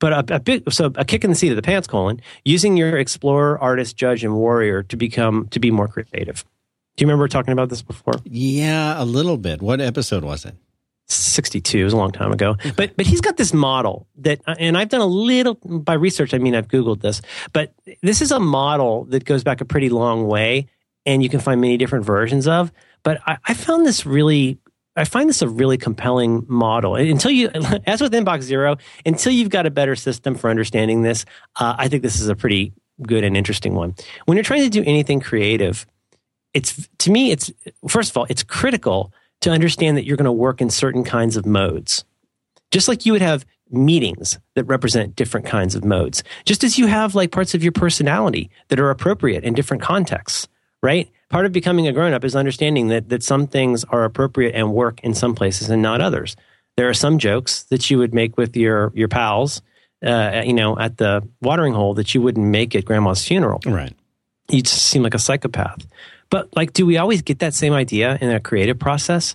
but 0.00 0.30
a, 0.30 0.36
a 0.36 0.40
big 0.40 0.70
so 0.72 0.92
a 0.96 1.04
kick 1.04 1.22
in 1.22 1.30
the 1.30 1.36
seat 1.36 1.50
of 1.50 1.56
the 1.56 1.62
pants 1.62 1.86
colon 1.86 2.20
using 2.44 2.76
your 2.76 2.98
explorer, 2.98 3.58
artist, 3.60 3.96
judge, 3.96 4.24
and 4.24 4.34
warrior 4.34 4.82
to 4.84 4.96
become 4.96 5.46
to 5.48 5.60
be 5.60 5.70
more 5.70 5.86
creative. 5.86 6.44
Do 6.96 7.04
you 7.04 7.06
remember 7.06 7.28
talking 7.28 7.52
about 7.52 7.68
this 7.68 7.82
before? 7.82 8.14
Yeah, 8.24 9.00
a 9.00 9.04
little 9.04 9.36
bit. 9.36 9.62
What 9.62 9.80
episode 9.80 10.24
was 10.24 10.44
it? 10.44 10.54
62 11.06 11.78
it 11.78 11.82
was 11.82 11.92
a 11.92 11.96
long 11.96 12.12
time 12.12 12.30
ago 12.30 12.56
but 12.76 12.96
but 12.96 13.04
he's 13.04 13.20
got 13.20 13.36
this 13.36 13.52
model 13.52 14.06
that 14.18 14.40
and 14.46 14.78
i've 14.78 14.90
done 14.90 15.00
a 15.00 15.06
little 15.06 15.54
by 15.54 15.94
research 15.94 16.32
i 16.32 16.38
mean 16.38 16.54
i've 16.54 16.68
googled 16.68 17.00
this 17.00 17.20
but 17.52 17.74
this 18.00 18.22
is 18.22 18.30
a 18.30 18.38
model 18.38 19.06
that 19.06 19.24
goes 19.24 19.42
back 19.42 19.60
a 19.60 19.64
pretty 19.64 19.88
long 19.88 20.28
way 20.28 20.68
and 21.04 21.20
you 21.20 21.28
can 21.28 21.40
find 21.40 21.60
many 21.60 21.76
different 21.76 22.04
versions 22.04 22.46
of 22.46 22.70
but 23.02 23.20
i, 23.26 23.38
I 23.44 23.54
found 23.54 23.84
this 23.84 24.06
really 24.06 24.60
I 24.96 25.04
find 25.04 25.28
this 25.28 25.42
a 25.42 25.48
really 25.48 25.78
compelling 25.78 26.44
model. 26.48 26.96
Until 26.96 27.30
you, 27.30 27.48
as 27.86 28.00
with 28.00 28.12
Inbox 28.12 28.42
Zero, 28.42 28.76
until 29.06 29.32
you've 29.32 29.50
got 29.50 29.66
a 29.66 29.70
better 29.70 29.96
system 29.96 30.34
for 30.34 30.50
understanding 30.50 31.02
this, 31.02 31.24
uh, 31.56 31.74
I 31.78 31.88
think 31.88 32.02
this 32.02 32.20
is 32.20 32.28
a 32.28 32.34
pretty 32.34 32.72
good 33.02 33.24
and 33.24 33.36
interesting 33.36 33.74
one. 33.74 33.94
When 34.26 34.36
you're 34.36 34.44
trying 34.44 34.62
to 34.62 34.70
do 34.70 34.82
anything 34.84 35.20
creative, 35.20 35.86
it's 36.52 36.88
to 36.98 37.10
me, 37.10 37.30
it's 37.30 37.50
first 37.88 38.10
of 38.10 38.16
all, 38.16 38.26
it's 38.28 38.42
critical 38.42 39.12
to 39.40 39.50
understand 39.50 39.96
that 39.96 40.04
you're 40.04 40.16
going 40.16 40.24
to 40.24 40.32
work 40.32 40.60
in 40.60 40.70
certain 40.70 41.04
kinds 41.04 41.36
of 41.36 41.46
modes. 41.46 42.04
Just 42.70 42.88
like 42.88 43.06
you 43.06 43.12
would 43.12 43.22
have 43.22 43.46
meetings 43.70 44.38
that 44.54 44.64
represent 44.64 45.16
different 45.16 45.46
kinds 45.46 45.74
of 45.74 45.84
modes, 45.84 46.22
just 46.44 46.64
as 46.64 46.78
you 46.78 46.86
have 46.86 47.14
like 47.14 47.30
parts 47.30 47.54
of 47.54 47.62
your 47.62 47.72
personality 47.72 48.50
that 48.68 48.80
are 48.80 48.90
appropriate 48.90 49.44
in 49.44 49.54
different 49.54 49.82
contexts, 49.82 50.48
right? 50.82 51.08
Part 51.30 51.46
of 51.46 51.52
becoming 51.52 51.86
a 51.86 51.92
grown 51.92 52.12
up 52.12 52.24
is 52.24 52.34
understanding 52.34 52.88
that, 52.88 53.08
that 53.08 53.22
some 53.22 53.46
things 53.46 53.84
are 53.84 54.04
appropriate 54.04 54.54
and 54.54 54.72
work 54.72 55.00
in 55.02 55.14
some 55.14 55.34
places 55.34 55.70
and 55.70 55.80
not 55.80 56.00
others. 56.00 56.36
There 56.76 56.88
are 56.88 56.94
some 56.94 57.18
jokes 57.18 57.62
that 57.64 57.88
you 57.88 57.98
would 57.98 58.12
make 58.12 58.36
with 58.36 58.56
your, 58.56 58.90
your 58.94 59.06
pals, 59.08 59.62
uh, 60.04 60.42
you 60.44 60.52
know, 60.52 60.76
at 60.78 60.96
the 60.96 61.26
watering 61.40 61.72
hole 61.72 61.94
that 61.94 62.14
you 62.14 62.20
wouldn't 62.20 62.46
make 62.46 62.74
at 62.74 62.84
grandma's 62.84 63.24
funeral 63.26 63.60
Right. 63.64 63.94
you 64.48 64.62
just 64.62 64.82
seem 64.86 65.02
like 65.02 65.14
a 65.14 65.18
psychopath. 65.18 65.86
But 66.30 66.54
like, 66.56 66.72
do 66.72 66.84
we 66.84 66.96
always 66.96 67.22
get 67.22 67.40
that 67.40 67.54
same 67.54 67.74
idea 67.74 68.18
in 68.20 68.30
a 68.30 68.40
creative 68.40 68.78
process? 68.78 69.34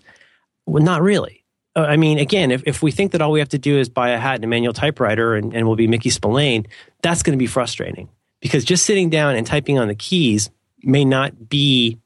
Well, 0.66 0.84
not 0.84 1.02
really. 1.02 1.44
Uh, 1.76 1.82
I 1.82 1.98
mean, 1.98 2.20
again, 2.20 2.52
if, 2.52 2.64
if 2.66 2.82
we 2.82 2.92
think 2.92 3.12
that 3.12 3.22
all 3.22 3.32
we 3.32 3.40
have 3.40 3.50
to 3.50 3.58
do 3.58 3.78
is 3.78 3.90
buy 3.90 4.10
a 4.10 4.18
hat 4.18 4.36
and 4.36 4.44
a 4.44 4.48
manual 4.48 4.74
typewriter 4.74 5.36
and, 5.36 5.54
and 5.54 5.68
we'll 5.68 5.76
be 5.76 5.88
Mickey 5.88 6.10
Spillane, 6.10 6.66
that's 7.02 7.22
going 7.24 7.38
to 7.38 7.42
be 7.42 7.48
frustrating 7.48 8.10
because 8.42 8.66
just 8.66 8.86
sitting 8.86 9.10
down 9.10 9.36
and 9.36 9.46
typing 9.46 9.78
on 9.78 9.88
the 9.88 9.96
keys 9.96 10.50
may 10.86 11.06
not 11.06 11.50
be. 11.50 11.98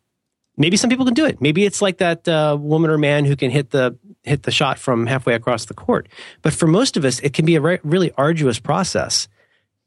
Maybe 0.58 0.76
some 0.76 0.90
people 0.90 1.06
can 1.06 1.14
do 1.14 1.26
it. 1.26 1.40
Maybe 1.42 1.66
it's 1.66 1.82
like 1.82 2.00
that 2.00 2.28
uh, 2.28 2.58
woman 2.60 2.92
or 2.92 2.98
man 2.98 3.24
who 3.24 3.36
can 3.36 3.50
hit 3.50 3.70
the 3.70 3.98
hit 4.24 4.44
the 4.44 4.52
shot 4.52 4.78
from 4.78 5.08
halfway 5.08 5.34
across 5.34 5.66
the 5.66 5.74
court. 5.74 6.10
But 6.42 6.54
for 6.54 6.68
most 6.68 6.98
of 6.98 7.06
us, 7.06 7.20
it 7.22 7.34
can 7.34 7.46
be 7.46 7.56
a 7.56 7.62
re- 7.62 7.80
really 7.84 8.12
arduous 8.18 8.60
process 8.60 9.30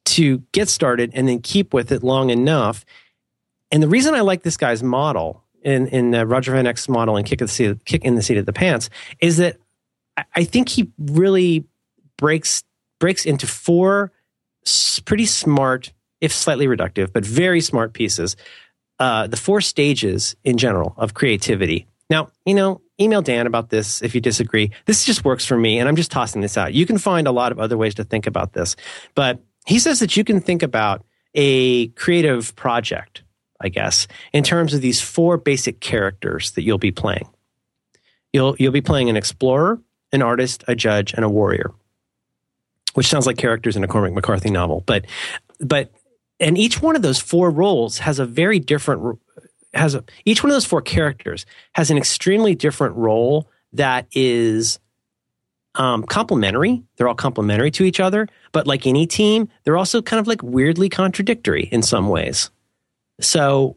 to 0.05 0.39
get 0.53 0.69
started 0.69 1.11
and 1.15 1.29
then 1.29 1.41
keep 1.41 1.75
with 1.75 1.93
it 1.93 2.03
long 2.03 2.31
enough 2.31 2.85
and 3.73 3.83
the 3.83 3.89
reason 3.89 4.15
I 4.15 4.21
like 4.21 4.43
this 4.43 4.59
guy's 4.59 4.83
model 4.83 5.43
in 5.63 5.89
in 5.89 6.15
uh, 6.15 6.25
Roger 6.25 6.53
von 6.53 6.67
Oech's 6.67 6.89
model 6.89 7.17
and 7.17 7.27
kick, 7.27 7.39
the 7.39 7.49
seat, 7.49 7.85
kick 7.87 8.05
in 8.05 8.15
the 8.15 8.23
seat 8.23 8.37
of 8.37 8.47
the 8.47 8.53
pants 8.53 8.91
is 9.21 9.39
that 9.39 9.57
I, 10.17 10.25
I 10.37 10.45
think 10.45 10.69
he 10.69 10.93
really 10.99 11.65
breaks 12.19 12.63
breaks 13.01 13.25
into 13.25 13.47
four 13.47 14.13
pretty 15.07 15.27
smart, 15.27 15.93
if 16.21 16.33
slightly 16.33 16.67
reductive, 16.67 17.13
but 17.13 17.25
very 17.25 17.61
smart 17.61 17.95
pieces. 17.95 18.37
Uh, 19.03 19.27
the 19.27 19.37
four 19.37 19.61
stages 19.61 20.37
in 20.45 20.57
general 20.57 20.95
of 20.97 21.15
creativity. 21.15 21.87
Now, 22.09 22.31
you 22.47 22.55
know, 22.55 22.81
email 23.01 23.23
Dan 23.23 23.47
about 23.47 23.71
this 23.71 24.01
if 24.03 24.15
you 24.15 24.21
disagree. 24.21 24.71
This 24.87 25.05
just 25.05 25.25
works 25.25 25.45
for 25.45 25.57
me, 25.57 25.79
and 25.81 25.89
I'm 25.89 25.97
just 25.97 26.13
tossing 26.13 26.41
this 26.41 26.57
out. 26.57 26.73
You 26.73 26.87
can 26.87 26.99
find 26.99 27.27
a 27.27 27.33
lot 27.33 27.51
of 27.51 27.59
other 27.59 27.77
ways 27.77 27.95
to 27.97 28.05
think 28.05 28.27
about 28.27 28.53
this, 28.53 28.77
but 29.15 29.41
he 29.67 29.79
says 29.79 29.99
that 29.99 30.17
you 30.17 30.23
can 30.23 30.41
think 30.41 30.63
about 30.63 31.05
a 31.35 31.89
creative 31.89 32.55
project 32.55 33.23
I 33.63 33.69
guess, 33.69 34.09
in 34.33 34.43
terms 34.43 34.75
of 34.75 34.81
these 34.81 35.01
four 35.01 35.37
basic 35.37 35.81
characters 35.81 36.51
that 36.53 36.63
you'll 36.63 36.79
be 36.79 36.91
playing. 36.91 37.29
You'll 38.33 38.57
you'll 38.59 38.73
be 38.73 38.81
playing 38.81 39.09
an 39.09 39.17
explorer, 39.17 39.81
an 40.13 40.21
artist, 40.21 40.65
a 40.69 40.75
judge, 40.75 41.15
and 41.15 41.25
a 41.25 41.29
warrior. 41.29 41.71
Which 42.95 43.07
sounds 43.07 43.27
like 43.27 43.39
characters 43.39 43.77
in 43.77 43.85
a 43.85 43.89
Cormac 43.89 44.13
McCarthy 44.13 44.51
novel, 44.51 44.83
but 44.85 45.07
but 45.61 45.93
and 46.43 46.59
each 46.59 46.83
one 46.83 46.97
of 46.97 47.03
those 47.03 47.19
four 47.19 47.51
roles 47.51 47.99
has 47.99 48.19
a 48.19 48.27
very 48.27 48.59
different 48.59 49.19
has 49.75 49.95
a, 49.95 50.05
each 50.25 50.43
one 50.43 50.51
of 50.51 50.55
those 50.55 50.67
four 50.67 50.83
characters 50.83 51.47
has 51.73 51.91
an 51.91 51.97
extremely 51.97 52.55
different 52.55 52.95
role 52.97 53.49
that 53.73 54.07
is 54.13 54.79
um, 55.77 56.03
complementary. 56.03 56.83
They're 56.97 57.09
all 57.09 57.15
complementary 57.15 57.71
to 57.73 57.85
each 57.85 58.01
other, 58.01 58.29
but 58.53 58.67
like 58.67 58.87
any 58.87 59.07
team, 59.07 59.49
they're 59.65 59.79
also 59.79 60.03
kind 60.03 60.21
of 60.21 60.27
like 60.27 60.43
weirdly 60.43 60.91
contradictory 60.91 61.65
in 61.73 61.83
some 61.83 62.09
ways. 62.09 62.51
So, 63.21 63.77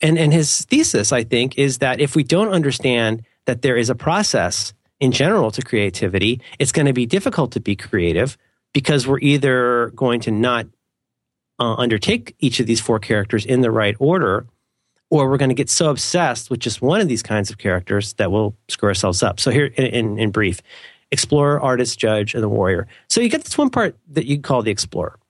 and 0.00 0.18
and 0.18 0.32
his 0.32 0.64
thesis, 0.66 1.12
I 1.12 1.24
think, 1.24 1.58
is 1.58 1.78
that 1.78 2.00
if 2.00 2.14
we 2.14 2.22
don't 2.22 2.48
understand 2.48 3.24
that 3.46 3.62
there 3.62 3.76
is 3.76 3.90
a 3.90 3.94
process 3.94 4.72
in 5.00 5.10
general 5.10 5.50
to 5.50 5.62
creativity, 5.62 6.40
it's 6.60 6.70
going 6.70 6.86
to 6.86 6.92
be 6.92 7.06
difficult 7.06 7.52
to 7.52 7.60
be 7.60 7.74
creative 7.74 8.38
because 8.72 9.06
we're 9.06 9.18
either 9.18 9.90
going 9.96 10.20
to 10.20 10.30
not 10.30 10.66
uh, 11.62 11.74
undertake 11.76 12.34
each 12.40 12.58
of 12.58 12.66
these 12.66 12.80
four 12.80 12.98
characters 12.98 13.46
in 13.46 13.60
the 13.60 13.70
right 13.70 13.94
order, 14.00 14.46
or 15.10 15.30
we're 15.30 15.36
going 15.36 15.48
to 15.48 15.54
get 15.54 15.70
so 15.70 15.90
obsessed 15.90 16.50
with 16.50 16.58
just 16.58 16.82
one 16.82 17.00
of 17.00 17.06
these 17.06 17.22
kinds 17.22 17.50
of 17.50 17.58
characters 17.58 18.14
that 18.14 18.32
we'll 18.32 18.56
screw 18.68 18.88
ourselves 18.88 19.22
up. 19.22 19.38
So 19.38 19.52
here, 19.52 19.66
in, 19.66 19.86
in, 19.86 20.18
in 20.18 20.30
brief, 20.32 20.60
explorer, 21.12 21.60
artist, 21.60 22.00
judge, 22.00 22.34
and 22.34 22.42
the 22.42 22.48
warrior. 22.48 22.88
So 23.08 23.20
you 23.20 23.28
get 23.28 23.44
this 23.44 23.56
one 23.56 23.70
part 23.70 23.96
that 24.10 24.26
you 24.26 24.40
call 24.40 24.62
the 24.62 24.72
explorer, 24.72 25.20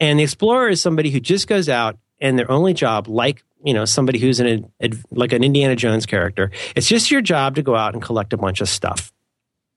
and 0.00 0.18
the 0.18 0.24
explorer 0.24 0.68
is 0.68 0.82
somebody 0.82 1.10
who 1.10 1.20
just 1.20 1.46
goes 1.46 1.68
out 1.68 1.96
and 2.20 2.36
their 2.36 2.50
only 2.50 2.74
job, 2.74 3.06
like 3.06 3.44
you 3.64 3.72
know 3.72 3.84
somebody 3.84 4.18
who's 4.18 4.40
an 4.40 4.72
like 5.12 5.32
an 5.32 5.44
Indiana 5.44 5.76
Jones 5.76 6.06
character, 6.06 6.50
it's 6.74 6.88
just 6.88 7.08
your 7.08 7.20
job 7.20 7.54
to 7.54 7.62
go 7.62 7.76
out 7.76 7.94
and 7.94 8.02
collect 8.02 8.32
a 8.32 8.36
bunch 8.36 8.60
of 8.60 8.68
stuff. 8.68 9.12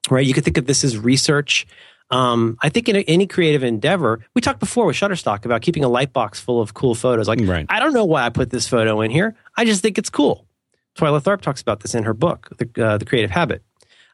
Right? 0.10 0.26
You 0.26 0.34
could 0.34 0.44
think 0.44 0.58
of 0.58 0.66
this 0.66 0.84
as 0.84 0.98
research. 0.98 1.68
Um, 2.12 2.58
I 2.62 2.70
think 2.70 2.90
in 2.90 2.98
any 2.98 3.26
creative 3.26 3.64
endeavor, 3.64 4.20
we 4.34 4.42
talked 4.42 4.60
before 4.60 4.86
with 4.86 4.98
Shutterstock 4.98 5.46
about 5.46 5.62
keeping 5.62 5.84
a 5.84 5.88
light 5.88 6.12
box 6.12 6.40
full 6.40 6.62
of 6.62 6.74
cool 6.74 6.94
photos. 6.94 7.28
Like, 7.28 7.40
Right. 7.42 7.66
I 7.70 7.80
don't 7.80 7.94
know 7.94 8.06
why 8.06 8.24
I 8.24 8.30
put 8.30 8.50
this 8.50 8.68
photo 8.68 9.02
in 9.02 9.12
here. 9.12 9.36
I 9.56 9.64
just 9.64 9.82
think 9.82 9.98
it's 9.98 10.10
cool. 10.10 10.46
Twyla 10.98 11.22
Tharp 11.22 11.40
talks 11.42 11.62
about 11.62 11.80
this 11.80 11.96
in 11.96 12.04
her 12.04 12.14
book, 12.14 12.50
The, 12.58 12.86
uh, 12.86 12.98
the 12.98 13.06
Creative 13.06 13.32
Habit. 13.32 13.64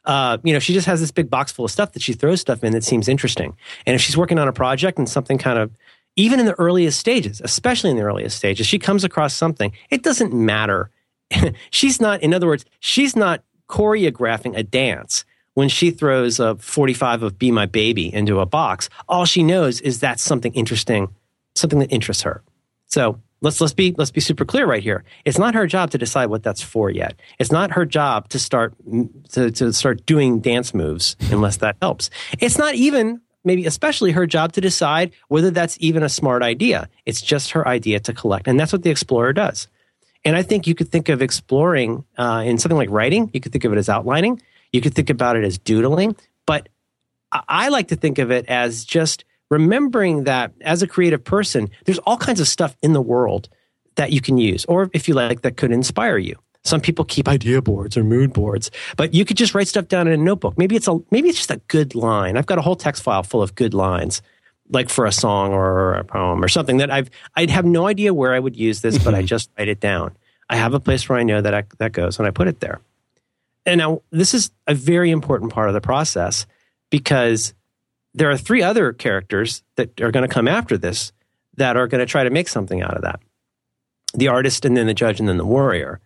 Uh, 0.04 0.38
you 0.44 0.52
know, 0.52 0.60
she 0.60 0.72
just 0.72 0.86
has 0.86 1.00
this 1.00 1.10
big 1.10 1.28
box 1.28 1.50
full 1.50 1.64
of 1.64 1.70
stuff 1.70 1.92
that 1.92 2.02
she 2.02 2.12
throws 2.12 2.40
stuff 2.40 2.62
in 2.62 2.72
that 2.72 2.84
seems 2.84 3.08
interesting. 3.08 3.56
And 3.84 3.94
if 3.94 4.00
she's 4.00 4.16
working 4.16 4.38
on 4.38 4.46
a 4.46 4.52
project 4.52 4.96
and 4.96 5.08
something 5.08 5.36
kind 5.36 5.58
of 5.58 5.72
even 6.16 6.40
in 6.40 6.46
the 6.46 6.58
earliest 6.58 6.98
stages, 6.98 7.40
especially 7.44 7.90
in 7.90 7.96
the 7.96 8.02
earliest 8.02 8.36
stages, 8.36 8.66
she 8.66 8.78
comes 8.78 9.04
across 9.04 9.34
something. 9.34 9.72
It 9.90 10.02
doesn't 10.02 10.32
matter. 10.32 10.90
she's 11.70 12.00
not, 12.00 12.22
in 12.22 12.32
other 12.32 12.46
words, 12.46 12.64
she's 12.80 13.14
not 13.14 13.42
choreographing 13.68 14.56
a 14.56 14.62
dance 14.62 15.24
when 15.58 15.68
she 15.68 15.90
throws 15.90 16.38
a 16.38 16.54
45 16.54 17.24
of 17.24 17.36
Be 17.36 17.50
My 17.50 17.66
Baby 17.66 18.14
into 18.14 18.38
a 18.38 18.46
box. 18.46 18.88
All 19.08 19.24
she 19.24 19.42
knows 19.42 19.80
is 19.80 19.98
that's 19.98 20.22
something 20.22 20.54
interesting, 20.54 21.08
something 21.56 21.80
that 21.80 21.90
interests 21.90 22.22
her. 22.22 22.44
So 22.86 23.20
let's 23.40 23.60
let's 23.60 23.74
be 23.74 23.92
let's 23.98 24.12
be 24.12 24.20
super 24.20 24.44
clear 24.44 24.66
right 24.66 24.84
here. 24.84 25.02
It's 25.24 25.36
not 25.36 25.56
her 25.56 25.66
job 25.66 25.90
to 25.90 25.98
decide 25.98 26.26
what 26.26 26.44
that's 26.44 26.62
for 26.62 26.90
yet. 26.90 27.16
It's 27.40 27.50
not 27.50 27.72
her 27.72 27.84
job 27.84 28.28
to 28.28 28.38
start 28.38 28.72
to, 29.30 29.50
to 29.50 29.72
start 29.72 30.06
doing 30.06 30.38
dance 30.38 30.74
moves 30.74 31.16
unless 31.32 31.56
that 31.56 31.74
helps. 31.82 32.08
It's 32.38 32.56
not 32.56 32.76
even 32.76 33.20
maybe 33.42 33.66
especially 33.66 34.12
her 34.12 34.28
job 34.28 34.52
to 34.52 34.60
decide 34.60 35.10
whether 35.26 35.50
that's 35.50 35.76
even 35.80 36.04
a 36.04 36.08
smart 36.08 36.44
idea. 36.44 36.88
It's 37.04 37.20
just 37.20 37.50
her 37.50 37.66
idea 37.66 37.98
to 37.98 38.12
collect. 38.12 38.46
And 38.46 38.60
that's 38.60 38.72
what 38.72 38.84
the 38.84 38.90
explorer 38.90 39.32
does. 39.32 39.66
And 40.24 40.36
I 40.36 40.42
think 40.42 40.68
you 40.68 40.76
could 40.76 40.90
think 40.90 41.08
of 41.08 41.20
exploring 41.20 42.04
uh, 42.16 42.44
in 42.46 42.58
something 42.58 42.76
like 42.76 42.90
writing, 42.90 43.28
you 43.32 43.40
could 43.40 43.50
think 43.50 43.64
of 43.64 43.72
it 43.72 43.78
as 43.78 43.88
outlining, 43.88 44.40
you 44.72 44.80
could 44.80 44.94
think 44.94 45.10
about 45.10 45.36
it 45.36 45.44
as 45.44 45.58
doodling. 45.58 46.16
But 46.46 46.68
I, 47.32 47.68
like 47.68 47.88
to 47.88 47.96
think 47.96 48.18
of 48.18 48.30
it 48.30 48.46
as 48.46 48.84
just 48.84 49.24
remembering 49.50 50.24
that 50.24 50.52
as 50.60 50.82
a 50.82 50.86
creative 50.86 51.24
person, 51.24 51.70
there's 51.84 51.98
all 52.00 52.16
kinds 52.16 52.40
of 52.40 52.48
stuff 52.48 52.76
in 52.82 52.92
the 52.92 53.02
world 53.02 53.48
that 53.96 54.12
you 54.12 54.20
can 54.20 54.38
use, 54.38 54.64
or 54.66 54.90
if 54.92 55.08
you 55.08 55.14
like, 55.14 55.42
that 55.42 55.56
could 55.56 55.72
inspire 55.72 56.18
you. 56.18 56.36
Some 56.64 56.80
people 56.80 57.04
keep 57.04 57.28
idea 57.28 57.62
boards 57.62 57.96
or 57.96 58.04
mood 58.04 58.32
boards, 58.32 58.70
but 58.96 59.14
you 59.14 59.24
could 59.24 59.36
just 59.36 59.54
write 59.54 59.68
stuff 59.68 59.88
down 59.88 60.06
in 60.06 60.12
a 60.12 60.22
notebook. 60.22 60.58
Maybe 60.58 60.76
it's 60.76 60.88
a 60.88 60.98
maybe 61.10 61.28
it's 61.28 61.38
just 61.38 61.50
a 61.50 61.60
good 61.68 61.94
line. 61.94 62.36
I've 62.36 62.46
got 62.46 62.58
a 62.58 62.62
whole 62.62 62.76
text 62.76 63.02
file 63.02 63.22
full 63.22 63.42
of 63.42 63.54
good 63.54 63.74
lines, 63.74 64.22
like 64.68 64.90
for 64.90 65.06
a 65.06 65.12
song 65.12 65.52
or 65.52 65.94
a 65.94 66.04
poem 66.04 66.42
or 66.42 66.48
something 66.48 66.78
that 66.78 66.90
I've 66.90 67.10
I'd 67.36 67.50
have 67.50 67.64
no 67.64 67.86
idea 67.86 68.12
where 68.12 68.34
I 68.34 68.38
would 68.38 68.56
use 68.56 68.82
this, 68.82 68.98
but 68.98 69.14
I 69.14 69.18
mm-hmm. 69.18 69.26
just 69.26 69.50
write 69.58 69.68
it 69.68 69.80
down. 69.80 70.16
I 70.50 70.56
have 70.56 70.74
a 70.74 70.80
place 70.80 71.08
where 71.08 71.18
I 71.18 71.22
know 71.22 71.40
that 71.40 71.54
I, 71.54 71.64
that 71.78 71.92
goes, 71.92 72.18
and 72.18 72.26
I 72.26 72.30
put 72.30 72.48
it 72.48 72.60
there. 72.60 72.80
And 73.68 73.78
now 73.78 74.00
this 74.10 74.32
is 74.32 74.50
a 74.66 74.74
very 74.74 75.10
important 75.10 75.52
part 75.52 75.68
of 75.68 75.74
the 75.74 75.80
process 75.82 76.46
because 76.90 77.52
there 78.14 78.30
are 78.30 78.36
three 78.36 78.62
other 78.62 78.94
characters 78.94 79.62
that 79.76 80.00
are 80.00 80.10
going 80.10 80.26
to 80.26 80.34
come 80.34 80.48
after 80.48 80.78
this 80.78 81.12
that 81.58 81.76
are 81.76 81.86
going 81.86 82.00
to 82.00 82.06
try 82.06 82.24
to 82.24 82.30
make 82.30 82.48
something 82.48 82.82
out 82.82 82.96
of 82.96 83.02
that 83.02 83.20
the 84.14 84.28
artist, 84.28 84.64
and 84.64 84.74
then 84.74 84.86
the 84.86 84.94
judge, 84.94 85.20
and 85.20 85.28
then 85.28 85.36
the 85.36 85.44
warrior. 85.44 86.00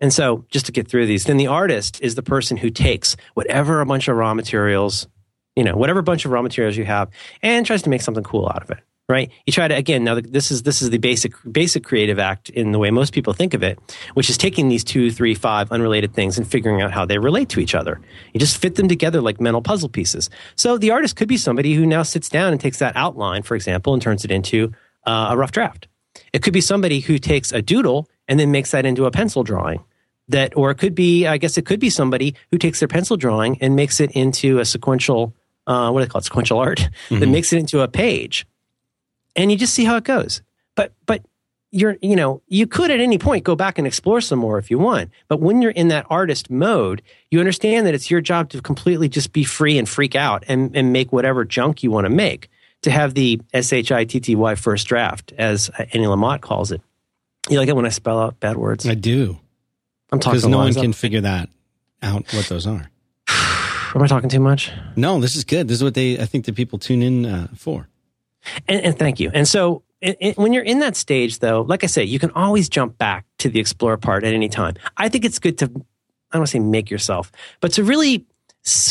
And 0.00 0.12
so, 0.12 0.44
just 0.50 0.66
to 0.66 0.72
get 0.72 0.86
through 0.86 1.06
these, 1.06 1.24
then 1.24 1.38
the 1.38 1.46
artist 1.46 1.98
is 2.02 2.14
the 2.14 2.22
person 2.22 2.58
who 2.58 2.68
takes 2.68 3.16
whatever 3.32 3.80
a 3.80 3.86
bunch 3.86 4.06
of 4.06 4.16
raw 4.16 4.34
materials, 4.34 5.08
you 5.56 5.64
know, 5.64 5.74
whatever 5.74 6.02
bunch 6.02 6.26
of 6.26 6.30
raw 6.30 6.42
materials 6.42 6.76
you 6.76 6.84
have, 6.84 7.08
and 7.40 7.64
tries 7.64 7.80
to 7.82 7.90
make 7.90 8.02
something 8.02 8.22
cool 8.22 8.50
out 8.54 8.62
of 8.62 8.70
it. 8.70 8.80
Right? 9.08 9.30
You 9.46 9.52
try 9.52 9.68
to 9.68 9.74
again. 9.74 10.04
Now, 10.04 10.20
this 10.20 10.50
is 10.50 10.62
this 10.62 10.80
is 10.80 10.90
the 10.90 10.98
basic 10.98 11.34
basic 11.50 11.84
creative 11.84 12.18
act 12.18 12.48
in 12.50 12.72
the 12.72 12.78
way 12.78 12.90
most 12.90 13.12
people 13.12 13.32
think 13.32 13.52
of 13.52 13.62
it, 13.62 13.78
which 14.14 14.30
is 14.30 14.38
taking 14.38 14.68
these 14.68 14.84
two, 14.84 15.10
three, 15.10 15.34
five 15.34 15.70
unrelated 15.70 16.14
things 16.14 16.38
and 16.38 16.46
figuring 16.46 16.80
out 16.80 16.92
how 16.92 17.04
they 17.04 17.18
relate 17.18 17.48
to 17.50 17.60
each 17.60 17.74
other. 17.74 18.00
You 18.32 18.40
just 18.40 18.56
fit 18.56 18.76
them 18.76 18.88
together 18.88 19.20
like 19.20 19.40
mental 19.40 19.60
puzzle 19.60 19.88
pieces. 19.88 20.30
So 20.54 20.78
the 20.78 20.92
artist 20.92 21.16
could 21.16 21.28
be 21.28 21.36
somebody 21.36 21.74
who 21.74 21.84
now 21.84 22.04
sits 22.04 22.28
down 22.28 22.52
and 22.52 22.60
takes 22.60 22.78
that 22.78 22.96
outline, 22.96 23.42
for 23.42 23.54
example, 23.54 23.92
and 23.92 24.00
turns 24.00 24.24
it 24.24 24.30
into 24.30 24.72
uh, 25.04 25.28
a 25.30 25.36
rough 25.36 25.52
draft. 25.52 25.88
It 26.32 26.42
could 26.42 26.52
be 26.52 26.60
somebody 26.60 27.00
who 27.00 27.18
takes 27.18 27.52
a 27.52 27.60
doodle 27.60 28.08
and 28.28 28.38
then 28.38 28.50
makes 28.50 28.70
that 28.70 28.86
into 28.86 29.04
a 29.04 29.10
pencil 29.10 29.42
drawing. 29.42 29.82
That, 30.28 30.56
or 30.56 30.70
it 30.70 30.76
could 30.76 30.94
be, 30.94 31.26
I 31.26 31.36
guess, 31.36 31.58
it 31.58 31.66
could 31.66 31.80
be 31.80 31.90
somebody 31.90 32.36
who 32.50 32.56
takes 32.56 32.78
their 32.78 32.88
pencil 32.88 33.16
drawing 33.16 33.60
and 33.60 33.74
makes 33.74 34.00
it 34.00 34.12
into 34.12 34.60
a 34.60 34.64
sequential, 34.64 35.34
uh, 35.66 35.90
what 35.90 36.00
do 36.00 36.06
they 36.06 36.10
call 36.10 36.20
it, 36.20 36.24
sequential 36.24 36.58
art, 36.58 36.78
mm-hmm. 36.78 37.18
that 37.18 37.26
makes 37.26 37.52
it 37.52 37.58
into 37.58 37.80
a 37.80 37.88
page, 37.88 38.46
and 39.36 39.50
you 39.50 39.56
just 39.56 39.74
see 39.74 39.84
how 39.84 39.96
it 39.96 40.04
goes. 40.04 40.42
But, 40.74 40.92
but 41.06 41.24
you're, 41.70 41.96
you 42.02 42.16
know, 42.16 42.42
you 42.48 42.66
could 42.66 42.90
at 42.90 43.00
any 43.00 43.18
point 43.18 43.44
go 43.44 43.56
back 43.56 43.78
and 43.78 43.86
explore 43.86 44.20
some 44.20 44.38
more 44.38 44.58
if 44.58 44.70
you 44.70 44.78
want. 44.78 45.10
But 45.28 45.40
when 45.40 45.62
you're 45.62 45.70
in 45.70 45.88
that 45.88 46.06
artist 46.10 46.50
mode, 46.50 47.02
you 47.30 47.40
understand 47.40 47.86
that 47.86 47.94
it's 47.94 48.10
your 48.10 48.20
job 48.20 48.50
to 48.50 48.60
completely 48.60 49.08
just 49.08 49.32
be 49.32 49.44
free 49.44 49.78
and 49.78 49.88
freak 49.88 50.14
out 50.14 50.44
and, 50.48 50.76
and 50.76 50.92
make 50.92 51.12
whatever 51.12 51.44
junk 51.44 51.82
you 51.82 51.90
want 51.90 52.04
to 52.04 52.10
make 52.10 52.48
to 52.82 52.90
have 52.90 53.14
the 53.14 53.40
S 53.52 53.72
H 53.72 53.90
I 53.90 54.04
T 54.04 54.20
T 54.20 54.36
Y 54.36 54.54
first 54.54 54.86
draft, 54.86 55.32
as 55.38 55.70
Annie 55.78 56.06
Lamott 56.06 56.40
calls 56.40 56.72
it. 56.72 56.82
You 57.48 57.58
like 57.58 57.68
it 57.68 57.76
when 57.76 57.86
I 57.86 57.90
spell 57.90 58.18
out 58.18 58.38
bad 58.38 58.56
words? 58.56 58.86
I 58.86 58.94
do. 58.94 59.38
I'm 60.12 60.20
talking 60.20 60.38
because 60.38 60.48
no 60.48 60.58
one 60.58 60.74
can 60.74 60.92
figure 60.92 61.22
that 61.22 61.48
out 62.02 62.32
what 62.32 62.46
those 62.46 62.66
are. 62.66 62.90
Am 63.94 64.02
I 64.02 64.06
talking 64.06 64.28
too 64.28 64.40
much? 64.40 64.70
No, 64.96 65.20
this 65.20 65.36
is 65.36 65.44
good. 65.44 65.68
This 65.68 65.78
is 65.78 65.84
what 65.84 65.94
they 65.94 66.18
I 66.18 66.26
think 66.26 66.44
the 66.44 66.52
people 66.52 66.78
tune 66.78 67.02
in 67.02 67.24
uh, 67.24 67.48
for. 67.56 67.88
And, 68.68 68.80
and, 68.80 68.98
thank 68.98 69.20
you. 69.20 69.30
And 69.32 69.46
so 69.46 69.82
it, 70.00 70.16
it, 70.20 70.38
when 70.38 70.52
you're 70.52 70.64
in 70.64 70.80
that 70.80 70.96
stage, 70.96 71.38
though, 71.38 71.62
like 71.62 71.84
I 71.84 71.86
say, 71.86 72.04
you 72.04 72.18
can 72.18 72.30
always 72.32 72.68
jump 72.68 72.98
back 72.98 73.24
to 73.38 73.48
the 73.48 73.60
explore 73.60 73.96
part 73.96 74.24
at 74.24 74.34
any 74.34 74.48
time. 74.48 74.74
I 74.96 75.08
think 75.08 75.24
it's 75.24 75.38
good 75.38 75.58
to 75.58 75.66
I 75.66 76.36
don't 76.36 76.40
want 76.40 76.48
to 76.48 76.52
say 76.52 76.58
make 76.60 76.90
yourself, 76.90 77.30
but 77.60 77.72
to 77.72 77.84
really 77.84 78.26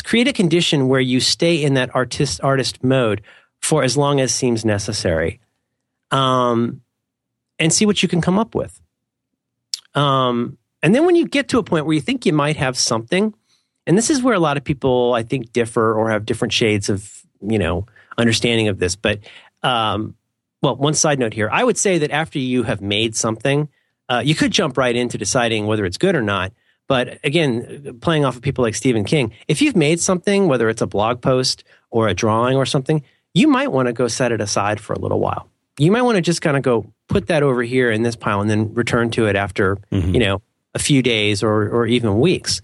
create 0.04 0.28
a 0.28 0.34
condition 0.34 0.88
where 0.88 1.00
you 1.00 1.20
stay 1.20 1.64
in 1.64 1.74
that 1.74 1.94
artist 1.96 2.40
artist 2.44 2.84
mode 2.84 3.22
for 3.62 3.84
as 3.84 3.98
long 3.98 4.20
as 4.20 4.34
seems 4.34 4.64
necessary 4.64 5.40
um, 6.12 6.82
and 7.58 7.74
see 7.74 7.86
what 7.86 8.04
you 8.04 8.10
can 8.10 8.22
come 8.22 8.38
up 8.38 8.54
with. 8.54 8.80
Um, 9.96 10.58
and 10.84 10.96
then 10.96 11.06
when 11.06 11.16
you 11.16 11.28
get 11.28 11.50
to 11.50 11.60
a 11.60 11.64
point 11.64 11.86
where 11.86 11.94
you 11.96 12.02
think 12.02 12.26
you 12.26 12.34
might 12.34 12.58
have 12.58 12.78
something, 12.78 13.34
and 13.88 13.98
this 13.98 14.10
is 14.10 14.22
where 14.22 14.34
a 14.34 14.40
lot 14.40 14.58
of 14.58 14.64
people, 14.64 15.14
I 15.14 15.24
think, 15.24 15.52
differ 15.52 15.94
or 15.94 16.10
have 16.10 16.26
different 16.26 16.54
shades 16.54 16.90
of, 16.90 17.24
you 17.42 17.60
know, 17.60 17.86
understanding 18.18 18.68
of 18.68 18.80
this. 18.80 18.96
But, 18.96 19.20
um, 19.64 20.16
well, 20.62 20.76
one 20.76 20.94
side 20.94 21.20
note 21.20 21.34
here 21.34 21.50
I 21.52 21.64
would 21.64 21.78
say 21.78 22.00
that 22.00 22.12
after 22.12 22.40
you 22.40 22.64
have 22.64 22.82
made 22.82 23.16
something, 23.16 23.70
uh, 24.10 24.22
you 24.24 24.36
could 24.36 24.52
jump 24.52 24.78
right 24.78 24.96
into 24.96 25.18
deciding 25.18 25.68
whether 25.68 25.86
it's 25.86 25.98
good 25.98 26.16
or 26.16 26.22
not. 26.22 26.52
But 26.88 27.20
again, 27.24 28.00
playing 28.02 28.26
off 28.26 28.36
of 28.36 28.42
people 28.42 28.64
like 28.64 28.76
Stephen 28.76 29.06
King, 29.06 29.32
if 29.48 29.62
you've 29.62 29.78
made 29.78 30.02
something, 30.02 30.48
whether 30.48 30.68
it's 30.68 30.82
a 30.82 30.88
blog 30.88 31.22
post 31.22 31.64
or 31.90 32.10
a 32.10 32.14
drawing 32.14 32.58
or 32.58 32.66
something, 32.66 33.04
you 33.34 33.48
might 33.48 33.72
want 33.72 33.88
to 33.88 33.94
go 33.94 34.10
set 34.10 34.34
it 34.34 34.42
aside 34.42 34.80
for 34.82 34.92
a 34.92 35.00
little 35.00 35.20
while. 35.20 35.48
You 35.80 35.92
might 35.92 36.02
want 36.02 36.18
to 36.18 36.22
just 36.22 36.42
kind 36.42 36.58
of 36.58 36.64
go 36.64 36.92
put 37.08 37.28
that 37.28 37.44
over 37.44 37.64
here 37.64 37.92
in 37.92 38.02
this 38.02 38.18
pile 38.18 38.42
and 38.42 38.50
then 38.50 38.74
return 38.74 39.10
to 39.12 39.28
it 39.28 39.38
after, 39.38 39.78
mm-hmm. 39.92 40.14
you 40.14 40.20
know, 40.20 40.42
a 40.74 40.80
few 40.80 41.02
days 41.02 41.44
or, 41.44 41.70
or 41.70 41.86
even 41.86 42.20
weeks. 42.20 42.62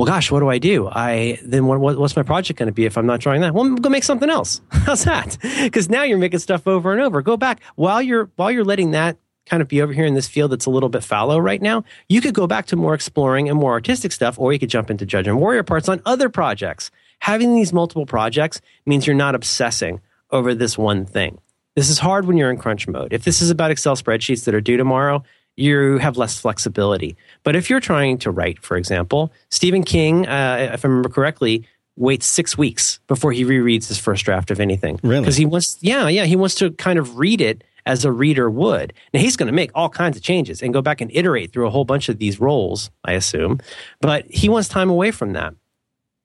Well, 0.00 0.06
gosh, 0.06 0.30
what 0.30 0.40
do 0.40 0.48
I 0.48 0.56
do? 0.56 0.88
I 0.88 1.38
then 1.42 1.66
what, 1.66 1.78
what's 1.78 2.16
my 2.16 2.22
project 2.22 2.58
going 2.58 2.68
to 2.68 2.72
be 2.72 2.86
if 2.86 2.96
I'm 2.96 3.04
not 3.04 3.20
drawing 3.20 3.42
that? 3.42 3.52
Well, 3.52 3.74
go 3.74 3.90
make 3.90 4.02
something 4.02 4.30
else. 4.30 4.62
How's 4.70 5.04
that? 5.04 5.36
Because 5.42 5.90
now 5.90 6.04
you're 6.04 6.16
making 6.16 6.38
stuff 6.38 6.66
over 6.66 6.92
and 6.92 7.02
over. 7.02 7.20
Go 7.20 7.36
back 7.36 7.60
while 7.76 8.00
you're 8.00 8.30
while 8.36 8.50
you're 8.50 8.64
letting 8.64 8.92
that 8.92 9.18
kind 9.44 9.60
of 9.60 9.68
be 9.68 9.82
over 9.82 9.92
here 9.92 10.06
in 10.06 10.14
this 10.14 10.26
field 10.26 10.52
that's 10.52 10.64
a 10.64 10.70
little 10.70 10.88
bit 10.88 11.04
fallow 11.04 11.38
right 11.38 11.60
now. 11.60 11.84
You 12.08 12.22
could 12.22 12.32
go 12.32 12.46
back 12.46 12.64
to 12.68 12.76
more 12.76 12.94
exploring 12.94 13.50
and 13.50 13.58
more 13.58 13.72
artistic 13.72 14.12
stuff, 14.12 14.38
or 14.38 14.54
you 14.54 14.58
could 14.58 14.70
jump 14.70 14.90
into 14.90 15.04
Judge 15.04 15.26
and 15.26 15.38
Warrior 15.38 15.64
parts 15.64 15.86
on 15.86 16.00
other 16.06 16.30
projects 16.30 16.90
having 17.20 17.54
these 17.54 17.72
multiple 17.72 18.06
projects 18.06 18.62
means 18.86 19.06
you're 19.06 19.14
not 19.14 19.34
obsessing 19.34 20.00
over 20.30 20.54
this 20.54 20.76
one 20.76 21.04
thing. 21.04 21.38
This 21.76 21.88
is 21.88 21.98
hard 21.98 22.26
when 22.26 22.36
you're 22.36 22.50
in 22.50 22.56
crunch 22.56 22.88
mode. 22.88 23.12
If 23.12 23.24
this 23.24 23.40
is 23.40 23.50
about 23.50 23.70
Excel 23.70 23.96
spreadsheets 23.96 24.44
that 24.44 24.54
are 24.54 24.60
due 24.60 24.76
tomorrow, 24.76 25.22
you 25.60 25.98
have 25.98 26.16
less 26.16 26.38
flexibility. 26.38 27.16
But 27.42 27.56
if 27.56 27.70
you're 27.70 27.80
trying 27.80 28.18
to 28.18 28.30
write, 28.30 28.62
for 28.62 28.76
example, 28.76 29.32
Stephen 29.50 29.82
King, 29.82 30.26
uh, 30.26 30.70
if 30.72 30.84
I 30.84 30.88
remember 30.88 31.08
correctly, 31.08 31.66
waits 31.96 32.26
six 32.26 32.56
weeks 32.56 32.98
before 33.06 33.32
he 33.32 33.44
rereads 33.44 33.88
his 33.88 33.98
first 33.98 34.24
draft 34.24 34.50
of 34.50 34.60
anything. 34.60 34.98
Really? 35.02 35.20
Because 35.20 35.36
he 35.36 35.44
wants, 35.44 35.78
yeah, 35.80 36.08
yeah, 36.08 36.24
he 36.24 36.36
wants 36.36 36.54
to 36.56 36.70
kind 36.72 36.98
of 36.98 37.18
read 37.18 37.40
it 37.40 37.62
as 37.86 38.04
a 38.04 38.12
reader 38.12 38.50
would. 38.50 38.92
Now 39.12 39.20
he's 39.20 39.36
going 39.36 39.48
to 39.48 39.52
make 39.52 39.70
all 39.74 39.88
kinds 39.88 40.16
of 40.16 40.22
changes 40.22 40.62
and 40.62 40.72
go 40.72 40.82
back 40.82 41.00
and 41.00 41.10
iterate 41.12 41.52
through 41.52 41.66
a 41.66 41.70
whole 41.70 41.84
bunch 41.84 42.08
of 42.08 42.18
these 42.18 42.40
roles, 42.40 42.90
I 43.04 43.12
assume. 43.12 43.60
But 44.00 44.26
he 44.30 44.48
wants 44.48 44.68
time 44.68 44.90
away 44.90 45.10
from 45.10 45.32
that 45.32 45.54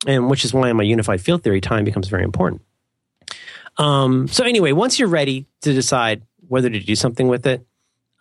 and 0.05 0.29
which 0.29 0.45
is 0.45 0.53
why 0.53 0.69
in 0.69 0.77
my 0.77 0.83
unified 0.83 1.21
field 1.21 1.43
theory, 1.43 1.61
time 1.61 1.83
becomes 1.83 2.07
very 2.07 2.23
important. 2.23 2.61
Um, 3.77 4.27
so 4.27 4.43
anyway, 4.43 4.71
once 4.71 4.99
you're 4.99 5.09
ready 5.09 5.47
to 5.61 5.73
decide 5.73 6.23
whether 6.47 6.69
to 6.69 6.79
do 6.79 6.95
something 6.95 7.27
with 7.27 7.45
it, 7.45 7.65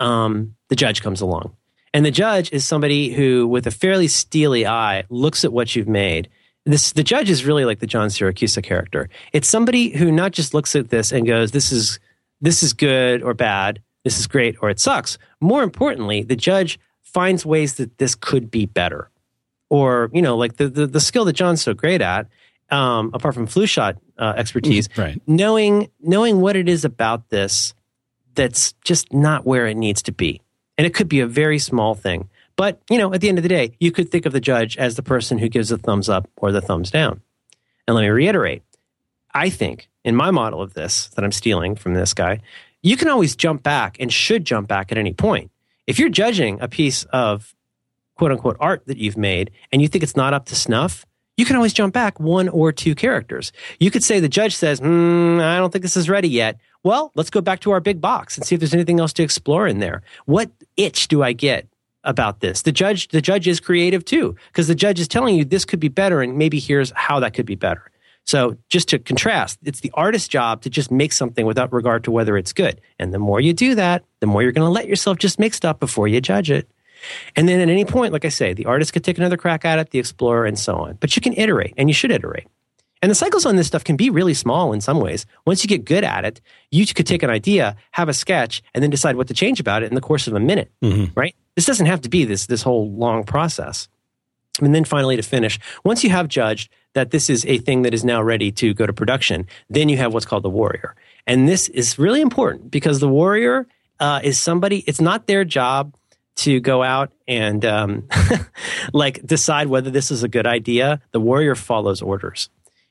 um, 0.01 0.55
the 0.69 0.77
judge 0.77 1.03
comes 1.03 1.21
along, 1.21 1.55
and 1.93 2.05
the 2.05 2.11
judge 2.11 2.53
is 2.53 2.67
somebody 2.67 3.13
who, 3.13 3.47
with 3.47 3.67
a 3.67 3.71
fairly 3.71 4.09
steely 4.09 4.67
eye, 4.67 5.05
looks 5.09 5.45
at 5.45 5.53
what 5.53 5.75
you've 5.75 5.89
made. 5.89 6.29
This 6.67 6.93
the 6.93 7.03
judge 7.03 7.31
is 7.31 7.45
really 7.45 7.65
like 7.65 7.81
the 7.81 7.87
John 7.87 8.09
Siracusa 8.09 8.63
character. 8.63 9.09
It's 9.33 9.49
somebody 9.49 9.91
who 9.91 10.11
not 10.11 10.33
just 10.33 10.55
looks 10.55 10.75
at 10.75 10.89
this 10.91 11.13
and 11.13 11.27
goes, 11.27 11.53
"This 11.53 11.73
is 11.73 11.99
this 12.41 12.63
is 12.63 12.73
good 12.73 13.23
or 13.23 13.35
bad, 13.35 13.83
this 14.03 14.19
is 14.19 14.27
great 14.27 14.57
or 14.63 14.71
it 14.71 14.81
sucks." 14.81 15.19
More 15.41 15.63
importantly, 15.63 16.23
the 16.23 16.37
judge 16.37 16.79
finds 17.03 17.45
ways 17.47 17.75
that 17.75 17.99
this 17.99 18.15
could 18.15 18.51
be 18.51 18.67
better 18.67 19.11
or 19.71 20.11
you 20.13 20.23
know 20.23 20.37
like 20.37 20.57
the 20.57 20.69
the, 20.69 20.87
the 20.87 21.01
skill 21.01 21.25
that 21.25 21.33
John's 21.33 21.63
so 21.63 21.75
great 21.75 22.01
at, 22.01 22.29
um, 22.71 23.11
apart 23.13 23.35
from 23.35 23.47
flu 23.47 23.67
shot 23.67 23.97
uh, 24.19 24.35
expertise, 24.37 24.89
mm, 24.89 25.03
right? 25.03 25.23
Knowing 25.27 25.91
knowing 26.01 26.41
what 26.41 26.57
it 26.57 26.69
is 26.69 26.85
about 26.85 27.31
this 27.31 27.75
that's 28.35 28.73
just 28.85 29.13
not 29.13 29.45
where 29.47 29.67
it 29.67 29.77
needs 29.77 30.03
to 30.03 30.13
be, 30.13 30.41
and 30.77 30.87
it 30.87 30.95
could 30.95 31.09
be 31.09 31.21
a 31.21 31.27
very 31.27 31.59
small 31.59 31.95
thing. 31.95 32.29
But 32.57 32.81
you 32.89 32.99
know, 32.99 33.13
at 33.13 33.21
the 33.21 33.29
end 33.29 33.39
of 33.39 33.43
the 33.43 33.49
day, 33.49 33.77
you 33.81 33.91
could 33.91 34.11
think 34.11 34.27
of 34.27 34.33
the 34.33 34.41
judge 34.41 34.77
as 34.77 34.97
the 34.97 35.03
person 35.03 35.39
who 35.39 35.49
gives 35.49 35.69
the 35.69 35.79
thumbs 35.79 36.09
up 36.09 36.29
or 36.37 36.53
the 36.53 36.61
thumbs 36.61 36.91
down. 36.91 37.21
And 37.87 37.95
let 37.95 38.03
me 38.03 38.09
reiterate, 38.09 38.63
I 39.33 39.51
think 39.51 39.89
in 40.05 40.15
my 40.15 40.31
model 40.31 40.63
of 40.63 40.75
this 40.75 41.09
that 41.09 41.25
I'm 41.25 41.33
stealing 41.33 41.75
from 41.75 41.95
this 41.95 42.15
guy, 42.15 42.41
you 42.83 42.97
can 42.97 43.09
always 43.09 43.37
jump 43.37 43.63
back 43.63 43.97
and 43.99 44.13
should 44.13 44.45
jump 44.45 44.69
back 44.69 44.93
at 44.93 44.99
any 44.99 45.13
point. 45.13 45.51
If 45.87 45.99
you're 45.99 46.09
judging 46.09 46.61
a 46.61 46.69
piece 46.69 47.05
of 47.05 47.55
quote 48.15 48.31
unquote 48.31 48.57
art 48.61 48.87
that 48.87 48.99
you've 48.99 49.17
made 49.17 49.51
and 49.73 49.83
you 49.83 49.89
think 49.89 50.05
it's 50.05 50.17
not 50.17 50.33
up 50.33 50.47
to 50.47 50.55
snuff, 50.55 51.05
you 51.37 51.45
can 51.45 51.57
always 51.57 51.73
jump 51.73 51.93
back 51.93 52.21
one 52.21 52.49
or 52.49 52.73
two 52.73 52.95
characters. 52.95 53.53
You 53.81 53.91
could 53.91 54.05
say 54.05 54.21
the 54.21 54.29
judge 54.29 54.55
says, 54.55 54.81
mm, 54.81 55.41
I 55.41 55.59
don't 55.59 55.73
think 55.73 55.83
this 55.83 55.97
is 55.97 56.09
ready 56.09 56.29
yet. 56.29 56.59
Well, 56.83 57.13
let's 57.15 57.31
go 57.31 57.41
back 57.41 57.61
to 57.61 57.71
our 57.73 57.81
big 57.81 58.01
box 58.01 58.37
and 58.37 58.47
see 58.47 58.55
if 58.55 58.61
there's 58.61 58.75
anything 58.75 59.01
else 59.01 59.13
to 59.15 59.23
explore 59.23 59.67
in 59.67 59.81
there. 59.81 60.03
What 60.27 60.51
itch 60.77 61.09
do 61.09 61.23
I 61.23 61.33
get 61.33 61.67
about 62.05 62.41
this? 62.41 62.63
The 62.63 62.73
judge, 62.73 63.09
the 63.09 63.23
judge 63.23 63.49
is 63.49 63.59
creative 63.59 64.05
too, 64.05 64.37
because 64.49 64.69
the 64.69 64.75
judge 64.75 65.01
is 65.01 65.09
telling 65.09 65.35
you 65.35 65.45
this 65.45 65.65
could 65.65 65.81
be 65.81 65.89
better 65.89 66.23
and 66.23 66.37
maybe 66.37 66.61
here's 66.61 66.93
how 66.95 67.21
that 67.21 67.35
could 67.35 67.47
be 67.47 67.57
better. 67.57 67.91
So 68.27 68.57
just 68.71 68.89
to 68.89 68.99
contrast, 68.99 69.59
it's 69.65 69.81
the 69.81 69.91
artist's 69.95 70.29
job 70.29 70.63
to 70.63 70.71
just 70.71 70.91
make 70.91 71.13
something 71.13 71.45
without 71.45 71.73
regard 71.73 72.05
to 72.05 72.11
whether 72.11 72.37
it's 72.39 72.53
good. 72.53 72.81
And 72.99 73.13
the 73.13 73.19
more 73.19 73.41
you 73.41 73.53
do 73.53 73.75
that, 73.75 74.05
the 74.21 74.27
more 74.27 74.43
you're 74.43 74.53
going 74.53 74.67
to 74.67 74.73
let 74.73 74.89
yourself 74.89 75.19
just 75.19 75.39
make 75.39 75.53
stuff 75.53 75.79
before 75.79 76.09
you 76.09 76.21
judge 76.21 76.51
it. 76.51 76.71
And 77.37 77.49
then 77.49 77.61
at 77.61 77.69
any 77.69 77.85
point, 77.85 78.13
like 78.13 78.25
I 78.25 78.31
say, 78.31 78.53
the 78.53 78.67
artist 78.67 78.93
could 78.93 79.05
take 79.05 79.19
another 79.19 79.37
crack 79.37 79.65
at 79.65 79.79
it, 79.79 79.91
the 79.91 79.99
explorer, 79.99 80.47
and 80.47 80.59
so 80.59 80.77
on. 80.77 80.99
But 81.01 81.17
you 81.17 81.23
can 81.23 81.33
iterate, 81.35 81.75
and 81.77 81.89
you 81.89 81.95
should 81.95 82.11
iterate. 82.11 82.47
And 83.03 83.11
the 83.11 83.15
cycles 83.15 83.45
on 83.45 83.57
this 83.57 83.67
stuff 83.67 83.85
can 83.85 83.97
be 83.97 84.09
really 84.09 84.33
small 84.33 84.73
in 84.73 84.81
some 84.81 84.99
ways. 84.99 85.27
Once 85.45 85.63
you 85.63 85.69
get 85.69 85.85
good 85.85 86.05
at 86.05 86.25
it, 86.25 86.41
you 86.71 86.87
could 86.87 87.07
take 87.07 87.23
an 87.23 87.29
idea, 87.29 87.77
have 87.91 88.09
a 88.09 88.15
sketch, 88.15 88.63
and 88.73 88.83
then 88.83 88.91
decide 88.91 89.17
what 89.17 89.29
to 89.29 89.35
change 89.35 89.61
about 89.61 89.83
it 89.83 89.91
in 89.91 89.95
the 89.95 90.01
course 90.01 90.27
of 90.27 90.33
a 90.33 90.41
minute, 90.41 90.73
mm-hmm. 90.83 91.13
right? 91.15 91.37
This 91.55 91.67
doesn't 91.67 91.85
have 91.85 92.01
to 92.01 92.09
be 92.09 92.25
this, 92.25 92.47
this 92.47 92.63
whole 92.63 92.91
long 92.91 93.25
process. 93.25 93.89
And 94.63 94.75
then 94.75 94.85
finally, 94.85 95.17
to 95.17 95.23
finish, 95.23 95.59
once 95.85 96.03
you 96.03 96.11
have 96.11 96.29
judged 96.29 96.71
that 96.95 97.11
this 97.11 97.29
is 97.29 97.45
a 97.45 97.59
thing 97.59 97.83
that 97.83 97.93
is 97.93 98.05
now 98.05 98.23
ready 98.23 98.51
to 98.53 98.73
go 98.73 98.87
to 98.87 98.93
production, 98.93 99.47
then 99.69 99.89
you 99.91 99.99
have 99.99 100.15
what's 100.15 100.25
called 100.25 100.45
the 100.45 100.49
warrior. 100.49 100.95
And 101.27 101.49
this 101.49 101.69
is 101.69 101.99
really 101.99 102.21
important 102.21 102.71
because 102.71 103.01
the 103.01 103.09
warrior 103.09 103.67
uh, 104.01 104.21
is 104.23 104.39
somebody, 104.39 104.79
it's 104.87 105.01
not 105.01 105.27
their 105.27 105.45
job 105.45 105.95
to 106.37 106.61
go 106.61 106.83
out 106.83 107.13
and 107.29 107.65
um, 107.65 108.09
like 108.93 109.25
decide 109.25 109.69
whether 109.69 109.91
this 109.91 110.11
is 110.11 110.23
a 110.23 110.29
good 110.29 110.47
idea, 110.47 111.01
the 111.13 111.21
warrior 111.21 111.55
follows 111.55 112.03
orders. 112.03 112.49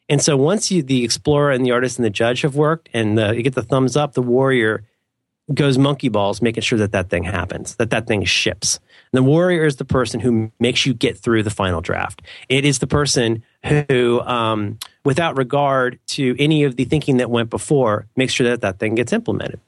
And 0.09 0.21
so 0.21 0.35
once 0.35 0.69
you, 0.71 0.83
the 0.83 1.03
explorer 1.03 1.51
and 1.51 1.65
the 1.65 1.71
artist 1.71 1.97
and 1.97 2.05
the 2.05 2.09
judge 2.09 2.41
have 2.41 2.55
worked 2.55 2.89
and 2.93 3.17
the, 3.17 3.35
you 3.35 3.41
get 3.41 3.55
the 3.55 3.63
thumbs 3.63 3.95
up, 3.95 4.13
the 4.13 4.21
warrior 4.21 4.83
goes 5.53 5.77
monkey 5.77 6.09
balls, 6.09 6.41
making 6.41 6.63
sure 6.63 6.79
that 6.79 6.91
that 6.93 7.09
thing 7.09 7.23
happens, 7.23 7.75
that 7.75 7.89
that 7.89 8.07
thing 8.07 8.23
ships. 8.23 8.79
And 9.11 9.17
the 9.17 9.23
warrior 9.23 9.65
is 9.65 9.75
the 9.75 9.85
person 9.85 10.19
who 10.19 10.51
makes 10.59 10.85
you 10.85 10.93
get 10.93 11.17
through 11.17 11.43
the 11.43 11.49
final 11.49 11.81
draft. 11.81 12.21
It 12.47 12.65
is 12.65 12.79
the 12.79 12.87
person 12.87 13.43
who, 13.65 14.21
um, 14.21 14.79
without 15.03 15.37
regard 15.37 15.99
to 16.07 16.35
any 16.39 16.63
of 16.63 16.75
the 16.75 16.85
thinking 16.85 17.17
that 17.17 17.29
went 17.29 17.49
before, 17.49 18.07
makes 18.15 18.33
sure 18.33 18.47
that 18.49 18.61
that 18.61 18.79
thing 18.79 18.95
gets 18.95 19.11
implemented. 19.11 19.59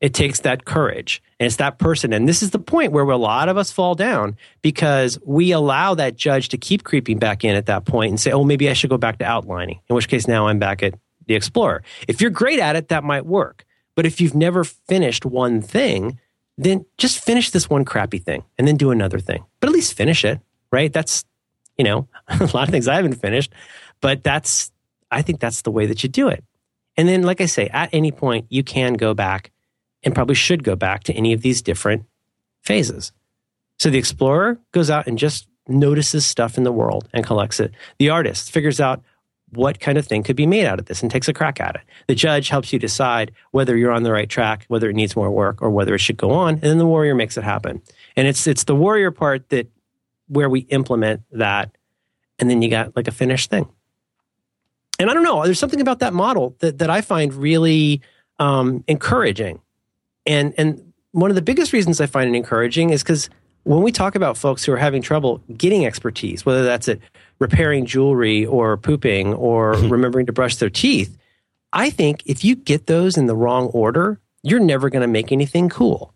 It 0.00 0.14
takes 0.14 0.40
that 0.40 0.64
courage. 0.64 1.22
And 1.38 1.46
it's 1.46 1.56
that 1.56 1.78
person. 1.78 2.12
And 2.12 2.28
this 2.28 2.42
is 2.42 2.50
the 2.50 2.58
point 2.58 2.92
where 2.92 3.04
a 3.04 3.16
lot 3.16 3.48
of 3.48 3.56
us 3.56 3.70
fall 3.70 3.94
down 3.94 4.36
because 4.62 5.18
we 5.24 5.52
allow 5.52 5.94
that 5.94 6.16
judge 6.16 6.48
to 6.50 6.58
keep 6.58 6.84
creeping 6.84 7.18
back 7.18 7.44
in 7.44 7.54
at 7.54 7.66
that 7.66 7.84
point 7.84 8.10
and 8.10 8.20
say, 8.20 8.32
oh, 8.32 8.44
maybe 8.44 8.70
I 8.70 8.72
should 8.72 8.90
go 8.90 8.98
back 8.98 9.18
to 9.18 9.24
outlining, 9.24 9.80
in 9.88 9.96
which 9.96 10.08
case 10.08 10.26
now 10.26 10.48
I'm 10.48 10.58
back 10.58 10.82
at 10.82 10.94
the 11.26 11.34
explorer. 11.34 11.82
If 12.08 12.20
you're 12.20 12.30
great 12.30 12.58
at 12.58 12.76
it, 12.76 12.88
that 12.88 13.04
might 13.04 13.26
work. 13.26 13.64
But 13.94 14.06
if 14.06 14.20
you've 14.20 14.34
never 14.34 14.64
finished 14.64 15.26
one 15.26 15.60
thing, 15.60 16.18
then 16.56 16.86
just 16.96 17.22
finish 17.22 17.50
this 17.50 17.68
one 17.68 17.84
crappy 17.84 18.18
thing 18.18 18.44
and 18.58 18.66
then 18.66 18.76
do 18.76 18.90
another 18.90 19.18
thing. 19.18 19.44
But 19.60 19.68
at 19.68 19.74
least 19.74 19.94
finish 19.94 20.24
it, 20.24 20.40
right? 20.70 20.92
That's, 20.92 21.24
you 21.76 21.84
know, 21.84 22.08
a 22.28 22.44
lot 22.54 22.68
of 22.68 22.70
things 22.70 22.88
I 22.88 22.96
haven't 22.96 23.14
finished, 23.14 23.52
but 24.00 24.24
that's, 24.24 24.72
I 25.10 25.22
think 25.22 25.40
that's 25.40 25.62
the 25.62 25.70
way 25.70 25.86
that 25.86 26.02
you 26.02 26.08
do 26.08 26.28
it. 26.28 26.44
And 26.96 27.08
then, 27.08 27.22
like 27.22 27.40
I 27.40 27.46
say, 27.46 27.68
at 27.68 27.90
any 27.92 28.12
point, 28.12 28.46
you 28.48 28.62
can 28.62 28.94
go 28.94 29.14
back 29.14 29.50
and 30.02 30.14
probably 30.14 30.34
should 30.34 30.64
go 30.64 30.76
back 30.76 31.04
to 31.04 31.12
any 31.12 31.32
of 31.32 31.42
these 31.42 31.62
different 31.62 32.04
phases. 32.62 33.12
So 33.78 33.90
the 33.90 33.98
explorer 33.98 34.58
goes 34.72 34.90
out 34.90 35.06
and 35.06 35.18
just 35.18 35.48
notices 35.68 36.26
stuff 36.26 36.58
in 36.58 36.64
the 36.64 36.72
world 36.72 37.08
and 37.12 37.24
collects 37.24 37.60
it. 37.60 37.72
The 37.98 38.10
artist 38.10 38.50
figures 38.50 38.80
out 38.80 39.02
what 39.52 39.80
kind 39.80 39.98
of 39.98 40.06
thing 40.06 40.22
could 40.22 40.36
be 40.36 40.46
made 40.46 40.66
out 40.66 40.78
of 40.78 40.86
this 40.86 41.02
and 41.02 41.10
takes 41.10 41.28
a 41.28 41.32
crack 41.32 41.60
at 41.60 41.76
it. 41.76 41.82
The 42.06 42.14
judge 42.14 42.48
helps 42.48 42.72
you 42.72 42.78
decide 42.78 43.32
whether 43.50 43.76
you're 43.76 43.92
on 43.92 44.02
the 44.02 44.12
right 44.12 44.28
track, 44.28 44.64
whether 44.68 44.88
it 44.88 44.94
needs 44.94 45.16
more 45.16 45.30
work, 45.30 45.60
or 45.60 45.70
whether 45.70 45.94
it 45.94 46.00
should 46.00 46.16
go 46.16 46.30
on, 46.30 46.54
and 46.54 46.62
then 46.62 46.78
the 46.78 46.86
warrior 46.86 47.14
makes 47.14 47.36
it 47.36 47.44
happen. 47.44 47.82
And 48.16 48.28
it's 48.28 48.46
it's 48.46 48.64
the 48.64 48.76
warrior 48.76 49.10
part 49.10 49.48
that 49.48 49.68
where 50.28 50.48
we 50.48 50.60
implement 50.60 51.22
that, 51.32 51.76
and 52.38 52.48
then 52.48 52.62
you 52.62 52.70
got 52.70 52.94
like 52.94 53.08
a 53.08 53.12
finished 53.12 53.50
thing. 53.50 53.68
And 54.98 55.10
I 55.10 55.14
don't 55.14 55.24
know, 55.24 55.44
there's 55.44 55.58
something 55.58 55.80
about 55.80 55.98
that 56.00 56.12
model 56.12 56.56
that 56.60 56.78
that 56.78 56.90
I 56.90 57.00
find 57.00 57.34
really 57.34 58.02
um, 58.38 58.84
encouraging 58.86 59.60
and 60.26 60.54
and 60.58 60.92
one 61.12 61.30
of 61.30 61.34
the 61.34 61.42
biggest 61.42 61.72
reasons 61.72 62.00
I 62.00 62.06
find 62.06 62.32
it 62.32 62.36
encouraging 62.36 62.90
is 62.90 63.02
because 63.02 63.28
when 63.64 63.82
we 63.82 63.92
talk 63.92 64.14
about 64.14 64.36
folks 64.36 64.64
who 64.64 64.72
are 64.72 64.78
having 64.78 65.02
trouble 65.02 65.42
getting 65.56 65.84
expertise, 65.84 66.46
whether 66.46 66.64
that's 66.64 66.88
at 66.88 66.98
repairing 67.38 67.86
jewelry 67.86 68.46
or 68.46 68.76
pooping 68.76 69.34
or 69.34 69.72
remembering 69.72 70.26
to 70.26 70.32
brush 70.32 70.56
their 70.56 70.70
teeth, 70.70 71.16
I 71.72 71.90
think 71.90 72.22
if 72.26 72.44
you 72.44 72.56
get 72.56 72.86
those 72.86 73.16
in 73.16 73.26
the 73.26 73.36
wrong 73.36 73.66
order, 73.68 74.20
you're 74.42 74.60
never 74.60 74.88
going 74.88 75.02
to 75.02 75.08
make 75.08 75.32
anything 75.32 75.68
cool. 75.68 76.14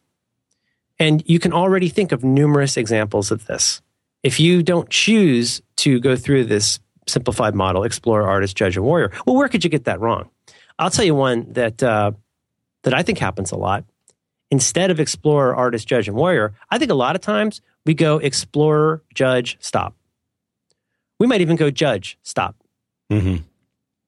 And 0.98 1.22
you 1.26 1.38
can 1.38 1.52
already 1.52 1.88
think 1.88 2.12
of 2.12 2.24
numerous 2.24 2.76
examples 2.76 3.30
of 3.30 3.46
this. 3.46 3.82
If 4.22 4.40
you 4.40 4.62
don't 4.62 4.88
choose 4.88 5.60
to 5.76 6.00
go 6.00 6.16
through 6.16 6.44
this 6.44 6.78
simplified 7.06 7.54
model, 7.54 7.82
explorer, 7.82 8.26
artist, 8.26 8.56
judge, 8.56 8.76
and 8.76 8.86
warrior, 8.86 9.12
well, 9.26 9.36
where 9.36 9.48
could 9.48 9.64
you 9.64 9.70
get 9.70 9.84
that 9.84 10.00
wrong? 10.00 10.30
I'll 10.78 10.90
tell 10.90 11.04
you 11.04 11.14
one 11.14 11.52
that 11.52 11.82
uh, 11.82 12.12
that 12.84 12.94
I 12.94 13.02
think 13.02 13.18
happens 13.18 13.52
a 13.52 13.56
lot 13.56 13.84
instead 14.54 14.92
of 14.92 15.00
explorer, 15.00 15.52
artist, 15.52 15.88
judge, 15.88 16.06
and 16.06 16.16
warrior, 16.16 16.54
I 16.70 16.78
think 16.78 16.92
a 16.92 16.94
lot 16.94 17.16
of 17.16 17.20
times 17.20 17.60
we 17.84 17.92
go 17.92 18.18
explorer, 18.18 19.02
judge, 19.12 19.56
stop. 19.58 19.96
We 21.18 21.26
might 21.26 21.40
even 21.40 21.56
go 21.56 21.72
judge, 21.72 22.16
stop. 22.22 22.54
Mm-hmm. 23.10 23.42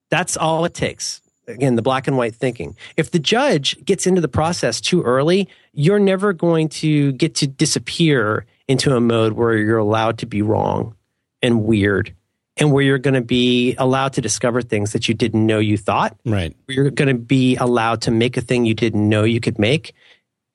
That's 0.09 0.37
all 0.37 0.63
it 0.63 0.73
takes. 0.73 1.19
Again, 1.49 1.75
the 1.75 1.81
black 1.81 2.07
and 2.07 2.15
white 2.15 2.33
thinking. 2.33 2.77
If 2.95 3.11
the 3.11 3.19
judge 3.19 3.83
gets 3.83 4.07
into 4.07 4.21
the 4.21 4.29
process 4.29 4.79
too 4.79 5.03
early, 5.03 5.49
you're 5.73 5.99
never 5.99 6.31
going 6.31 6.69
to 6.69 7.11
get 7.11 7.35
to 7.35 7.47
disappear 7.47 8.45
into 8.69 8.95
a 8.95 9.01
mode 9.01 9.33
where 9.33 9.57
you're 9.57 9.77
allowed 9.77 10.17
to 10.19 10.25
be 10.25 10.41
wrong 10.41 10.95
and 11.41 11.65
weird 11.65 12.13
and 12.55 12.71
where 12.71 12.83
you're 12.83 12.97
going 12.97 13.13
to 13.13 13.21
be 13.21 13.75
allowed 13.77 14.13
to 14.13 14.21
discover 14.21 14.61
things 14.61 14.93
that 14.93 15.09
you 15.09 15.13
didn't 15.13 15.45
know 15.45 15.59
you 15.59 15.77
thought. 15.77 16.17
Right. 16.25 16.55
You're 16.69 16.89
going 16.89 17.09
to 17.09 17.21
be 17.21 17.57
allowed 17.57 18.01
to 18.03 18.11
make 18.11 18.37
a 18.37 18.41
thing 18.41 18.65
you 18.65 18.73
didn't 18.73 19.07
know 19.07 19.25
you 19.25 19.41
could 19.41 19.59
make 19.59 19.93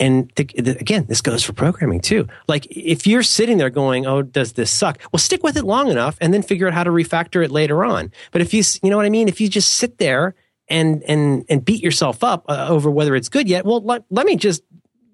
and 0.00 0.34
th- 0.34 0.52
th- 0.52 0.80
again, 0.80 1.06
this 1.08 1.20
goes 1.20 1.44
for 1.44 1.52
programming 1.52 2.00
too. 2.00 2.26
Like 2.48 2.66
if 2.70 3.06
you're 3.06 3.22
sitting 3.22 3.58
there 3.58 3.70
going, 3.70 4.06
"Oh, 4.06 4.22
does 4.22 4.54
this 4.54 4.70
suck?" 4.70 5.00
Well, 5.12 5.18
stick 5.18 5.42
with 5.42 5.56
it 5.56 5.64
long 5.64 5.90
enough, 5.90 6.16
and 6.20 6.34
then 6.34 6.42
figure 6.42 6.66
out 6.66 6.74
how 6.74 6.84
to 6.84 6.90
refactor 6.90 7.44
it 7.44 7.50
later 7.50 7.84
on. 7.84 8.10
But 8.30 8.42
if 8.42 8.52
you, 8.52 8.62
you 8.82 8.90
know 8.90 8.96
what 8.96 9.06
I 9.06 9.10
mean, 9.10 9.28
if 9.28 9.40
you 9.40 9.48
just 9.48 9.74
sit 9.74 9.98
there 9.98 10.34
and 10.68 11.02
and 11.04 11.44
and 11.48 11.64
beat 11.64 11.82
yourself 11.82 12.24
up 12.24 12.44
uh, 12.48 12.66
over 12.68 12.90
whether 12.90 13.14
it's 13.14 13.28
good 13.28 13.48
yet, 13.48 13.64
well, 13.64 13.80
let, 13.80 14.04
let 14.10 14.26
me 14.26 14.36
just 14.36 14.62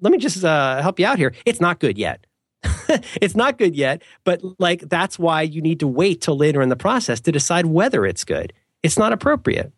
let 0.00 0.10
me 0.10 0.18
just 0.18 0.44
uh, 0.44 0.80
help 0.80 0.98
you 0.98 1.06
out 1.06 1.18
here. 1.18 1.34
It's 1.44 1.60
not 1.60 1.80
good 1.80 1.98
yet. 1.98 2.26
it's 3.20 3.36
not 3.36 3.58
good 3.58 3.76
yet, 3.76 4.02
but 4.24 4.40
like 4.58 4.80
that's 4.88 5.18
why 5.18 5.42
you 5.42 5.60
need 5.60 5.80
to 5.80 5.86
wait 5.86 6.20
till 6.20 6.36
later 6.36 6.62
in 6.62 6.68
the 6.68 6.76
process 6.76 7.20
to 7.20 7.32
decide 7.32 7.66
whether 7.66 8.06
it's 8.06 8.24
good. 8.24 8.52
It's 8.82 8.98
not 8.98 9.12
appropriate. 9.12 9.72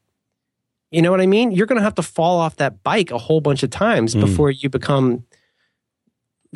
You 0.91 1.03
know 1.03 1.11
what 1.11 1.21
I 1.21 1.27
mean? 1.27 1.53
You're 1.53 1.67
going 1.67 1.79
to 1.79 1.85
have 1.85 1.95
to 1.97 2.03
fall 2.03 2.39
off 2.41 2.57
that 2.57 2.83
bike 2.83 3.11
a 3.11 3.19
whole 3.19 3.41
bunch 3.41 3.62
of 3.62 3.71
times 3.71 4.15
Mm. 4.15 4.21
before 4.23 4.51
you 4.51 4.69
become 4.69 5.25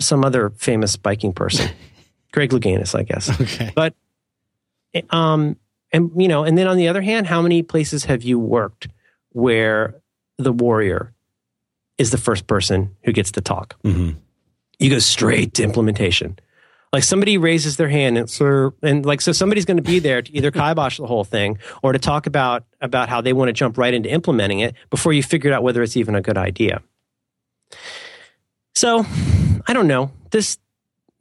some 0.01 0.25
other 0.25 0.51
famous 0.51 0.97
biking 0.97 1.33
person. 1.33 1.71
Greg 2.33 2.51
Louganis, 2.51 2.95
I 2.99 3.05
guess. 3.05 3.31
Okay. 3.41 3.73
But 3.75 3.95
um 5.11 5.57
and 5.93 6.11
you 6.17 6.27
know, 6.29 6.43
and 6.45 6.59
then 6.59 6.67
on 6.67 6.77
the 6.77 6.89
other 6.89 7.03
hand, 7.03 7.27
how 7.29 7.41
many 7.43 7.63
places 7.63 8.05
have 8.07 8.23
you 8.25 8.39
worked 8.39 8.89
where 9.31 9.95
the 10.39 10.53
warrior 10.53 11.13
is 11.99 12.11
the 12.11 12.19
first 12.19 12.47
person 12.49 12.97
who 13.05 13.13
gets 13.13 13.31
to 13.33 13.41
talk? 13.41 13.77
hmm 13.83 14.11
you 14.81 14.91
go 14.91 14.99
straight 14.99 15.55
to 15.55 15.63
implementation. 15.63 16.37
Like 16.95 17.03
somebody 17.03 17.39
raises 17.39 17.77
their 17.77 17.89
hand 17.89 18.17
and 18.17 18.31
sir, 18.31 18.73
and 18.81 19.05
like 19.05 19.21
so 19.21 19.33
somebody's 19.33 19.65
going 19.65 19.79
to 19.79 19.83
be 19.83 19.99
there 19.99 20.23
to 20.23 20.33
either 20.33 20.53
kibosh 20.53 20.99
the 20.99 21.09
whole 21.09 21.25
thing 21.25 21.59
or 21.83 21.93
to 21.93 21.99
talk 21.99 22.29
about 22.29 22.67
about 22.81 23.09
how 23.09 23.21
they 23.21 23.33
want 23.33 23.49
to 23.49 23.53
jump 23.53 23.77
right 23.77 23.93
into 23.93 24.09
implementing 24.09 24.61
it 24.61 24.77
before 24.91 25.13
you 25.13 25.21
figure 25.21 25.53
out 25.53 25.65
whether 25.65 25.83
it's 25.83 25.97
even 25.97 26.15
a 26.15 26.21
good 26.21 26.39
idea. 26.39 26.83
So, 28.77 29.05
I 29.67 29.73
don't 29.73 29.89
know. 29.89 30.13
This 30.31 30.57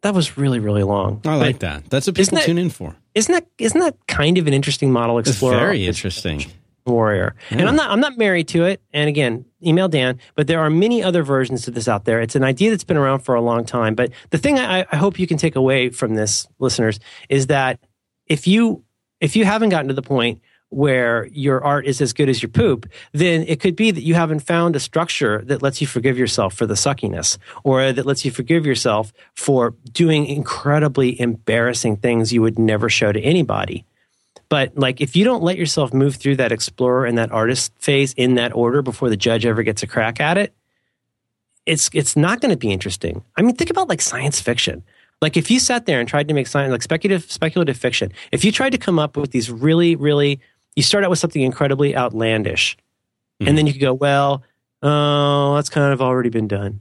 that 0.01 0.13
was 0.13 0.37
really 0.37 0.59
really 0.59 0.83
long. 0.83 1.21
I 1.25 1.37
like 1.37 1.57
that. 1.59 1.89
That's 1.89 2.05
what 2.05 2.17
people 2.17 2.37
that- 2.37 2.45
tune 2.45 2.59
in 2.59 2.69
for. 2.69 2.95
Isn't 3.15 3.33
that 3.33 3.47
isn't 3.57 3.79
that 3.79 3.97
kind 4.07 4.37
of 4.37 4.45
an 4.45 4.53
interesting 4.53 4.91
model? 4.91 5.17
It's 5.17 5.39
very 5.39 5.87
interesting. 5.87 6.45
Warrior. 6.85 7.35
And 7.49 7.61
I'm 7.61 7.69
hmm. 7.69 7.76
not 7.76 7.91
I'm 7.91 7.99
not 7.99 8.18
married 8.18 8.47
to 8.49 8.65
it. 8.65 8.81
And 8.93 9.07
again, 9.10 9.45
email 9.65 9.88
Dan. 9.88 10.19
But 10.35 10.47
there 10.47 10.60
are 10.60 10.69
many 10.69 11.03
other 11.03 11.23
versions 11.23 11.64
to 11.64 11.72
this 11.72 11.88
out 11.88 12.05
there. 12.05 12.22
It's 12.22 12.35
an 12.35 12.43
idea 12.43 12.69
that's 12.69 12.84
been 12.84 12.97
around 12.97 13.19
for 13.19 13.35
a 13.35 13.41
long 13.41 13.65
time. 13.65 13.95
But 13.95 14.11
the 14.30 14.38
thing 14.38 14.60
I, 14.60 14.85
I 14.91 14.95
hope 14.95 15.19
you 15.19 15.27
can 15.27 15.38
take 15.38 15.55
away 15.55 15.89
from 15.89 16.15
this, 16.15 16.47
listeners, 16.60 16.99
is 17.30 17.47
that 17.47 17.80
if 18.27 18.47
you 18.47 18.84
if 19.19 19.35
you 19.35 19.45
haven't 19.45 19.69
gotten 19.69 19.88
to 19.88 19.93
the 19.93 20.01
point 20.01 20.41
where 20.73 21.27
your 21.27 21.64
art 21.64 21.85
is 21.85 22.01
as 22.01 22.14
good 22.14 22.27
as 22.27 22.41
your 22.41 22.49
poop, 22.49 22.91
then 23.11 23.43
it 23.43 23.60
could 23.60 23.76
be 23.76 23.91
that 23.91 24.01
you 24.01 24.15
haven't 24.15 24.39
found 24.39 24.76
a 24.76 24.80
structure 24.80 25.43
that 25.45 25.61
lets 25.61 25.80
you 25.80 25.88
forgive 25.88 26.18
yourself 26.18 26.53
for 26.53 26.65
the 26.65 26.73
suckiness, 26.73 27.38
or 27.64 27.93
that 27.93 28.05
lets 28.05 28.26
you 28.26 28.31
forgive 28.31 28.65
yourself 28.65 29.14
for 29.35 29.76
doing 29.91 30.26
incredibly 30.26 31.19
embarrassing 31.22 31.95
things 31.97 32.34
you 32.34 32.41
would 32.41 32.57
never 32.57 32.89
show 32.89 33.11
to 33.11 33.22
anybody. 33.22 33.85
But 34.53 34.77
like, 34.77 35.01
if 35.01 35.15
you 35.15 35.25
don't 35.25 35.41
let 35.41 35.57
yourself 35.57 35.95
move 35.95 36.17
through 36.17 36.35
that 36.35 36.51
explorer 36.51 37.07
and 37.07 37.17
that 37.17 37.31
artist 37.31 37.73
phase 37.80 38.13
in 38.13 38.35
that 38.35 38.53
order 38.53 38.84
before 38.84 39.09
the 39.09 39.17
judge 39.17 39.47
ever 39.47 39.63
gets 39.63 39.81
a 39.81 39.88
crack 39.88 40.21
at 40.21 40.38
it, 40.38 40.53
it's 41.65 41.89
it's 41.91 42.15
not 42.15 42.39
going 42.39 42.51
to 42.51 42.55
be 42.55 42.71
interesting. 42.71 43.23
I 43.35 43.41
mean, 43.41 43.55
think 43.55 43.71
about 43.71 43.89
like 43.89 43.99
science 43.99 44.39
fiction. 44.39 44.84
Like, 45.23 45.38
if 45.38 45.49
you 45.49 45.59
sat 45.59 45.88
there 45.88 45.99
and 45.99 46.07
tried 46.07 46.27
to 46.27 46.35
make 46.35 46.45
science 46.45 46.71
like 46.71 46.84
speculative 46.84 47.31
speculative 47.31 47.77
fiction, 47.77 48.13
if 48.31 48.45
you 48.45 48.51
tried 48.51 48.73
to 48.73 48.77
come 48.77 48.99
up 48.99 49.17
with 49.17 49.31
these 49.31 49.49
really 49.49 49.95
really, 49.95 50.39
you 50.75 50.84
start 50.84 51.03
out 51.03 51.09
with 51.09 51.17
something 51.17 51.41
incredibly 51.41 51.95
outlandish, 51.95 52.77
and 53.39 53.47
mm-hmm. 53.47 53.55
then 53.55 53.65
you 53.65 53.73
could 53.73 53.81
go, 53.81 53.95
well, 53.95 54.43
oh, 54.84 55.55
that's 55.55 55.69
kind 55.69 55.91
of 55.91 55.99
already 55.99 56.30
been 56.30 56.47
done, 56.47 56.80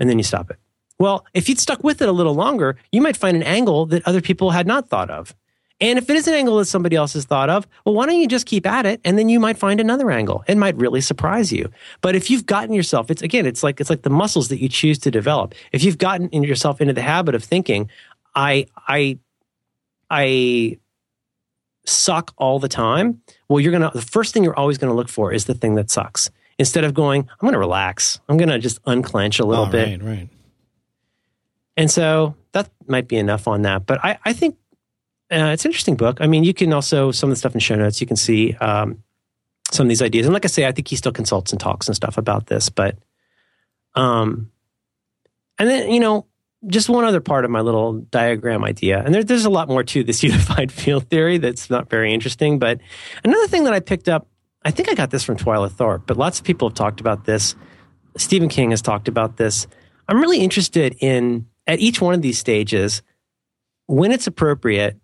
and 0.00 0.10
then 0.10 0.18
you 0.18 0.24
stop 0.24 0.50
it. 0.50 0.56
Well, 0.98 1.24
if 1.34 1.48
you'd 1.48 1.60
stuck 1.60 1.84
with 1.84 2.02
it 2.02 2.08
a 2.08 2.12
little 2.12 2.34
longer, 2.34 2.76
you 2.90 3.00
might 3.00 3.16
find 3.16 3.36
an 3.36 3.44
angle 3.44 3.86
that 3.86 4.04
other 4.08 4.20
people 4.20 4.50
had 4.50 4.66
not 4.66 4.88
thought 4.88 5.08
of. 5.08 5.36
And 5.78 5.98
if 5.98 6.08
it 6.08 6.16
is 6.16 6.26
an 6.26 6.32
angle 6.32 6.56
that 6.56 6.64
somebody 6.64 6.96
else 6.96 7.12
has 7.12 7.26
thought 7.26 7.50
of, 7.50 7.66
well, 7.84 7.94
why 7.94 8.06
don't 8.06 8.18
you 8.18 8.26
just 8.26 8.46
keep 8.46 8.64
at 8.66 8.86
it 8.86 8.98
and 9.04 9.18
then 9.18 9.28
you 9.28 9.38
might 9.38 9.58
find 9.58 9.78
another 9.78 10.10
angle. 10.10 10.42
It 10.48 10.56
might 10.56 10.74
really 10.76 11.02
surprise 11.02 11.52
you. 11.52 11.70
But 12.00 12.16
if 12.16 12.30
you've 12.30 12.46
gotten 12.46 12.72
yourself, 12.72 13.10
it's 13.10 13.20
again, 13.20 13.44
it's 13.44 13.62
like 13.62 13.78
it's 13.78 13.90
like 13.90 14.00
the 14.02 14.08
muscles 14.10 14.48
that 14.48 14.58
you 14.60 14.70
choose 14.70 14.98
to 15.00 15.10
develop. 15.10 15.54
If 15.72 15.84
you've 15.84 15.98
gotten 15.98 16.30
in 16.30 16.42
yourself 16.44 16.80
into 16.80 16.94
the 16.94 17.02
habit 17.02 17.34
of 17.34 17.44
thinking, 17.44 17.90
I 18.34 18.66
I 18.88 19.18
I 20.10 20.78
suck 21.84 22.32
all 22.38 22.58
the 22.58 22.68
time, 22.68 23.20
well, 23.48 23.60
you're 23.60 23.72
gonna 23.72 23.90
the 23.92 24.00
first 24.02 24.32
thing 24.32 24.44
you're 24.44 24.58
always 24.58 24.78
gonna 24.78 24.94
look 24.94 25.08
for 25.10 25.32
is 25.32 25.44
the 25.44 25.54
thing 25.54 25.74
that 25.74 25.90
sucks. 25.90 26.30
Instead 26.58 26.84
of 26.84 26.94
going, 26.94 27.28
I'm 27.30 27.46
gonna 27.46 27.58
relax. 27.58 28.18
I'm 28.30 28.38
gonna 28.38 28.58
just 28.58 28.78
unclench 28.86 29.38
a 29.40 29.44
little 29.44 29.66
Oh, 29.66 29.70
bit. 29.70 30.00
Right, 30.02 30.08
right. 30.18 30.28
And 31.76 31.90
so 31.90 32.34
that 32.52 32.70
might 32.88 33.08
be 33.08 33.16
enough 33.16 33.46
on 33.46 33.62
that. 33.62 33.84
But 33.84 34.02
I, 34.02 34.18
I 34.24 34.32
think 34.32 34.56
uh, 35.30 35.50
it's 35.52 35.64
an 35.64 35.70
interesting 35.70 35.96
book. 35.96 36.18
I 36.20 36.26
mean, 36.26 36.44
you 36.44 36.54
can 36.54 36.72
also 36.72 37.10
some 37.10 37.30
of 37.30 37.32
the 37.32 37.38
stuff 37.38 37.54
in 37.54 37.60
show 37.60 37.74
notes. 37.74 38.00
You 38.00 38.06
can 38.06 38.16
see 38.16 38.54
um, 38.54 39.02
some 39.70 39.86
of 39.86 39.88
these 39.88 40.02
ideas, 40.02 40.26
and 40.26 40.32
like 40.32 40.44
I 40.44 40.48
say, 40.48 40.66
I 40.66 40.72
think 40.72 40.86
he 40.86 40.96
still 40.96 41.12
consults 41.12 41.52
and 41.52 41.60
talks 41.60 41.88
and 41.88 41.96
stuff 41.96 42.16
about 42.16 42.46
this. 42.46 42.68
But, 42.68 42.96
um, 43.94 44.52
and 45.58 45.68
then 45.68 45.90
you 45.90 45.98
know, 45.98 46.26
just 46.68 46.88
one 46.88 47.04
other 47.04 47.20
part 47.20 47.44
of 47.44 47.50
my 47.50 47.60
little 47.60 47.94
diagram 47.94 48.62
idea, 48.62 49.02
and 49.04 49.12
there, 49.12 49.24
there's 49.24 49.44
a 49.44 49.50
lot 49.50 49.68
more 49.68 49.82
to 49.82 50.04
this 50.04 50.22
unified 50.22 50.70
field 50.70 51.08
theory 51.10 51.38
that's 51.38 51.70
not 51.70 51.90
very 51.90 52.14
interesting. 52.14 52.60
But 52.60 52.80
another 53.24 53.48
thing 53.48 53.64
that 53.64 53.72
I 53.72 53.80
picked 53.80 54.08
up, 54.08 54.28
I 54.64 54.70
think 54.70 54.88
I 54.88 54.94
got 54.94 55.10
this 55.10 55.24
from 55.24 55.36
Twyla 55.36 55.70
Tharp, 55.70 56.02
but 56.06 56.16
lots 56.16 56.38
of 56.38 56.44
people 56.44 56.68
have 56.68 56.76
talked 56.76 57.00
about 57.00 57.24
this. 57.24 57.56
Stephen 58.16 58.48
King 58.48 58.70
has 58.70 58.80
talked 58.80 59.08
about 59.08 59.36
this. 59.36 59.66
I'm 60.08 60.20
really 60.20 60.38
interested 60.38 60.96
in 61.00 61.46
at 61.66 61.80
each 61.80 62.00
one 62.00 62.14
of 62.14 62.22
these 62.22 62.38
stages 62.38 63.02
when 63.86 64.12
it's 64.12 64.28
appropriate 64.28 65.00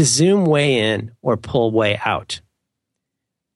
to 0.00 0.04
zoom 0.06 0.46
way 0.46 0.78
in 0.78 1.12
or 1.20 1.36
pull 1.36 1.70
way 1.72 2.00
out. 2.02 2.40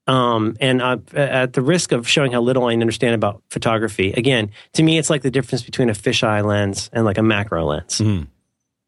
Um, 0.06 0.58
and 0.60 0.82
uh, 0.82 0.98
at 1.14 1.54
the 1.54 1.62
risk 1.62 1.90
of 1.90 2.06
showing 2.06 2.32
how 2.32 2.42
little 2.42 2.66
I 2.66 2.72
understand 2.74 3.14
about 3.14 3.42
photography, 3.48 4.12
again, 4.12 4.50
to 4.74 4.82
me, 4.82 4.98
it's 4.98 5.08
like 5.08 5.22
the 5.22 5.30
difference 5.30 5.62
between 5.62 5.88
a 5.88 5.94
fisheye 5.94 6.44
lens 6.44 6.90
and 6.92 7.06
like 7.06 7.16
a 7.16 7.22
macro 7.22 7.64
lens, 7.64 7.98
Mhm. 8.02 8.26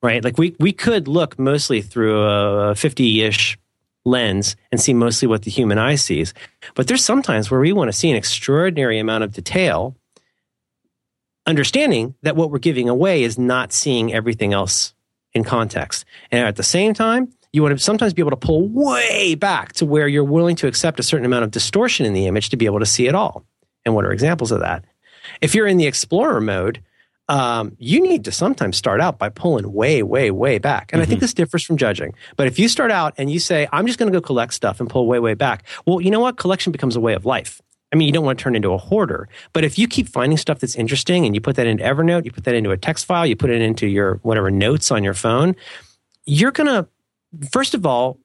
right? 0.03 0.23
Like 0.23 0.37
we 0.37 0.55
we 0.61 0.71
could 0.73 1.09
look 1.09 1.39
mostly 1.39 1.81
through 1.81 2.21
a 2.25 2.75
fifty-ish 2.75 3.57
lens 4.05 4.55
and 4.71 4.79
see 4.79 4.93
mostly 4.93 5.27
what 5.27 5.45
the 5.45 5.51
human 5.51 5.79
eye 5.79 5.95
sees, 5.95 6.35
but 6.75 6.89
there's 6.89 7.03
sometimes 7.03 7.51
where 7.51 7.61
we 7.61 7.73
want 7.73 7.89
to 7.89 7.97
see 7.97 8.11
an 8.11 8.17
extraordinary 8.17 8.99
amount 8.99 9.25
of 9.25 9.33
detail, 9.33 9.97
understanding 11.47 12.15
that 12.21 12.37
what 12.37 12.51
we're 12.51 12.59
giving 12.59 12.91
away 12.91 13.23
is 13.23 13.39
not 13.39 13.73
seeing 13.73 14.13
everything 14.13 14.53
else 14.53 14.93
in 15.33 15.45
context, 15.45 16.05
and 16.31 16.47
at 16.47 16.57
the 16.57 16.63
same 16.63 16.95
time, 16.95 17.33
you 17.57 17.63
want 17.63 17.77
to 17.77 17.83
sometimes 17.83 18.13
be 18.13 18.21
able 18.21 18.31
to 18.31 18.37
pull 18.37 18.69
way 18.69 19.35
back 19.35 19.73
to 19.73 19.87
where 19.87 20.07
you're 20.07 20.23
willing 20.23 20.57
to 20.57 20.67
accept 20.67 21.01
a 21.01 21.03
certain 21.03 21.25
amount 21.25 21.43
of 21.43 21.51
distortion 21.51 22.05
in 22.05 22.13
the 22.13 22.27
image 22.27 22.51
to 22.51 22.57
be 22.59 22.67
able 22.67 22.81
to 22.81 22.87
see 22.87 23.07
it 23.07 23.15
all. 23.15 23.47
And 23.87 23.95
what 23.95 24.05
are 24.05 24.13
examples 24.13 24.53
of 24.53 24.61
that? 24.61 24.85
If 25.41 25.55
you're 25.55 25.67
in 25.67 25.79
the 25.79 25.87
explorer 25.87 26.43
mode, 26.43 26.83
um, 27.31 27.75
you 27.79 28.03
need 28.03 28.27
to 28.27 28.33
sometimes 28.33 28.77
start 28.77 29.01
out 29.01 29.19
by 29.19 29.31
pulling 29.31 29.73
way, 29.73 30.03
way, 30.03 30.31
way 30.31 30.59
back. 30.59 30.93
And 30.93 31.01
I 31.01 31.07
think 31.07 31.21
this 31.21 31.33
differs 31.33 31.65
from 31.65 31.79
judging. 31.79 32.13
But 32.37 32.47
if 32.47 32.59
you 32.59 32.69
start 32.69 32.91
out 32.91 33.15
and 33.17 33.31
you 33.31 33.41
say, 33.41 33.67
I'm 33.73 33.87
just 33.87 33.99
going 33.99 34.13
to 34.13 34.17
go 34.17 34.23
collect 34.25 34.53
stuff 34.53 34.79
and 34.79 34.91
pull 34.91 35.07
way, 35.07 35.19
way 35.19 35.33
back, 35.33 35.65
well, 35.87 36.01
you 36.01 36.11
know 36.11 36.21
what? 36.21 36.37
Collection 36.37 36.73
becomes 36.73 36.95
a 36.95 37.01
way 37.01 37.15
of 37.15 37.25
life. 37.25 37.63
I 37.91 37.97
mean, 37.97 38.07
you 38.07 38.13
don't 38.13 38.25
want 38.25 38.39
to 38.39 38.43
turn 38.43 38.55
into 38.55 38.73
a 38.73 38.79
hoarder. 38.79 39.31
But 39.55 39.65
if 39.65 39.79
you 39.79 39.89
keep 39.89 40.09
finding 40.09 40.37
stuff 40.37 40.59
that's 40.59 40.77
interesting 40.77 41.25
and 41.25 41.35
you 41.35 41.41
put 41.41 41.57
that 41.57 41.67
into 41.67 41.83
Evernote, 41.83 42.27
you 42.27 42.33
put 42.33 42.45
that 42.45 42.55
into 42.55 42.71
a 42.71 42.77
text 42.77 43.07
file, 43.07 43.25
you 43.25 43.35
put 43.35 43.49
it 43.49 43.63
into 43.63 43.87
your 43.87 44.17
whatever 44.17 44.51
notes 44.51 44.91
on 44.91 45.03
your 45.03 45.15
phone, 45.15 45.57
you're 46.27 46.51
going 46.51 46.67
to, 46.67 46.87
first 47.53 47.75
of 47.75 47.87
all, 47.87 48.19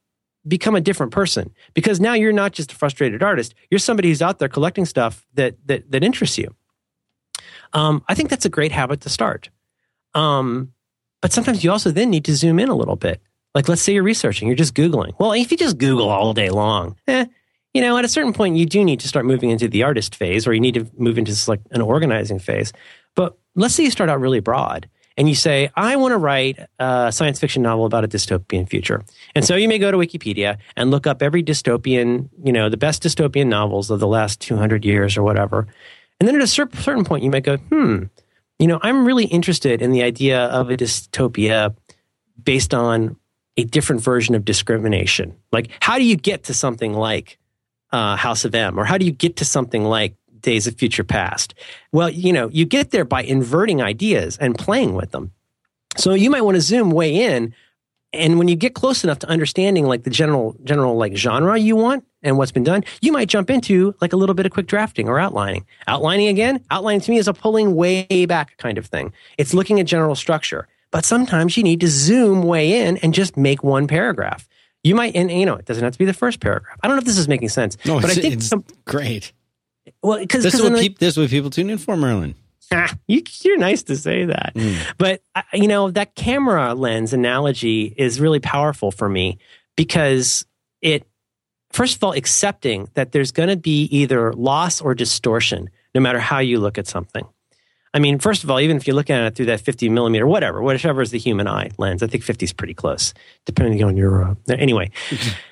become 0.47 0.75
a 0.75 0.81
different 0.81 1.11
person 1.11 1.53
because 1.73 1.99
now 1.99 2.13
you're 2.13 2.33
not 2.33 2.51
just 2.51 2.71
a 2.71 2.75
frustrated 2.75 3.21
artist. 3.21 3.53
You're 3.69 3.79
somebody 3.79 4.09
who's 4.09 4.21
out 4.21 4.39
there 4.39 4.49
collecting 4.49 4.85
stuff 4.85 5.25
that 5.35 5.55
that, 5.65 5.91
that 5.91 6.03
interests 6.03 6.37
you. 6.37 6.53
Um, 7.73 8.03
I 8.07 8.15
think 8.15 8.29
that's 8.29 8.45
a 8.45 8.49
great 8.49 8.71
habit 8.71 9.01
to 9.01 9.09
start. 9.09 9.49
Um, 10.13 10.73
but 11.21 11.31
sometimes 11.31 11.63
you 11.63 11.71
also 11.71 11.91
then 11.91 12.09
need 12.09 12.25
to 12.25 12.35
zoom 12.35 12.59
in 12.59 12.69
a 12.69 12.75
little 12.75 12.95
bit. 12.95 13.21
Like, 13.53 13.69
let's 13.69 13.81
say 13.81 13.93
you're 13.93 14.03
researching, 14.03 14.47
you're 14.47 14.55
just 14.55 14.73
Googling. 14.73 15.13
Well, 15.19 15.33
if 15.33 15.51
you 15.51 15.57
just 15.57 15.77
Google 15.77 16.09
all 16.09 16.33
day 16.33 16.49
long, 16.49 16.95
eh, 17.07 17.25
you 17.73 17.81
know, 17.81 17.97
at 17.97 18.05
a 18.05 18.09
certain 18.09 18.33
point, 18.33 18.57
you 18.57 18.65
do 18.65 18.83
need 18.83 18.99
to 19.01 19.07
start 19.07 19.25
moving 19.25 19.49
into 19.49 19.67
the 19.67 19.83
artist 19.83 20.15
phase 20.15 20.47
or 20.47 20.53
you 20.53 20.59
need 20.59 20.73
to 20.73 20.89
move 20.97 21.17
into 21.17 21.33
like 21.49 21.61
an 21.71 21.81
organizing 21.81 22.39
phase. 22.39 22.73
But 23.15 23.37
let's 23.55 23.75
say 23.75 23.83
you 23.83 23.91
start 23.91 24.09
out 24.09 24.19
really 24.19 24.39
broad 24.39 24.89
and 25.17 25.27
you 25.27 25.35
say, 25.35 25.69
I 25.75 25.95
want 25.95 26.13
to 26.13 26.17
write 26.17 26.59
a 26.79 27.11
science 27.11 27.39
fiction 27.39 27.61
novel 27.61 27.85
about 27.85 28.03
a 28.03 28.07
dystopian 28.07 28.67
future. 28.67 29.03
And 29.35 29.45
so 29.45 29.55
you 29.55 29.67
may 29.67 29.77
go 29.77 29.91
to 29.91 29.97
Wikipedia 29.97 30.57
and 30.75 30.91
look 30.91 31.05
up 31.05 31.21
every 31.21 31.43
dystopian, 31.43 32.29
you 32.43 32.53
know, 32.53 32.69
the 32.69 32.77
best 32.77 33.03
dystopian 33.03 33.47
novels 33.47 33.91
of 33.91 33.99
the 33.99 34.07
last 34.07 34.39
200 34.41 34.85
years 34.85 35.17
or 35.17 35.23
whatever. 35.23 35.67
And 36.19 36.27
then 36.27 36.35
at 36.35 36.41
a 36.41 36.47
certain 36.47 37.03
point, 37.03 37.23
you 37.23 37.31
might 37.31 37.43
go, 37.43 37.57
hmm, 37.57 38.03
you 38.59 38.67
know, 38.67 38.79
I'm 38.81 39.05
really 39.05 39.25
interested 39.25 39.81
in 39.81 39.91
the 39.91 40.03
idea 40.03 40.45
of 40.45 40.69
a 40.69 40.77
dystopia 40.77 41.75
based 42.41 42.73
on 42.73 43.17
a 43.57 43.63
different 43.63 44.01
version 44.01 44.35
of 44.35 44.45
discrimination. 44.45 45.35
Like, 45.51 45.69
how 45.81 45.97
do 45.97 46.05
you 46.05 46.15
get 46.15 46.43
to 46.43 46.53
something 46.53 46.93
like 46.93 47.37
uh, 47.91 48.15
House 48.15 48.45
of 48.45 48.55
M, 48.55 48.79
or 48.79 48.85
how 48.85 48.97
do 48.97 49.05
you 49.05 49.11
get 49.11 49.37
to 49.37 49.45
something 49.45 49.83
like 49.83 50.15
Days 50.41 50.67
of 50.67 50.75
Future 50.75 51.03
Past? 51.03 51.53
Well, 51.91 52.09
you 52.09 52.33
know, 52.33 52.49
you 52.49 52.65
get 52.65 52.91
there 52.91 53.05
by 53.05 53.23
inverting 53.23 53.81
ideas 53.81 54.37
and 54.37 54.57
playing 54.57 54.93
with 54.93 55.11
them. 55.11 55.31
So 55.97 56.13
you 56.13 56.29
might 56.29 56.41
want 56.41 56.55
to 56.55 56.61
zoom 56.61 56.91
way 56.91 57.15
in, 57.15 57.53
and 58.13 58.37
when 58.37 58.47
you 58.47 58.55
get 58.55 58.75
close 58.75 59.03
enough 59.03 59.19
to 59.19 59.27
understanding 59.27 59.85
like 59.85 60.03
the 60.03 60.09
general 60.09 60.55
general 60.63 60.95
like 60.97 61.15
genre 61.15 61.57
you 61.57 61.75
want 61.75 62.05
and 62.23 62.37
what's 62.37 62.51
been 62.51 62.63
done, 62.63 62.83
you 63.01 63.11
might 63.11 63.29
jump 63.29 63.49
into 63.49 63.95
like 64.01 64.13
a 64.13 64.17
little 64.17 64.35
bit 64.35 64.45
of 64.45 64.51
quick 64.51 64.67
drafting 64.67 65.07
or 65.07 65.19
outlining. 65.19 65.65
Outlining 65.87 66.27
again, 66.27 66.63
outlining 66.71 67.01
to 67.01 67.11
me 67.11 67.17
is 67.17 67.27
a 67.27 67.33
pulling 67.33 67.75
way 67.75 68.25
back 68.25 68.57
kind 68.57 68.77
of 68.77 68.85
thing. 68.85 69.13
It's 69.37 69.53
looking 69.53 69.79
at 69.79 69.85
general 69.85 70.15
structure. 70.15 70.67
But 70.91 71.05
sometimes 71.05 71.55
you 71.55 71.63
need 71.63 71.79
to 71.79 71.87
zoom 71.87 72.43
way 72.43 72.81
in 72.85 72.97
and 72.97 73.13
just 73.13 73.37
make 73.37 73.63
one 73.63 73.87
paragraph. 73.87 74.47
You 74.83 74.93
might, 74.93 75.15
and 75.15 75.31
you 75.31 75.45
know, 75.45 75.55
it 75.55 75.65
doesn't 75.65 75.83
have 75.83 75.93
to 75.93 75.99
be 75.99 76.05
the 76.05 76.13
first 76.13 76.41
paragraph. 76.41 76.77
I 76.83 76.87
don't 76.87 76.97
know 76.97 77.01
if 77.01 77.05
this 77.05 77.17
is 77.17 77.27
making 77.27 77.49
sense, 77.49 77.77
No, 77.85 77.99
but 77.99 78.09
I 78.09 78.13
think 78.15 78.33
it's 78.33 78.47
some, 78.47 78.65
great. 78.85 79.31
Well, 80.01 80.19
because 80.19 80.43
This 80.43 80.53
is 80.53 80.61
what 80.61 80.79
peop 80.79 80.99
this 80.99 81.13
is 81.13 81.17
what 81.17 81.29
people 81.29 81.49
tune 81.49 81.69
in 81.69 81.77
for, 81.77 81.95
Merlin. 81.95 82.35
Ah, 82.73 82.95
you, 83.05 83.21
you're 83.41 83.57
nice 83.57 83.83
to 83.83 83.97
say 83.97 84.23
that. 84.23 84.53
Mm. 84.55 84.77
But, 84.97 85.21
you 85.51 85.67
know, 85.67 85.91
that 85.91 86.15
camera 86.15 86.73
lens 86.73 87.11
analogy 87.11 87.93
is 87.97 88.21
really 88.21 88.39
powerful 88.39 88.91
for 88.91 89.09
me 89.09 89.39
because 89.75 90.45
it, 90.81 91.05
first 91.73 91.97
of 91.97 92.03
all, 92.05 92.13
accepting 92.13 92.87
that 92.93 93.11
there's 93.11 93.33
going 93.33 93.49
to 93.49 93.57
be 93.57 93.83
either 93.91 94.31
loss 94.31 94.79
or 94.79 94.95
distortion 94.95 95.69
no 95.93 95.99
matter 95.99 96.19
how 96.19 96.39
you 96.39 96.59
look 96.59 96.77
at 96.77 96.87
something. 96.87 97.27
I 97.93 97.99
mean, 97.99 98.19
first 98.19 98.43
of 98.43 98.49
all, 98.49 98.59
even 98.59 98.77
if 98.77 98.87
you 98.87 98.93
look 98.93 99.09
at 99.09 99.21
it 99.21 99.35
through 99.35 99.47
that 99.47 99.59
50 99.59 99.89
millimeter, 99.89 100.25
whatever, 100.25 100.61
whichever 100.61 101.01
is 101.01 101.11
the 101.11 101.19
human 101.19 101.47
eye 101.47 101.71
lens, 101.77 102.01
I 102.01 102.07
think 102.07 102.23
50 102.23 102.45
is 102.45 102.53
pretty 102.53 102.73
close, 102.73 103.13
depending 103.45 103.83
on 103.83 103.97
your. 103.97 104.23
Uh, 104.23 104.35
anyway, 104.47 104.91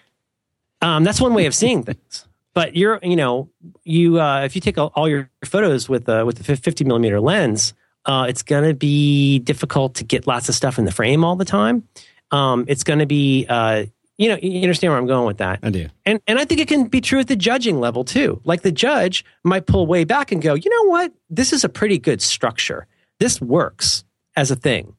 um, 0.82 1.04
that's 1.04 1.20
one 1.20 1.34
way 1.34 1.48
of 1.48 1.54
seeing 1.54 1.84
things. 1.84 2.26
But 2.60 2.76
you're, 2.76 3.00
you 3.02 3.16
know, 3.16 3.50
you 3.86 4.20
uh, 4.20 4.42
if 4.42 4.54
you 4.54 4.60
take 4.60 4.78
all, 4.78 5.08
your 5.08 5.30
photos 5.46 5.88
with 5.88 6.10
uh, 6.10 6.26
with 6.28 6.40
the 6.40 6.58
50 6.58 6.84
millimeter 6.84 7.22
lens, 7.22 7.74
uh, 8.04 8.26
it's 8.28 8.44
going 8.44 8.68
to 8.68 8.74
be 8.74 9.40
difficult 9.40 9.96
to 9.96 10.04
get 10.04 10.28
lots 10.28 10.50
of 10.50 10.56
stuff 10.56 10.78
in 10.78 10.84
the 10.84 10.92
frame 10.92 11.24
all 11.24 11.38
the 11.38 11.46
time. 11.46 11.88
Um, 12.32 12.66
it's 12.68 12.84
going 12.84 13.00
to 13.00 13.06
be, 13.06 13.46
uh, 13.48 13.86
you 14.18 14.28
know, 14.28 14.38
you 14.42 14.62
understand 14.62 14.92
where 14.92 15.00
I'm 15.00 15.08
going 15.08 15.26
with 15.26 15.38
that. 15.38 15.60
I 15.64 15.70
do. 15.70 15.88
And 16.06 16.20
and 16.28 16.38
I 16.38 16.44
think 16.44 16.60
it 16.60 16.68
can 16.68 16.90
be 16.90 17.00
true 17.00 17.22
at 17.22 17.30
the 17.30 17.38
judging 17.38 17.80
level 17.80 18.04
too. 18.04 18.42
Like 18.44 18.62
the 18.62 18.74
judge 18.74 19.24
might 19.46 19.66
pull 19.66 19.88
way 19.88 20.04
back 20.04 20.34
and 20.34 20.42
go, 20.42 20.54
you 20.54 20.70
know 20.70 20.92
what? 20.92 21.14
This 21.30 21.54
is 21.54 21.64
a 21.64 21.70
pretty 21.70 21.98
good 21.98 22.22
structure. 22.22 22.88
This 23.22 23.40
works 23.40 24.04
as 24.36 24.52
a 24.52 24.58
thing. 24.58 24.98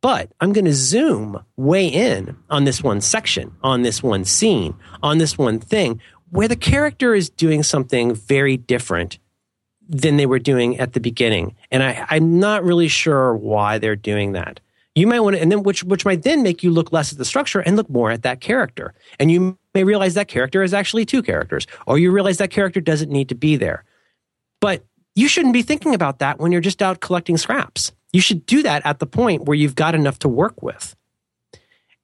But 0.00 0.32
I'm 0.40 0.52
going 0.52 0.66
to 0.66 0.74
zoom 0.74 1.42
way 1.56 1.86
in 1.86 2.36
on 2.50 2.64
this 2.64 2.82
one 2.82 3.00
section, 3.00 3.56
on 3.62 3.82
this 3.82 4.02
one 4.02 4.24
scene, 4.24 4.74
on 5.02 5.16
this 5.18 5.36
one 5.36 5.58
thing 5.58 6.00
where 6.34 6.48
the 6.48 6.56
character 6.56 7.14
is 7.14 7.30
doing 7.30 7.62
something 7.62 8.12
very 8.12 8.56
different 8.56 9.20
than 9.88 10.16
they 10.16 10.26
were 10.26 10.40
doing 10.40 10.80
at 10.80 10.92
the 10.92 10.98
beginning. 10.98 11.54
And 11.70 11.80
I, 11.80 12.04
I'm 12.10 12.40
not 12.40 12.64
really 12.64 12.88
sure 12.88 13.36
why 13.36 13.78
they're 13.78 13.94
doing 13.94 14.32
that. 14.32 14.58
You 14.96 15.06
might 15.06 15.20
want 15.20 15.36
to, 15.36 15.42
and 15.42 15.52
then 15.52 15.62
which 15.62 15.84
which 15.84 16.04
might 16.04 16.22
then 16.22 16.42
make 16.42 16.64
you 16.64 16.72
look 16.72 16.92
less 16.92 17.12
at 17.12 17.18
the 17.18 17.24
structure 17.24 17.60
and 17.60 17.76
look 17.76 17.88
more 17.88 18.10
at 18.10 18.22
that 18.22 18.40
character. 18.40 18.94
And 19.20 19.30
you 19.30 19.56
may 19.74 19.84
realize 19.84 20.14
that 20.14 20.26
character 20.26 20.64
is 20.64 20.74
actually 20.74 21.04
two 21.04 21.22
characters, 21.22 21.68
or 21.86 21.98
you 21.98 22.10
realize 22.10 22.38
that 22.38 22.50
character 22.50 22.80
doesn't 22.80 23.12
need 23.12 23.28
to 23.28 23.36
be 23.36 23.54
there. 23.54 23.84
But 24.60 24.84
you 25.14 25.28
shouldn't 25.28 25.54
be 25.54 25.62
thinking 25.62 25.94
about 25.94 26.18
that 26.18 26.40
when 26.40 26.50
you're 26.50 26.60
just 26.60 26.82
out 26.82 26.98
collecting 26.98 27.36
scraps. 27.36 27.92
You 28.12 28.20
should 28.20 28.44
do 28.44 28.64
that 28.64 28.84
at 28.84 28.98
the 28.98 29.06
point 29.06 29.44
where 29.44 29.56
you've 29.56 29.76
got 29.76 29.94
enough 29.94 30.18
to 30.20 30.28
work 30.28 30.62
with. 30.62 30.96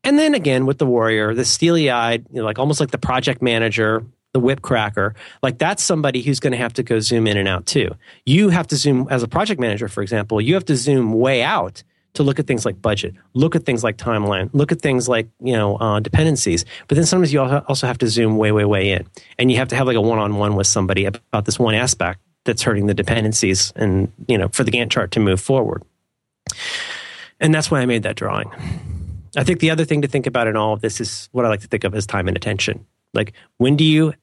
And 0.04 0.18
then 0.20 0.34
again 0.34 0.66
with 0.66 0.78
the 0.78 0.86
warrior, 0.86 1.34
the 1.34 1.44
steely 1.44 1.90
eyed, 1.90 2.26
you 2.30 2.40
know, 2.40 2.44
like 2.44 2.60
almost 2.60 2.78
like 2.78 2.92
the 2.92 2.98
project 2.98 3.42
manager, 3.42 4.04
the 4.32 4.40
whip 4.40 4.62
cracker, 4.62 5.14
like 5.42 5.58
that's 5.58 5.82
somebody 5.82 6.22
who's 6.22 6.40
going 6.40 6.52
to 6.52 6.58
have 6.58 6.72
to 6.74 6.82
go 6.82 7.00
zoom 7.00 7.26
in 7.26 7.36
and 7.36 7.48
out 7.48 7.66
too. 7.66 7.90
You 8.24 8.50
have 8.50 8.66
to 8.68 8.76
zoom 8.76 9.08
as 9.10 9.22
a 9.22 9.28
project 9.28 9.60
manager, 9.60 9.88
for 9.88 10.02
example, 10.02 10.40
you 10.40 10.54
have 10.54 10.64
to 10.66 10.76
zoom 10.76 11.12
way 11.12 11.42
out 11.42 11.82
to 12.14 12.22
look 12.22 12.38
at 12.38 12.46
things 12.46 12.64
like 12.64 12.80
budget, 12.82 13.14
look 13.34 13.54
at 13.54 13.64
things 13.64 13.84
like 13.84 13.96
timeline, 13.96 14.50
look 14.52 14.72
at 14.72 14.80
things 14.80 15.08
like 15.08 15.28
you 15.40 15.52
know 15.52 15.76
uh, 15.76 16.00
dependencies. 16.00 16.64
But 16.88 16.96
then 16.96 17.06
sometimes 17.06 17.32
you 17.32 17.40
also 17.40 17.86
have 17.86 17.98
to 17.98 18.08
zoom 18.08 18.36
way, 18.36 18.52
way, 18.52 18.64
way 18.64 18.92
in, 18.92 19.06
and 19.38 19.50
you 19.50 19.58
have 19.58 19.68
to 19.68 19.76
have 19.76 19.86
like 19.86 19.96
a 19.96 20.00
one-on-one 20.00 20.56
with 20.56 20.66
somebody 20.66 21.06
about 21.06 21.44
this 21.44 21.58
one 21.58 21.74
aspect 21.74 22.20
that's 22.44 22.62
hurting 22.62 22.86
the 22.86 22.94
dependencies, 22.94 23.72
and 23.76 24.12
you 24.26 24.38
know 24.38 24.48
for 24.48 24.64
the 24.64 24.70
Gantt 24.70 24.90
chart 24.90 25.12
to 25.12 25.20
move 25.20 25.40
forward. 25.40 25.82
And 27.38 27.54
that's 27.54 27.70
why 27.70 27.80
I 27.80 27.86
made 27.86 28.02
that 28.02 28.16
drawing. 28.16 28.50
I 29.36 29.44
think 29.44 29.60
the 29.60 29.70
other 29.70 29.84
thing 29.84 30.02
to 30.02 30.08
think 30.08 30.26
about 30.26 30.48
in 30.48 30.56
all 30.56 30.72
of 30.72 30.80
this 30.80 31.00
is 31.00 31.28
what 31.32 31.46
I 31.46 31.48
like 31.48 31.60
to 31.60 31.68
think 31.68 31.84
of 31.84 31.94
as 31.94 32.06
time 32.06 32.26
and 32.28 32.36
attention. 32.36 32.86
Like 33.14 33.32
when 33.58 33.76
do 33.76 33.84
you 33.84 34.14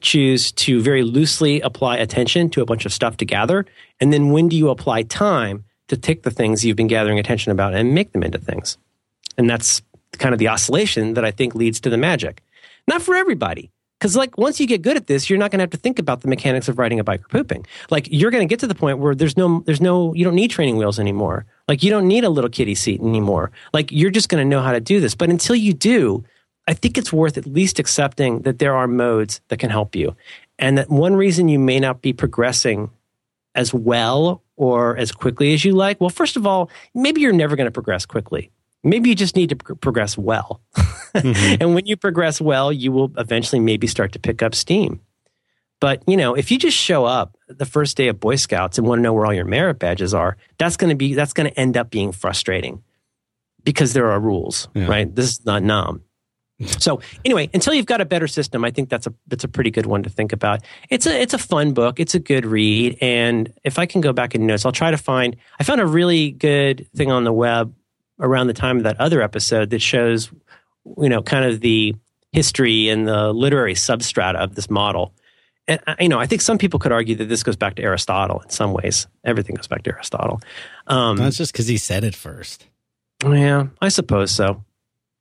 choose 0.00 0.52
to 0.52 0.80
very 0.80 1.02
loosely 1.02 1.60
apply 1.60 1.98
attention 1.98 2.48
to 2.50 2.62
a 2.62 2.66
bunch 2.66 2.86
of 2.86 2.92
stuff 2.92 3.16
to 3.18 3.24
gather, 3.24 3.66
and 4.00 4.12
then 4.12 4.30
when 4.30 4.48
do 4.48 4.56
you 4.56 4.70
apply 4.70 5.02
time 5.02 5.64
to 5.88 5.96
take 5.96 6.22
the 6.22 6.30
things 6.30 6.64
you've 6.64 6.76
been 6.76 6.86
gathering 6.86 7.18
attention 7.18 7.52
about 7.52 7.74
and 7.74 7.94
make 7.94 8.12
them 8.12 8.22
into 8.22 8.38
things? 8.38 8.78
And 9.36 9.48
that's 9.48 9.82
kind 10.12 10.32
of 10.32 10.38
the 10.38 10.48
oscillation 10.48 11.14
that 11.14 11.24
I 11.24 11.30
think 11.30 11.54
leads 11.54 11.80
to 11.80 11.90
the 11.90 11.96
magic. 11.98 12.42
Not 12.86 13.02
for 13.02 13.14
everybody. 13.14 13.70
Because 13.98 14.16
like 14.16 14.36
once 14.36 14.58
you 14.58 14.66
get 14.66 14.82
good 14.82 14.96
at 14.96 15.06
this, 15.06 15.30
you're 15.30 15.38
not 15.38 15.52
going 15.52 15.60
to 15.60 15.62
have 15.62 15.70
to 15.70 15.76
think 15.76 16.00
about 16.00 16.22
the 16.22 16.28
mechanics 16.28 16.68
of 16.68 16.76
riding 16.76 16.98
a 16.98 17.04
bike 17.04 17.20
or 17.20 17.28
pooping. 17.28 17.64
Like 17.88 18.08
you're 18.10 18.32
going 18.32 18.46
to 18.46 18.52
get 18.52 18.58
to 18.58 18.66
the 18.66 18.74
point 18.74 18.98
where 18.98 19.14
there's 19.14 19.36
no, 19.36 19.60
there's 19.60 19.80
no, 19.80 20.12
you 20.14 20.24
don't 20.24 20.34
need 20.34 20.50
training 20.50 20.76
wheels 20.76 20.98
anymore. 20.98 21.46
Like 21.68 21.84
you 21.84 21.90
don't 21.90 22.08
need 22.08 22.24
a 22.24 22.28
little 22.28 22.50
kiddie 22.50 22.74
seat 22.74 23.00
anymore. 23.00 23.52
Like 23.72 23.92
you're 23.92 24.10
just 24.10 24.28
going 24.28 24.42
to 24.42 24.48
know 24.48 24.60
how 24.60 24.72
to 24.72 24.80
do 24.80 24.98
this. 24.98 25.14
But 25.14 25.30
until 25.30 25.54
you 25.54 25.72
do, 25.72 26.24
I 26.68 26.74
think 26.74 26.96
it's 26.96 27.12
worth 27.12 27.36
at 27.36 27.46
least 27.46 27.78
accepting 27.78 28.42
that 28.42 28.58
there 28.58 28.74
are 28.74 28.86
modes 28.86 29.40
that 29.48 29.58
can 29.58 29.70
help 29.70 29.96
you, 29.96 30.16
and 30.58 30.78
that 30.78 30.88
one 30.90 31.16
reason 31.16 31.48
you 31.48 31.58
may 31.58 31.80
not 31.80 32.02
be 32.02 32.12
progressing 32.12 32.90
as 33.54 33.74
well 33.74 34.42
or 34.56 34.96
as 34.96 35.12
quickly 35.12 35.52
as 35.54 35.64
you 35.64 35.72
like. 35.72 36.00
Well, 36.00 36.08
first 36.10 36.36
of 36.36 36.46
all, 36.46 36.70
maybe 36.94 37.20
you're 37.20 37.32
never 37.32 37.56
going 37.56 37.66
to 37.66 37.70
progress 37.72 38.06
quickly. 38.06 38.50
Maybe 38.84 39.08
you 39.10 39.14
just 39.14 39.36
need 39.36 39.50
to 39.50 39.56
pro- 39.56 39.76
progress 39.76 40.16
well. 40.16 40.60
Mm-hmm. 41.14 41.56
and 41.60 41.74
when 41.74 41.86
you 41.86 41.96
progress 41.96 42.40
well, 42.40 42.72
you 42.72 42.90
will 42.92 43.12
eventually 43.18 43.60
maybe 43.60 43.86
start 43.86 44.12
to 44.12 44.18
pick 44.18 44.42
up 44.42 44.54
steam. 44.54 45.00
But, 45.80 46.02
you 46.06 46.16
know, 46.16 46.34
if 46.34 46.50
you 46.50 46.58
just 46.58 46.76
show 46.76 47.04
up 47.04 47.36
the 47.48 47.66
first 47.66 47.96
day 47.96 48.08
of 48.08 48.20
Boy 48.20 48.36
Scouts 48.36 48.78
and 48.78 48.86
want 48.86 49.00
to 49.00 49.02
know 49.02 49.12
where 49.12 49.26
all 49.26 49.34
your 49.34 49.44
merit 49.44 49.78
badges 49.80 50.14
are, 50.14 50.36
that's 50.58 50.76
going 50.76 50.90
to 50.90 50.96
be 50.96 51.14
that's 51.14 51.32
going 51.32 51.50
to 51.50 51.58
end 51.60 51.76
up 51.76 51.90
being 51.90 52.12
frustrating 52.12 52.82
because 53.64 53.92
there 53.92 54.10
are 54.10 54.20
rules, 54.20 54.68
Yeah. 54.74 54.86
right? 54.86 55.12
This 55.14 55.30
is 55.32 55.44
not 55.44 55.62
nom. 55.62 56.02
So 56.66 57.00
anyway, 57.24 57.50
until 57.54 57.74
you've 57.74 57.86
got 57.86 58.00
a 58.00 58.04
better 58.04 58.26
system, 58.26 58.64
I 58.64 58.70
think 58.70 58.88
that's 58.88 59.06
a 59.06 59.14
that's 59.26 59.44
a 59.44 59.48
pretty 59.48 59.70
good 59.70 59.86
one 59.86 60.02
to 60.02 60.10
think 60.10 60.32
about. 60.32 60.62
It's 60.90 61.06
a 61.06 61.20
it's 61.20 61.34
a 61.34 61.38
fun 61.38 61.72
book. 61.72 62.00
It's 62.00 62.14
a 62.14 62.18
good 62.18 62.46
read, 62.46 62.98
and 63.00 63.52
if 63.64 63.78
I 63.78 63.86
can 63.86 64.00
go 64.00 64.12
back 64.12 64.34
in 64.34 64.46
notes, 64.46 64.64
I'll 64.64 64.72
try 64.72 64.90
to 64.90 64.98
find. 64.98 65.36
I 65.58 65.64
found 65.64 65.80
a 65.80 65.86
really 65.86 66.30
good 66.30 66.86
thing 66.94 67.10
on 67.10 67.24
the 67.24 67.32
web 67.32 67.74
around 68.20 68.46
the 68.46 68.54
time 68.54 68.78
of 68.78 68.82
that 68.84 69.00
other 69.00 69.22
episode 69.22 69.70
that 69.70 69.82
shows, 69.82 70.30
you 70.98 71.08
know, 71.08 71.22
kind 71.22 71.44
of 71.44 71.60
the 71.60 71.94
history 72.32 72.88
and 72.88 73.06
the 73.06 73.32
literary 73.32 73.74
substrata 73.74 74.36
of 74.36 74.54
this 74.54 74.70
model. 74.70 75.14
And 75.68 75.80
you 76.00 76.08
know, 76.08 76.18
I 76.18 76.26
think 76.26 76.40
some 76.40 76.58
people 76.58 76.80
could 76.80 76.92
argue 76.92 77.14
that 77.16 77.28
this 77.28 77.42
goes 77.42 77.56
back 77.56 77.76
to 77.76 77.82
Aristotle 77.82 78.40
in 78.40 78.50
some 78.50 78.72
ways. 78.72 79.06
Everything 79.24 79.54
goes 79.54 79.68
back 79.68 79.84
to 79.84 79.90
Aristotle. 79.90 80.40
Um, 80.86 81.16
That's 81.16 81.36
just 81.36 81.52
because 81.52 81.68
he 81.68 81.76
said 81.76 82.04
it 82.04 82.14
first. 82.14 82.66
yeah, 83.24 83.68
I 83.80 83.88
suppose 83.88 84.32
so. 84.32 84.64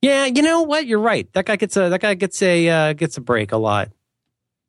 Yeah, 0.02 0.26
you 0.26 0.42
know 0.42 0.64
what? 0.64 0.88
You're 0.88 1.00
right. 1.00 1.32
That 1.34 1.46
guy 1.46 1.56
gets 1.56 1.78
a 1.78 1.90
that 1.90 2.02
guy 2.02 2.16
gets 2.16 2.42
a 2.42 2.70
uh, 2.70 2.94
gets 2.94 3.18
a 3.18 3.22
break 3.22 3.52
a 3.52 3.58
lot. 3.58 3.90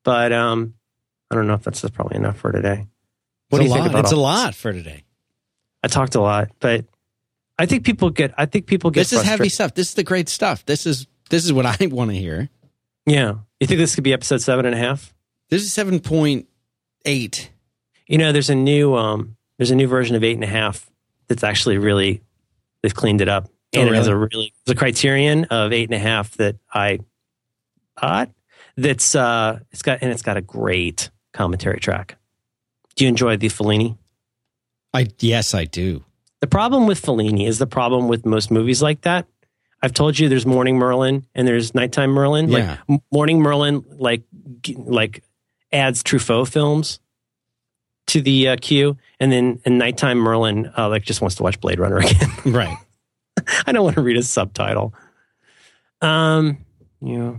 But 0.05 0.33
um, 0.33 0.75
I 1.31 1.35
don't 1.35 1.47
know 1.47 1.55
if 1.55 1.63
that's 1.63 1.89
probably 1.91 2.17
enough 2.17 2.39
for 2.39 2.53
today. 2.53 2.87
What 3.49 3.59
do 3.59 3.65
you 3.65 3.73
think 3.73 3.87
about 3.87 4.05
It's 4.05 4.13
a 4.13 4.17
lot 4.17 4.55
for 4.55 4.73
today. 4.73 5.05
I 5.83 5.89
talked 5.89 6.15
a 6.15 6.21
lot, 6.21 6.51
but 6.61 6.87
I 7.59 7.67
think 7.67 7.85
people 7.85 8.11
get. 8.11 8.35
I 8.37 8.47
think 8.47 8.67
people 8.67 8.91
get. 8.91 9.01
This 9.01 9.13
is 9.13 9.23
heavy 9.23 9.49
stuff. 9.49 9.75
This 9.75 9.89
is 9.89 9.95
the 9.95 10.05
great 10.05 10.29
stuff. 10.29 10.65
This 10.65 10.87
is 10.87 11.07
this 11.31 11.45
is 11.45 11.53
what 11.53 11.67
I 11.81 11.87
want 11.87 12.11
to 12.11 12.17
hear. 12.17 12.49
Yeah, 13.07 13.35
you 13.61 13.67
think 13.67 13.79
this 13.79 13.95
could 13.95 14.05
be 14.05 14.13
episode 14.13 14.41
seven 14.43 14.65
and 14.65 14.75
a 14.75 14.79
half? 14.79 15.13
This 15.51 15.63
is 15.63 15.73
seven 15.73 16.01
point 16.01 16.49
eight. 17.05 17.51
You 18.07 18.19
know, 18.19 18.33
there's 18.33 18.51
a 18.51 18.55
new 18.55 18.95
um, 18.95 19.37
there's 19.59 19.71
a 19.71 19.77
new 19.77 19.87
version 19.87 20.17
of 20.17 20.25
eight 20.25 20.35
and 20.35 20.45
a 20.45 20.49
half 20.49 20.91
that's 21.29 21.45
actually 21.45 21.79
really 21.79 22.23
they've 22.83 22.95
cleaned 22.95 23.21
it 23.21 23.29
up, 23.29 23.49
and 23.73 23.89
Oh, 23.89 23.93
it 23.93 23.97
has 23.97 24.07
a 24.07 24.17
really? 24.17 24.29
really 24.33 24.53
the 24.67 24.75
Criterion 24.75 25.45
of 25.47 25.73
eight 25.73 25.85
and 25.89 25.95
a 25.95 25.99
half 25.99 26.33
that 26.37 26.57
I 26.73 27.01
thought 28.01 28.31
that's 28.77 29.15
uh, 29.15 29.61
it's 29.71 29.83
got 29.83 29.99
and 30.03 30.11
it's 30.11 30.23
got 30.23 30.37
a 30.37 30.41
great 30.43 31.11
commentary 31.33 31.81
track. 31.81 32.17
Do 32.97 33.05
you 33.05 33.09
enjoy 33.09 33.37
the 33.37 33.49
Fellini? 33.49 33.97
I 34.95 35.09
yes, 35.21 35.55
I 35.55 35.65
do. 35.65 36.05
The 36.41 36.47
problem 36.47 36.87
with 36.87 37.01
Fellini 37.01 37.47
is 37.47 37.59
the 37.59 37.67
problem 37.67 38.09
with 38.09 38.27
most 38.27 38.51
movies 38.51 38.83
like 38.83 39.03
that. 39.03 39.27
I've 39.83 39.95
told 39.95 40.19
you 40.19 40.29
there's 40.29 40.47
Morning 40.47 40.77
Merlin 40.77 41.27
and 41.35 41.47
there's 41.49 41.75
Nighttime 41.75 42.11
Merlin. 42.11 42.49
Yeah. 42.49 42.79
Like 42.89 43.01
Morning 43.11 43.41
Merlin, 43.41 43.85
like 43.89 44.23
like 44.77 45.25
adds 45.73 46.03
Truffaut 46.03 46.49
films 46.49 47.01
to 48.09 48.21
the 48.21 48.49
uh, 48.49 48.57
queue, 48.61 48.97
and 49.19 49.33
then 49.33 49.61
and 49.65 49.79
Nighttime 49.79 50.19
Merlin 50.19 50.71
uh, 50.77 50.89
like 50.89 51.03
just 51.05 51.21
wants 51.21 51.37
to 51.37 51.43
watch 51.43 51.61
Blade 51.61 51.79
Runner 51.81 51.99
again. 51.99 52.31
Right. 52.45 52.77
I 53.67 53.73
don't 53.73 53.85
want 53.85 53.97
to 53.97 54.03
read 54.03 54.17
a 54.17 54.23
subtitle. 54.23 54.95
Um, 56.01 56.59
yeah. 57.01 57.37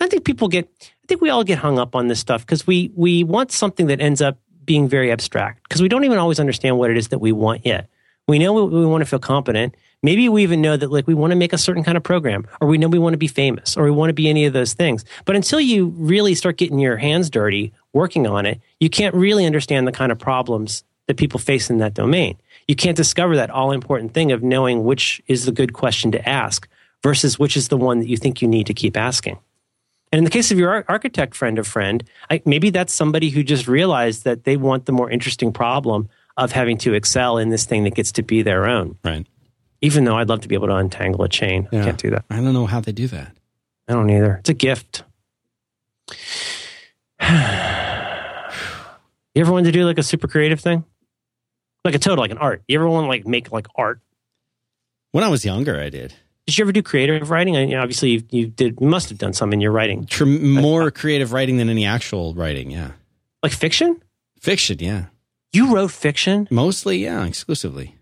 I 0.00 0.06
think 0.06 0.24
people 0.24 0.48
get. 0.48 0.68
I 0.80 1.06
think 1.08 1.20
we 1.20 1.30
all 1.30 1.44
get 1.44 1.58
hung 1.58 1.78
up 1.78 1.96
on 1.96 2.08
this 2.08 2.20
stuff 2.20 2.44
because 2.44 2.66
we 2.66 2.92
we 2.94 3.24
want 3.24 3.50
something 3.50 3.86
that 3.88 4.00
ends 4.00 4.22
up 4.22 4.38
being 4.64 4.88
very 4.88 5.10
abstract 5.10 5.62
because 5.64 5.82
we 5.82 5.88
don't 5.88 6.04
even 6.04 6.18
always 6.18 6.38
understand 6.38 6.78
what 6.78 6.90
it 6.90 6.96
is 6.96 7.08
that 7.08 7.18
we 7.18 7.32
want 7.32 7.66
yet. 7.66 7.88
We 8.28 8.38
know 8.38 8.52
we, 8.52 8.62
we 8.80 8.86
want 8.86 9.00
to 9.00 9.06
feel 9.06 9.18
competent. 9.18 9.74
Maybe 10.02 10.28
we 10.28 10.44
even 10.44 10.60
know 10.60 10.76
that 10.76 10.92
like 10.92 11.08
we 11.08 11.14
want 11.14 11.32
to 11.32 11.36
make 11.36 11.52
a 11.52 11.58
certain 11.58 11.82
kind 11.82 11.96
of 11.96 12.04
program, 12.04 12.46
or 12.60 12.68
we 12.68 12.78
know 12.78 12.86
we 12.86 12.98
want 12.98 13.14
to 13.14 13.18
be 13.18 13.26
famous, 13.26 13.76
or 13.76 13.84
we 13.84 13.90
want 13.90 14.10
to 14.10 14.14
be 14.14 14.28
any 14.28 14.44
of 14.44 14.52
those 14.52 14.74
things. 14.74 15.04
But 15.24 15.34
until 15.34 15.60
you 15.60 15.86
really 15.96 16.34
start 16.34 16.58
getting 16.58 16.78
your 16.78 16.98
hands 16.98 17.30
dirty 17.30 17.72
working 17.92 18.26
on 18.26 18.46
it, 18.46 18.60
you 18.78 18.90
can't 18.90 19.14
really 19.14 19.46
understand 19.46 19.88
the 19.88 19.92
kind 19.92 20.12
of 20.12 20.18
problems 20.18 20.84
that 21.06 21.16
people 21.16 21.40
face 21.40 21.70
in 21.70 21.78
that 21.78 21.94
domain. 21.94 22.36
You 22.68 22.76
can't 22.76 22.96
discover 22.96 23.36
that 23.36 23.50
all 23.50 23.72
important 23.72 24.12
thing 24.14 24.30
of 24.30 24.42
knowing 24.42 24.84
which 24.84 25.22
is 25.26 25.46
the 25.46 25.52
good 25.52 25.72
question 25.72 26.12
to 26.12 26.28
ask 26.28 26.68
versus 27.02 27.38
which 27.38 27.56
is 27.56 27.68
the 27.68 27.76
one 27.78 27.98
that 28.00 28.08
you 28.08 28.16
think 28.18 28.42
you 28.42 28.48
need 28.48 28.66
to 28.66 28.74
keep 28.74 28.96
asking. 28.96 29.38
And 30.12 30.18
in 30.18 30.24
the 30.24 30.30
case 30.30 30.50
of 30.52 30.58
your 30.58 30.84
architect 30.88 31.34
friend 31.34 31.58
or 31.58 31.64
friend, 31.64 32.04
I, 32.30 32.42
maybe 32.44 32.70
that's 32.70 32.92
somebody 32.92 33.30
who 33.30 33.42
just 33.42 33.66
realized 33.68 34.24
that 34.24 34.44
they 34.44 34.56
want 34.56 34.86
the 34.86 34.92
more 34.92 35.10
interesting 35.10 35.52
problem 35.52 36.08
of 36.36 36.52
having 36.52 36.78
to 36.78 36.94
excel 36.94 37.38
in 37.38 37.48
this 37.50 37.64
thing 37.64 37.84
that 37.84 37.94
gets 37.94 38.12
to 38.12 38.22
be 38.22 38.42
their 38.42 38.66
own. 38.66 38.96
Right. 39.04 39.26
Even 39.80 40.04
though 40.04 40.16
I'd 40.16 40.28
love 40.28 40.40
to 40.42 40.48
be 40.48 40.54
able 40.54 40.68
to 40.68 40.76
untangle 40.76 41.24
a 41.24 41.28
chain, 41.28 41.68
Yeah. 41.72 41.80
I 41.80 41.84
can't 41.84 41.98
do 41.98 42.10
that. 42.10 42.24
I 42.30 42.36
don't 42.36 42.52
know 42.52 42.66
how 42.66 42.80
they 42.80 42.92
do 42.92 43.06
that. 43.08 43.36
I 43.86 43.92
don't 43.94 44.10
either. 44.10 44.36
It's 44.40 44.50
a 44.50 44.54
gift. 44.54 45.04
you 47.20 47.26
ever 49.36 49.52
wanted 49.52 49.66
to 49.66 49.72
do 49.72 49.84
like 49.84 49.98
a 49.98 50.02
super 50.02 50.28
creative 50.28 50.60
thing? 50.60 50.84
Like 51.84 51.94
a 51.94 51.98
total, 51.98 52.22
like 52.22 52.30
an 52.30 52.38
art. 52.38 52.62
You 52.68 52.78
ever 52.78 52.88
want 52.88 53.04
to 53.04 53.08
like 53.08 53.26
make 53.26 53.52
like 53.52 53.66
art? 53.76 54.00
When 55.12 55.24
I 55.24 55.28
was 55.28 55.44
younger, 55.44 55.80
I 55.80 55.88
did. 55.88 56.14
Did 56.46 56.58
you 56.58 56.64
ever 56.64 56.72
do 56.72 56.82
creative 56.82 57.30
writing? 57.30 57.56
I, 57.56 57.60
you 57.62 57.74
know, 57.76 57.82
obviously, 57.82 58.10
you, 58.10 58.22
you 58.30 58.46
did. 58.46 58.78
You 58.80 58.86
must 58.88 59.08
have 59.10 59.18
done 59.18 59.32
some 59.32 59.52
in 59.52 59.60
your 59.60 59.70
writing, 59.72 60.06
Tr- 60.06 60.24
more 60.24 60.90
creative 60.90 61.32
writing 61.32 61.56
than 61.58 61.68
any 61.68 61.84
actual 61.84 62.34
writing. 62.34 62.70
Yeah. 62.70 62.92
like 63.42 63.52
fiction. 63.52 64.02
Fiction. 64.40 64.78
Yeah. 64.80 65.06
You 65.52 65.74
wrote 65.74 65.90
fiction, 65.90 66.46
Mostly. 66.50 66.98
Yeah. 66.98 67.24
Exclusively. 67.24 67.96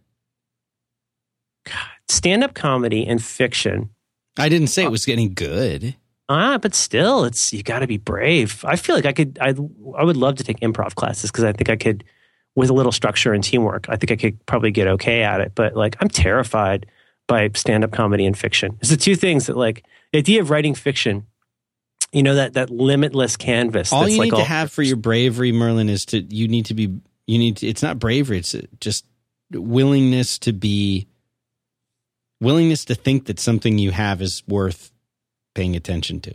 God, 1.65 1.75
stand-up 2.09 2.55
comedy, 2.55 3.07
and 3.07 3.23
fiction. 3.23 3.91
I 4.39 4.49
didn't 4.49 4.69
say 4.69 4.85
it 4.85 4.91
was 4.91 5.05
getting 5.07 5.35
good. 5.35 5.97
Ah, 6.29 6.59
but 6.59 6.75
still, 6.75 7.25
it's 7.25 7.53
you 7.53 7.63
got 7.63 7.81
to 7.81 7.87
be 7.87 7.97
brave. 7.99 8.65
I 8.65 8.77
feel 8.77 8.95
like 8.97 9.07
I 9.07 9.13
could. 9.13 9.39
I 9.41 9.55
I 9.97 10.05
would 10.05 10.17
love 10.17 10.37
to 10.37 10.45
take 10.45 10.61
improv 10.61 10.95
classes 10.95 11.31
because 11.31 11.45
I 11.45 11.53
think 11.53 11.69
I 11.71 11.77
could, 11.77 12.05
with 12.57 12.71
a 12.71 12.73
little 12.73 12.91
structure 12.91 13.33
and 13.33 13.45
teamwork, 13.45 13.87
I 13.89 13.97
think 13.97 14.11
I 14.11 14.17
could 14.17 14.45
probably 14.47 14.73
get 14.73 14.89
okay 14.89 15.23
at 15.23 15.41
it. 15.41 15.53
But 15.55 15.77
like, 15.77 15.97
I'm 16.01 16.09
terrified 16.09 16.87
by 17.29 17.51
stand-up 17.55 17.93
comedy 17.93 18.27
and 18.27 18.37
fiction. 18.37 18.79
It's 18.81 18.91
the 18.91 18.97
two 18.97 19.15
things 19.15 19.47
that 19.47 19.57
like 19.57 19.85
the 20.13 20.19
idea 20.19 20.41
of 20.41 20.51
writing 20.51 20.75
fiction. 20.75 21.27
You 22.13 22.23
know 22.23 22.37
that 22.37 22.55
that 22.55 22.71
limitless 22.71 23.37
canvas. 23.37 23.93
all 23.93 24.03
that's 24.03 24.15
you 24.15 24.19
like 24.19 24.33
need 24.33 24.39
to 24.39 24.45
have 24.45 24.73
for 24.73 24.83
your 24.83 24.97
bravery, 24.97 25.53
Merlin, 25.53 25.89
is 25.89 26.07
to 26.07 26.21
you 26.21 26.49
need 26.49 26.67
to 26.67 26.75
be 26.75 26.99
you 27.27 27.39
need 27.39 27.59
to, 27.59 27.67
it's 27.67 27.83
not 27.83 27.99
bravery, 27.99 28.39
it's 28.39 28.55
just 28.81 29.05
willingness 29.51 30.39
to 30.39 30.53
be 30.53 31.09
willingness 32.41 32.85
to 32.87 32.95
think 32.95 33.27
that 33.27 33.41
something 33.41 33.79
you 33.79 33.91
have 33.91 34.23
is 34.23 34.43
worth 34.47 34.93
paying 35.55 35.77
attention 35.77 36.21
to. 36.21 36.35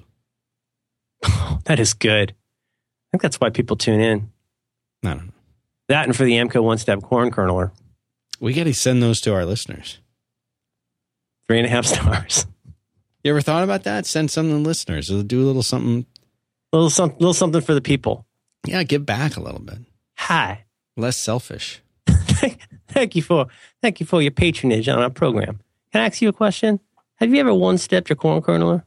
that 1.66 1.80
is 1.80 1.94
good. 1.94 2.32
I 2.32 3.08
think 3.12 3.22
that's 3.22 3.40
why 3.40 3.50
people 3.50 3.78
tune 3.78 4.02
in. 4.02 4.32
I 5.04 5.14
don't 5.14 5.28
know. 5.28 5.34
That 5.92 6.06
and 6.06 6.16
for 6.16 6.24
the 6.24 6.34
Amco 6.34 6.64
one-step 6.64 7.02
corn 7.02 7.32
kerneler, 7.32 7.72
We 8.40 8.54
got 8.54 8.64
to 8.64 8.74
send 8.74 9.04
those 9.04 9.20
to 9.22 9.34
our 9.34 9.46
listeners. 9.46 10.00
three 11.48 11.58
and 11.60 11.68
a 11.68 11.70
half 11.70 11.86
stars. 11.94 12.46
You 13.26 13.32
ever 13.32 13.42
thought 13.42 13.64
about 13.66 13.84
that? 13.84 14.06
Send 14.06 14.32
some 14.32 14.48
to 14.48 14.54
the 14.54 14.60
listeners. 14.60 15.12
Or 15.12 15.22
do 15.22 15.44
a 15.44 15.46
little 15.46 15.64
something. 15.64 16.06
little 16.72 16.90
some, 16.90 17.12
little 17.20 17.34
something 17.34 17.60
for 17.62 17.74
the 17.74 17.82
people. 17.82 18.26
Yeah, 18.66 18.84
give 18.84 19.06
back 19.06 19.36
a 19.36 19.42
little 19.42 19.60
bit. 19.60 19.80
Hi. 20.18 20.64
Less 20.96 21.18
selfish. 21.18 21.82
thank 22.88 23.16
you 23.16 23.22
for 23.22 23.48
thank 23.82 24.00
you 24.00 24.06
for 24.06 24.22
your 24.22 24.32
patronage 24.32 24.88
on 24.88 24.98
our 25.00 25.10
program. 25.10 25.60
Can 25.92 26.02
I 26.02 26.06
ask 26.06 26.22
you 26.22 26.30
a 26.30 26.34
question? 26.34 26.80
Have 27.16 27.34
you 27.34 27.40
ever 27.42 27.54
one 27.54 27.78
stepped 27.78 28.10
your 28.10 28.16
corn 28.16 28.42
kerneler? 28.42 28.84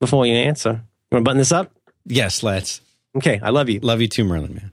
Before 0.00 0.26
you 0.26 0.34
answer, 0.34 0.70
you 0.70 1.14
want 1.16 1.22
to 1.22 1.28
button 1.28 1.38
this 1.38 1.52
up? 1.52 1.70
Yes, 2.06 2.42
let's. 2.42 2.80
Okay, 3.16 3.38
I 3.42 3.50
love 3.50 3.68
you. 3.68 3.78
Love 3.80 4.00
you 4.00 4.08
too, 4.08 4.24
Merlin 4.24 4.54
Mann. 4.54 4.72